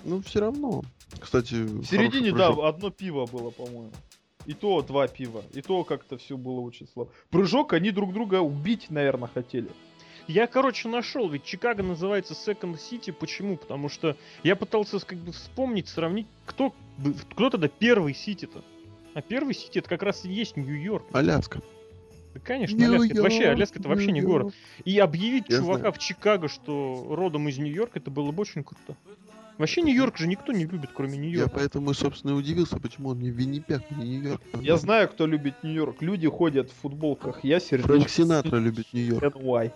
Ну, 0.06 0.22
все 0.22 0.40
равно. 0.40 0.84
Кстати, 1.20 1.56
В 1.56 1.86
середине, 1.86 2.32
да, 2.32 2.50
одно 2.50 2.90
пиво 2.90 3.26
было, 3.26 3.50
по-моему. 3.52 3.92
И 4.46 4.54
то 4.54 4.82
два 4.82 5.08
пива. 5.08 5.44
И 5.54 5.62
то 5.62 5.84
как-то 5.84 6.18
все 6.18 6.38
было 6.38 6.60
очень 6.60 6.88
слабо. 6.88 7.10
Прыжок 7.30 7.74
они 7.74 7.92
друг 7.92 8.14
друга 8.14 8.42
убить, 8.42 8.90
наверное, 8.90 9.30
хотели. 9.34 9.70
Я, 10.28 10.48
короче, 10.48 10.88
нашел, 10.90 11.30
ведь 11.30 11.44
Чикаго 11.44 11.84
называется 11.84 12.34
Second 12.34 12.78
City. 12.78 13.12
Почему? 13.14 13.58
Потому 13.58 13.90
что 13.90 14.16
я 14.44 14.56
пытался 14.56 15.00
как 15.00 15.20
бы 15.20 15.32
вспомнить, 15.32 15.88
сравнить, 15.88 16.28
кто, 16.46 16.74
кто 17.32 17.50
тогда 17.50 17.68
первый 17.68 18.14
Сити-то. 18.16 18.64
А 19.14 19.22
первый 19.22 19.54
Сити 19.54 19.80
это 19.80 19.90
как 19.90 20.04
раз 20.04 20.26
и 20.26 20.32
есть 20.32 20.58
Нью-Йорк. 20.58 21.06
Аляска. 21.14 21.62
Да, 22.34 22.40
конечно, 22.44 22.84
Аляска. 22.86 23.14
Это 23.14 23.22
вообще, 23.22 23.46
Аляска 23.46 23.80
это 23.80 23.88
вообще 23.88 24.12
не 24.12 24.22
город. 24.22 24.54
И 24.84 24.98
объявить 24.98 25.46
Я 25.48 25.58
чувака 25.58 25.80
знаю. 25.80 25.94
в 25.94 26.00
Чикаго, 26.00 26.48
что 26.48 27.06
родом 27.10 27.48
из 27.48 27.58
Нью-Йорка, 27.58 28.00
это 28.00 28.10
было 28.10 28.32
бы 28.32 28.42
очень 28.42 28.64
круто. 28.64 28.98
Вообще 29.58 29.82
Нью-Йорк 29.82 30.18
же 30.18 30.28
никто 30.28 30.52
не 30.52 30.66
любит, 30.66 30.90
кроме 30.94 31.16
Я 31.16 31.22
Нью-Йорка. 31.22 31.56
поэтому, 31.56 31.94
собственно, 31.94 32.32
и 32.32 32.34
удивился, 32.34 32.78
почему 32.78 33.10
он 33.10 33.18
мне 33.18 33.30
Виннипег, 33.30 33.84
а 33.90 33.94
не 33.96 34.18
Нью-Йорк. 34.18 34.42
Я 34.62 34.78
знаю, 34.78 35.08
кто 35.08 35.26
любит 35.26 35.64
Нью-Йорк. 35.64 36.02
Люди 36.02 36.28
ходят 36.28 36.70
в 36.72 36.76
футболках. 36.82 37.44
Я 37.44 37.60
Фрэнк 37.60 37.82
сердечко. 37.88 38.10
Синатра 38.10 38.58
любит 38.58 38.88
Нью-Йорк. 38.92 39.24
NY. 39.36 39.72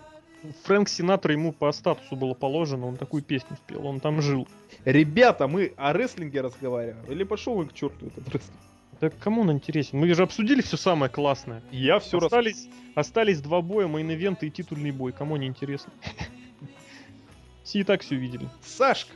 Фрэнк 0.63 0.89
Синатра 0.89 1.33
ему 1.33 1.51
по 1.51 1.71
статусу 1.71 2.15
было 2.15 2.33
положено, 2.33 2.87
он 2.87 2.95
такую 2.97 3.21
песню 3.23 3.57
спел, 3.57 3.85
он 3.85 3.99
там 3.99 4.21
жил. 4.21 4.47
Ребята, 4.85 5.47
мы 5.47 5.73
о 5.75 5.91
рестлинге 5.91 6.41
разговариваем. 6.41 7.05
Или 7.09 7.23
пошел 7.23 7.55
вы 7.55 7.65
к 7.65 7.73
черту 7.73 8.07
этот 8.07 8.27
рестлинг? 8.29 8.59
Так 8.99 9.17
кому 9.19 9.41
он 9.41 9.51
интересен? 9.51 9.97
Мы 9.99 10.13
же 10.13 10.23
обсудили 10.23 10.61
все 10.61 10.77
самое 10.77 11.09
классное. 11.09 11.61
Я 11.71 11.99
все 11.99 12.19
раз... 12.19 12.25
остались, 12.25 12.67
остались 12.95 13.41
два 13.41 13.61
боя, 13.61 13.87
main 13.87 14.10
event 14.10 14.39
и 14.41 14.49
титульный 14.49 14.91
бой. 14.91 15.13
Кому 15.13 15.37
не 15.37 15.47
интересно? 15.47 15.91
Все 17.63 17.79
и 17.79 17.83
так 17.83 18.01
все 18.01 18.15
видели. 18.15 18.49
Сашка, 18.63 19.13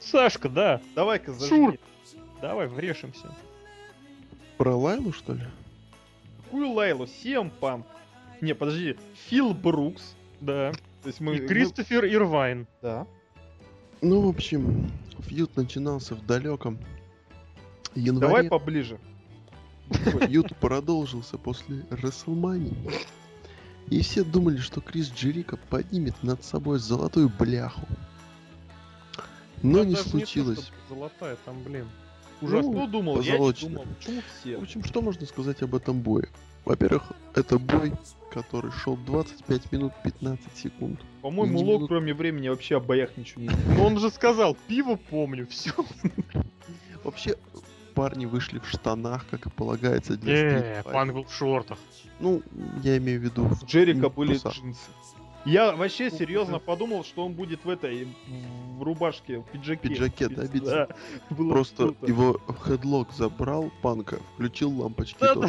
Сашка, 0.00 0.48
да. 0.48 0.80
давай-ка 0.94 1.32
Шур. 1.38 1.72
зажги. 1.72 1.78
Давай, 2.40 2.68
врешимся. 2.68 3.34
Про 4.56 4.76
Лайлу, 4.76 5.12
что 5.12 5.34
ли? 5.34 5.42
Какую 6.44 6.70
Лайлу? 6.70 7.06
Панк. 7.60 7.86
Не, 8.40 8.54
подожди. 8.54 8.96
Фил 9.28 9.54
Брукс. 9.54 10.14
Да. 10.40 10.72
То 11.02 11.08
есть 11.08 11.20
мы... 11.20 11.36
И 11.36 11.40
мы- 11.40 11.48
Кристофер 11.48 12.04
Ирвайн. 12.04 12.66
Да. 12.82 13.06
Ну, 14.00 14.20
в 14.20 14.28
общем, 14.28 14.90
фьюд 15.20 15.56
начинался 15.56 16.14
в 16.14 16.24
далеком 16.24 16.78
январе. 17.94 18.28
Давай 18.28 18.48
поближе. 18.48 18.98
Фьюд 19.90 20.56
продолжился 20.56 21.38
после 21.38 21.84
Расселмании. 21.90 22.76
И 23.90 24.02
все 24.02 24.22
думали, 24.22 24.58
что 24.58 24.80
Крис 24.80 25.10
Джерика 25.10 25.56
поднимет 25.56 26.22
над 26.22 26.44
собой 26.44 26.78
золотую 26.78 27.30
бляху. 27.30 27.86
Но 29.62 29.84
не 29.84 29.92
даже 29.92 30.04
то, 30.04 30.10
случилось. 30.10 30.58
что 30.66 30.94
золотая, 30.94 31.36
там, 31.44 31.62
блин. 31.62 31.88
Ужасно. 32.40 32.70
Ну, 32.70 32.78
Кто 32.78 32.86
думал? 32.86 33.20
Я 33.20 33.32
не 33.32 33.38
позолоченная. 33.38 33.72
думал. 33.84 33.86
Почему 33.98 34.20
все? 34.40 34.56
В 34.58 34.62
общем, 34.62 34.84
что 34.84 35.02
можно 35.02 35.26
сказать 35.26 35.62
об 35.62 35.74
этом 35.74 36.00
бое? 36.00 36.28
Во-первых, 36.64 37.12
это 37.34 37.58
бой, 37.58 37.92
который 38.32 38.70
шел 38.70 38.96
25 38.96 39.72
минут 39.72 39.92
15 40.04 40.56
секунд. 40.56 41.00
По-моему, 41.22 41.56
не 41.58 41.64
Лок, 41.64 41.76
минут. 41.76 41.88
кроме 41.88 42.14
времени, 42.14 42.48
вообще 42.48 42.76
о 42.76 42.80
боях 42.80 43.16
ничего 43.16 43.42
не 43.42 43.48
знает. 43.48 43.64
Ну 43.76 43.84
он 43.84 43.98
же 43.98 44.10
сказал, 44.10 44.56
пиво 44.68 44.96
помню, 45.10 45.46
все. 45.48 45.72
Вообще, 47.04 47.36
парни 47.94 48.26
вышли 48.26 48.58
в 48.58 48.68
штанах, 48.68 49.26
как 49.30 49.46
и 49.46 49.50
полагается 49.50 50.16
для 50.16 50.76
Не, 50.76 50.82
панк 50.82 51.14
был 51.14 51.24
в 51.24 51.32
шортах. 51.32 51.78
Ну, 52.20 52.42
я 52.82 52.98
имею 52.98 53.20
в 53.20 53.24
виду... 53.24 53.48
Джерика 53.64 54.00
Ну, 54.00 54.10
были 54.10 54.34
джинсы. 54.34 54.78
Я 55.48 55.74
вообще 55.74 56.10
серьезно 56.10 56.58
подумал, 56.58 57.04
что 57.04 57.24
он 57.24 57.32
будет 57.32 57.64
в 57.64 57.70
этой 57.70 58.06
в 58.76 58.82
рубашке, 58.82 59.38
в 59.38 59.44
пиджаке. 59.44 59.88
Пиджаке, 59.88 60.28
да? 60.28 60.46
Да, 60.46 60.88
было 61.30 61.52
Просто 61.52 61.84
круто. 61.84 62.06
его 62.06 62.40
хедлок 62.66 63.12
забрал 63.14 63.70
панка, 63.80 64.20
включил 64.34 64.70
лампочки 64.70 65.16
Да, 65.18 65.34
да. 65.34 65.48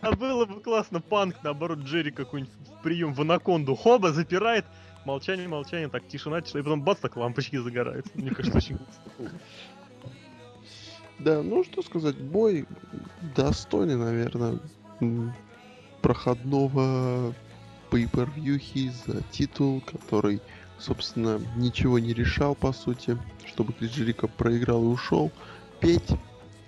А 0.00 0.16
было 0.16 0.46
бы 0.46 0.60
классно, 0.60 1.02
панк, 1.02 1.36
наоборот, 1.42 1.80
Джерри 1.80 2.10
какой-нибудь 2.10 2.52
прием 2.82 3.12
в 3.12 3.20
анаконду. 3.20 3.74
Хоба, 3.74 4.12
запирает. 4.12 4.64
Молчание, 5.04 5.46
молчание, 5.46 5.88
так, 5.88 6.08
тишина, 6.08 6.40
тишина. 6.40 6.60
И 6.60 6.62
потом 6.62 6.82
бац, 6.82 6.98
так 6.98 7.14
лампочки 7.16 7.56
загораются. 7.56 8.10
Мне 8.14 8.30
кажется, 8.30 8.56
очень. 8.58 8.78
Да, 11.18 11.42
ну 11.42 11.64
что 11.64 11.82
сказать, 11.82 12.16
бой 12.16 12.66
достойный, 13.36 13.96
наверное, 13.96 14.58
проходного 16.00 17.34
pay-per-view 17.92 18.58
за 19.06 19.22
титул, 19.30 19.82
который, 19.82 20.40
собственно, 20.78 21.40
ничего 21.56 21.98
не 21.98 22.14
решал, 22.14 22.54
по 22.54 22.72
сути, 22.72 23.18
чтобы 23.46 23.74
Крис 23.74 23.90
Джерико 23.92 24.28
проиграл 24.28 24.82
и 24.82 24.86
ушел. 24.86 25.30
Петь, 25.80 26.08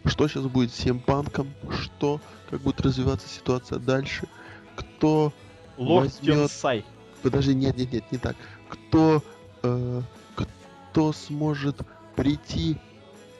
что 0.04 0.28
сейчас 0.28 0.44
будет 0.44 0.70
с 0.70 0.74
всем 0.74 0.98
панком, 1.00 1.48
что, 1.70 2.20
как 2.50 2.60
будет 2.60 2.80
развиваться 2.82 3.28
ситуация 3.28 3.78
дальше, 3.78 4.28
кто 4.76 5.32
Лорд 5.78 6.06
возьмет- 6.06 6.36
Тенсай. 6.48 6.84
Подожди, 7.22 7.54
нет, 7.54 7.76
нет, 7.78 7.90
нет, 7.92 8.12
не 8.12 8.18
так. 8.18 8.36
Кто, 8.68 9.22
э, 9.62 10.02
кто 10.34 11.12
сможет 11.12 11.80
прийти 12.16 12.76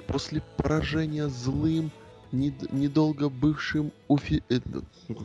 после 0.07 0.41
поражения 0.57 1.29
злым, 1.29 1.91
недолго 2.35 3.29
бывшим 3.29 3.91
у 4.09 4.17
фи- 4.19 4.43
э, 4.51 4.61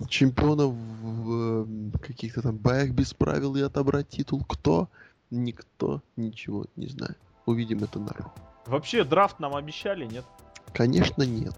чемпионов 0.07 0.73
в 0.73 1.65
э, 1.93 1.97
каких-то 1.99 2.41
там 2.41 2.57
боях 2.57 2.91
без 2.91 3.13
правил 3.13 3.55
и 3.55 3.61
отобрать 3.61 4.09
титул? 4.09 4.43
Кто? 4.47 4.87
Никто 5.31 6.01
ничего 6.15 6.65
не 6.75 6.87
знает. 6.87 7.17
Увидим 7.45 7.83
это 7.83 7.99
на 7.99 8.13
Ро. 8.13 8.33
Вообще, 8.65 9.03
драфт 9.03 9.39
нам 9.39 9.55
обещали, 9.55 10.05
нет? 10.05 10.25
Конечно, 10.73 11.23
нет. 11.23 11.55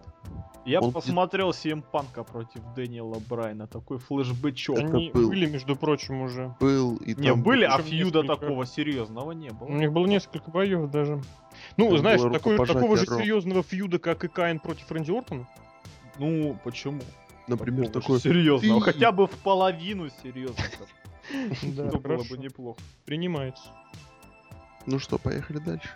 Я 0.63 0.79
Он 0.79 0.91
посмотрел 0.91 1.49
CM 1.49 1.81
Панка 1.91 2.23
против 2.23 2.61
Дэниела 2.75 3.19
Брайна. 3.27 3.65
Такой 3.67 3.97
флешбэчок. 3.97 4.77
Они 4.77 5.09
был. 5.09 5.27
были, 5.29 5.47
между 5.47 5.75
прочим, 5.75 6.21
уже. 6.21 6.55
Был 6.59 6.97
и 6.97 7.15
Не, 7.15 7.29
там 7.29 7.41
были, 7.41 7.63
а 7.65 7.79
фьюда 7.81 8.21
несколько. 8.21 8.39
такого 8.41 8.65
серьезного 8.67 9.31
не 9.31 9.49
У 9.49 9.53
было. 9.55 9.69
них 9.69 9.91
было 9.91 10.05
несколько 10.05 10.51
боев 10.51 10.91
даже. 10.91 11.19
Ну, 11.77 11.89
Там 11.89 11.97
знаешь, 11.99 12.21
такой, 12.21 12.57
такого 12.57 12.97
же 12.97 13.05
серьезного 13.05 13.63
фьюда, 13.63 13.99
как 13.99 14.23
и 14.23 14.27
Каин 14.27 14.59
против 14.59 14.91
Рэнди 14.91 15.11
Ортона. 15.11 15.47
Ну, 16.17 16.57
почему? 16.63 17.01
Например, 17.47 17.89
такой... 17.89 18.19
серьезного. 18.19 18.79
«Ты». 18.79 18.91
Хотя 18.93 19.11
бы 19.11 19.27
в 19.27 19.31
половину 19.31 20.09
серьезного. 20.23 20.67
Да, 21.61 21.83
было 21.85 22.23
бы 22.23 22.37
неплохо. 22.37 22.79
Принимается. 23.05 23.63
Ну 24.85 24.99
что, 24.99 25.17
поехали 25.17 25.59
дальше. 25.59 25.89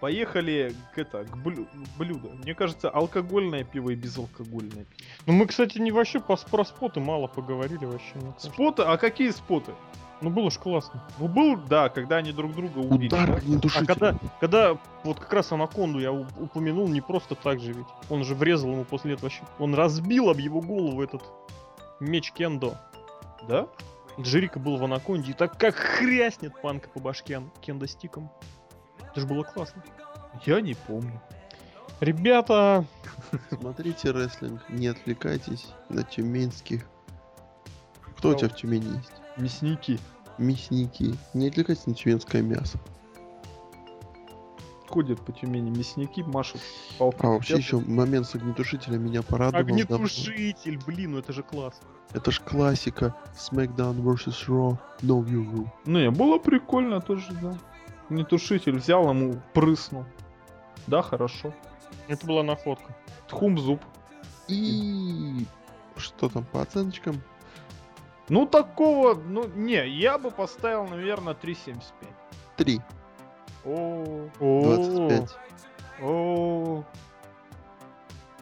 Поехали 0.00 0.74
к 0.94 0.98
это, 0.98 1.24
к 1.24 1.36
блю- 1.36 1.68
блюду. 1.98 2.30
Мне 2.42 2.54
кажется, 2.54 2.90
алкогольное 2.90 3.64
пиво 3.64 3.90
и 3.90 3.94
безалкогольное 3.94 4.84
пиво. 4.84 5.08
Ну, 5.26 5.32
мы, 5.34 5.46
кстати, 5.46 5.78
не 5.78 5.92
вообще 5.92 6.20
по, 6.20 6.36
про 6.36 6.64
споты 6.64 7.00
мало 7.00 7.26
поговорили 7.26 7.84
вообще. 7.84 8.14
Споты? 8.38 8.82
А 8.82 8.96
какие 8.96 9.30
споты? 9.30 9.72
Ну, 10.20 10.30
было 10.30 10.50
ж 10.50 10.58
классно. 10.58 11.02
Ну, 11.18 11.28
был, 11.28 11.56
да, 11.56 11.88
когда 11.88 12.16
они 12.16 12.32
друг 12.32 12.54
друга 12.54 12.78
убили. 12.78 13.08
Удар 13.08 13.42
да? 13.42 13.68
А 13.74 13.84
когда, 13.84 14.18
когда 14.40 14.78
вот 15.02 15.18
как 15.18 15.32
раз 15.32 15.52
Анаконду 15.52 15.98
я 15.98 16.12
упомянул 16.12 16.88
не 16.88 17.00
просто 17.00 17.34
так 17.34 17.60
же 17.60 17.72
ведь. 17.72 17.86
Он 18.10 18.24
же 18.24 18.34
врезал 18.34 18.70
ему 18.70 18.84
после 18.84 19.14
этого 19.14 19.26
вообще. 19.26 19.42
Он 19.58 19.74
разбил 19.74 20.28
об 20.28 20.38
его 20.38 20.60
голову 20.60 21.02
этот 21.02 21.22
меч 22.00 22.32
Кендо. 22.32 22.76
Да? 23.48 23.66
Джерика 24.18 24.58
был 24.58 24.76
в 24.76 24.84
Анаконде 24.84 25.30
и 25.30 25.34
так 25.34 25.58
как 25.58 25.74
хряснет 25.74 26.60
панка 26.60 26.90
по 26.90 27.00
башке 27.00 27.42
Кендо 27.62 27.86
стиком. 27.86 28.30
Это 29.10 29.20
же 29.20 29.26
было 29.26 29.42
классно. 29.42 29.82
Я 30.44 30.60
не 30.60 30.74
помню. 30.74 31.20
Ребята, 32.00 32.84
Смотрите 33.50 34.10
рестлинг, 34.10 34.68
не 34.68 34.88
отвлекайтесь 34.88 35.68
на 35.88 36.02
тюменских. 36.02 36.86
Кто 38.16 38.30
у 38.30 38.34
тебя 38.34 38.48
в 38.48 38.56
Тюмени 38.56 38.96
есть? 38.96 39.19
Мясники. 39.36 39.98
Мясники. 40.38 41.14
Не 41.34 41.48
отвлекайтесь 41.48 41.86
на 41.86 41.94
тюменское 41.94 42.42
мясо. 42.42 42.78
Ходят 44.88 45.20
по 45.20 45.30
Тюмени 45.30 45.70
мясники, 45.70 46.20
машут 46.22 46.60
палкой. 46.98 47.20
А 47.22 47.32
вообще 47.34 47.56
еще 47.58 47.78
момент 47.78 48.26
с 48.26 48.34
огнетушителем 48.34 49.04
меня 49.04 49.22
порадовал. 49.22 49.64
давно. 49.64 49.84
огнетушитель, 49.84 50.80
блин, 50.84 51.12
ну 51.12 51.18
это 51.18 51.32
же 51.32 51.44
классно. 51.44 51.86
Это 52.12 52.32
ж 52.32 52.40
классика. 52.40 53.14
SmackDown 53.36 54.02
vs. 54.02 54.48
Raw. 54.48 54.76
Know 55.02 55.24
your 55.24 55.48
rule. 55.48 55.68
Ну, 55.84 56.00
не, 56.00 56.10
было 56.10 56.38
прикольно 56.38 57.00
тоже, 57.00 57.32
да. 57.40 57.56
Не 58.08 58.24
тушитель 58.24 58.78
взял, 58.78 59.08
ему 59.08 59.40
прыснул. 59.54 60.04
Да, 60.88 61.02
хорошо. 61.02 61.54
Это 62.08 62.26
была 62.26 62.42
находка. 62.42 62.96
Тхум 63.28 63.58
зуб. 63.58 63.80
И 64.48 65.46
что 65.96 66.28
там 66.28 66.44
по 66.44 66.62
оценочкам? 66.62 67.22
Ну, 68.30 68.46
такого, 68.46 69.14
ну, 69.14 69.48
не, 69.56 69.88
я 69.88 70.16
бы 70.16 70.30
поставил, 70.30 70.86
наверное, 70.86 71.34
3,75. 71.34 71.82
3. 72.56 72.80
О, 73.64 74.28
25. 74.38 75.36
о. 76.00 76.84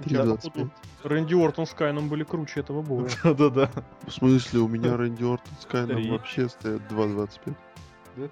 Я 0.05 0.21
3.25. 0.21 0.37
походу, 0.37 0.71
Рэнди 1.05 1.35
Ортон 1.35 1.67
с 1.67 1.73
Кайном 1.73 2.11
были 2.11 2.23
круче 2.23 2.61
этого 2.61 2.83
боя. 2.89 3.09
Да-да-да. 3.25 3.71
В 4.07 4.13
смысле, 4.13 4.61
у 4.61 4.69
меня 4.69 4.95
Рэнди 4.97 5.25
Ортон 5.25 5.55
с 5.59 5.65
Кайном 5.65 6.11
вообще 6.11 6.51
стоят 6.51 6.83
2.25. 6.91 7.55
Да? 8.17 8.29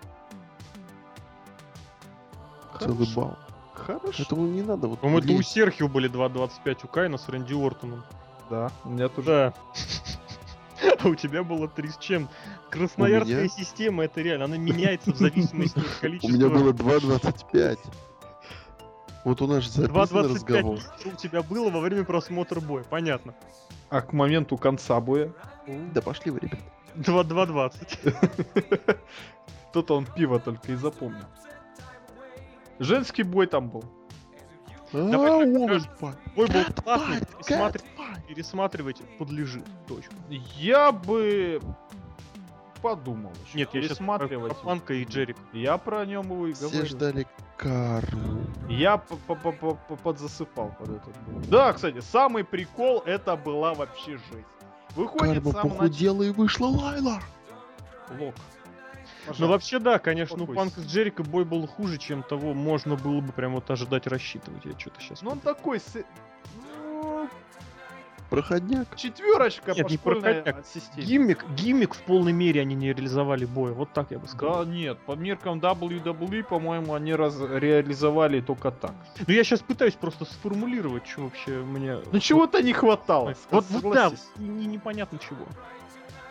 Целый 2.80 2.96
Хорошо. 3.06 3.20
балл. 3.20 3.38
Хорошо. 3.72 4.12
Поэтому 4.18 4.46
не 4.46 4.62
надо 4.62 4.88
вот 4.88 5.00
По-моему, 5.00 5.24
это 5.24 5.32
у. 5.32 5.42
Серхио 5.42 5.88
были 5.88 6.10
2.25 6.10 6.80
у 6.84 6.88
Кайна 6.88 7.16
с 7.16 7.26
Рэнди 7.30 7.54
Ортоном. 7.54 8.04
Да, 8.50 8.70
у 8.84 8.90
меня 8.90 9.08
тоже. 9.08 9.26
Да. 9.26 9.54
А 11.00 11.08
у 11.08 11.14
тебя 11.14 11.42
было 11.42 11.68
3 11.68 11.88
с 11.88 11.96
чем? 11.98 12.28
Красноярская 12.70 13.44
меня? 13.44 13.48
система, 13.48 14.04
это 14.04 14.20
реально, 14.20 14.46
она 14.46 14.56
меняется 14.56 15.12
в 15.12 15.16
зависимости 15.16 15.78
от 15.78 15.86
У 15.98 16.00
количества... 16.00 16.36
меня 16.36 16.48
было 16.48 16.72
2.25. 16.72 17.78
Вот 19.24 19.42
у 19.42 19.46
нас 19.46 19.64
же 19.64 19.70
записан 19.70 19.94
2.25 19.94 20.34
разговор. 20.34 20.80
что 20.80 21.08
у 21.08 21.12
тебя 21.12 21.42
было 21.42 21.70
во 21.70 21.80
время 21.80 22.04
просмотра 22.04 22.60
боя, 22.60 22.84
понятно. 22.84 23.34
А 23.88 24.00
к 24.00 24.12
моменту 24.12 24.56
конца 24.56 25.00
боя 25.00 25.32
Да 25.66 26.00
пошли 26.00 26.30
вы, 26.30 26.40
ребят. 26.40 26.60
2.20. 26.96 28.98
кто-то 29.70 29.94
он 29.96 30.06
пиво 30.06 30.40
только 30.40 30.72
и 30.72 30.76
запомнил. 30.76 31.24
Женский 32.78 33.22
бой 33.22 33.46
там 33.46 33.68
был. 33.68 33.84
Fight. 34.92 35.88
Бой 36.36 36.46
был 36.46 36.64
классный, 36.82 37.20
fight, 37.40 37.82
пересматр- 38.26 38.26
cat 38.26 38.30
fight. 38.30 38.34
пересматривайте, 38.34 39.04
подлежит. 39.18 39.64
Точка. 39.88 40.14
Я 40.28 40.92
бы 40.92 41.60
подумал. 42.82 43.32
Нет, 43.54 43.70
я 43.72 43.82
сейчас 43.82 43.98
про, 43.98 44.18
пересматривать. 44.18 44.52
про 44.56 44.64
Панка 44.64 44.94
и 44.94 45.04
Джерик. 45.04 45.36
Я 45.52 45.78
про 45.78 46.04
нем 46.06 46.26
его 46.26 46.46
и 46.46 46.52
Все 46.52 46.68
говорю. 46.68 46.86
ждали 46.86 47.26
карму. 47.56 48.44
Я 48.68 48.98
п- 48.98 49.16
п- 49.26 49.34
п- 49.34 49.52
п- 49.52 49.76
п- 49.88 49.96
подзасыпал 49.96 50.74
под 50.78 50.88
этот 50.90 51.16
бой. 51.26 51.42
Да, 51.48 51.72
кстати, 51.72 52.00
самый 52.00 52.44
прикол 52.44 53.02
это 53.06 53.36
была 53.36 53.74
вообще 53.74 54.18
жизнь. 54.18 54.44
Выходит 54.94 55.42
Карма 55.42 55.52
сам 55.52 55.70
похудела 55.70 56.22
и 56.22 56.30
вышла 56.30 56.66
Лайла. 56.66 57.20
Лок. 58.18 58.34
Ну 59.38 59.48
вообще 59.48 59.78
да, 59.80 59.98
конечно, 59.98 60.44
у. 60.44 60.46
Панка 60.46 60.80
с 60.80 60.86
Джерика 60.86 61.24
бой 61.24 61.44
был 61.44 61.66
хуже, 61.66 61.98
чем 61.98 62.22
того 62.22 62.54
можно 62.54 62.94
было 62.94 63.20
бы 63.20 63.32
прям 63.32 63.54
вот 63.54 63.68
ожидать, 63.70 64.06
рассчитывать. 64.06 64.64
Я 64.64 64.78
что-то 64.78 65.00
сейчас... 65.00 65.22
Ну 65.22 65.30
он 65.32 65.40
такой... 65.40 65.80
с- 65.80 66.04
ну, 66.76 67.28
Проходняк. 68.30 68.96
четверочка 68.96 69.72
Нет, 69.72 69.86
по 69.86 69.90
не 69.90 69.98
проходняк. 69.98 70.64
системе. 70.66 71.06
Гиммик, 71.06 71.44
гиммик 71.56 71.94
в 71.94 72.02
полной 72.02 72.32
мере 72.32 72.60
они 72.60 72.74
не 72.74 72.88
реализовали 72.92 73.44
боя, 73.44 73.72
вот 73.72 73.92
так 73.92 74.10
я 74.10 74.18
бы 74.18 74.26
Да 74.26 74.32
сказал. 74.32 74.64
нет, 74.66 74.98
по 75.06 75.12
меркам 75.12 75.58
WWE, 75.60 76.42
по-моему, 76.42 76.94
они 76.94 77.14
раз 77.14 77.38
реализовали 77.40 78.40
только 78.40 78.70
так. 78.72 78.94
Ну 79.26 79.32
я 79.32 79.44
сейчас 79.44 79.60
пытаюсь 79.60 79.94
просто 79.94 80.24
сформулировать, 80.24 81.06
что 81.06 81.22
вообще 81.22 81.58
мне... 81.62 81.98
Ну 82.10 82.18
чего-то 82.18 82.62
не 82.62 82.72
хватало. 82.72 83.34
Вот, 83.50 83.64
вот 83.70 83.94
да, 83.94 84.10
не- 84.38 84.66
непонятно 84.66 85.18
чего. 85.18 85.46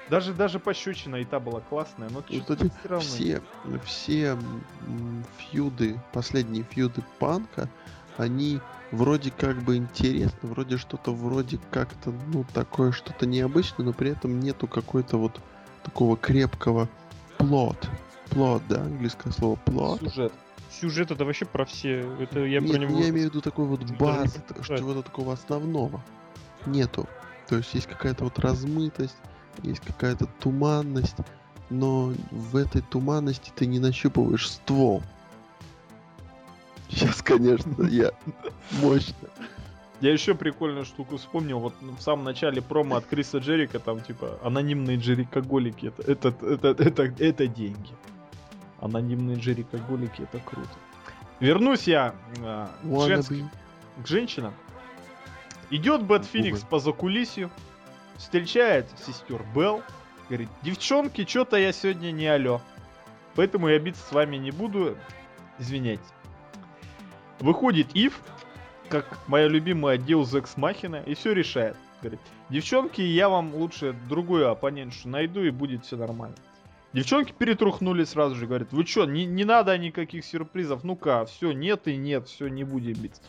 Даже, 0.09 0.34
даже 0.34 0.59
пощечина 0.59 1.15
и 1.15 1.26
та 1.26 1.39
была 1.39 1.61
классная, 1.61 2.09
но 2.09 2.22
Ну, 2.30 2.41
кстати, 2.41 2.72
все, 2.99 3.41
все 3.85 4.38
фьюды, 5.38 5.99
последние 6.13 6.63
фьюды 6.63 7.01
Панка, 7.19 7.67
они 8.18 8.60
вроде 8.92 9.32
как 9.32 9.62
бы 9.64 9.78
интересны, 9.78 10.38
вроде 10.42 10.78
что-то 10.78 11.14
вроде 11.14 11.60
как-то, 11.72 12.14
ну, 12.34 12.46
такое 12.54 12.92
что-то 12.92 13.26
необычное, 13.26 13.86
но 13.86 13.94
при 13.94 14.12
этом 14.12 14.40
нету 14.40 14.68
какой-то 14.68 15.18
вот 15.18 15.40
такого 15.84 16.18
крепкого 16.18 16.90
плот. 17.38 17.90
Плот, 18.30 18.64
да, 18.68 18.82
английское 18.82 19.32
слово 19.32 19.56
плот. 19.56 20.02
Сюжет. 20.02 20.34
Сюжет 20.70 21.12
это 21.12 21.24
вообще 21.26 21.46
про 21.46 21.66
все. 21.66 22.00
Это 22.20 22.40
я 22.40 22.60
Нет, 22.60 22.72
про 22.72 22.80
него. 22.80 23.00
я 23.00 23.10
имею 23.10 23.28
в 23.28 23.30
виду 23.32 23.42
такой 23.42 23.66
вот 23.66 23.82
покупаю. 23.82 24.28
чего-то 24.64 25.04
такого 25.04 25.34
основного. 25.34 26.02
Нету. 26.66 27.08
То 27.48 27.58
есть 27.58 27.74
есть 27.74 27.88
какая-то 27.88 28.24
вот 28.24 28.40
размытость, 28.40 29.16
есть 29.62 29.82
какая-то 29.82 30.26
туманность, 30.40 31.16
но 31.70 32.14
в 32.32 32.56
этой 32.56 32.82
туманности 32.82 33.52
ты 33.56 33.68
не 33.68 33.80
нащупываешь 33.80 34.50
ствол. 34.50 35.04
Сейчас, 36.90 37.22
конечно, 37.22 37.84
я 37.84 38.12
мощно. 38.82 39.30
Я 40.02 40.12
еще 40.12 40.36
прикольную 40.36 40.86
штуку 40.86 41.18
вспомнил. 41.18 41.60
Вот 41.60 41.74
в 41.82 42.02
самом 42.02 42.26
начале 42.26 42.62
промо 42.62 42.98
от 42.98 43.06
Криса 43.06 43.38
Джерика, 43.38 43.80
там 43.80 44.02
типа 44.02 44.40
анонимные 44.44 44.98
джерикоголики. 44.98 45.94
Это, 46.06 46.30
это, 46.30 46.45
это, 46.45 46.84
это, 46.84 47.03
это 47.03 47.48
деньги. 47.48 47.94
Анонимные 48.80 49.38
джерикоголики, 49.38 50.22
это 50.22 50.40
круто. 50.40 50.70
Вернусь 51.40 51.88
я 51.88 52.14
а, 52.41 52.70
к, 52.82 52.86
Wannabe. 52.86 53.48
к 54.03 54.07
женщинам. 54.07 54.53
Идет 55.70 56.03
Бэт 56.03 56.26
Феникс 56.26 56.62
по 56.62 56.80
закулисью, 56.80 57.49
встречает 58.18 58.88
сестер 59.06 59.44
Белл, 59.56 59.82
говорит, 60.30 60.49
девчонки, 60.62 61.26
что-то 61.26 61.57
я 61.57 61.72
сегодня 61.72 62.12
не 62.12 62.28
алё, 62.28 62.62
поэтому 63.34 63.68
я 63.70 63.80
биться 63.80 64.02
с 64.07 64.12
вами 64.12 64.38
не 64.38 64.52
буду, 64.52 64.95
извиняйтесь. 65.57 66.06
Выходит 67.40 67.95
Ив, 67.95 68.22
как 68.90 69.20
моя 69.28 69.48
любимая 69.48 69.98
Deus 69.98 70.34
Ex 70.34 70.56
Machina, 70.56 71.03
и 71.06 71.16
все 71.16 71.34
решает. 71.34 71.76
Говорит, 72.02 72.20
девчонки, 72.49 73.02
я 73.02 73.30
вам 73.30 73.53
лучше 73.56 73.95
другую 74.07 74.49
оппонентшу 74.49 75.10
найду, 75.10 75.44
и 75.44 75.49
будет 75.49 75.86
все 75.86 75.98
нормально. 75.98 76.36
Девчонки 76.94 77.34
перетрухнули 77.38 78.06
сразу 78.06 78.36
же, 78.36 78.48
говорят, 78.48 78.72
вы 78.72 78.86
что, 78.86 79.06
не, 79.06 79.26
не 79.26 79.44
надо 79.44 79.78
никаких 79.78 80.24
сюрпризов, 80.24 80.86
ну-ка, 80.86 81.26
все, 81.26 81.52
нет 81.52 81.88
и 81.88 81.98
нет, 81.98 82.28
все, 82.28 82.48
не 82.48 82.64
будем 82.64 82.94
биться. 82.94 83.22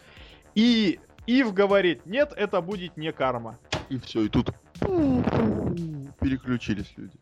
И 0.55 1.01
Ив 1.27 1.53
говорит, 1.53 2.07
нет, 2.07 2.33
это 2.37 2.61
будет 2.61 2.97
не 2.97 3.13
карма. 3.13 3.59
И 3.89 3.99
все, 3.99 4.23
и 4.23 4.29
тут 4.29 4.51
переключились 6.21 6.93
люди. 6.97 7.17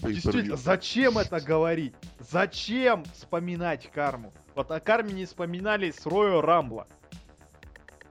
Действительно, 0.00 0.56
зачем 0.56 1.18
это 1.18 1.40
говорить? 1.40 1.94
Зачем 2.18 3.04
вспоминать 3.14 3.90
карму? 3.90 4.32
Вот 4.60 4.70
о 4.72 4.78
карме 4.78 5.14
не 5.14 5.24
вспоминали 5.24 5.90
с 5.90 6.04
Роя 6.04 6.42
Рамбла. 6.42 6.86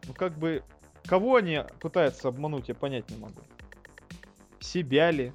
Ну 0.08 0.16
как 0.16 0.36
бы, 0.36 0.64
кого 1.06 1.36
они 1.36 1.60
пытаются 1.80 2.30
обмануть, 2.30 2.70
я 2.70 2.74
понять 2.74 3.08
не 3.12 3.18
могу. 3.18 3.40
Себя 4.60 5.12
ли? 5.12 5.32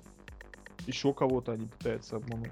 Еще 0.88 1.14
кого-то 1.14 1.52
они 1.52 1.68
пытаются 1.68 2.16
обмануть. 2.16 2.50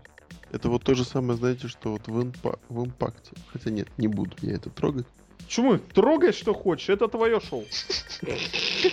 Это 0.53 0.69
вот 0.69 0.85
то 0.85 0.95
же 0.95 1.03
самое, 1.05 1.37
знаете, 1.37 1.67
что 1.67 1.91
вот 1.91 2.07
в, 2.07 2.21
импа- 2.21 2.61
в 2.69 2.85
импакте. 2.85 3.33
Хотя 3.49 3.71
нет, 3.71 3.89
не 3.99 4.07
буду 4.07 4.37
я 4.43 4.55
это 4.55 4.71
трогать. 4.71 5.09
Чему? 5.49 5.79
Трогай, 5.79 6.31
что 6.33 6.55
хочешь, 6.55 6.89
это 6.89 7.09
твое 7.09 7.41
шоу. 7.41 7.65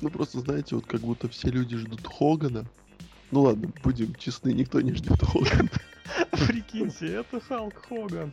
Ну 0.00 0.10
просто 0.10 0.38
знаете, 0.38 0.76
вот 0.76 0.86
как 0.86 1.00
будто 1.00 1.28
все 1.28 1.48
люди 1.48 1.76
ждут 1.76 2.06
Хогана. 2.06 2.64
Ну 3.32 3.42
ладно, 3.42 3.72
будем 3.82 4.14
честны, 4.14 4.52
никто 4.52 4.80
не 4.80 4.92
ждет 4.92 5.20
Хогана. 5.20 5.68
Прикиньте, 6.46 7.14
это 7.14 7.40
Халк 7.40 7.74
Хоган. 7.88 8.32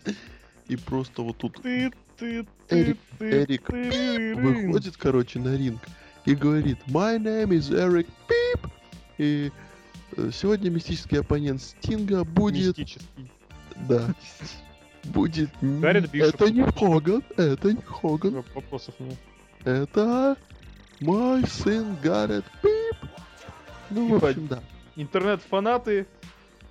И 0.68 0.76
просто 0.76 1.22
вот 1.22 1.38
тут 1.38 1.62
Ты, 1.62 1.92
ты, 2.18 2.46
Эрик, 2.70 2.98
ты, 3.18 3.20
ты, 3.20 3.44
Эрик 3.44 3.68
ты, 3.68 4.36
выходит, 4.36 4.98
короче, 4.98 5.40
на 5.40 5.56
ринг 5.56 5.82
и 6.26 6.34
говорит 6.34 6.80
My 6.88 7.18
name 7.18 7.50
is 7.50 7.70
Eric 7.72 8.08
Пип. 8.28 8.72
И 9.18 9.52
э, 10.18 10.30
сегодня 10.34 10.70
мистический 10.70 11.20
оппонент 11.20 11.62
Стинга 11.62 12.24
будет... 12.24 12.78
Мистический. 12.78 13.32
Да. 13.88 14.14
Будет... 15.04 15.52
Гаррет 15.62 16.10
Бишоп. 16.10 16.36
Это 16.36 16.52
не 16.52 16.64
Хоган, 16.64 17.24
это 17.38 17.74
не 17.74 17.82
Хоган. 17.82 18.44
Вопросов 18.56 18.96
нет. 19.00 19.18
Это 19.64 20.36
мой 21.00 21.46
сын 21.48 21.96
Гаррет 22.02 22.46
Пип. 22.62 22.98
Ну, 23.92 24.08
в 24.08 24.18
Ебать. 24.18 24.32
общем, 24.32 24.48
да. 24.48 24.64
Интернет-фанаты, 24.96 26.08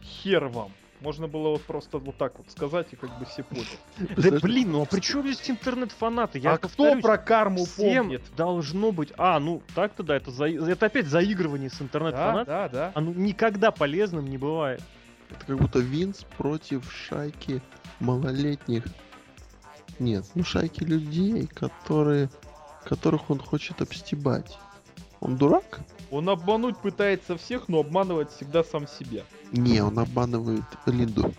хер 0.02 0.46
вам. 0.46 0.72
Можно 1.04 1.28
было 1.28 1.50
вот 1.50 1.62
просто 1.64 1.98
вот 1.98 2.16
так 2.16 2.38
вот 2.38 2.50
сказать, 2.50 2.86
и 2.92 2.96
как 2.96 3.18
бы 3.18 3.26
все 3.26 3.42
поняли. 3.42 3.68
Да 4.16 4.38
блин, 4.40 4.72
ну 4.72 4.82
а 4.82 4.86
при 4.86 5.00
чем 5.00 5.22
здесь 5.30 5.50
интернет-фанаты? 5.50 6.38
Я 6.38 6.54
а 6.54 6.58
кто 6.58 6.98
про 6.98 7.18
карму 7.18 7.66
всем 7.66 8.04
помнит? 8.04 8.22
должно 8.34 8.90
быть... 8.90 9.12
А, 9.18 9.38
ну 9.38 9.62
так-то 9.74 10.02
да, 10.02 10.16
это, 10.16 10.30
за... 10.30 10.46
это 10.46 10.86
опять 10.86 11.06
заигрывание 11.06 11.68
с 11.68 11.76
Да, 11.76 11.84
интернет-фанатами. 11.84 12.46
да, 12.46 12.68
да. 12.70 12.92
Оно 12.94 13.12
никогда 13.12 13.70
полезным 13.70 14.24
не 14.30 14.38
бывает. 14.38 14.80
Это 15.30 15.44
как 15.44 15.58
будто 15.58 15.78
Винс 15.78 16.24
против 16.38 16.90
шайки 16.90 17.60
малолетних. 18.00 18.84
Нет, 19.98 20.24
ну 20.34 20.42
шайки 20.42 20.84
людей, 20.84 21.46
которые, 21.48 22.30
которых 22.82 23.28
он 23.28 23.40
хочет 23.40 23.82
обстебать. 23.82 24.56
Он 25.20 25.36
дурак? 25.36 25.80
Он 26.14 26.28
обмануть 26.28 26.78
пытается 26.78 27.36
всех, 27.36 27.66
но 27.68 27.80
обманывает 27.80 28.30
всегда 28.30 28.62
сам 28.62 28.86
себя. 28.86 29.24
Не, 29.50 29.80
он 29.80 29.98
обманывает 29.98 30.62
Линду. 30.86 31.32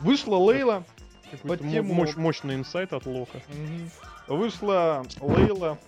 Вышла 0.00 0.34
Лейла. 0.36 0.82
Мо- 1.44 1.56
тему- 1.56 1.94
мощ- 1.94 2.18
мощный 2.18 2.56
инсайт 2.56 2.92
от 2.92 3.06
Лока. 3.06 3.40
Вышла 4.26 5.04
Лейла 5.20 5.78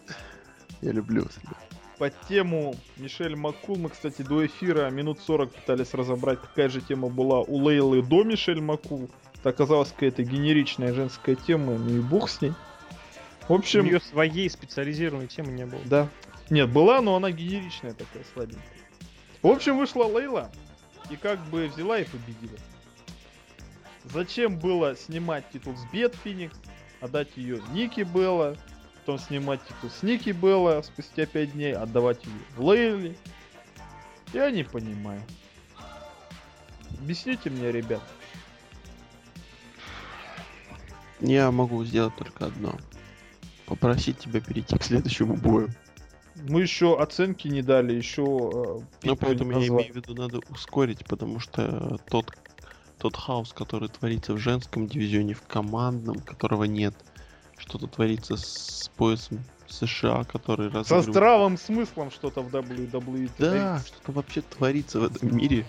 Я 0.80 0.92
люблю 0.92 1.22
себя. 1.24 1.56
по 1.98 2.08
тему 2.08 2.76
Мишель 2.96 3.34
Маккул. 3.34 3.76
Мы, 3.78 3.88
кстати, 3.88 4.22
до 4.22 4.46
эфира 4.46 4.88
минут 4.90 5.18
40 5.20 5.52
пытались 5.52 5.92
разобрать, 5.92 6.40
какая 6.40 6.68
же 6.68 6.80
тема 6.80 7.08
была 7.08 7.40
у 7.40 7.56
Лейлы 7.56 8.00
до 8.02 8.22
Мишель 8.22 8.60
Маккул. 8.60 9.10
Это 9.40 9.48
оказалась 9.50 9.90
какая-то 9.90 10.22
генеричная 10.22 10.92
женская 10.94 11.34
тема, 11.34 11.76
ну 11.76 11.96
и 11.96 12.00
бог 12.00 12.28
с 12.30 12.40
ней. 12.42 12.52
В 13.48 13.52
У 13.52 13.54
общем, 13.54 13.86
нее 13.86 14.00
своей 14.00 14.48
специализированной 14.50 15.26
темы 15.26 15.52
не 15.52 15.64
было. 15.64 15.80
да. 15.86 16.08
Нет, 16.50 16.70
была, 16.70 17.00
но 17.02 17.16
она 17.16 17.30
генеричная 17.30 17.92
такая, 17.92 18.24
слабенькая. 18.32 18.62
В 19.42 19.48
общем, 19.48 19.76
вышла 19.76 20.04
Лейла 20.04 20.50
и 21.10 21.16
как 21.16 21.38
бы 21.46 21.68
взяла 21.68 21.98
и 21.98 22.04
победила. 22.04 22.58
Зачем 24.04 24.58
было 24.58 24.96
снимать 24.96 25.44
титул 25.50 25.76
с 25.76 25.84
Бет 25.92 26.14
Феникс, 26.24 26.58
отдать 27.00 27.36
ее 27.36 27.62
Ники 27.72 28.00
Белла, 28.00 28.56
потом 29.00 29.18
снимать 29.18 29.60
титул 29.64 29.90
с 29.90 30.02
Ники 30.02 30.30
Белла 30.30 30.82
спустя 30.82 31.26
5 31.26 31.52
дней, 31.52 31.74
отдавать 31.74 32.24
ее 32.24 32.32
Лейле? 32.56 33.16
Я 34.32 34.50
не 34.50 34.64
понимаю. 34.64 35.22
Объясните 36.98 37.50
мне, 37.50 37.70
ребят. 37.70 38.02
Я 41.20 41.50
могу 41.50 41.84
сделать 41.84 42.16
только 42.16 42.46
одно. 42.46 42.76
Попросить 43.68 44.18
тебя 44.18 44.40
перейти 44.40 44.78
к 44.78 44.82
следующему 44.82 45.36
бою. 45.36 45.68
Мы 46.48 46.62
еще 46.62 46.98
оценки 46.98 47.48
не 47.48 47.62
дали, 47.62 47.92
еще... 47.92 48.82
Ну, 49.02 49.16
поэтому 49.16 49.60
я 49.60 49.68
имею 49.68 49.92
в 49.92 49.96
виду, 49.96 50.14
надо 50.14 50.40
ускорить, 50.48 51.04
потому 51.04 51.38
что 51.38 51.98
тот, 52.08 52.32
тот 52.96 53.16
хаос, 53.16 53.52
который 53.52 53.88
творится 53.88 54.32
в 54.32 54.38
женском 54.38 54.86
дивизионе, 54.86 55.34
в 55.34 55.42
командном, 55.42 56.20
которого 56.20 56.64
нет, 56.64 56.94
что-то 57.58 57.88
творится 57.88 58.36
с 58.36 58.90
поясом 58.96 59.40
США, 59.66 60.24
который 60.24 60.70
Со 60.70 60.78
разыгрывает... 60.78 61.10
здравым 61.10 61.58
смыслом 61.58 62.10
что-то 62.10 62.40
в 62.40 62.54
WWE. 62.54 63.30
Да, 63.38 63.82
что-то 63.84 64.12
вообще 64.12 64.40
творится 64.40 65.00
в 65.00 65.04
этом 65.04 65.36
мире 65.36 65.66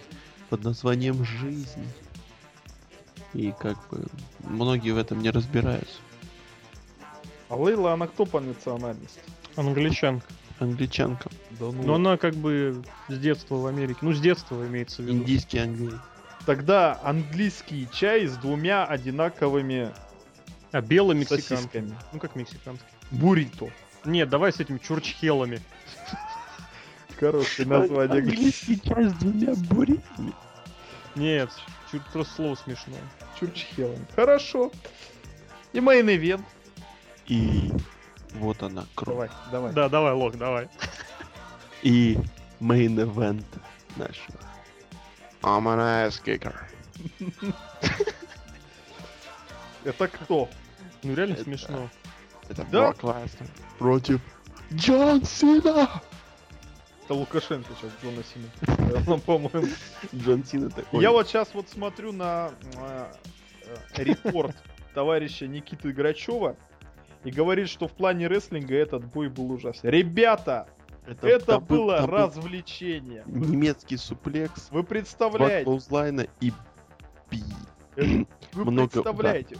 под 0.49 0.63
названием 0.63 1.25
жизнь. 1.25 1.85
И 3.33 3.53
как 3.59 3.77
бы 3.89 4.05
многие 4.39 4.91
в 4.91 4.97
этом 4.97 5.21
не 5.21 5.31
разбираются. 5.31 5.97
А 7.49 7.55
Лейла, 7.55 7.93
она 7.93 8.07
кто 8.07 8.25
по 8.25 8.39
национальности? 8.39 9.19
Англичанка. 9.55 10.27
Англичанка. 10.59 11.29
Да 11.51 11.65
ну. 11.71 11.83
Но 11.83 11.95
она 11.95 12.17
как 12.17 12.35
бы 12.35 12.83
с 13.07 13.17
детства 13.17 13.55
в 13.55 13.65
Америке. 13.65 13.99
Ну, 14.01 14.13
с 14.13 14.19
детства 14.19 14.65
имеется 14.67 15.01
в 15.01 15.05
виду. 15.05 15.17
Индийский 15.17 15.59
англий. 15.59 15.97
Тогда 16.45 16.99
английский 17.03 17.87
чай 17.91 18.27
с 18.27 18.35
двумя 18.37 18.85
одинаковыми 18.85 19.91
А 20.71 20.81
белый 20.81 21.15
мексиканский. 21.17 21.55
сосисками. 21.55 21.95
Ну, 22.13 22.19
как 22.19 22.35
мексиканский. 22.35 22.85
Буррито. 23.11 23.69
Нет, 24.05 24.29
давай 24.29 24.53
с 24.53 24.59
этими 24.59 24.77
чурчхелами. 24.77 25.59
Хорошее 27.19 27.67
название. 27.67 28.21
Английский 28.21 28.79
чай 28.81 29.05
с 29.09 29.13
двумя 29.13 29.53
буритами. 29.55 30.33
Нет, 31.15 31.49
чур- 31.91 32.01
просто 32.13 32.33
слово 32.35 32.55
смешное. 32.55 33.01
Чурчхелом. 33.39 33.99
Хорошо. 34.15 34.71
И 35.73 35.79
main 35.79 36.05
event. 36.05 36.43
И 37.29 37.71
вот 38.33 38.61
она, 38.63 38.85
кровь. 38.95 39.15
Давай, 39.15 39.29
давай. 39.51 39.73
Да, 39.73 39.87
давай, 39.87 40.13
Лок, 40.13 40.35
давай. 40.37 40.67
И 41.83 42.17
main 42.59 42.97
event 42.97 43.45
нашего. 43.95 44.37
I'm 45.41 45.65
an 45.67 45.79
ass 45.79 46.19
kicker. 46.23 46.55
Это 49.85 50.07
кто? 50.07 50.49
Ну, 51.03 51.15
реально 51.15 51.33
Это- 51.33 51.43
смешно. 51.43 51.89
Это 52.49 52.65
Да? 52.65 52.91
Брок 52.91 53.03
Леснер 53.03 53.47
против 53.77 54.21
Джон 54.73 55.23
Сина. 55.23 56.01
Это 57.05 57.13
Лукашенко 57.13 57.69
сейчас 57.79 57.91
Джона 58.03 58.23
Сина. 58.23 59.03
Ну, 59.07 59.19
по-моему. 59.19 59.67
Джон 60.13 60.43
Сина 60.43 60.69
такой. 60.69 61.01
Я 61.01 61.11
вот 61.11 61.27
сейчас 61.27 61.53
вот 61.53 61.69
смотрю 61.69 62.11
на 62.11 62.51
э, 62.75 63.13
э, 63.95 64.03
репорт 64.03 64.55
товарища 64.93 65.47
Никиты 65.47 65.91
Грачева 65.91 66.55
и 67.23 67.31
говорит, 67.31 67.69
что 67.69 67.87
в 67.87 67.93
плане 67.93 68.27
рестлинга 68.27 68.75
этот 68.75 69.05
бой 69.05 69.29
был 69.29 69.51
ужасен. 69.51 69.89
Ребята, 69.89 70.67
это 71.05 71.39
там 71.39 71.63
был- 71.65 71.77
было 71.85 71.97
там 71.97 72.09
развлечение. 72.09 73.23
Немецкий 73.25 73.97
суплекс, 73.97 74.69
Вы 74.71 74.81
два 74.81 74.89
представляете, 74.89 75.65
clothesline-а 75.65 76.27
и 76.39 76.51
би. 77.29 77.43
вы 77.95 78.25
много- 78.71 78.89
представляете, 78.89 79.57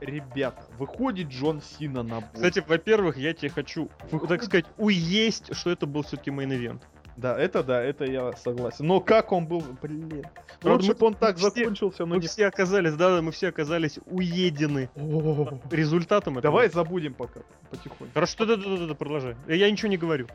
ребята, 0.00 0.62
выходит 0.78 1.28
Джон 1.28 1.62
Сина 1.62 2.02
на 2.02 2.20
бой. 2.20 2.30
Кстати, 2.34 2.64
во-первых, 2.66 3.16
я 3.16 3.32
тебе 3.34 3.50
хочу, 3.50 3.88
так 4.28 4.42
сказать, 4.42 4.66
уесть, 4.76 5.54
что 5.54 5.70
это 5.70 5.86
был 5.86 6.02
все-таки 6.02 6.30
main 6.30 6.51
event. 6.51 6.82
Да, 7.16 7.38
это 7.38 7.62
да, 7.62 7.82
это 7.82 8.04
я 8.04 8.32
согласен. 8.36 8.86
Но 8.86 9.00
как 9.00 9.32
он 9.32 9.46
был, 9.46 9.62
блин. 9.80 10.22
Правда, 10.60 10.82
Лучше 10.82 10.88
мы- 10.88 10.94
бы 10.94 11.06
он 11.06 11.14
так 11.14 11.36
все- 11.36 11.48
закончился, 11.50 12.04
но 12.04 12.14
Мы 12.16 12.20
не... 12.20 12.26
все 12.28 12.46
оказались, 12.46 12.94
да, 12.94 13.22
мы 13.22 13.32
все 13.32 13.48
оказались 13.48 13.98
уедены 14.06 14.90
О, 14.96 15.58
результатом 15.70 16.34
этого. 16.38 16.42
Давай 16.52 16.68
забудем 16.68 17.14
пока, 17.14 17.40
потихоньку. 17.70 18.12
Хорошо, 18.14 18.44
да, 18.44 18.56
да, 18.56 18.76
да, 18.76 18.86
да, 18.86 18.94
продолжай. 18.94 19.34
Я 19.48 19.70
ничего 19.70 19.88
не 19.88 19.96
говорю. 19.96 20.26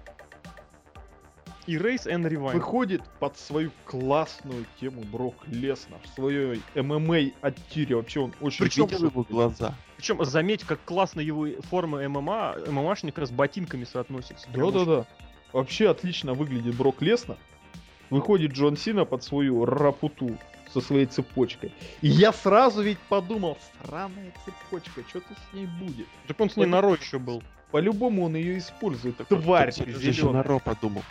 Erase 1.68 2.08
and 2.08 2.28
Rewind. 2.28 2.54
Выходит 2.54 3.04
под 3.20 3.38
свою 3.38 3.72
классную 3.86 4.66
тему 4.80 5.04
Брок 5.04 5.36
Леснер 5.46 6.00
в 6.04 6.08
своей 6.16 6.62
ММА 6.76 7.32
оттире. 7.42 7.96
Вообще 7.98 8.22
он 8.22 8.34
очень... 8.42 8.66
Причем 8.66 8.88
его 8.88 9.24
глаза? 9.24 9.76
Причем 9.96 10.24
заметь, 10.26 10.64
как 10.64 10.80
классно 10.84 11.20
его 11.22 11.48
форма 11.70 12.08
ММА, 12.10 12.56
ММАшник 12.68 13.18
раз 13.20 13.30
с 13.30 13.32
ботинками 13.32 13.84
соотносится. 13.84 14.50
Прям 14.50 14.68
очень- 14.68 14.80
Да-да-да. 14.86 15.06
Вообще 15.54 15.90
отлично 15.90 16.34
выглядит 16.34 16.76
Брок 16.76 17.02
Леснер. 17.02 17.38
Выходит 18.10 18.52
Джон 18.52 18.76
Сина 18.78 19.06
под 19.06 19.24
свою 19.24 19.66
рапуту 19.66 20.38
со 20.74 20.82
своей 20.82 21.06
цепочкой. 21.06 21.74
И 22.02 22.08
я 22.08 22.32
сразу 22.34 22.82
ведь 22.82 23.00
подумал, 23.10 23.58
странная 23.84 24.34
цепочка, 24.46 25.02
что-то 25.10 25.34
с 25.34 25.54
ней 25.54 25.66
будет. 25.66 26.08
Так 26.28 26.40
он 26.40 26.50
с 26.50 26.56
ней 26.58 26.66
на 26.66 26.82
Ро 26.82 26.96
еще 26.96 27.20
был. 27.20 27.42
По-любому 27.72 28.26
он 28.26 28.36
ее 28.36 28.58
использует. 28.58 29.18
Так 29.18 29.28
Тварь 29.28 29.72
Сережа 29.72 29.98
еще 30.00 30.12
зелёная. 30.14 30.34
на 30.36 30.44
Ро 30.44 30.60
подумал. 30.60 31.04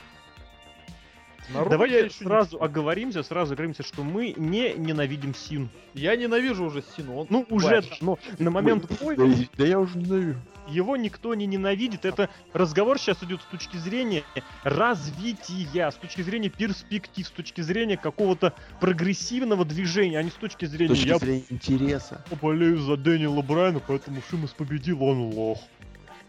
На 1.54 1.64
Ро 1.64 1.70
Давайте 1.70 1.96
я 1.96 2.02
не 2.04 2.10
сразу 2.10 2.50
читал. 2.52 2.64
оговоримся, 2.64 3.22
сразу 3.22 3.54
оговоримся, 3.54 3.82
что 3.82 4.02
мы 4.04 4.34
не 4.36 4.74
ненавидим 4.74 5.34
Син. 5.34 5.68
Я 5.94 6.14
ненавижу 6.16 6.64
уже 6.64 6.82
Сину. 6.96 7.16
Он 7.20 7.26
Ну, 7.30 7.46
уже, 7.50 7.80
да, 7.82 7.88
но 8.02 8.18
на 8.38 8.50
момент 8.50 8.86
Да, 8.88 8.94
боя 9.00 9.16
и- 9.16 9.48
да 9.56 9.66
я 9.66 9.80
уже 9.80 9.98
ненавижу. 9.98 10.38
Его 10.70 10.96
никто 10.96 11.34
не 11.34 11.46
ненавидит. 11.46 12.04
Это 12.04 12.30
разговор 12.52 12.98
сейчас 12.98 13.22
идет 13.22 13.40
с 13.42 13.44
точки 13.44 13.76
зрения 13.76 14.24
развития, 14.62 15.90
с 15.90 15.96
точки 15.96 16.22
зрения 16.22 16.48
перспектив, 16.48 17.26
с 17.26 17.30
точки 17.30 17.60
зрения 17.60 17.96
какого-то 17.96 18.54
прогрессивного 18.80 19.64
движения, 19.64 20.18
а 20.18 20.22
не 20.22 20.30
с 20.30 20.34
точки 20.34 20.64
С 20.64 20.70
зрения 20.70 20.94
точки 20.94 21.08
«я 21.08 21.18
зрения 21.18 21.44
интереса. 21.50 22.24
болею 22.42 22.78
за 22.78 22.96
Дэниела 22.96 23.42
Брайана, 23.42 23.80
поэтому 23.80 24.22
Шимас 24.28 24.50
победил, 24.50 25.02
он 25.02 25.34
лох. 25.34 25.58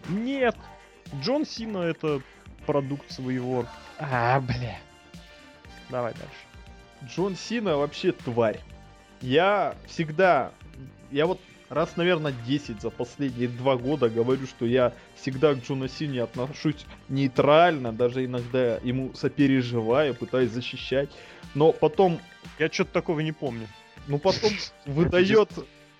Нет, 0.10 0.56
Джон 1.22 1.46
Сина 1.46 1.80
это 1.80 2.22
продукт 2.66 3.12
своего... 3.12 3.66
А, 4.00 4.40
бля. 4.40 4.78
Давай 5.90 6.14
дальше. 6.14 7.14
Джон 7.14 7.36
Сина 7.36 7.78
вообще 7.78 8.12
тварь. 8.12 8.60
Я 9.22 9.76
всегда, 9.88 10.52
я 11.12 11.28
вот 11.28 11.40
раз, 11.72 11.96
наверное, 11.96 12.34
10 12.46 12.82
за 12.82 12.90
последние 12.90 13.48
два 13.48 13.78
года 13.78 14.10
говорю, 14.10 14.46
что 14.46 14.66
я 14.66 14.94
всегда 15.16 15.54
к 15.54 15.64
Джону 15.64 15.88
Сине 15.88 16.22
отношусь 16.22 16.86
нейтрально, 17.10 17.94
даже 17.94 18.26
иногда 18.26 18.78
ему 18.84 19.14
сопереживаю, 19.14 20.14
пытаюсь 20.14 20.52
защищать. 20.52 21.10
Но 21.56 21.72
потом, 21.72 22.20
Я 22.60 22.70
что-то 22.70 22.92
такого 22.92 23.22
не 23.22 23.32
помню. 23.32 23.68
ну 24.08 24.20
потом 24.20 24.52
выдает 24.86 25.50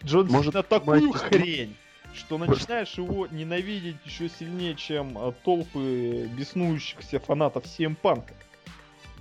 Джон 0.04 0.28
Может, 0.28 0.54
Сина 0.54 0.64
такую 0.64 1.12
хрень, 1.14 1.76
что 2.14 2.38
начинаешь 2.38 2.94
его 2.96 3.28
ненавидеть 3.28 3.98
еще 4.06 4.30
сильнее, 4.30 4.76
чем 4.76 5.18
а, 5.18 5.32
толпы 5.32 6.30
беснующихся 6.36 7.20
фанатов 7.20 7.64
CM 7.66 7.96
Панка. 7.96 8.34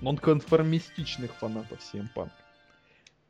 Нонконформистичных 0.01 1.33
фанатов 1.35 1.79
CM 1.81 2.09
Панка. 2.15 2.35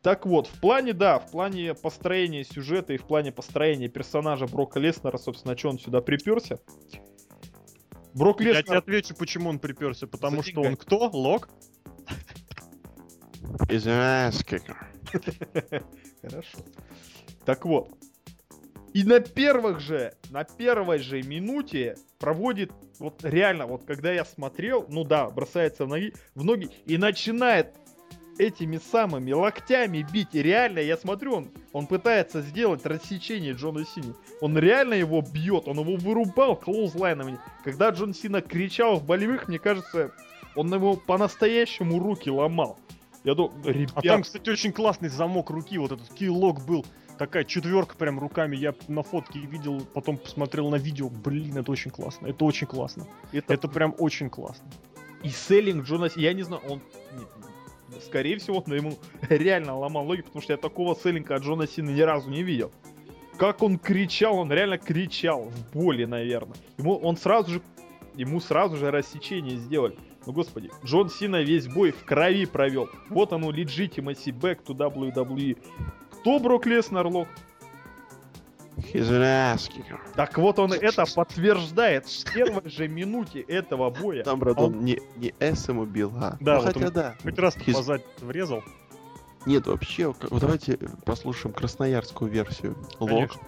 Так 0.02 0.24
вот, 0.24 0.46
в 0.46 0.60
плане, 0.60 0.94
да, 0.94 1.18
в 1.18 1.30
плане 1.30 1.74
построения 1.74 2.42
сюжета 2.42 2.94
и 2.94 2.96
в 2.96 3.04
плане 3.04 3.32
построения 3.32 3.88
персонажа 3.88 4.46
Брока 4.46 4.80
Леснера, 4.80 5.18
собственно, 5.18 5.56
что 5.56 5.68
он 5.68 5.78
сюда 5.78 6.00
приперся. 6.00 6.58
Брок 8.14 8.40
Я 8.40 8.52
тебе 8.52 8.60
Леснер... 8.60 8.76
отвечу, 8.78 9.14
почему 9.14 9.50
он 9.50 9.58
приперся. 9.58 10.06
Потому 10.06 10.38
За 10.38 10.42
что 10.42 10.52
деньгами. 10.52 10.72
он 10.72 10.76
кто? 10.76 11.10
Лок? 11.12 11.50
Kicker. 13.68 14.76
Хорошо. 16.22 16.58
Так 17.44 17.64
вот. 17.64 17.90
И 18.92 19.04
на 19.04 19.20
первых 19.20 19.80
же, 19.80 20.14
на 20.30 20.42
первой 20.42 20.98
же 20.98 21.22
минуте 21.22 21.96
проводит, 22.18 22.72
вот 22.98 23.22
реально, 23.22 23.66
вот 23.66 23.84
когда 23.84 24.12
я 24.12 24.24
смотрел, 24.24 24.86
ну 24.88 25.04
да, 25.04 25.30
бросается 25.30 25.84
в 25.84 25.88
ноги, 25.88 26.12
в 26.34 26.42
ноги 26.42 26.70
и 26.86 26.98
начинает 26.98 27.76
этими 28.40 28.78
самыми 28.78 29.32
локтями 29.32 30.06
бить. 30.12 30.34
И 30.34 30.42
реально, 30.42 30.78
я 30.78 30.96
смотрю, 30.96 31.34
он, 31.34 31.48
он 31.72 31.86
пытается 31.86 32.40
сделать 32.40 32.86
рассечение 32.86 33.52
Джона 33.52 33.84
Сини. 33.84 34.14
Он 34.40 34.56
реально 34.58 34.94
его 34.94 35.20
бьет, 35.20 35.68
он 35.68 35.78
его 35.78 35.96
вырубал 35.96 36.56
клоузлайнами. 36.56 37.38
Когда 37.64 37.90
Джон 37.90 38.14
Сина 38.14 38.40
кричал 38.40 38.96
в 38.96 39.04
болевых, 39.04 39.46
мне 39.48 39.58
кажется, 39.58 40.12
он 40.56 40.72
его 40.72 40.96
по-настоящему 40.96 41.98
руки 41.98 42.30
ломал. 42.30 42.78
Я 43.24 43.34
думаю, 43.34 43.52
ребят, 43.64 43.92
А 43.94 44.00
там, 44.00 44.22
кстати, 44.22 44.48
очень 44.48 44.72
классный 44.72 45.10
замок 45.10 45.50
руки, 45.50 45.76
вот 45.76 45.92
этот 45.92 46.08
киллок 46.14 46.64
был. 46.64 46.86
такая 47.18 47.44
четверка 47.44 47.94
прям 47.94 48.18
руками. 48.18 48.56
Я 48.56 48.74
на 48.88 49.02
фотке 49.02 49.40
видел, 49.40 49.82
потом 49.92 50.16
посмотрел 50.16 50.70
на 50.70 50.76
видео. 50.76 51.10
Блин, 51.10 51.58
это 51.58 51.70
очень 51.70 51.90
классно. 51.90 52.28
Это 52.28 52.42
очень 52.46 52.66
классно. 52.66 53.06
Это, 53.32 53.52
Это 53.52 53.68
прям 53.68 53.94
очень 53.98 54.30
классно. 54.30 54.64
и 55.22 55.28
селлинг 55.28 55.84
Джона 55.84 56.08
Я 56.16 56.32
не 56.32 56.42
знаю, 56.42 56.62
он... 56.66 56.80
Скорее 58.04 58.38
всего, 58.38 58.62
но 58.66 58.74
ему 58.74 58.98
реально 59.28 59.76
ломал 59.76 60.04
ноги, 60.04 60.22
потому 60.22 60.42
что 60.42 60.52
я 60.52 60.56
такого 60.56 60.94
селлинга 60.94 61.36
от 61.36 61.42
Джона 61.42 61.66
Сина 61.66 61.90
ни 61.90 62.00
разу 62.00 62.30
не 62.30 62.42
видел. 62.42 62.70
Как 63.36 63.62
он 63.62 63.78
кричал, 63.78 64.36
он 64.38 64.52
реально 64.52 64.78
кричал 64.78 65.44
в 65.44 65.72
боли, 65.72 66.04
наверное. 66.04 66.56
Ему 66.78 66.96
он 66.96 67.16
сразу 67.16 67.52
же, 67.52 67.62
ему 68.14 68.40
сразу 68.40 68.76
же 68.76 68.90
рассечение 68.90 69.56
сделали. 69.56 69.96
Ну 70.26 70.32
господи, 70.32 70.70
Джон 70.84 71.08
Сина 71.08 71.42
весь 71.42 71.66
бой 71.66 71.92
в 71.92 72.04
крови 72.04 72.44
провел. 72.44 72.90
Вот 73.08 73.32
оно, 73.32 73.50
legitimacy 73.50 74.32
back 74.32 74.58
to 74.66 74.74
WWE. 74.74 75.56
Кто 76.10 76.38
Брок 76.38 76.66
Леснер, 76.66 77.06
лох? 77.06 77.28
He's. 78.92 80.00
Так 80.14 80.36
вот 80.38 80.58
он 80.58 80.72
это 80.72 81.04
подтверждает 81.14 82.06
в 82.06 82.32
первой 82.32 82.68
же 82.70 82.88
минуте 82.88 83.40
этого 83.40 83.90
боя. 83.90 84.22
Там, 84.22 84.38
брат, 84.38 84.58
он 84.58 84.84
не, 84.84 85.00
не 85.16 85.34
S 85.38 85.68
ему 85.68 85.84
бил, 85.84 86.12
а... 86.16 86.36
Да, 86.40 86.54
ну, 86.56 86.60
вот 86.60 86.66
хотя 86.74 86.86
он- 86.86 86.92
да. 86.92 87.14
Хоть 87.22 87.38
раз 87.38 87.54
заднице 87.54 88.06
врезал. 88.20 88.62
Нет, 89.46 89.66
вообще, 89.66 90.08
вот 90.08 90.40
давайте 90.40 90.76
послушаем 91.04 91.54
красноярскую 91.54 92.30
версию. 92.30 92.76
Конечно. 92.98 93.40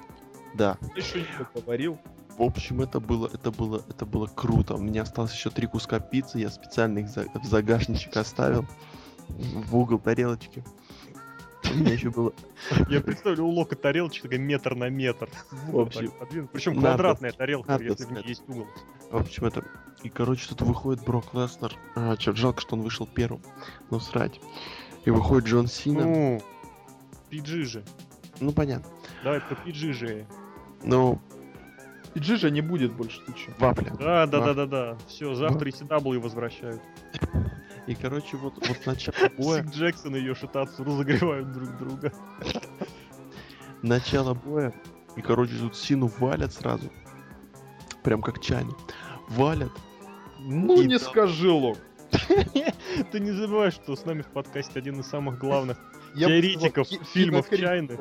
Да. 0.54 0.78
Еще 0.96 1.20
не 1.20 1.60
говорил. 1.60 1.98
В 2.38 2.42
общем, 2.42 2.80
это 2.80 2.98
было, 2.98 3.28
это 3.32 3.50
было, 3.50 3.82
это 3.90 4.06
было 4.06 4.26
круто. 4.26 4.74
У 4.74 4.78
меня 4.78 5.02
осталось 5.02 5.34
еще 5.34 5.50
три 5.50 5.66
куска 5.66 6.00
пиццы, 6.00 6.38
я 6.38 6.48
специально 6.50 7.00
их 7.00 7.08
за- 7.08 7.26
в 7.34 7.44
загашничек 7.44 8.16
оставил 8.16 8.64
в 9.28 9.76
угол 9.76 9.98
тарелочки. 9.98 10.64
У 11.70 11.74
меня 11.74 11.92
еще 11.92 12.10
было... 12.10 12.32
Я 12.88 13.00
представлю, 13.00 13.44
у 13.44 13.50
Лока 13.50 13.76
тарелочка 13.76 14.22
такая 14.24 14.38
метр 14.38 14.74
на 14.74 14.88
метр. 14.88 15.28
Вообще. 15.68 16.10
Причем 16.52 16.78
квадратная 16.78 17.32
тарелка, 17.32 17.78
если 17.80 18.04
в 18.04 18.12
ней 18.12 18.24
есть 18.26 18.42
угол. 18.48 18.66
В 19.10 19.16
общем, 19.16 19.46
это... 19.46 19.64
И, 20.02 20.08
короче, 20.08 20.48
тут 20.48 20.62
выходит 20.62 21.04
Брок 21.04 21.32
Леснер. 21.32 21.74
А, 21.94 22.16
чё, 22.16 22.34
жалко, 22.34 22.60
что 22.60 22.74
он 22.74 22.82
вышел 22.82 23.06
первым. 23.06 23.40
Ну, 23.90 24.00
срать. 24.00 24.40
И 25.04 25.10
выходит 25.10 25.48
Джон 25.48 25.68
Сина. 25.68 26.04
Ну, 26.04 26.42
Ну, 26.42 26.42
PG 27.30 27.64
же. 27.64 27.84
понятно. 28.54 28.88
Давай 29.22 29.40
по 29.40 29.54
PG 29.54 29.92
же. 29.92 30.26
Ну, 30.82 31.20
И 32.14 32.18
Джижа 32.18 32.50
не 32.50 32.60
будет 32.60 32.92
больше, 32.92 33.20
ты 33.24 33.32
чё? 33.32 33.52
вапля. 33.58 33.92
Да, 33.98 34.26
да, 34.26 34.40
Да. 34.40 34.40
да, 34.46 34.54
да, 34.54 34.66
да. 34.66 34.98
Все, 35.06 35.34
завтра 35.34 35.68
ECW 35.68 36.18
возвращают. 36.18 36.82
И, 37.86 37.94
короче, 37.94 38.36
вот, 38.36 38.54
вот 38.66 38.78
начало 38.86 39.28
боя... 39.38 39.62
Сик 39.64 39.72
Джексон 39.74 40.16
и 40.16 40.20
Йошитацу 40.20 40.84
разогревают 40.84 41.52
друг 41.52 41.76
друга. 41.78 42.12
начало 43.82 44.34
боя. 44.44 44.72
И, 45.16 45.22
короче, 45.22 45.56
тут 45.58 45.76
Сину 45.76 46.10
валят 46.18 46.52
сразу. 46.52 46.90
Прям 48.02 48.22
как 48.22 48.40
чайно. 48.40 48.72
Валят. 49.28 49.72
Ну 50.40 50.80
И 50.80 50.86
не 50.86 50.98
там- 50.98 51.08
скажи, 51.10 51.50
Лок. 51.50 51.78
Ты 53.12 53.20
не 53.20 53.30
забывай, 53.32 53.70
что 53.70 53.96
с 53.96 54.04
нами 54.04 54.22
в 54.22 54.26
подкасте 54.28 54.78
один 54.78 55.00
из 55.00 55.06
самых 55.06 55.38
главных 55.38 55.78
Я 56.14 56.28
бы 56.28 56.32
теоретиков 56.34 56.88
ки- 56.88 57.00
фильмов 57.04 57.48
чайных. 57.50 57.98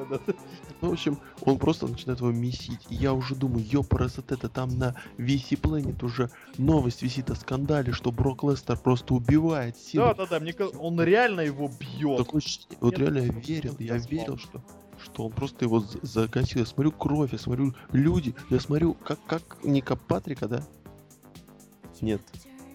Ну, 0.82 0.90
в 0.90 0.94
общем, 0.94 1.18
он 1.42 1.58
просто 1.60 1.88
начинает 1.88 2.20
его 2.20 2.32
месить. 2.32 2.80
И 2.90 2.96
я 2.96 3.14
уже 3.14 3.36
думаю, 3.36 3.64
ёпарасет, 3.66 4.32
это 4.32 4.50
там 4.50 4.70
на 4.78 4.96
VC 5.18 5.60
Planet 5.60 6.04
уже 6.04 6.30
новость 6.58 7.02
висит 7.04 7.30
о 7.30 7.36
скандале, 7.36 7.92
что 7.94 8.12
Брок 8.12 8.44
Лестер 8.44 8.78
просто 8.78 9.14
убивает 9.14 9.78
Сину. 9.78 10.06
Да, 10.06 10.14
да, 10.14 10.26
да, 10.26 10.40
мне 10.40 10.54
кажется, 10.54 10.80
он 10.80 11.00
реально 11.02 11.42
его 11.42 11.70
бьет. 11.80 12.28
Ощущение- 12.34 12.78
вот 12.82 12.92
Нет, 12.98 13.00
реально 13.00 13.18
я 13.20 13.32
верил, 13.40 13.76
я 13.80 13.98
верил, 13.98 14.38
что 14.38 14.62
что 15.04 15.26
он 15.26 15.32
просто 15.32 15.66
его 15.66 15.80
за- 15.80 15.98
загасил. 16.04 16.60
Я 16.60 16.66
смотрю 16.68 16.92
кровь, 16.92 17.32
я 17.34 17.40
смотрю 17.40 17.74
люди, 17.92 18.36
я 18.52 18.60
смотрю, 18.60 18.94
как, 18.94 19.18
как 19.26 19.58
Ника 19.64 19.96
Патрика, 19.96 20.48
да? 20.48 20.64
Нет, 22.02 22.22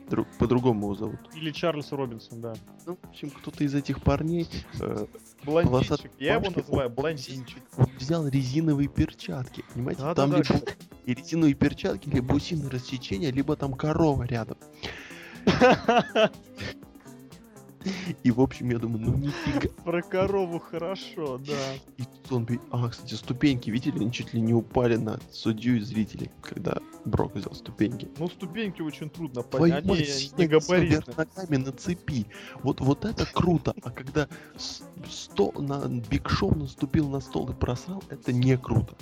друг- 0.09 0.29
по-другому 0.39 0.87
его 0.87 0.95
зовут. 0.95 1.19
Или 1.35 1.51
Чарльз 1.51 1.93
Робинсон, 1.93 2.41
да. 2.41 2.55
Ну, 2.87 2.99
в 3.03 3.09
общем, 3.09 3.31
кто-то 3.31 3.65
из 3.65 3.75
этих 3.75 4.03
парней 4.03 4.49
э, 4.81 5.07
Блондинчик. 5.45 6.11
Я 6.19 6.35
его 6.35 6.51
называю 6.51 6.89
он- 6.89 6.95
блондинчик. 6.95 7.63
он 7.77 7.87
взял 7.99 8.27
резиновые 8.27 8.89
перчатки, 8.89 9.65
понимаете? 9.75 10.03
Да, 10.03 10.15
там 10.15 10.31
да, 10.31 10.39
либо 10.39 10.61
резиновые 11.07 11.55
перчатки, 11.55 12.09
либо 12.09 12.33
усиное 12.35 12.71
рассечение, 12.71 13.31
либо 13.31 13.57
там 13.57 13.75
корова 13.75 14.25
рядом. 14.25 14.59
И, 18.23 18.31
в 18.31 18.41
общем, 18.41 18.71
я 18.71 18.79
думаю, 18.79 19.01
ну 19.07 19.17
нифига. 19.17 19.69
Про 19.85 20.03
корову 20.03 20.59
хорошо, 20.59 21.39
да. 21.39 21.55
И 21.99 22.05
бе- 22.41 22.61
А, 22.71 22.89
кстати, 22.89 23.15
ступеньки, 23.15 23.71
видели? 23.71 23.99
Они 24.01 24.13
чуть 24.13 24.35
ли 24.35 24.41
не 24.41 24.53
упали 24.55 24.97
на 24.97 25.19
судью 25.31 25.77
и 25.77 25.81
зрителей, 25.81 26.31
когда 26.43 26.79
Брок 27.05 27.35
взял 27.37 27.55
ступеньки. 27.55 28.09
Ну, 28.19 28.29
ступеньки 28.29 28.83
очень 28.83 29.09
трудно 29.11 29.43
Твою 29.43 29.75
понять. 29.75 29.85
мать, 29.85 30.35
не 30.39 30.47
габаритные. 30.47 30.89
вверх 31.03 31.17
ногами 31.17 31.57
на 31.57 31.73
цепи. 31.73 32.27
Вот, 32.63 32.81
вот 32.81 33.05
это 33.05 33.27
круто. 33.33 33.75
А 33.83 33.91
когда 33.91 34.29
с- 34.57 34.83
стол, 35.09 35.53
на, 35.59 35.87
Биг 35.89 36.29
Шоу 36.29 36.55
наступил 36.55 37.09
на 37.09 37.21
стол 37.21 37.49
и 37.51 37.55
просрал, 37.55 38.03
это 38.11 38.33
не 38.33 38.57
круто. 38.59 38.97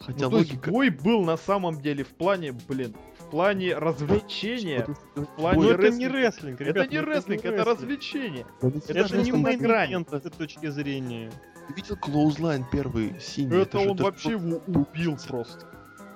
Хотя 0.00 0.28
Ну, 0.28 0.36
логика... 0.36 0.70
бой 0.70 0.90
был 0.90 1.24
на 1.24 1.36
самом 1.36 1.80
деле 1.82 2.04
в 2.04 2.08
плане, 2.14 2.52
блин, 2.68 2.94
плане 3.30 3.74
развлечения. 3.74 4.78
Это- 4.78 4.94
в 5.16 5.26
плане 5.36 5.70
это 5.70 5.90
не 5.90 6.08
рестлинг, 6.08 6.60
Это 6.60 6.70
ребят. 6.70 6.90
не 6.90 7.00
ну 7.00 7.04
рестлинг, 7.06 7.44
это 7.44 7.64
развлечение. 7.64 8.46
это 8.60 8.78
это 8.78 8.92
Это 8.98 9.08
же 9.08 9.16
не 9.22 9.30
просто 9.30 9.36
на 9.36 9.48
мейн 9.48 9.60
грани. 9.60 10.04
с 10.08 10.12
этой 10.12 10.30
точки 10.30 10.66
зрения. 10.70 11.30
Ты 11.68 11.74
видел 11.74 11.96
Клоузлайн 11.96 12.64
первый 12.72 13.14
синий? 13.20 13.58
Это 13.58 13.78
он 13.78 13.96
вообще 13.96 14.30
его 14.32 14.60
убил 14.66 15.16
просто. 15.28 15.66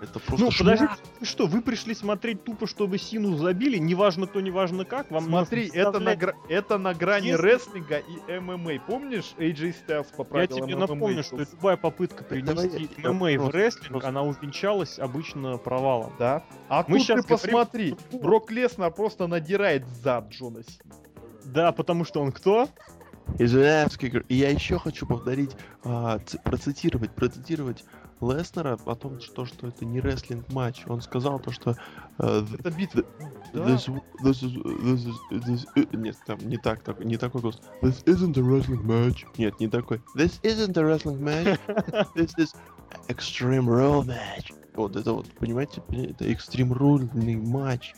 Это 0.02 0.18
просто 0.18 0.44
Ну, 0.44 0.50
ш- 0.50 0.58
подождите, 0.64 0.92
вы 1.20 1.26
что, 1.26 1.46
вы 1.46 1.60
пришли 1.62 1.94
смотреть 1.94 2.42
тупо, 2.42 2.66
чтобы 2.66 2.98
Сину 2.98 3.36
забили? 3.36 3.78
Неважно 3.78 4.26
то, 4.26 4.40
неважно 4.40 4.84
как. 4.84 5.08
Вам 5.12 5.24
Смотри, 5.26 5.66
нужно 5.68 5.78
это 5.78 6.00
на, 6.00 6.16
гра- 6.16 6.34
это 6.48 6.78
на 6.78 6.92
грани 6.92 7.28
Если- 7.28 7.42
рестлинга 7.42 7.98
и 7.98 8.38
ММА. 8.40 8.80
Помнишь, 8.86 9.32
AJ 9.38 9.74
Styles 9.86 10.06
Я 10.10 10.16
поправил 10.16 10.48
тебе 10.56 10.74
MMA 10.74 10.78
напомню, 10.78 11.22
что 11.22 11.36
любая 11.36 11.76
попытка 11.76 12.24
принести 12.24 12.90
я- 12.98 13.12
ММА 13.12 13.38
в 13.44 13.50
рестлинг, 13.50 13.88
просто- 13.90 14.08
она 14.08 14.22
увенчалась 14.22 14.98
обычно 14.98 15.56
провалом. 15.58 16.12
Да. 16.18 16.42
А 16.68 16.84
Мы 16.88 16.98
тут 16.98 17.06
щас 17.06 17.20
ты 17.24 17.28
говорим 17.28 17.28
посмотри, 17.52 17.90
футбол. 17.90 18.20
Брок 18.22 18.50
Леснер 18.50 18.90
просто 18.90 19.26
надирает 19.28 19.86
зад 19.86 20.30
Джона 20.30 20.62
Сина. 20.64 20.94
Да, 21.44 21.70
потому 21.72 22.04
что 22.04 22.20
он 22.20 22.32
кто? 22.32 22.68
Извиняюсь, 23.38 23.96
Кикер. 23.96 24.24
И 24.28 24.36
я 24.36 24.50
еще 24.50 24.78
хочу 24.78 25.06
повторить, 25.06 25.52
а, 25.84 26.18
ц- 26.20 26.38
процитировать, 26.38 27.12
процитировать 27.14 27.84
Леснера 28.20 28.78
о 28.86 28.94
том, 28.94 29.20
что, 29.20 29.44
что 29.46 29.66
это 29.66 29.84
не 29.84 30.00
рестлинг 30.00 30.48
матч. 30.52 30.84
Он 30.86 31.00
сказал 31.00 31.40
то, 31.40 31.50
что 31.50 31.76
э, 32.18 32.44
Это 32.58 32.70
битва. 32.70 33.02
Да. 33.52 33.66
this, 33.66 33.88
this 34.20 34.42
is, 34.44 34.62
this 34.62 35.06
is, 35.06 35.20
this 35.30 35.66
i- 35.76 35.96
нет, 35.96 36.16
там 36.24 36.38
не 36.48 36.56
так, 36.56 36.82
так, 36.84 37.04
не 37.04 37.16
такой 37.16 37.40
голос. 37.40 37.60
This 37.82 38.04
isn't 38.04 38.38
a 38.38 38.42
wrestling 38.42 38.82
match. 38.84 39.24
Нет, 39.38 39.58
не 39.58 39.66
такой. 39.68 40.02
This 40.14 40.40
isn't 40.42 40.76
a 40.78 40.82
wrestling 40.82 41.18
match. 41.20 41.58
This 42.14 42.32
is 42.38 42.54
extreme 43.08 43.66
rule 43.66 44.04
match. 44.06 44.52
Вот 44.74 44.94
это 44.96 45.12
вот, 45.12 45.26
понимаете, 45.38 45.80
пони- 45.80 46.10
это 46.12 46.24
extreme 46.26 46.72
рульный 46.72 47.36
матч. 47.36 47.94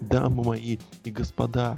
Дамы 0.00 0.44
мои 0.44 0.78
и 1.04 1.10
господа. 1.10 1.76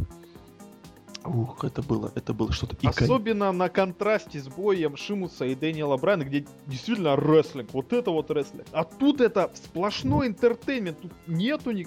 Ух, 1.25 1.65
это 1.65 1.83
было, 1.83 2.13
это 2.15 2.35
было 2.35 2.53
что-то. 2.53 2.77
Особенно 2.87 3.51
на 3.53 3.69
контрасте 3.69 4.41
с 4.41 4.49
боем 4.49 4.97
Шимуса 4.97 5.47
и 5.47 5.55
Дэниела 5.55 5.97
Брайана, 5.97 6.25
где 6.25 6.45
действительно 6.67 7.17
рестлинг. 7.17 7.73
Вот 7.73 7.93
это 7.93 8.11
вот 8.11 8.31
рестлинг. 8.31 8.67
А 8.73 8.85
тут 8.85 9.21
это 9.21 9.51
сплошной 9.55 10.27
entertainment. 10.27 11.01
Тут 11.01 11.13
нету 11.27 11.71
ни... 11.71 11.87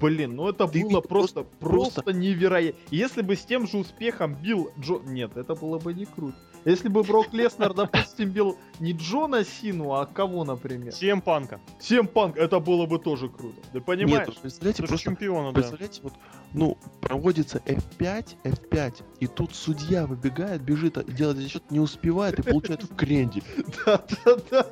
Блин, 0.00 0.36
ну 0.36 0.48
это 0.48 0.68
Ты 0.68 0.82
было 0.82 1.00
просто, 1.00 1.44
просто- 1.58 2.02
просто 2.02 2.12
невероятно. 2.12 2.78
Если 2.90 3.22
бы 3.22 3.34
с 3.34 3.44
тем 3.44 3.66
же 3.66 3.78
успехом 3.78 4.34
бил 4.34 4.70
Джо... 4.78 5.00
Нет, 5.04 5.36
это 5.36 5.54
было 5.54 5.78
бы 5.78 5.92
не 5.94 6.04
круто. 6.04 6.36
Если 6.64 6.88
бы 6.88 7.02
Брок 7.02 7.28
Леснер, 7.32 7.72
допустим, 7.74 8.30
бил 8.30 8.56
не 8.78 8.92
Джона 8.92 9.44
Сину, 9.44 9.94
а 9.94 10.06
кого, 10.06 10.44
например? 10.44 10.92
CM 10.92 11.20
Punk-а. 11.20 11.60
CM 11.78 12.06
Punk, 12.06 12.36
это 12.36 12.60
было 12.60 12.86
бы 12.86 12.98
тоже 12.98 13.28
круто. 13.28 13.56
Ты 13.72 13.80
понимаешь? 13.80 14.28
Нет, 14.28 14.38
представляете, 14.40 14.82
просто 14.82 14.98
чемпиона, 14.98 15.48
да. 15.48 15.54
Представляете, 15.54 16.00
вот, 16.02 16.12
ну, 16.52 16.78
проводится 17.00 17.62
F5, 17.66 18.36
F5, 18.44 19.02
и 19.20 19.26
тут 19.26 19.54
судья 19.54 20.06
выбегает, 20.06 20.62
бежит, 20.62 20.98
а 20.98 21.04
делать 21.04 21.48
счет, 21.50 21.70
не 21.70 21.80
успевает 21.80 22.38
и 22.38 22.42
получает 22.42 22.82
в 22.82 22.94
кренде. 22.94 23.42
Да-да-да. 23.86 24.66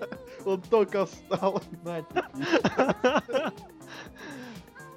Он 0.44 0.60
только 0.62 1.06
встал. 1.06 1.62
на 1.84 2.02
тебе. 2.02 3.52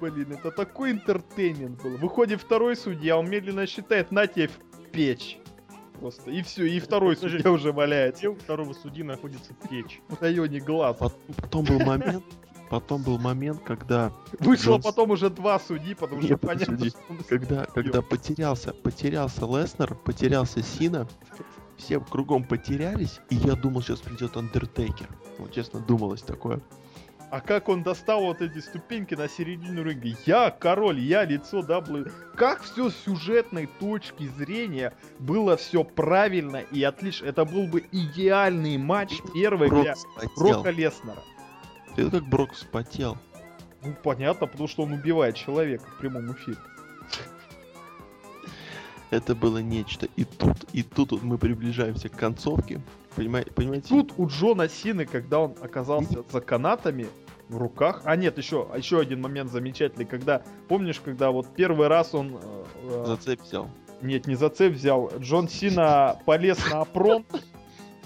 Блин, 0.00 0.32
это 0.32 0.50
такой 0.50 0.90
интертеймент 0.90 1.80
был. 1.82 1.96
Выходит 1.96 2.40
второй 2.40 2.76
судья, 2.76 3.16
он 3.16 3.30
медленно 3.30 3.66
считает, 3.66 4.10
на 4.10 4.26
тебе 4.26 4.48
в 4.48 4.90
печь. 4.90 5.38
Просто. 6.00 6.32
И 6.32 6.42
все, 6.42 6.64
и 6.64 6.80
второй 6.80 7.16
судья 7.16 7.52
уже 7.52 7.70
валяется 7.70 8.18
Где 8.22 8.28
у 8.28 8.34
второго 8.34 8.72
судьи 8.72 9.04
находится 9.04 9.54
печь? 9.70 10.00
в 10.08 10.20
районе 10.20 10.58
глаз. 10.58 10.96
Потом 11.36 11.64
был 11.64 11.78
момент, 11.78 12.24
потом 12.72 13.02
был 13.02 13.18
момент, 13.18 13.60
когда, 13.62 14.12
Вышло 14.40 14.76
Джонс- 14.76 14.84
потом 14.84 15.10
уже 15.10 15.28
два 15.28 15.60
судьи, 15.60 15.92
потому 15.92 16.22
что 16.22 16.30
Нет, 16.30 16.40
понятно, 16.40 16.74
подожди. 16.74 16.88
что 16.88 17.00
он 17.10 17.18
когда, 17.28 17.64
когда 17.66 18.00
потерялся, 18.00 18.72
потерялся 18.72 19.44
Леснер, 19.44 19.94
потерялся 19.94 20.62
Сина, 20.62 21.06
все 21.76 22.00
кругом 22.00 22.44
потерялись, 22.44 23.20
и 23.28 23.34
я 23.36 23.56
думал, 23.56 23.82
сейчас 23.82 24.00
придет 24.00 24.38
Андертейкер. 24.38 25.06
Вот 25.38 25.52
честно, 25.52 25.80
думалось 25.80 26.22
такое. 26.22 26.62
А 27.30 27.40
как 27.40 27.68
он 27.68 27.82
достал 27.82 28.22
вот 28.22 28.40
эти 28.40 28.58
ступеньки 28.60 29.14
на 29.14 29.28
середину 29.28 29.82
ринга? 29.82 30.08
Я 30.24 30.50
король, 30.50 30.98
я 31.00 31.24
лицо 31.26 31.60
W. 31.60 32.10
Как 32.36 32.62
все 32.62 32.88
с 32.88 32.96
сюжетной 33.04 33.68
точки 33.80 34.28
зрения 34.28 34.94
было 35.18 35.58
все 35.58 35.84
правильно 35.84 36.58
и 36.58 36.82
отлично. 36.82 37.26
Это 37.26 37.44
был 37.44 37.66
бы 37.66 37.84
идеальный 37.92 38.78
матч 38.78 39.20
первый 39.34 39.68
Брок 39.68 39.82
для. 39.82 39.94
Брока 40.36 40.70
Леснера. 40.70 41.22
Ты 41.96 42.10
как 42.10 42.24
Брок 42.28 42.52
вспотел. 42.52 43.16
Ну, 43.84 43.94
понятно, 44.02 44.46
потому 44.46 44.68
что 44.68 44.82
он 44.84 44.92
убивает 44.92 45.34
человека 45.34 45.84
в 45.84 45.98
прямом 45.98 46.32
эфире. 46.32 46.58
Это 49.10 49.34
было 49.34 49.58
нечто. 49.58 50.08
И 50.16 50.24
тут, 50.24 50.64
и 50.72 50.82
тут 50.82 51.12
вот 51.12 51.22
мы 51.22 51.36
приближаемся 51.36 52.08
к 52.08 52.16
концовке. 52.16 52.80
Понимаете? 53.14 53.50
понимаете? 53.50 53.88
Тут 53.88 54.14
у 54.16 54.26
Джона 54.26 54.68
Сины, 54.68 55.04
когда 55.04 55.40
он 55.40 55.54
оказался 55.60 56.24
за 56.32 56.40
канатами 56.40 57.06
в 57.50 57.58
руках. 57.58 58.02
А 58.04 58.16
нет, 58.16 58.38
еще, 58.38 58.66
еще 58.74 59.00
один 59.00 59.20
момент 59.20 59.50
замечательный, 59.50 60.06
когда, 60.06 60.42
помнишь, 60.68 61.00
когда 61.00 61.30
вот 61.30 61.54
первый 61.54 61.88
раз 61.88 62.14
он... 62.14 62.38
э, 62.42 62.64
э, 62.84 63.04
Зацеп 63.06 63.42
взял. 63.42 63.68
Нет, 64.00 64.26
не 64.26 64.34
за 64.34 64.48
цепь 64.48 64.74
взял. 64.74 65.12
Джон 65.18 65.48
Сина 65.48 66.18
полез 66.24 66.58
на 66.70 66.80
опрон. 66.80 67.24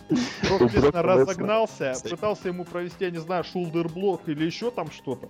Леснар. 0.11 1.05
разогнался, 1.05 1.95
пытался 2.09 2.49
ему 2.49 2.65
провести, 2.65 3.05
я 3.05 3.11
не 3.11 3.19
знаю, 3.19 3.45
шулдерблок 3.45 4.29
или 4.29 4.45
еще 4.45 4.71
там 4.71 4.91
что-то. 4.91 5.29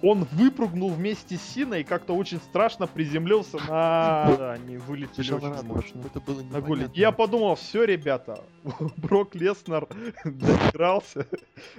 Он 0.00 0.24
выпрыгнул 0.32 0.90
вместе 0.90 1.36
с 1.36 1.42
Синой 1.42 1.80
и 1.80 1.84
как-то 1.84 2.12
очень 2.14 2.38
страшно 2.38 2.86
приземлился 2.86 3.56
на... 3.68 4.32
Да, 4.38 4.52
они 4.52 4.76
вылетели 4.76 5.32
очень 5.32 5.62
мощно. 5.64 6.02
Это 6.02 6.20
было 6.20 6.40
на 6.42 6.60
голень. 6.60 6.90
Я 6.94 7.10
подумал, 7.10 7.56
все, 7.56 7.82
ребята, 7.84 8.44
Брок 8.96 9.34
Леснар 9.34 9.88
доигрался, 10.24 11.26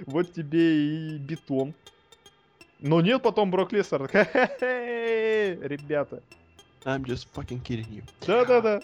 вот 0.04 0.32
тебе 0.34 1.14
и 1.14 1.18
бетон. 1.18 1.74
Но 2.80 3.00
нет, 3.00 3.22
потом 3.22 3.50
Брок 3.50 3.70
«Хе-хе-хе, 3.70 5.58
ребята. 5.62 6.22
I'm 6.84 7.04
just 7.04 7.28
fucking 7.34 7.62
kidding 7.62 7.88
you. 7.90 8.02
Да-да-да. 8.26 8.80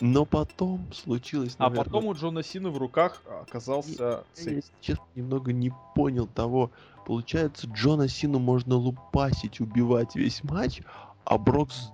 Но 0.00 0.24
потом 0.24 0.92
случилось, 0.92 1.56
А 1.58 1.64
наверное, 1.64 1.84
потом 1.84 2.06
у 2.06 2.14
Джона 2.14 2.42
Сины 2.42 2.70
в 2.70 2.78
руках 2.78 3.20
оказался 3.42 4.24
Я, 4.36 4.50
если 4.52 4.72
честно, 4.80 5.04
немного 5.16 5.52
не 5.52 5.72
понял 5.94 6.26
того. 6.26 6.70
Получается, 7.04 7.66
Джона 7.66 8.06
Сину 8.06 8.38
можно 8.38 8.76
лупасить, 8.76 9.60
убивать 9.60 10.14
весь 10.14 10.44
матч, 10.44 10.82
а 11.24 11.36
Брокс 11.38 11.90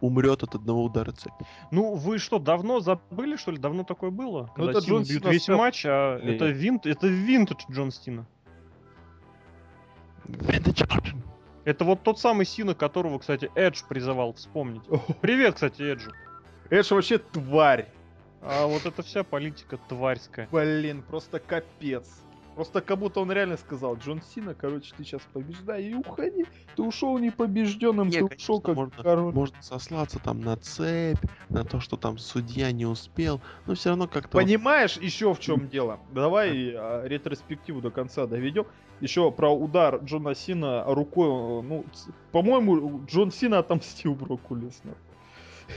умрет 0.00 0.42
от 0.42 0.54
одного 0.54 0.84
удара 0.84 1.12
цепи. 1.12 1.44
Ну, 1.70 1.94
вы 1.94 2.18
что, 2.18 2.38
давно 2.38 2.80
забыли, 2.80 3.36
что 3.36 3.50
ли? 3.50 3.58
Давно 3.58 3.84
такое 3.84 4.10
было? 4.10 4.50
Ну, 4.56 4.68
это 4.68 4.80
Сина 4.80 4.90
Джон 4.94 5.02
бьют 5.04 5.22
Сина 5.22 5.30
весь 5.32 5.42
стал- 5.42 5.58
матч, 5.58 5.84
а 5.86 6.20
Не. 6.20 6.34
это 6.36 6.46
винт, 6.46 6.86
это 6.86 7.06
винтедж 7.08 7.64
Джон 7.70 7.90
Стина. 7.90 8.26
Это 11.64 11.84
вот 11.84 12.02
тот 12.02 12.18
самый 12.18 12.46
Сина, 12.46 12.74
которого, 12.74 13.18
кстати, 13.18 13.50
Эдж 13.54 13.82
призывал 13.88 14.34
вспомнить. 14.34 14.82
Привет, 15.20 15.54
кстати, 15.54 15.82
Эджу. 15.82 16.12
Это 16.70 16.88
же 16.88 16.94
вообще 16.94 17.18
тварь. 17.18 17.88
А 18.42 18.66
вот 18.66 18.86
эта 18.86 19.02
вся 19.02 19.22
политика 19.22 19.78
тварьская. 19.88 20.48
Блин, 20.50 21.02
просто 21.02 21.38
капец. 21.40 22.08
Просто 22.54 22.80
как 22.80 22.98
будто 22.98 23.20
он 23.20 23.30
реально 23.32 23.56
сказал, 23.56 23.96
Джон 23.96 24.20
Сина, 24.34 24.54
короче, 24.54 24.92
ты 24.96 25.04
сейчас 25.04 25.22
побеждай 25.32 25.84
и 25.84 25.94
уходи. 25.94 26.44
Ты 26.74 26.82
ушел 26.82 27.16
непобежденным, 27.18 28.08
Не, 28.08 28.12
ты 28.18 28.18
конечно, 28.28 28.36
ушел 28.36 28.60
как 28.60 28.76
можно, 28.76 29.02
король. 29.02 29.32
можно 29.32 29.62
сослаться 29.62 30.18
там 30.18 30.40
на 30.40 30.56
цепь, 30.56 31.18
на 31.48 31.64
то, 31.64 31.80
что 31.80 31.96
там 31.96 32.18
судья 32.18 32.72
не 32.72 32.86
успел, 32.86 33.40
но 33.66 33.74
все 33.74 33.90
равно 33.90 34.08
как-то... 34.08 34.36
вот- 34.36 34.44
Понимаешь, 34.44 34.96
еще 34.96 35.32
в 35.32 35.38
чем 35.40 35.68
дело? 35.68 36.00
Давай 36.12 36.72
а, 36.74 37.04
ретроспективу 37.06 37.80
до 37.80 37.90
конца 37.90 38.26
доведем. 38.26 38.66
Еще 39.00 39.30
про 39.30 39.50
удар 39.54 39.96
Джона 40.04 40.34
Сина 40.34 40.84
рукой. 40.86 41.28
э, 41.28 41.62
Ну, 41.62 41.84
по-моему, 42.32 43.02
Джон 43.06 43.30
Сина 43.32 43.58
отомстил 43.60 44.14
Броку 44.14 44.54
Леснару. 44.54 44.98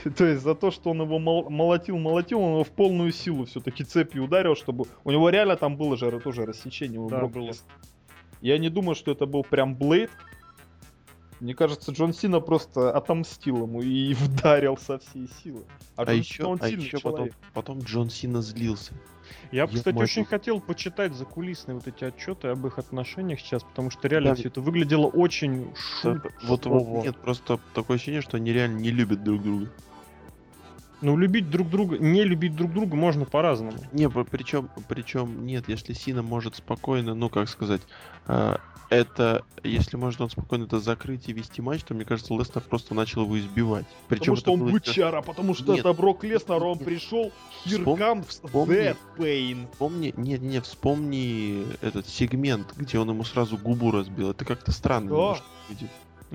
То 0.16 0.24
есть 0.24 0.42
за 0.42 0.54
то, 0.54 0.70
что 0.70 0.90
он 0.90 1.02
его 1.02 1.18
мол- 1.18 1.50
молотил, 1.50 1.98
молотил, 1.98 2.40
он 2.40 2.52
его 2.52 2.64
в 2.64 2.70
полную 2.70 3.12
силу 3.12 3.44
все-таки 3.44 3.84
цепью 3.84 4.24
ударил, 4.24 4.56
чтобы... 4.56 4.86
У 5.04 5.10
него 5.10 5.28
реально 5.30 5.56
там 5.56 5.76
было 5.76 5.96
же 5.96 6.10
тоже 6.20 6.46
рассечение. 6.46 7.06
Да, 7.08 7.26
было. 7.26 7.52
Я 8.40 8.58
не 8.58 8.68
думаю, 8.68 8.94
что 8.94 9.10
это 9.10 9.26
был 9.26 9.42
прям 9.42 9.74
Блейд. 9.74 10.10
Мне 11.40 11.54
кажется, 11.54 11.92
Джон 11.92 12.14
Сина 12.14 12.40
просто 12.40 12.90
отомстил 12.96 13.62
ему 13.62 13.82
и 13.82 14.14
вдарил 14.14 14.76
со 14.76 14.98
всей 14.98 15.28
силы. 15.42 15.64
А 15.96 16.04
Джон 16.04 16.16
еще, 16.16 16.34
Сина, 16.34 16.48
он 16.48 16.58
а 16.60 16.68
еще 16.68 16.98
потом, 16.98 17.28
потом 17.52 17.78
Джон 17.80 18.10
Сина 18.10 18.42
злился. 18.42 18.94
Я, 19.50 19.62
Я 19.62 19.66
кстати, 19.66 19.94
могу. 19.94 20.04
очень 20.04 20.24
хотел 20.24 20.60
почитать 20.60 21.14
закулисные 21.14 21.74
вот 21.76 21.86
эти 21.86 22.04
отчеты 22.04 22.48
об 22.48 22.66
их 22.66 22.78
отношениях 22.78 23.40
сейчас, 23.40 23.62
потому 23.62 23.90
что 23.90 24.08
реально 24.08 24.30
Да. 24.30 24.34
все 24.36 24.48
это 24.48 24.60
выглядело 24.60 25.06
очень 25.06 25.74
шутово. 25.74 26.32
Вот, 26.42 26.66
вот 26.66 27.04
нет, 27.04 27.20
просто 27.20 27.58
такое 27.74 27.96
ощущение, 27.96 28.20
что 28.20 28.36
они 28.36 28.52
реально 28.52 28.78
не 28.78 28.90
любят 28.90 29.22
друг 29.22 29.42
друга. 29.42 29.70
Ну, 31.00 31.16
любить 31.16 31.50
друг 31.50 31.68
друга, 31.68 31.98
не 31.98 32.24
любить 32.24 32.54
друг 32.56 32.72
друга 32.72 32.96
можно 32.96 33.24
по-разному. 33.24 33.78
Не, 33.92 34.08
причем, 34.08 34.70
причем 34.88 35.44
нет, 35.44 35.68
если 35.68 35.92
Сина 35.92 36.22
может 36.22 36.56
спокойно, 36.56 37.14
ну 37.14 37.28
как 37.28 37.48
сказать, 37.48 37.82
а, 38.26 38.58
это, 38.90 39.44
если 39.62 39.96
может 39.96 40.20
он 40.20 40.30
спокойно 40.30 40.64
это 40.64 40.78
закрыть 40.78 41.28
и 41.28 41.32
вести 41.32 41.60
матч, 41.60 41.82
то 41.82 41.94
мне 41.94 42.04
кажется, 42.04 42.32
Леснер 42.34 42.62
просто 42.62 42.94
начал 42.94 43.22
его 43.22 43.38
избивать. 43.38 43.86
Причем 44.08 44.34
Потому 44.34 44.36
что 44.36 44.42
это 44.42 44.50
он 44.52 44.60
было 44.60 44.70
бычара, 44.70 45.22
потому 45.22 45.54
что 45.54 45.72
Нет. 45.72 45.80
это 45.80 45.92
Брок 45.92 46.24
Леснар, 46.24 46.62
он 46.62 46.76
Нет. 46.78 46.84
пришел 46.86 47.32
Here 47.66 47.82
Вспом- 47.82 47.98
comes 47.98 48.28
вспомни. 48.28 48.76
the 48.76 48.96
pain. 49.18 49.66
Вспомни, 49.72 50.14
нет, 50.16 50.40
не, 50.42 50.60
вспомни 50.60 51.66
этот 51.80 52.08
сегмент, 52.08 52.72
где 52.76 52.98
он 52.98 53.10
ему 53.10 53.24
сразу 53.24 53.56
губу 53.58 53.90
разбил. 53.90 54.30
Это 54.30 54.44
как-то 54.44 54.70
странно 54.72 55.08
Да. 55.10 55.14
немножко 55.16 55.44
выглядит. 55.68 55.90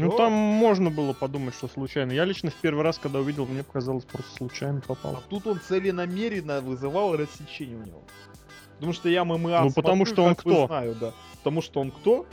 Ну, 0.05 0.15
там 0.15 0.31
можно 0.31 0.89
было 0.89 1.13
подумать, 1.13 1.53
что 1.53 1.67
случайно. 1.67 2.11
Я 2.11 2.25
лично 2.25 2.51
в 2.51 2.55
первый 2.55 2.83
раз, 2.83 2.97
когда 2.97 3.19
увидел, 3.19 3.45
мне 3.45 3.63
показалось, 3.63 4.05
просто 4.05 4.33
случайно 4.35 4.79
А 4.79 4.87
попал. 4.87 5.23
тут 5.29 5.45
он 5.45 5.59
целенамеренно 5.59 6.61
вызывал 6.61 7.15
рассечение 7.17 7.77
у 7.77 7.85
него. 7.85 8.01
Потому 8.75 8.93
что 8.93 9.09
я 9.09 9.25
ММА 9.25 9.63
Ну, 9.63 9.71
потому 9.73 10.05
смотрю, 10.05 10.13
что 10.13 10.23
он 10.23 10.35
кто? 10.35 10.67
знаю, 10.67 10.95
да. 10.95 11.13
Потому 11.39 11.61
что 11.61 11.81
он 11.81 11.91
кто? 11.91 12.25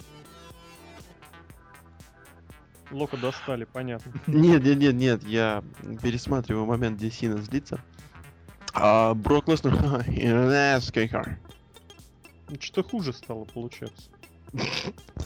Лока 2.93 3.17
достали, 3.17 3.65
понятно. 3.65 4.13
Нет, 4.29 4.63
нет, 4.63 4.79
нет, 4.79 4.95
нет, 4.95 5.25
я 5.25 5.65
пересматриваю 6.03 6.67
момент, 6.67 6.99
где 6.99 7.11
Сина 7.11 7.37
злится. 7.39 7.81
А 8.75 9.13
Брок 9.15 9.49
Леснер. 9.49 9.75
Ну, 12.49 12.57
Что-то 12.61 12.89
хуже 12.89 13.13
стало 13.13 13.45
получаться. 13.45 14.09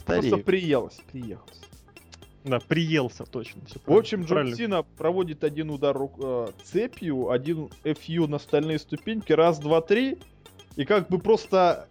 Просто 0.07 0.37
приелось, 0.37 0.97
приехался. 1.11 1.61
Да, 2.43 2.59
приелся 2.59 3.23
точно. 3.25 3.61
всё 3.65 3.79
В 3.85 3.95
общем, 3.95 4.23
Джон. 4.23 4.55
Сина 4.55 4.83
проводит 4.83 5.43
один 5.43 5.69
удар 5.69 5.95
э, 5.95 6.47
цепью, 6.63 7.29
один 7.29 7.69
FU 7.83 8.27
на 8.27 8.39
стальные 8.39 8.79
ступеньки, 8.79 9.31
раз, 9.31 9.59
два, 9.59 9.81
три. 9.81 10.17
И 10.75 10.85
как 10.85 11.07
бы 11.09 11.19
просто 11.19 11.87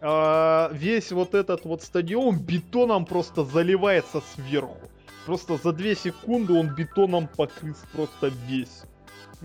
э, 0.00 0.68
весь 0.72 1.10
вот 1.12 1.34
этот 1.34 1.64
вот 1.64 1.82
стадион 1.82 2.38
бетоном 2.38 3.06
просто 3.06 3.44
заливается 3.44 4.22
сверху. 4.34 4.76
Просто 5.24 5.56
за 5.56 5.72
две 5.72 5.94
секунды 5.94 6.52
он 6.52 6.74
бетоном 6.74 7.28
покрыт 7.28 7.76
просто 7.92 8.30
весь. 8.46 8.82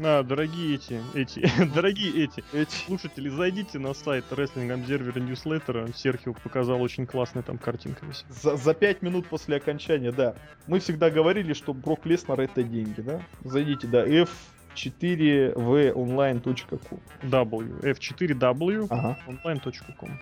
А, 0.01 0.23
дорогие 0.23 0.75
эти, 0.75 1.01
эти, 1.13 1.45
дорогие 1.73 2.23
эти 2.25 2.43
Эти... 2.53 2.73
слушатели, 2.85 3.27
зайдите 3.29 3.79
на 3.79 3.93
сайт 3.93 4.25
Wrestling 4.31 4.69
Observer 4.69 5.13
Newsletter. 5.15 5.93
Серхио 5.95 6.33
показал 6.33 6.81
очень 6.81 7.05
классная 7.05 7.43
там 7.43 7.57
картинка. 7.57 8.05
За, 8.29 8.55
за 8.55 8.73
пять 8.73 9.01
минут 9.01 9.27
после 9.27 9.57
окончания, 9.57 10.11
да. 10.11 10.35
Мы 10.67 10.79
всегда 10.79 11.09
говорили, 11.09 11.53
что 11.53 11.73
Брок 11.73 12.05
Леснер 12.05 12.39
это 12.39 12.63
деньги, 12.63 13.01
да? 13.01 13.21
Зайдите, 13.43 13.87
да, 13.87 14.05
f4vonline.com. 14.07 16.99
W, 17.23 17.81
F4W, 17.81 18.87
Ага. 18.89 19.17
online.com. 19.27 20.19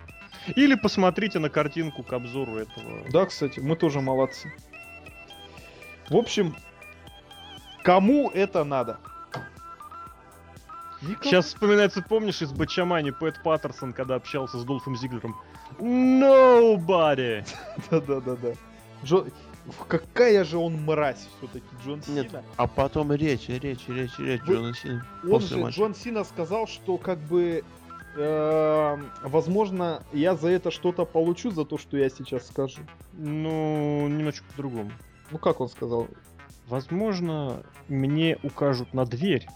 Или 0.55 0.75
посмотрите 0.75 1.39
на 1.39 1.49
картинку 1.49 2.03
к 2.03 2.13
обзору 2.13 2.57
этого. 2.57 3.03
Да, 3.11 3.25
кстати, 3.25 3.59
мы 3.59 3.75
тоже 3.75 4.01
молодцы. 4.01 4.51
В 6.09 6.15
общем, 6.15 6.55
кому 7.83 8.29
это 8.31 8.63
надо? 8.63 8.97
Никому. 11.01 11.23
Сейчас 11.23 11.45
вспоминается, 11.45 12.01
помнишь, 12.01 12.41
из 12.41 12.51
Бачамани 12.51 13.11
Пэт 13.11 13.41
Паттерсон, 13.43 13.93
когда 13.93 14.15
общался 14.15 14.57
с 14.59 14.63
Долфом 14.63 14.95
Зиглером? 14.97 15.35
Nobody! 15.79 17.45
Да-да-да-да. 17.91 18.53
Джо- 19.03 19.31
Какая 19.87 20.43
же 20.45 20.57
он 20.57 20.81
мразь 20.83 21.27
все-таки, 21.37 21.65
Джон 21.85 22.01
Нет, 22.07 22.29
Сина. 22.29 22.43
А 22.55 22.67
потом 22.67 23.11
речь, 23.11 23.49
речь, 23.49 23.87
речь, 23.87 24.17
речь 24.17 24.41
Вы- 24.43 24.53
Джона 24.55 24.73
Сина. 24.73 25.05
Он 25.29 25.41
же, 25.41 25.57
матча. 25.57 25.77
Джон 25.77 25.93
Сина 25.95 26.23
сказал, 26.23 26.67
что 26.67 26.97
как 26.97 27.19
бы, 27.19 27.63
эм, 28.15 29.11
возможно, 29.23 30.03
я 30.13 30.35
за 30.35 30.49
это 30.49 30.71
что-то 30.71 31.05
получу, 31.05 31.51
за 31.51 31.65
то, 31.65 31.77
что 31.77 31.97
я 31.97 32.09
сейчас 32.09 32.47
скажу. 32.47 32.81
Ну, 33.13 34.07
немножечко 34.07 34.45
по-другому. 34.51 34.91
Ну 35.31 35.37
как 35.37 35.59
он 35.59 35.67
сказал? 35.67 36.07
Возможно, 36.67 37.61
мне 37.89 38.37
укажут 38.43 38.93
на 38.93 39.05
дверь, 39.05 39.47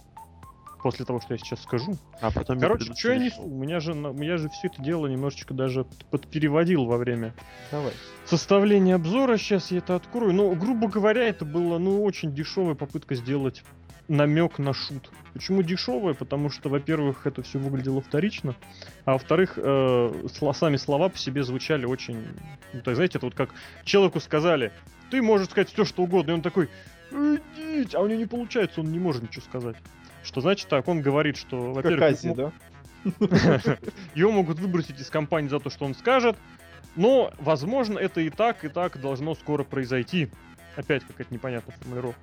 после 0.81 1.05
того, 1.05 1.19
что 1.19 1.33
я 1.33 1.37
сейчас 1.37 1.61
скажу. 1.63 1.97
А 2.19 2.31
потом 2.31 2.59
Короче, 2.59 2.93
что 2.93 3.13
я 3.13 3.17
несу? 3.17 3.41
У 3.43 3.57
меня 3.57 3.79
же, 3.79 3.93
я 3.93 4.37
же 4.37 4.49
все 4.49 4.67
это 4.67 4.81
дело 4.81 5.07
немножечко 5.07 5.53
даже 5.53 5.85
подпереводил 6.09 6.85
во 6.85 6.97
время 6.97 7.33
Давай. 7.71 7.93
составления 8.25 8.95
обзора. 8.95 9.37
Сейчас 9.37 9.71
я 9.71 9.79
это 9.79 9.95
открою. 9.95 10.33
Ну, 10.33 10.53
грубо 10.55 10.87
говоря, 10.87 11.27
это 11.27 11.45
было, 11.45 11.77
ну, 11.77 12.03
очень 12.03 12.33
дешевая 12.33 12.75
попытка 12.75 13.15
сделать 13.15 13.63
намек 14.07 14.59
на 14.59 14.73
шут. 14.73 15.09
Почему 15.33 15.63
дешевая? 15.63 16.13
Потому 16.13 16.49
что, 16.49 16.69
во-первых, 16.69 17.25
это 17.25 17.41
все 17.43 17.59
выглядело 17.59 18.01
вторично, 18.01 18.55
а 19.05 19.13
во-вторых, 19.13 19.53
э, 19.55 20.27
сами 20.53 20.75
слова 20.75 21.09
по 21.09 21.17
себе 21.17 21.43
звучали 21.43 21.85
очень... 21.85 22.25
Ну, 22.73 22.79
есть, 22.79 22.95
знаете, 22.95 23.17
это 23.17 23.27
вот 23.27 23.35
как 23.35 23.51
человеку 23.85 24.19
сказали, 24.19 24.73
ты 25.09 25.21
можешь 25.21 25.49
сказать 25.49 25.71
все, 25.71 25.85
что 25.85 26.03
угодно, 26.03 26.31
и 26.31 26.33
он 26.33 26.41
такой, 26.41 26.69
идите, 27.11 27.97
а 27.97 28.01
у 28.01 28.07
него 28.07 28.19
не 28.19 28.25
получается, 28.25 28.81
он 28.81 28.91
не 28.91 28.99
может 28.99 29.23
ничего 29.23 29.43
сказать. 29.43 29.77
Что 30.23 30.41
значит 30.41 30.67
так? 30.67 30.87
Он 30.87 31.01
говорит, 31.01 31.37
что, 31.37 31.73
Как 31.73 31.83
во-первых, 31.83 32.01
Ази, 32.03 32.25
ему- 32.27 32.35
да? 32.35 32.51
его 34.15 34.31
могут 34.31 34.59
выбросить 34.59 34.99
из 34.99 35.09
компании 35.09 35.49
за 35.49 35.59
то, 35.59 35.69
что 35.69 35.85
он 35.85 35.95
скажет. 35.95 36.37
Но, 36.95 37.33
возможно, 37.39 37.97
это 37.97 38.21
и 38.21 38.29
так, 38.29 38.63
и 38.65 38.69
так 38.69 38.99
должно 38.99 39.33
скоро 39.35 39.63
произойти. 39.63 40.29
Опять 40.75 41.03
какая-то 41.03 41.33
непонятная 41.33 41.75
формулировка. 41.77 42.21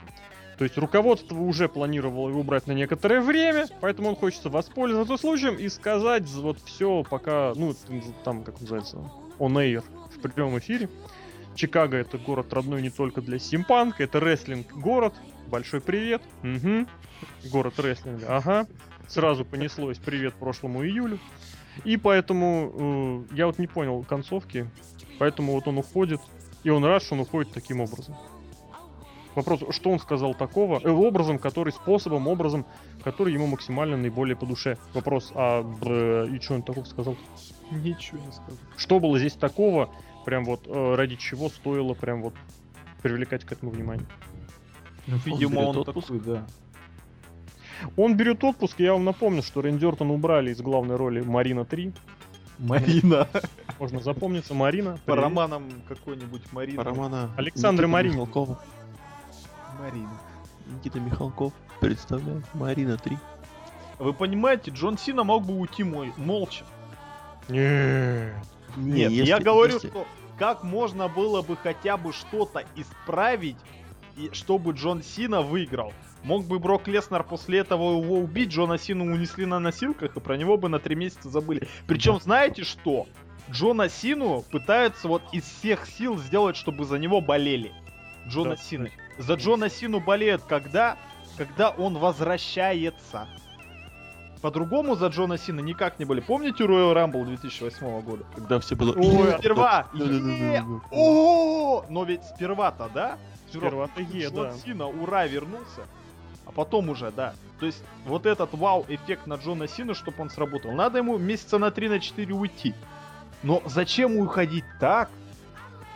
То 0.59 0.65
есть 0.65 0.77
руководство 0.77 1.37
уже 1.37 1.69
планировало 1.69 2.31
его 2.31 2.41
убрать 2.41 2.67
на 2.67 2.73
некоторое 2.73 3.21
время, 3.21 3.67
поэтому 3.81 4.09
он 4.09 4.17
хочет 4.17 4.45
воспользоваться 4.47 5.17
случаем 5.17 5.55
и 5.55 5.69
сказать 5.69 6.29
вот 6.31 6.59
все 6.65 7.05
пока, 7.09 7.53
ну, 7.55 7.75
там, 8.25 8.43
как 8.43 8.61
называется, 8.61 8.97
on 9.39 9.53
air, 9.55 9.85
в 10.17 10.21
прямом 10.21 10.59
эфире. 10.59 10.89
Чикаго 11.55 11.97
это 11.97 12.19
город 12.19 12.53
родной 12.53 12.83
не 12.83 12.91
только 12.91 13.21
для 13.21 13.39
симпанка, 13.39 14.03
это 14.03 14.19
рестлинг 14.19 14.73
город. 14.73 15.15
Большой 15.51 15.81
привет. 15.81 16.21
Мгм. 16.43 16.87
Город 17.51 17.79
рестлинга, 17.79 18.37
ага. 18.37 18.67
Сразу 19.07 19.47
понеслось 19.47 19.97
привет 19.97 20.35
прошлому 20.35 20.85
июлю. 20.85 21.19
И 21.85 21.97
поэтому 21.97 23.25
э, 23.31 23.35
я 23.35 23.47
вот 23.47 23.59
не 23.59 23.67
понял 23.67 24.05
концовки. 24.05 24.69
Поэтому 25.19 25.53
вот 25.53 25.67
он 25.67 25.79
уходит. 25.79 26.21
И 26.65 26.71
он 26.71 26.85
рад, 26.85 27.03
что 27.03 27.15
он 27.15 27.21
уходит 27.21 27.53
таким 27.53 27.81
образом. 27.81 28.15
Вопрос, 29.35 29.63
что 29.71 29.91
он 29.91 30.01
сказал 30.01 30.35
такого? 30.35 30.81
Э, 30.85 30.91
образом, 30.91 31.39
который, 31.39 31.73
способом, 31.73 32.29
образом, 32.29 32.67
который 33.03 33.33
ему 33.33 33.47
максимально 33.47 33.97
наиболее 33.97 34.37
по 34.37 34.45
душе. 34.45 34.77
Вопрос, 34.93 35.33
а 35.35 35.63
б, 35.63 36.29
и 36.31 36.41
что 36.41 36.55
он 36.55 36.63
такого 36.63 36.85
сказал? 36.85 37.17
Ничего 37.71 38.19
не 38.19 38.33
сказал. 38.33 38.59
Что 38.77 39.01
было 39.01 39.19
здесь 39.19 39.35
такого, 39.35 39.89
прям 40.27 40.45
вот 40.45 40.67
э, 40.67 40.95
ради 40.95 41.17
чего 41.17 41.49
стоило 41.49 41.95
прям 41.95 42.21
вот 42.21 42.35
привлекать 43.01 43.45
к 43.45 43.53
этому 43.53 43.71
внимание? 43.71 44.07
Ну, 45.09 45.17
видимо, 45.25 45.55
берет 45.63 45.69
он, 45.69 45.77
отпуск? 45.79 46.07
такой, 46.09 46.21
да. 46.21 46.47
Он 47.97 48.17
берет 48.17 48.45
отпуск, 48.45 48.79
я 48.81 48.93
вам 48.93 49.05
напомню, 49.05 49.43
что 49.43 49.63
Рэнди 49.63 49.85
Ортон 49.85 50.11
убрали 50.11 50.51
из 50.53 50.61
главной 50.61 50.97
роли 50.97 51.21
Марина 51.21 51.65
3. 51.65 51.93
Марина. 52.59 53.29
Можно 53.79 54.01
запомниться, 54.01 54.53
Марина. 54.53 54.93
По 55.07 55.13
привет. 55.13 55.23
романам 55.23 55.65
какой-нибудь 55.89 56.43
Марина. 56.53 56.77
По 56.83 56.85
романа 56.85 57.31
Александра. 57.37 57.87
Михалкова. 57.87 58.61
Марина. 59.81 60.21
Никита 60.67 61.01
Михалков 61.01 61.53
представляет 61.81 62.45
Марина 62.55 62.97
3. 62.99 63.17
Вы 64.01 64.13
понимаете, 64.13 64.71
Джон 64.73 64.99
Сина 64.99 65.25
мог 65.25 65.47
бы 65.47 65.55
уйти 65.57 65.85
мой 65.85 66.13
молча. 66.17 66.65
Нет. 67.49 68.35
Нет, 68.77 69.11
если- 69.11 69.29
я 69.29 69.39
говорю, 69.41 69.75
если- 69.75 69.89
что 69.89 70.07
как 70.39 70.63
можно 70.63 71.09
было 71.09 71.43
бы 71.43 71.57
хотя 71.57 71.97
бы 71.97 72.13
что-то 72.13 72.65
исправить, 72.77 73.57
и 74.19 74.35
чтобы 74.35 74.73
Джон 74.73 75.03
Сина 75.03 75.43
выиграл. 75.43 75.93
Мог 76.25 76.45
бы 76.45 76.59
Брок 76.59 76.89
Леснер 76.89 77.23
после 77.23 77.61
этого 77.61 78.01
его 78.01 78.19
убить, 78.19 78.51
Джона 78.51 78.77
Сину 78.77 79.05
унесли 79.05 79.47
на 79.47 79.61
носилках, 79.61 80.17
и 80.17 80.21
про 80.21 80.37
него 80.37 80.57
бы 80.57 80.69
на 80.69 80.81
три 80.81 80.97
месяца 80.97 81.31
забыли. 81.31 81.69
Причем, 81.87 82.21
знаете 82.21 82.65
что? 82.65 83.07
Джона 83.51 83.89
Сину 83.89 84.45
пытаются 84.51 85.09
вот 85.09 85.23
из 85.33 85.45
всех 85.45 85.87
сил 85.87 86.19
сделать, 86.19 86.57
чтобы 86.57 86.85
за 86.85 86.99
него 86.99 87.21
болели. 87.21 87.73
Джона 88.27 88.51
Да. 88.51 88.57
Сины. 88.57 88.93
За 89.19 89.35
Джона 89.35 89.71
Сину 89.71 90.01
болеют 90.01 90.43
когда? 90.43 90.99
Когда 91.37 91.71
он 91.71 91.97
возвращается. 91.97 93.29
По-другому 94.43 94.95
за 94.95 95.09
Джона 95.09 95.39
Сина 95.39 95.61
никак 95.61 95.99
не 95.99 96.05
были. 96.05 96.21
Помните 96.21 96.65
Royal 96.65 96.95
Rumble 96.95 97.25
2008 97.25 98.01
года? 98.03 98.25
Когда 98.35 98.61
все 98.61 98.77
было... 98.77 98.93
Ой, 98.97 99.33
Сперва. 99.39 99.89
Да-да-да-да-да. 99.93 100.45
«Е! 100.45 100.65
О, 100.93 101.85
но 101.89 102.05
ведь 102.05 102.23
сперва-то, 102.25 102.89
да? 102.95 103.19
Е, 104.19 104.29
Джон 104.29 104.51
да. 104.51 104.53
Сина, 104.59 104.87
ура, 104.87 105.27
вернулся. 105.27 105.87
А 106.47 106.53
потом 106.53 106.89
уже, 106.89 107.11
да. 107.11 107.35
То 107.61 107.67
есть 107.67 107.83
вот 108.07 108.25
этот 108.27 108.55
вау-эффект 108.55 109.27
на 109.27 109.35
Джона 109.35 109.69
Сина, 109.69 109.95
чтобы 109.95 110.23
он 110.23 110.31
сработал. 110.31 110.73
Надо 110.73 110.99
ему 110.99 111.19
месяца 111.19 111.59
на 111.59 111.71
3 111.71 111.89
на 111.89 112.01
4 112.01 112.33
уйти. 112.35 112.75
Но 113.43 113.63
зачем 113.67 114.17
уходить 114.17 114.65
так? 114.81 115.11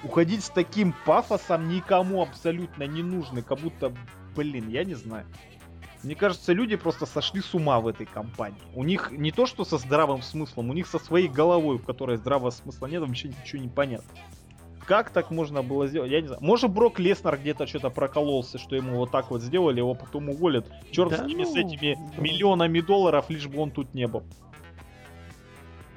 Уходить 0.05 0.45
с 0.45 0.51
таким 0.51 0.95
пафосом 1.07 1.69
никому 1.69 2.23
абсолютно 2.23 2.85
не 2.85 3.03
нужно. 3.03 3.43
Как 3.43 3.61
будто, 3.61 3.93
блин, 4.35 4.69
я 4.69 4.85
не 4.85 4.95
знаю. 4.95 5.27
Мне 6.03 6.17
кажется, 6.17 6.53
люди 6.53 6.75
просто 6.75 7.07
сошли 7.07 7.41
с 7.41 7.55
ума 7.55 7.79
в 7.79 7.87
этой 7.87 8.07
компании. 8.07 8.61
У 8.75 8.83
них 8.83 9.13
не 9.13 9.31
то, 9.31 9.47
что 9.47 9.65
со 9.65 9.79
здравым 9.79 10.21
смыслом, 10.21 10.71
у 10.71 10.73
них 10.73 10.89
со 10.89 10.99
своей 10.99 11.29
головой, 11.29 11.79
в 11.79 11.85
которой 11.85 12.17
здравого 12.17 12.51
смысла 12.51 12.89
нет, 12.89 13.01
вообще 13.03 13.29
ничего 13.29 13.63
не 13.63 13.69
понятно. 13.69 14.11
Как 14.87 15.11
так 15.11 15.31
можно 15.31 15.63
было 15.63 15.87
сделать? 15.87 16.11
Я 16.11 16.21
не 16.21 16.27
знаю. 16.27 16.43
Может, 16.43 16.71
Брок 16.71 16.99
Леснер 16.99 17.39
где-то 17.39 17.67
что-то 17.67 17.91
прокололся, 17.91 18.59
что 18.59 18.75
ему 18.75 18.97
вот 18.97 19.11
так 19.11 19.31
вот 19.31 19.43
сделали, 19.43 19.79
его 19.79 19.95
потом 19.95 20.29
уволят. 20.29 20.67
Черт 20.91 21.11
Да 21.11 21.19
с 21.19 21.27
ними, 21.27 21.45
с 21.45 21.55
ну, 21.55 21.61
этими 21.61 21.95
да. 22.17 22.23
миллионами 22.23 22.81
долларов, 22.81 23.27
лишь 23.31 23.47
бы 23.47 23.61
он 23.61 23.71
тут 23.71 23.95
не 23.95 24.07
был. 24.07 24.25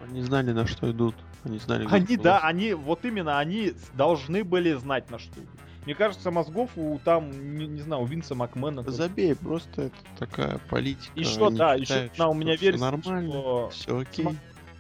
Они 0.08 0.22
знали, 0.22 0.52
на 0.52 0.68
что 0.68 0.92
идут. 0.92 1.16
Они 1.44 1.58
знали, 1.60 1.88
Они, 1.90 2.18
да, 2.18 2.40
они, 2.40 2.74
вот 2.74 3.06
именно, 3.06 3.38
они 3.40 3.70
с- 3.70 3.90
должны 3.94 4.44
были 4.44 4.74
знать, 4.74 5.10
на 5.12 5.20
что 5.20 5.40
идут. 5.40 5.50
Мне 5.86 5.94
кажется, 5.94 6.32
мозгов 6.32 6.72
у 6.76 7.00
там, 7.04 7.30
не, 7.58 7.68
не 7.68 7.82
знаю, 7.82 8.02
у 8.02 8.06
Винса 8.06 8.34
Макмена. 8.34 8.84
Забей, 8.90 9.36
просто 9.36 9.84
это 9.84 9.96
такая 10.18 10.60
политика. 10.70 11.12
Еще, 11.16 11.48
Они 11.48 11.58
да, 11.58 11.76
еще 11.76 11.86
считают, 11.86 12.18
на, 12.18 12.30
у 12.30 12.34
что 12.34 12.40
меня 12.40 12.56
версия, 12.56 12.82
нормально, 12.82 13.32
что 13.32 13.70
все 13.72 13.98
окей. 14.00 14.28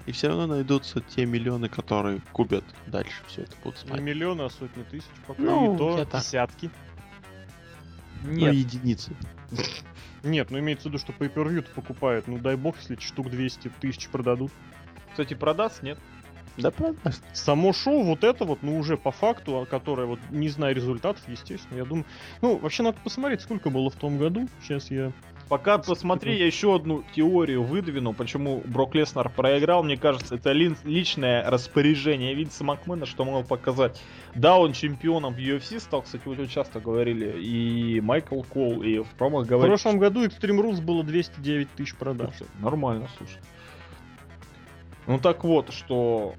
И 0.05 0.11
все 0.11 0.27
равно 0.27 0.47
найдутся 0.47 1.01
те 1.01 1.25
миллионы, 1.25 1.67
которые 1.67 2.21
купят 2.31 2.63
дальше 2.85 3.23
все 3.27 3.41
это 3.43 3.55
будут 3.63 3.81
Не 3.81 3.87
смотреть. 3.87 4.05
миллионы, 4.05 4.41
а 4.43 4.49
сотни 4.49 4.83
тысяч 4.83 5.09
пока. 5.25 5.41
Ну, 5.41 5.73
и 5.73 5.77
то 5.77 6.05
так. 6.05 6.21
десятки. 6.21 6.69
Ну, 8.23 8.31
нет, 8.31 8.53
единицы. 8.53 9.15
Нет, 10.23 10.49
ну 10.49 10.59
имеется 10.59 10.89
в 10.89 10.91
виду, 10.91 10.97
что 10.97 11.13
pay 11.13 11.31
per 11.31 11.47
view 11.47 11.63
покупают. 11.73 12.27
Ну 12.27 12.39
дай 12.39 12.55
бог, 12.55 12.77
если 12.77 12.95
штук 12.99 13.29
200 13.29 13.71
тысяч 13.79 14.09
продадут. 14.09 14.51
кстати, 15.11 15.33
продаст, 15.33 15.83
нет? 15.83 15.99
Да 16.57 16.71
продаст. 16.71 17.23
Само 17.33 17.73
шоу, 17.73 18.03
вот 18.03 18.23
это 18.23 18.45
вот, 18.45 18.63
ну 18.63 18.77
уже 18.77 18.97
по 18.97 19.11
факту, 19.11 19.59
а 19.59 19.65
которое 19.65 20.07
вот, 20.07 20.19
не 20.31 20.49
зная 20.49 20.73
результатов, 20.73 21.21
естественно, 21.27 21.77
я 21.77 21.85
думаю... 21.85 22.05
Ну, 22.41 22.57
вообще 22.57 22.83
надо 22.83 22.97
посмотреть, 23.03 23.41
сколько 23.41 23.69
было 23.69 23.89
в 23.89 23.95
том 23.95 24.17
году. 24.17 24.47
Сейчас 24.61 24.89
я... 24.89 25.11
Пока 25.47 25.77
посмотри, 25.77 26.37
я 26.39 26.47
еще 26.47 26.75
одну 26.75 27.03
теорию 27.15 27.63
выдвину, 27.63 28.13
почему 28.13 28.63
Брок 28.65 28.95
Леснер 28.95 29.29
проиграл. 29.29 29.83
Мне 29.83 29.95
кажется, 29.95 30.35
это 30.35 30.51
личное 30.51 31.47
распоряжение 31.47 32.33
Винса 32.33 32.63
Макмена, 32.63 33.05
что 33.05 33.25
мог 33.25 33.47
показать. 33.47 34.01
Да, 34.33 34.57
он 34.57 34.73
чемпионом 34.73 35.35
в 35.35 35.37
UFC 35.37 35.79
стал, 35.79 36.01
кстати, 36.01 36.23
вот 36.25 36.39
очень 36.39 36.51
часто 36.51 36.79
говорили. 36.79 37.39
И 37.39 38.01
Майкл 38.01 38.41
Кол, 38.41 38.81
и 38.81 38.99
в 38.99 39.07
промах 39.17 39.45
В 39.45 39.49
говорили. 39.49 39.69
прошлом 39.69 39.99
году 39.99 40.25
Extreme 40.25 40.61
Rules 40.61 40.81
было 40.81 41.03
209 41.03 41.69
тысяч 41.75 41.95
продаж. 41.95 42.33
Нормально, 42.59 43.07
слушай. 43.17 43.39
Ну 45.05 45.19
так 45.19 45.43
вот, 45.43 45.71
что 45.71 46.33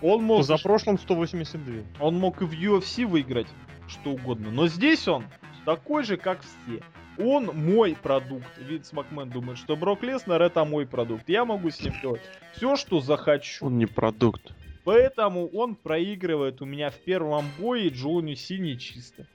он 0.00 0.22
мог, 0.22 0.44
За 0.44 0.56
прошлым 0.56 0.98
182. 0.98 1.82
он 2.00 2.14
мог 2.16 2.40
и 2.40 2.46
в 2.46 2.52
UFC 2.52 3.04
выиграть 3.06 3.48
что 3.88 4.10
угодно, 4.10 4.50
но 4.50 4.68
здесь 4.68 5.06
он 5.06 5.24
такой 5.66 6.04
же, 6.04 6.16
как 6.16 6.40
все. 6.40 6.82
Он 7.18 7.46
мой 7.46 7.96
продукт. 8.00 8.46
Винс 8.58 8.92
Макмен 8.92 9.28
думает, 9.28 9.58
что 9.58 9.76
Брок 9.76 10.02
Леснер 10.02 10.40
это 10.40 10.64
мой 10.64 10.86
продукт. 10.86 11.28
Я 11.28 11.44
могу 11.44 11.70
с 11.70 11.80
ним 11.80 11.94
делать 12.00 12.22
все, 12.54 12.76
что 12.76 13.00
захочу. 13.00 13.66
Он 13.66 13.76
не 13.76 13.86
продукт. 13.86 14.52
Поэтому 14.84 15.48
он 15.48 15.74
проигрывает 15.74 16.62
у 16.62 16.64
меня 16.64 16.90
в 16.90 16.96
первом 16.96 17.44
бое 17.58 17.90
Джону 17.90 18.34
Сини 18.34 18.74
чисто. 18.74 19.26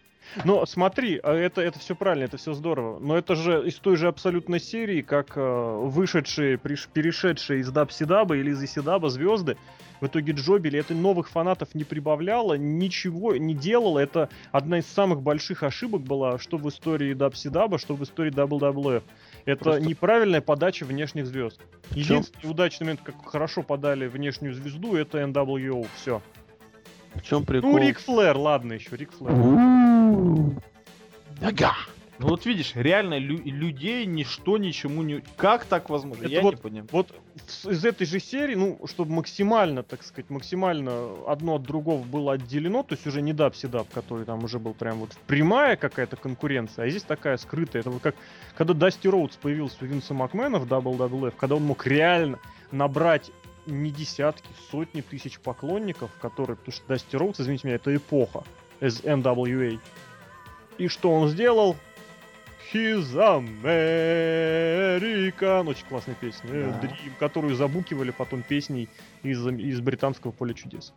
Но 0.46 0.66
смотри, 0.66 1.20
а 1.24 1.34
это, 1.34 1.62
это 1.62 1.80
все 1.80 1.96
правильно, 1.96 2.26
это 2.26 2.38
все 2.38 2.54
здорово. 2.54 3.00
Но 3.00 3.18
это 3.18 3.36
же 3.36 3.68
из 3.68 3.76
той 3.76 3.96
же 3.98 4.08
абсолютной 4.08 4.60
серии, 4.60 5.02
как 5.02 5.34
э, 5.36 5.42
вышедшие, 5.84 6.58
приш- 6.58 6.88
перешедшие 6.92 7.60
из 7.62 7.72
Дабсидаба 7.72 8.36
или 8.38 8.52
из 8.52 8.64
Исидаба 8.64 9.10
звезды 9.10 9.58
в 10.02 10.08
итоге 10.08 10.34
джобили. 10.34 10.80
Это 10.80 10.94
новых 10.94 11.30
фанатов 11.30 11.76
не 11.76 11.84
прибавляло, 11.84 12.56
ничего 12.56 13.36
не 13.36 13.54
делало. 13.54 14.00
Это 14.00 14.30
одна 14.52 14.80
из 14.80 14.88
самых 14.88 15.22
больших 15.22 15.64
ошибок 15.64 16.02
была, 16.02 16.40
что 16.40 16.58
в 16.58 16.68
истории 16.68 17.14
Дабсидаба, 17.14 17.78
что 17.78 17.96
в 17.96 18.04
истории 18.04 18.32
WWF. 18.34 19.04
Это 19.46 19.64
Просто- 19.64 19.82
неправильная 19.82 20.42
подача 20.42 20.84
внешних 20.86 21.26
звезд. 21.28 21.62
Единственный 21.92 22.50
удачный 22.50 22.86
момент, 22.86 23.02
как 23.04 23.16
хорошо 23.26 23.62
подали 23.62 24.08
внешнюю 24.08 24.54
звезду, 24.54 24.96
это 24.96 25.20
NWO. 25.20 25.86
Все. 25.96 26.22
В 27.16 27.22
чем 27.22 27.46
прикол? 27.46 27.72
Ну, 27.72 27.78
Рик 27.78 28.00
Флэр, 28.00 28.38
ладно 28.38 28.74
еще, 28.74 28.96
Рик 28.96 29.12
Флэр. 29.14 29.34
Ага. 31.42 31.74
Ну 32.20 32.28
вот 32.30 32.46
видишь, 32.46 32.72
реально 32.76 33.18
лю- 33.18 33.42
людей 33.44 34.06
ничто 34.06 34.58
ничему 34.58 35.02
не... 35.02 35.24
Как 35.36 35.66
так 35.66 35.90
возможно? 35.90 36.22
Это 36.24 36.32
Я 36.32 36.42
вот- 36.42 36.56
не 36.56 36.62
понимаю. 36.62 36.88
Вот 36.92 37.12
из 37.66 37.84
этой 37.84 38.06
же 38.06 38.20
серии, 38.20 38.56
ну, 38.56 38.80
чтобы 38.86 39.12
максимально, 39.12 39.82
так 39.84 40.04
сказать, 40.04 40.30
максимально 40.30 41.16
одно 41.28 41.56
от 41.56 41.64
другого 41.64 42.04
было 42.04 42.34
отделено, 42.34 42.84
то 42.84 42.94
есть 42.94 43.06
уже 43.08 43.22
не 43.22 43.34
WCW, 43.34 43.88
который 43.92 44.26
там 44.26 44.44
уже 44.44 44.60
был 44.60 44.74
прям 44.74 45.00
вот 45.00 45.10
прямая 45.28 45.76
какая-то 45.76 46.16
конкуренция, 46.16 46.86
а 46.86 46.90
здесь 46.90 47.04
такая 47.04 47.36
скрытая. 47.38 47.82
Это 47.82 47.90
вот 47.90 48.02
как, 48.02 48.16
когда 48.56 48.74
Дасти 48.74 49.08
Роудс 49.08 49.36
появился 49.36 49.78
у 49.82 49.86
Винса 49.86 50.14
Макмена 50.14 50.60
в 50.60 50.66
WWF, 50.72 51.34
когда 51.36 51.56
он 51.56 51.64
мог 51.64 51.86
реально 51.88 52.40
набрать 52.72 53.32
не 53.66 53.92
десятки, 53.92 54.48
сотни 54.72 55.02
тысяч 55.02 55.40
поклонников, 55.40 56.12
которые, 56.22 56.56
потому 56.58 56.74
что 56.74 56.86
Дасти 56.88 57.16
Роудс, 57.16 57.40
извините 57.40 57.68
меня, 57.68 57.76
это 57.78 57.96
эпоха 57.96 58.44
из 58.80 59.02
NWA. 59.02 59.80
И 60.78 60.88
что 60.88 61.12
он 61.12 61.30
сделал? 61.30 61.76
He's 62.74 63.14
American. 64.44 65.70
Очень 65.70 65.86
классная 65.88 66.16
песня. 66.16 66.50
э, 66.52 66.72
Да. 66.82 66.88
Dream, 66.88 67.12
которую 67.20 67.56
забукивали 67.56 68.12
потом 68.12 68.42
песней 68.44 68.90
из, 69.22 69.46
из 69.46 69.80
британского 69.82 70.32
поля 70.32 70.54
чудес. 70.54 70.94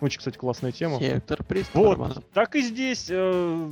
Очень, 0.00 0.18
кстати, 0.18 0.38
классная 0.38 0.72
тема. 0.72 0.98
Сектор. 0.98 1.44
Вот, 1.74 2.24
так 2.32 2.54
и 2.56 2.62
здесь. 2.62 3.06
э, 3.10 3.70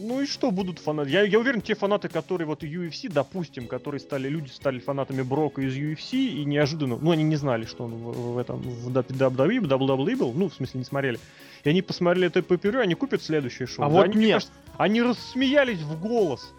ну 0.00 0.20
и 0.22 0.26
что 0.26 0.50
будут 0.50 0.78
фанаты? 0.78 1.10
Я, 1.10 1.22
я 1.22 1.38
уверен, 1.38 1.60
те 1.60 1.74
фанаты, 1.74 2.08
которые 2.08 2.46
вот 2.46 2.62
UFC, 2.62 3.10
допустим, 3.10 3.66
которые 3.66 4.00
стали, 4.00 4.28
люди 4.28 4.50
стали 4.50 4.78
фанатами 4.78 5.22
Брока 5.22 5.62
из 5.62 5.76
UFC 5.76 6.16
и 6.16 6.44
неожиданно, 6.44 6.98
ну 7.00 7.10
они 7.10 7.22
не 7.22 7.36
знали, 7.36 7.64
что 7.64 7.84
он 7.84 7.92
в, 7.92 8.34
в 8.34 8.38
этом, 8.38 8.60
в 8.60 8.88
WWE, 8.88 9.60
WWE 9.60 10.16
был, 10.16 10.32
ну 10.32 10.48
в 10.48 10.54
смысле 10.54 10.78
не 10.78 10.84
смотрели. 10.84 11.18
И 11.64 11.68
они 11.68 11.82
посмотрели 11.82 12.26
это 12.28 12.42
по 12.42 12.56
они 12.78 12.94
купят 12.94 13.22
следующее 13.22 13.68
шоу. 13.68 13.84
А 13.84 13.88
Да 13.88 13.94
вот 13.94 14.04
они, 14.06 14.16
нет. 14.16 14.32
кажется, 14.32 14.52
они 14.78 15.02
рассмеялись 15.02 15.80
в 15.80 16.00
голос, 16.00 16.52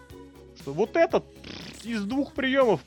что 0.60 0.72
вот 0.72 0.96
этот 0.96 1.24
из 1.84 2.02
двух 2.04 2.32
приемов 2.34 2.80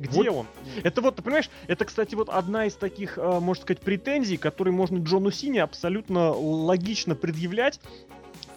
где 0.00 0.30
он? 0.30 0.46
Это 0.82 1.02
вот, 1.02 1.16
ты 1.16 1.22
понимаешь, 1.22 1.50
это, 1.66 1.84
кстати, 1.84 2.14
вот 2.14 2.30
одна 2.30 2.64
из 2.64 2.74
таких, 2.74 3.18
э, 3.18 3.40
можно 3.40 3.62
сказать, 3.62 3.82
претензий, 3.82 4.38
которые 4.38 4.72
можно 4.72 4.96
Джону 4.98 5.30
Сине 5.30 5.62
абсолютно 5.62 6.30
логично 6.30 7.14
предъявлять, 7.14 7.80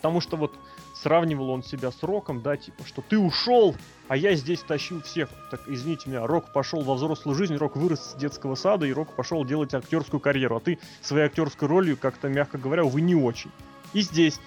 потому 0.04 0.20
что 0.20 0.36
вот 0.36 0.54
сравнивал 0.94 1.50
он 1.50 1.64
себя 1.64 1.90
с 1.90 2.04
Роком, 2.04 2.42
да, 2.42 2.58
типа, 2.58 2.84
что 2.86 3.02
ты 3.02 3.18
ушел, 3.18 3.74
а 4.10 4.18
я 4.18 4.36
здесь 4.36 4.60
тащил 4.60 5.02
всех. 5.02 5.30
Так, 5.50 5.62
извините 5.66 6.10
меня, 6.10 6.28
Рок 6.28 6.52
пошел 6.52 6.82
во 6.82 6.96
взрослую 6.96 7.38
жизнь, 7.38 7.56
Рок 7.56 7.78
вырос 7.78 8.12
с 8.12 8.16
детского 8.16 8.56
сада, 8.56 8.86
и 8.86 8.92
Рок 8.92 9.14
пошел 9.16 9.46
делать 9.46 9.74
актерскую 9.74 10.20
карьеру, 10.20 10.58
а 10.58 10.60
ты 10.60 10.78
своей 11.02 11.28
актерской 11.28 11.70
ролью, 11.70 11.96
как-то, 11.96 12.28
мягко 12.28 12.58
говоря, 12.58 12.84
увы, 12.84 13.00
не 13.00 13.16
очень. 13.16 13.50
И 13.94 14.02
здесь 14.02 14.42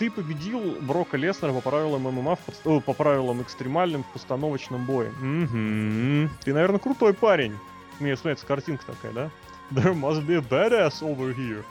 ты 0.00 0.10
победил 0.10 0.60
Брока 0.80 1.16
Леснера 1.16 1.52
по 1.52 1.60
правилам 1.60 2.02
ММА, 2.02 2.34
в 2.34 2.40
подст- 2.40 2.62
о, 2.64 2.80
по 2.80 2.92
правилам 2.92 3.42
экстремальным 3.42 4.02
в 4.02 4.12
постановочном 4.12 4.86
бое. 4.86 5.12
Мгм. 5.20 6.30
Ты, 6.42 6.52
наверное, 6.52 6.80
крутой 6.80 7.14
парень. 7.14 7.54
Мне 8.00 8.16
вспоминается 8.16 8.44
картинка 8.44 8.84
такая, 8.86 9.12
да? 9.12 9.30
There 9.70 9.94
must 9.94 10.26
be 10.26 10.34
a 10.34 10.40
badass 10.40 11.00
over 11.00 11.32
here. 11.32 11.62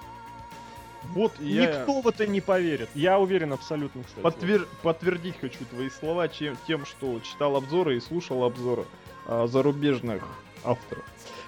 Вот 1.13 1.34
я 1.39 1.80
Никто 1.80 2.01
в 2.01 2.07
это 2.07 2.25
не 2.27 2.41
поверит. 2.41 2.89
Я 2.95 3.19
уверен 3.19 3.53
абсолютно, 3.53 4.03
кстати. 4.03 4.23
подтвер- 4.23 4.67
подтвердить 4.81 5.35
хочу 5.39 5.65
твои 5.65 5.89
слова 5.89 6.27
чем- 6.27 6.57
тем, 6.67 6.85
что 6.85 7.19
читал 7.19 7.55
обзоры 7.55 7.97
и 7.97 7.99
слушал 7.99 8.43
обзоры 8.43 8.85
а, 9.25 9.47
зарубежных 9.47 10.21
авторов. 10.63 11.03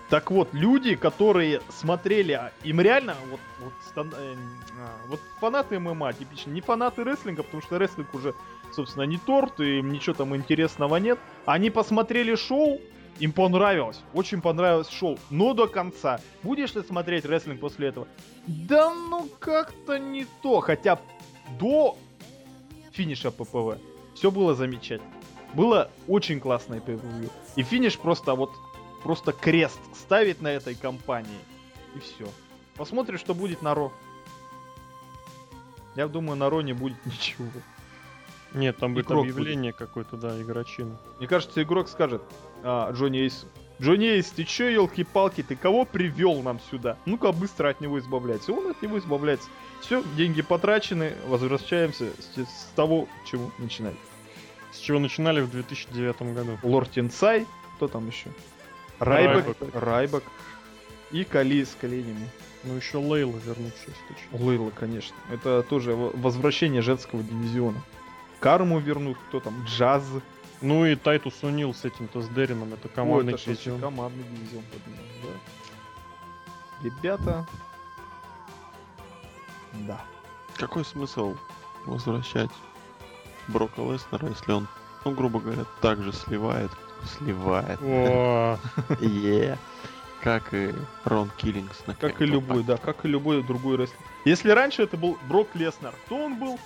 Так 0.10 0.30
вот, 0.30 0.50
люди, 0.54 0.96
которые 0.96 1.62
смотрели, 1.70 2.34
а, 2.34 2.52
им 2.64 2.80
реально, 2.80 3.16
вот, 3.32 3.40
вот, 3.60 3.74
стан- 3.90 4.14
э, 4.16 4.36
а, 4.80 5.08
вот 5.08 5.20
фанаты 5.40 5.80
ММА 5.80 6.14
типично, 6.14 6.52
не 6.52 6.62
фанаты 6.62 7.04
рестлинга, 7.04 7.42
потому 7.44 7.64
что 7.64 7.80
рестлинг 7.80 8.14
уже, 8.14 8.34
собственно, 8.72 9.04
не 9.04 9.18
торт, 9.18 9.60
и 9.60 9.80
им 9.80 9.92
ничего 9.92 10.14
там 10.16 10.36
интересного 10.36 10.98
нет. 10.98 11.18
Они 11.46 11.70
посмотрели 11.72 12.36
шоу, 12.36 12.80
им 13.20 13.32
понравилось, 13.32 14.02
очень 14.14 14.42
понравилось 14.42 14.90
шоу, 14.90 15.18
но 15.30 15.54
до 15.54 15.68
конца. 15.68 16.20
Будешь 16.44 16.76
ли 16.76 16.84
смотреть 16.84 17.26
рестлинг 17.26 17.60
после 17.60 17.88
этого? 17.88 18.08
Да 18.48 18.94
ну 18.94 19.30
как-то 19.40 19.98
не 19.98 20.26
то, 20.42 20.60
хотя 20.60 21.00
до 21.60 21.98
финиша 22.92 23.32
ППВ 23.32 23.80
все 24.14 24.32
было 24.32 24.54
замечательно. 24.56 25.12
Было 25.54 25.90
очень 26.08 26.40
классное 26.40 26.80
pay 26.80 27.32
И 27.56 27.64
финиш 27.64 27.98
просто 27.98 28.36
вот 28.36 28.52
просто 29.04 29.32
крест 29.32 29.80
ставит 29.94 30.42
на 30.42 30.48
этой 30.50 30.76
компании. 30.76 31.40
И 31.96 32.00
все. 32.00 32.28
Посмотрим, 32.76 33.18
что 33.18 33.34
будет 33.34 33.62
на 33.62 33.74
Ро. 33.74 33.94
Я 35.96 36.08
думаю, 36.08 36.36
на 36.36 36.50
Ро 36.50 36.62
не 36.62 36.74
будет 36.74 36.98
ничего. 37.06 37.46
Нет, 38.54 38.78
там 38.78 38.94
будет 38.94 39.06
Игрок 39.06 39.24
объявление 39.24 39.74
какое-то, 39.74 40.18
да, 40.18 40.42
игрочина. 40.42 40.98
Мне 41.20 41.28
кажется, 41.28 41.62
игрок 41.62 41.88
скажет 41.90 42.22
а, 42.66 42.92
Джонни 42.92 43.20
Эйс. 43.20 43.46
Джонни 43.82 44.06
Эйс, 44.06 44.28
ты 44.28 44.44
чё, 44.44 44.68
елки-палки, 44.70 45.44
ты 45.44 45.56
кого 45.56 45.86
привел 45.86 46.42
нам 46.42 46.60
сюда? 46.72 46.98
Ну-ка 47.06 47.32
быстро 47.32 47.70
от 47.70 47.82
него 47.82 48.00
избавляйся. 48.00 48.54
Он 48.54 48.72
от 48.72 48.82
него 48.82 48.98
избавляется. 48.98 49.50
Все, 49.82 50.04
деньги 50.18 50.42
потрачены, 50.42 51.14
возвращаемся 51.28 52.08
с, 52.20 52.40
с 52.40 52.72
того, 52.76 53.08
чего 53.30 53.52
начинать. 53.60 53.96
С 54.72 54.80
чего 54.80 55.00
начинали 55.00 55.42
в 55.42 55.52
2009 55.52 56.34
году. 56.34 56.58
Лорд 56.64 56.92
Тенсай, 56.92 57.46
кто 57.76 57.88
там 57.88 58.08
еще? 58.08 58.30
Райбек, 59.00 59.46
Райбек. 59.46 59.76
Райбек 59.76 60.24
и 61.12 61.24
Кали 61.24 61.64
с 61.64 61.76
коленями. 61.80 62.30
Ну 62.64 62.76
еще 62.76 62.98
Лейла 62.98 63.38
вернувшись. 63.46 63.94
точно. 64.08 64.46
Лейла, 64.46 64.72
конечно. 64.72 65.16
Это 65.32 65.62
тоже 65.64 65.94
возвращение 65.94 66.82
женского 66.82 67.22
дивизиона. 67.22 67.80
Карму 68.40 68.80
вернут, 68.80 69.18
кто 69.28 69.40
там? 69.40 69.54
Джаз. 69.66 70.04
Ну 70.66 70.84
и 70.84 70.96
Тайтус 70.96 71.44
О'Нил 71.44 71.76
с 71.76 71.86
этим-то, 71.86 72.24
с 72.24 72.30
Дерином, 72.30 72.74
это 72.74 72.88
Ой, 72.88 72.94
командный 72.96 73.34
это 73.36 73.44
ж 73.44 73.48
вообще 73.48 73.66
дивизион. 73.66 73.82
командный 73.82 74.24
дивизион 74.24 74.64
поднимал, 74.64 75.06
да. 75.22 76.84
Ребята. 76.84 77.48
Да. 79.74 80.02
Какой 80.58 80.84
смысл 80.84 81.36
возвращать 81.86 82.50
Брока 83.48 83.82
Леснера, 83.82 84.28
если 84.28 84.54
он, 84.54 84.68
ну, 85.06 85.12
грубо 85.12 85.40
говоря, 85.40 85.66
так 85.82 86.02
же 86.02 86.12
сливает, 86.12 86.72
сливает, 87.16 87.80
О, 87.84 88.58
е, 89.02 89.60
как 90.24 90.52
и 90.52 90.74
Рон 91.04 91.30
Киллингс 91.38 91.86
на 91.86 91.94
Как 91.94 92.24
и 92.24 92.26
любой, 92.26 92.64
да, 92.64 92.78
как 92.78 93.06
и 93.06 93.08
любой 93.08 93.44
другой 93.44 93.78
рестлер. 93.78 94.00
Если 94.26 94.50
раньше 94.50 94.82
это 94.82 94.98
был 94.98 95.20
Брок 95.30 95.50
Леснер, 95.54 95.94
кто 96.06 96.26
он 96.26 96.40
был? 96.40 96.60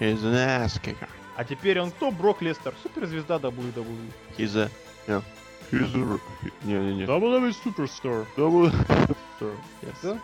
He's 0.00 0.24
an 0.24 0.34
ass 0.34 0.80
kicker. 0.82 1.08
А 1.36 1.44
теперь 1.44 1.78
он 1.80 1.90
кто? 1.90 2.10
Брок 2.10 2.40
Леснер, 2.42 2.74
суперзвезда 2.82 3.36
WWE. 3.36 3.84
He's 4.38 4.56
a... 4.56 4.70
Yeah. 5.06 5.22
He's 5.70 5.94
a... 5.94 6.18
Не-не-не. 6.64 7.04
WWE 7.04 7.54
Superstar. 7.64 8.26
Double... 8.36 8.72
Yes. 9.82 9.94
Да? 10.02 10.18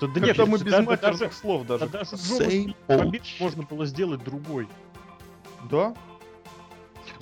Да, 0.00 0.06
да 0.08 0.20
нет, 0.20 0.36
мы 0.38 0.58
да- 0.58 0.64
без 0.64 0.72
да 0.72 0.82
матерных 0.82 1.18
даже- 1.20 1.32
слов 1.32 1.66
да 1.66 1.78
даже. 1.78 1.92
даже 1.92 2.10
Same 2.16 2.74
old 2.88 3.22
можно 3.38 3.62
было 3.62 3.86
сделать 3.86 4.24
другой. 4.24 4.68
Да? 5.70 5.94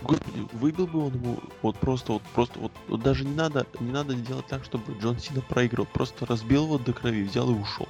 Господи, 0.03 0.49
выбил 0.53 0.87
бы 0.87 1.07
он 1.07 1.15
ему 1.15 1.39
вот 1.61 1.77
просто 1.79 2.13
вот 2.15 2.23
просто 2.35 2.59
вот, 2.59 2.73
вот 2.89 3.03
даже 3.03 3.25
не 3.25 3.35
надо 3.35 3.67
не 3.79 3.93
надо 3.93 4.15
делать 4.15 4.47
так, 4.47 4.65
чтобы 4.65 4.95
Джон 4.99 5.19
Сина 5.19 5.43
проиграл, 5.43 5.87
просто 5.87 6.25
разбил 6.25 6.65
его 6.65 6.79
до 6.79 6.93
крови, 6.93 7.25
взял 7.25 7.51
и 7.51 7.55
ушел. 7.55 7.87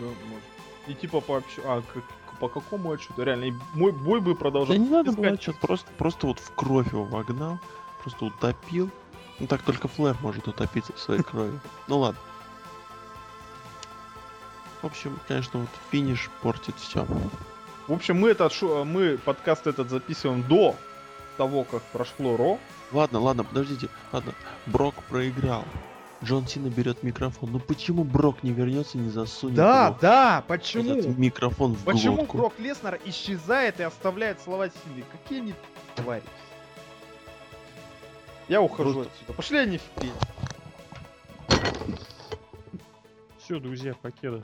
Да, 0.00 0.06
может. 0.06 0.44
И 0.88 0.94
типа 0.94 1.20
по 1.20 1.36
общ- 1.38 1.60
А, 1.64 1.80
как- 1.94 2.02
по 2.42 2.48
какому 2.48 2.90
отчету? 2.90 3.22
Реально, 3.22 3.56
мой 3.72 3.92
бой 3.92 4.20
бы 4.20 4.34
продолжал. 4.34 4.74
Да 4.74 4.82
не 4.82 4.88
надо 4.88 5.10
Искать 5.10 5.24
было 5.24 5.34
отчет, 5.34 5.56
просто 5.60 5.92
просто 5.96 6.26
вот 6.26 6.40
в 6.40 6.52
кровь 6.56 6.92
его 6.92 7.04
вогнал, 7.04 7.60
просто 8.02 8.24
утопил. 8.24 8.90
Ну 9.38 9.46
так 9.46 9.62
только 9.62 9.86
Флэр 9.86 10.16
может 10.20 10.48
утопиться 10.48 10.92
в 10.92 10.98
своей 10.98 11.22
крови. 11.22 11.56
Ну 11.86 12.00
ладно. 12.00 12.20
В 14.82 14.86
общем, 14.86 15.20
конечно, 15.28 15.60
вот 15.60 15.68
финиш 15.92 16.30
портит 16.42 16.74
все. 16.78 17.06
В 17.86 17.92
общем, 17.92 18.18
мы 18.18 18.30
этот 18.30 18.52
шо- 18.52 18.84
мы 18.84 19.18
подкаст 19.18 19.68
этот 19.68 19.88
записываем 19.88 20.42
до 20.42 20.74
того, 21.36 21.62
как 21.62 21.84
прошло 21.92 22.36
Ро. 22.36 22.58
Ладно, 22.90 23.20
ладно, 23.20 23.44
подождите. 23.44 23.88
Ладно, 24.10 24.34
Брок 24.66 24.96
проиграл. 25.08 25.64
Джон 26.24 26.46
Сина 26.46 26.68
берет 26.68 27.02
микрофон. 27.02 27.50
Ну 27.52 27.58
почему 27.58 28.04
Брок 28.04 28.42
не 28.42 28.52
вернется 28.52 28.96
и 28.96 29.00
не 29.00 29.10
засунет 29.10 29.56
его 29.56 29.98
да, 30.00 30.44
этот 30.48 31.18
микрофон 31.18 31.74
в 31.74 31.84
Почему 31.84 32.16
глотку? 32.16 32.36
Брок 32.38 32.54
Леснер 32.58 33.00
исчезает 33.04 33.80
и 33.80 33.82
оставляет 33.82 34.40
слова 34.40 34.68
Синди? 34.68 35.04
Какие 35.10 35.40
они 35.40 35.54
твари? 35.96 36.22
Я 38.48 38.62
ухожу 38.62 38.92
Просто- 38.92 39.12
отсюда. 39.12 39.32
Пошли 39.32 39.58
они 39.58 39.78
в 39.78 39.82
пень. 40.00 40.12
Все, 43.38 43.58
друзья, 43.58 43.94
покеда. 43.94 44.42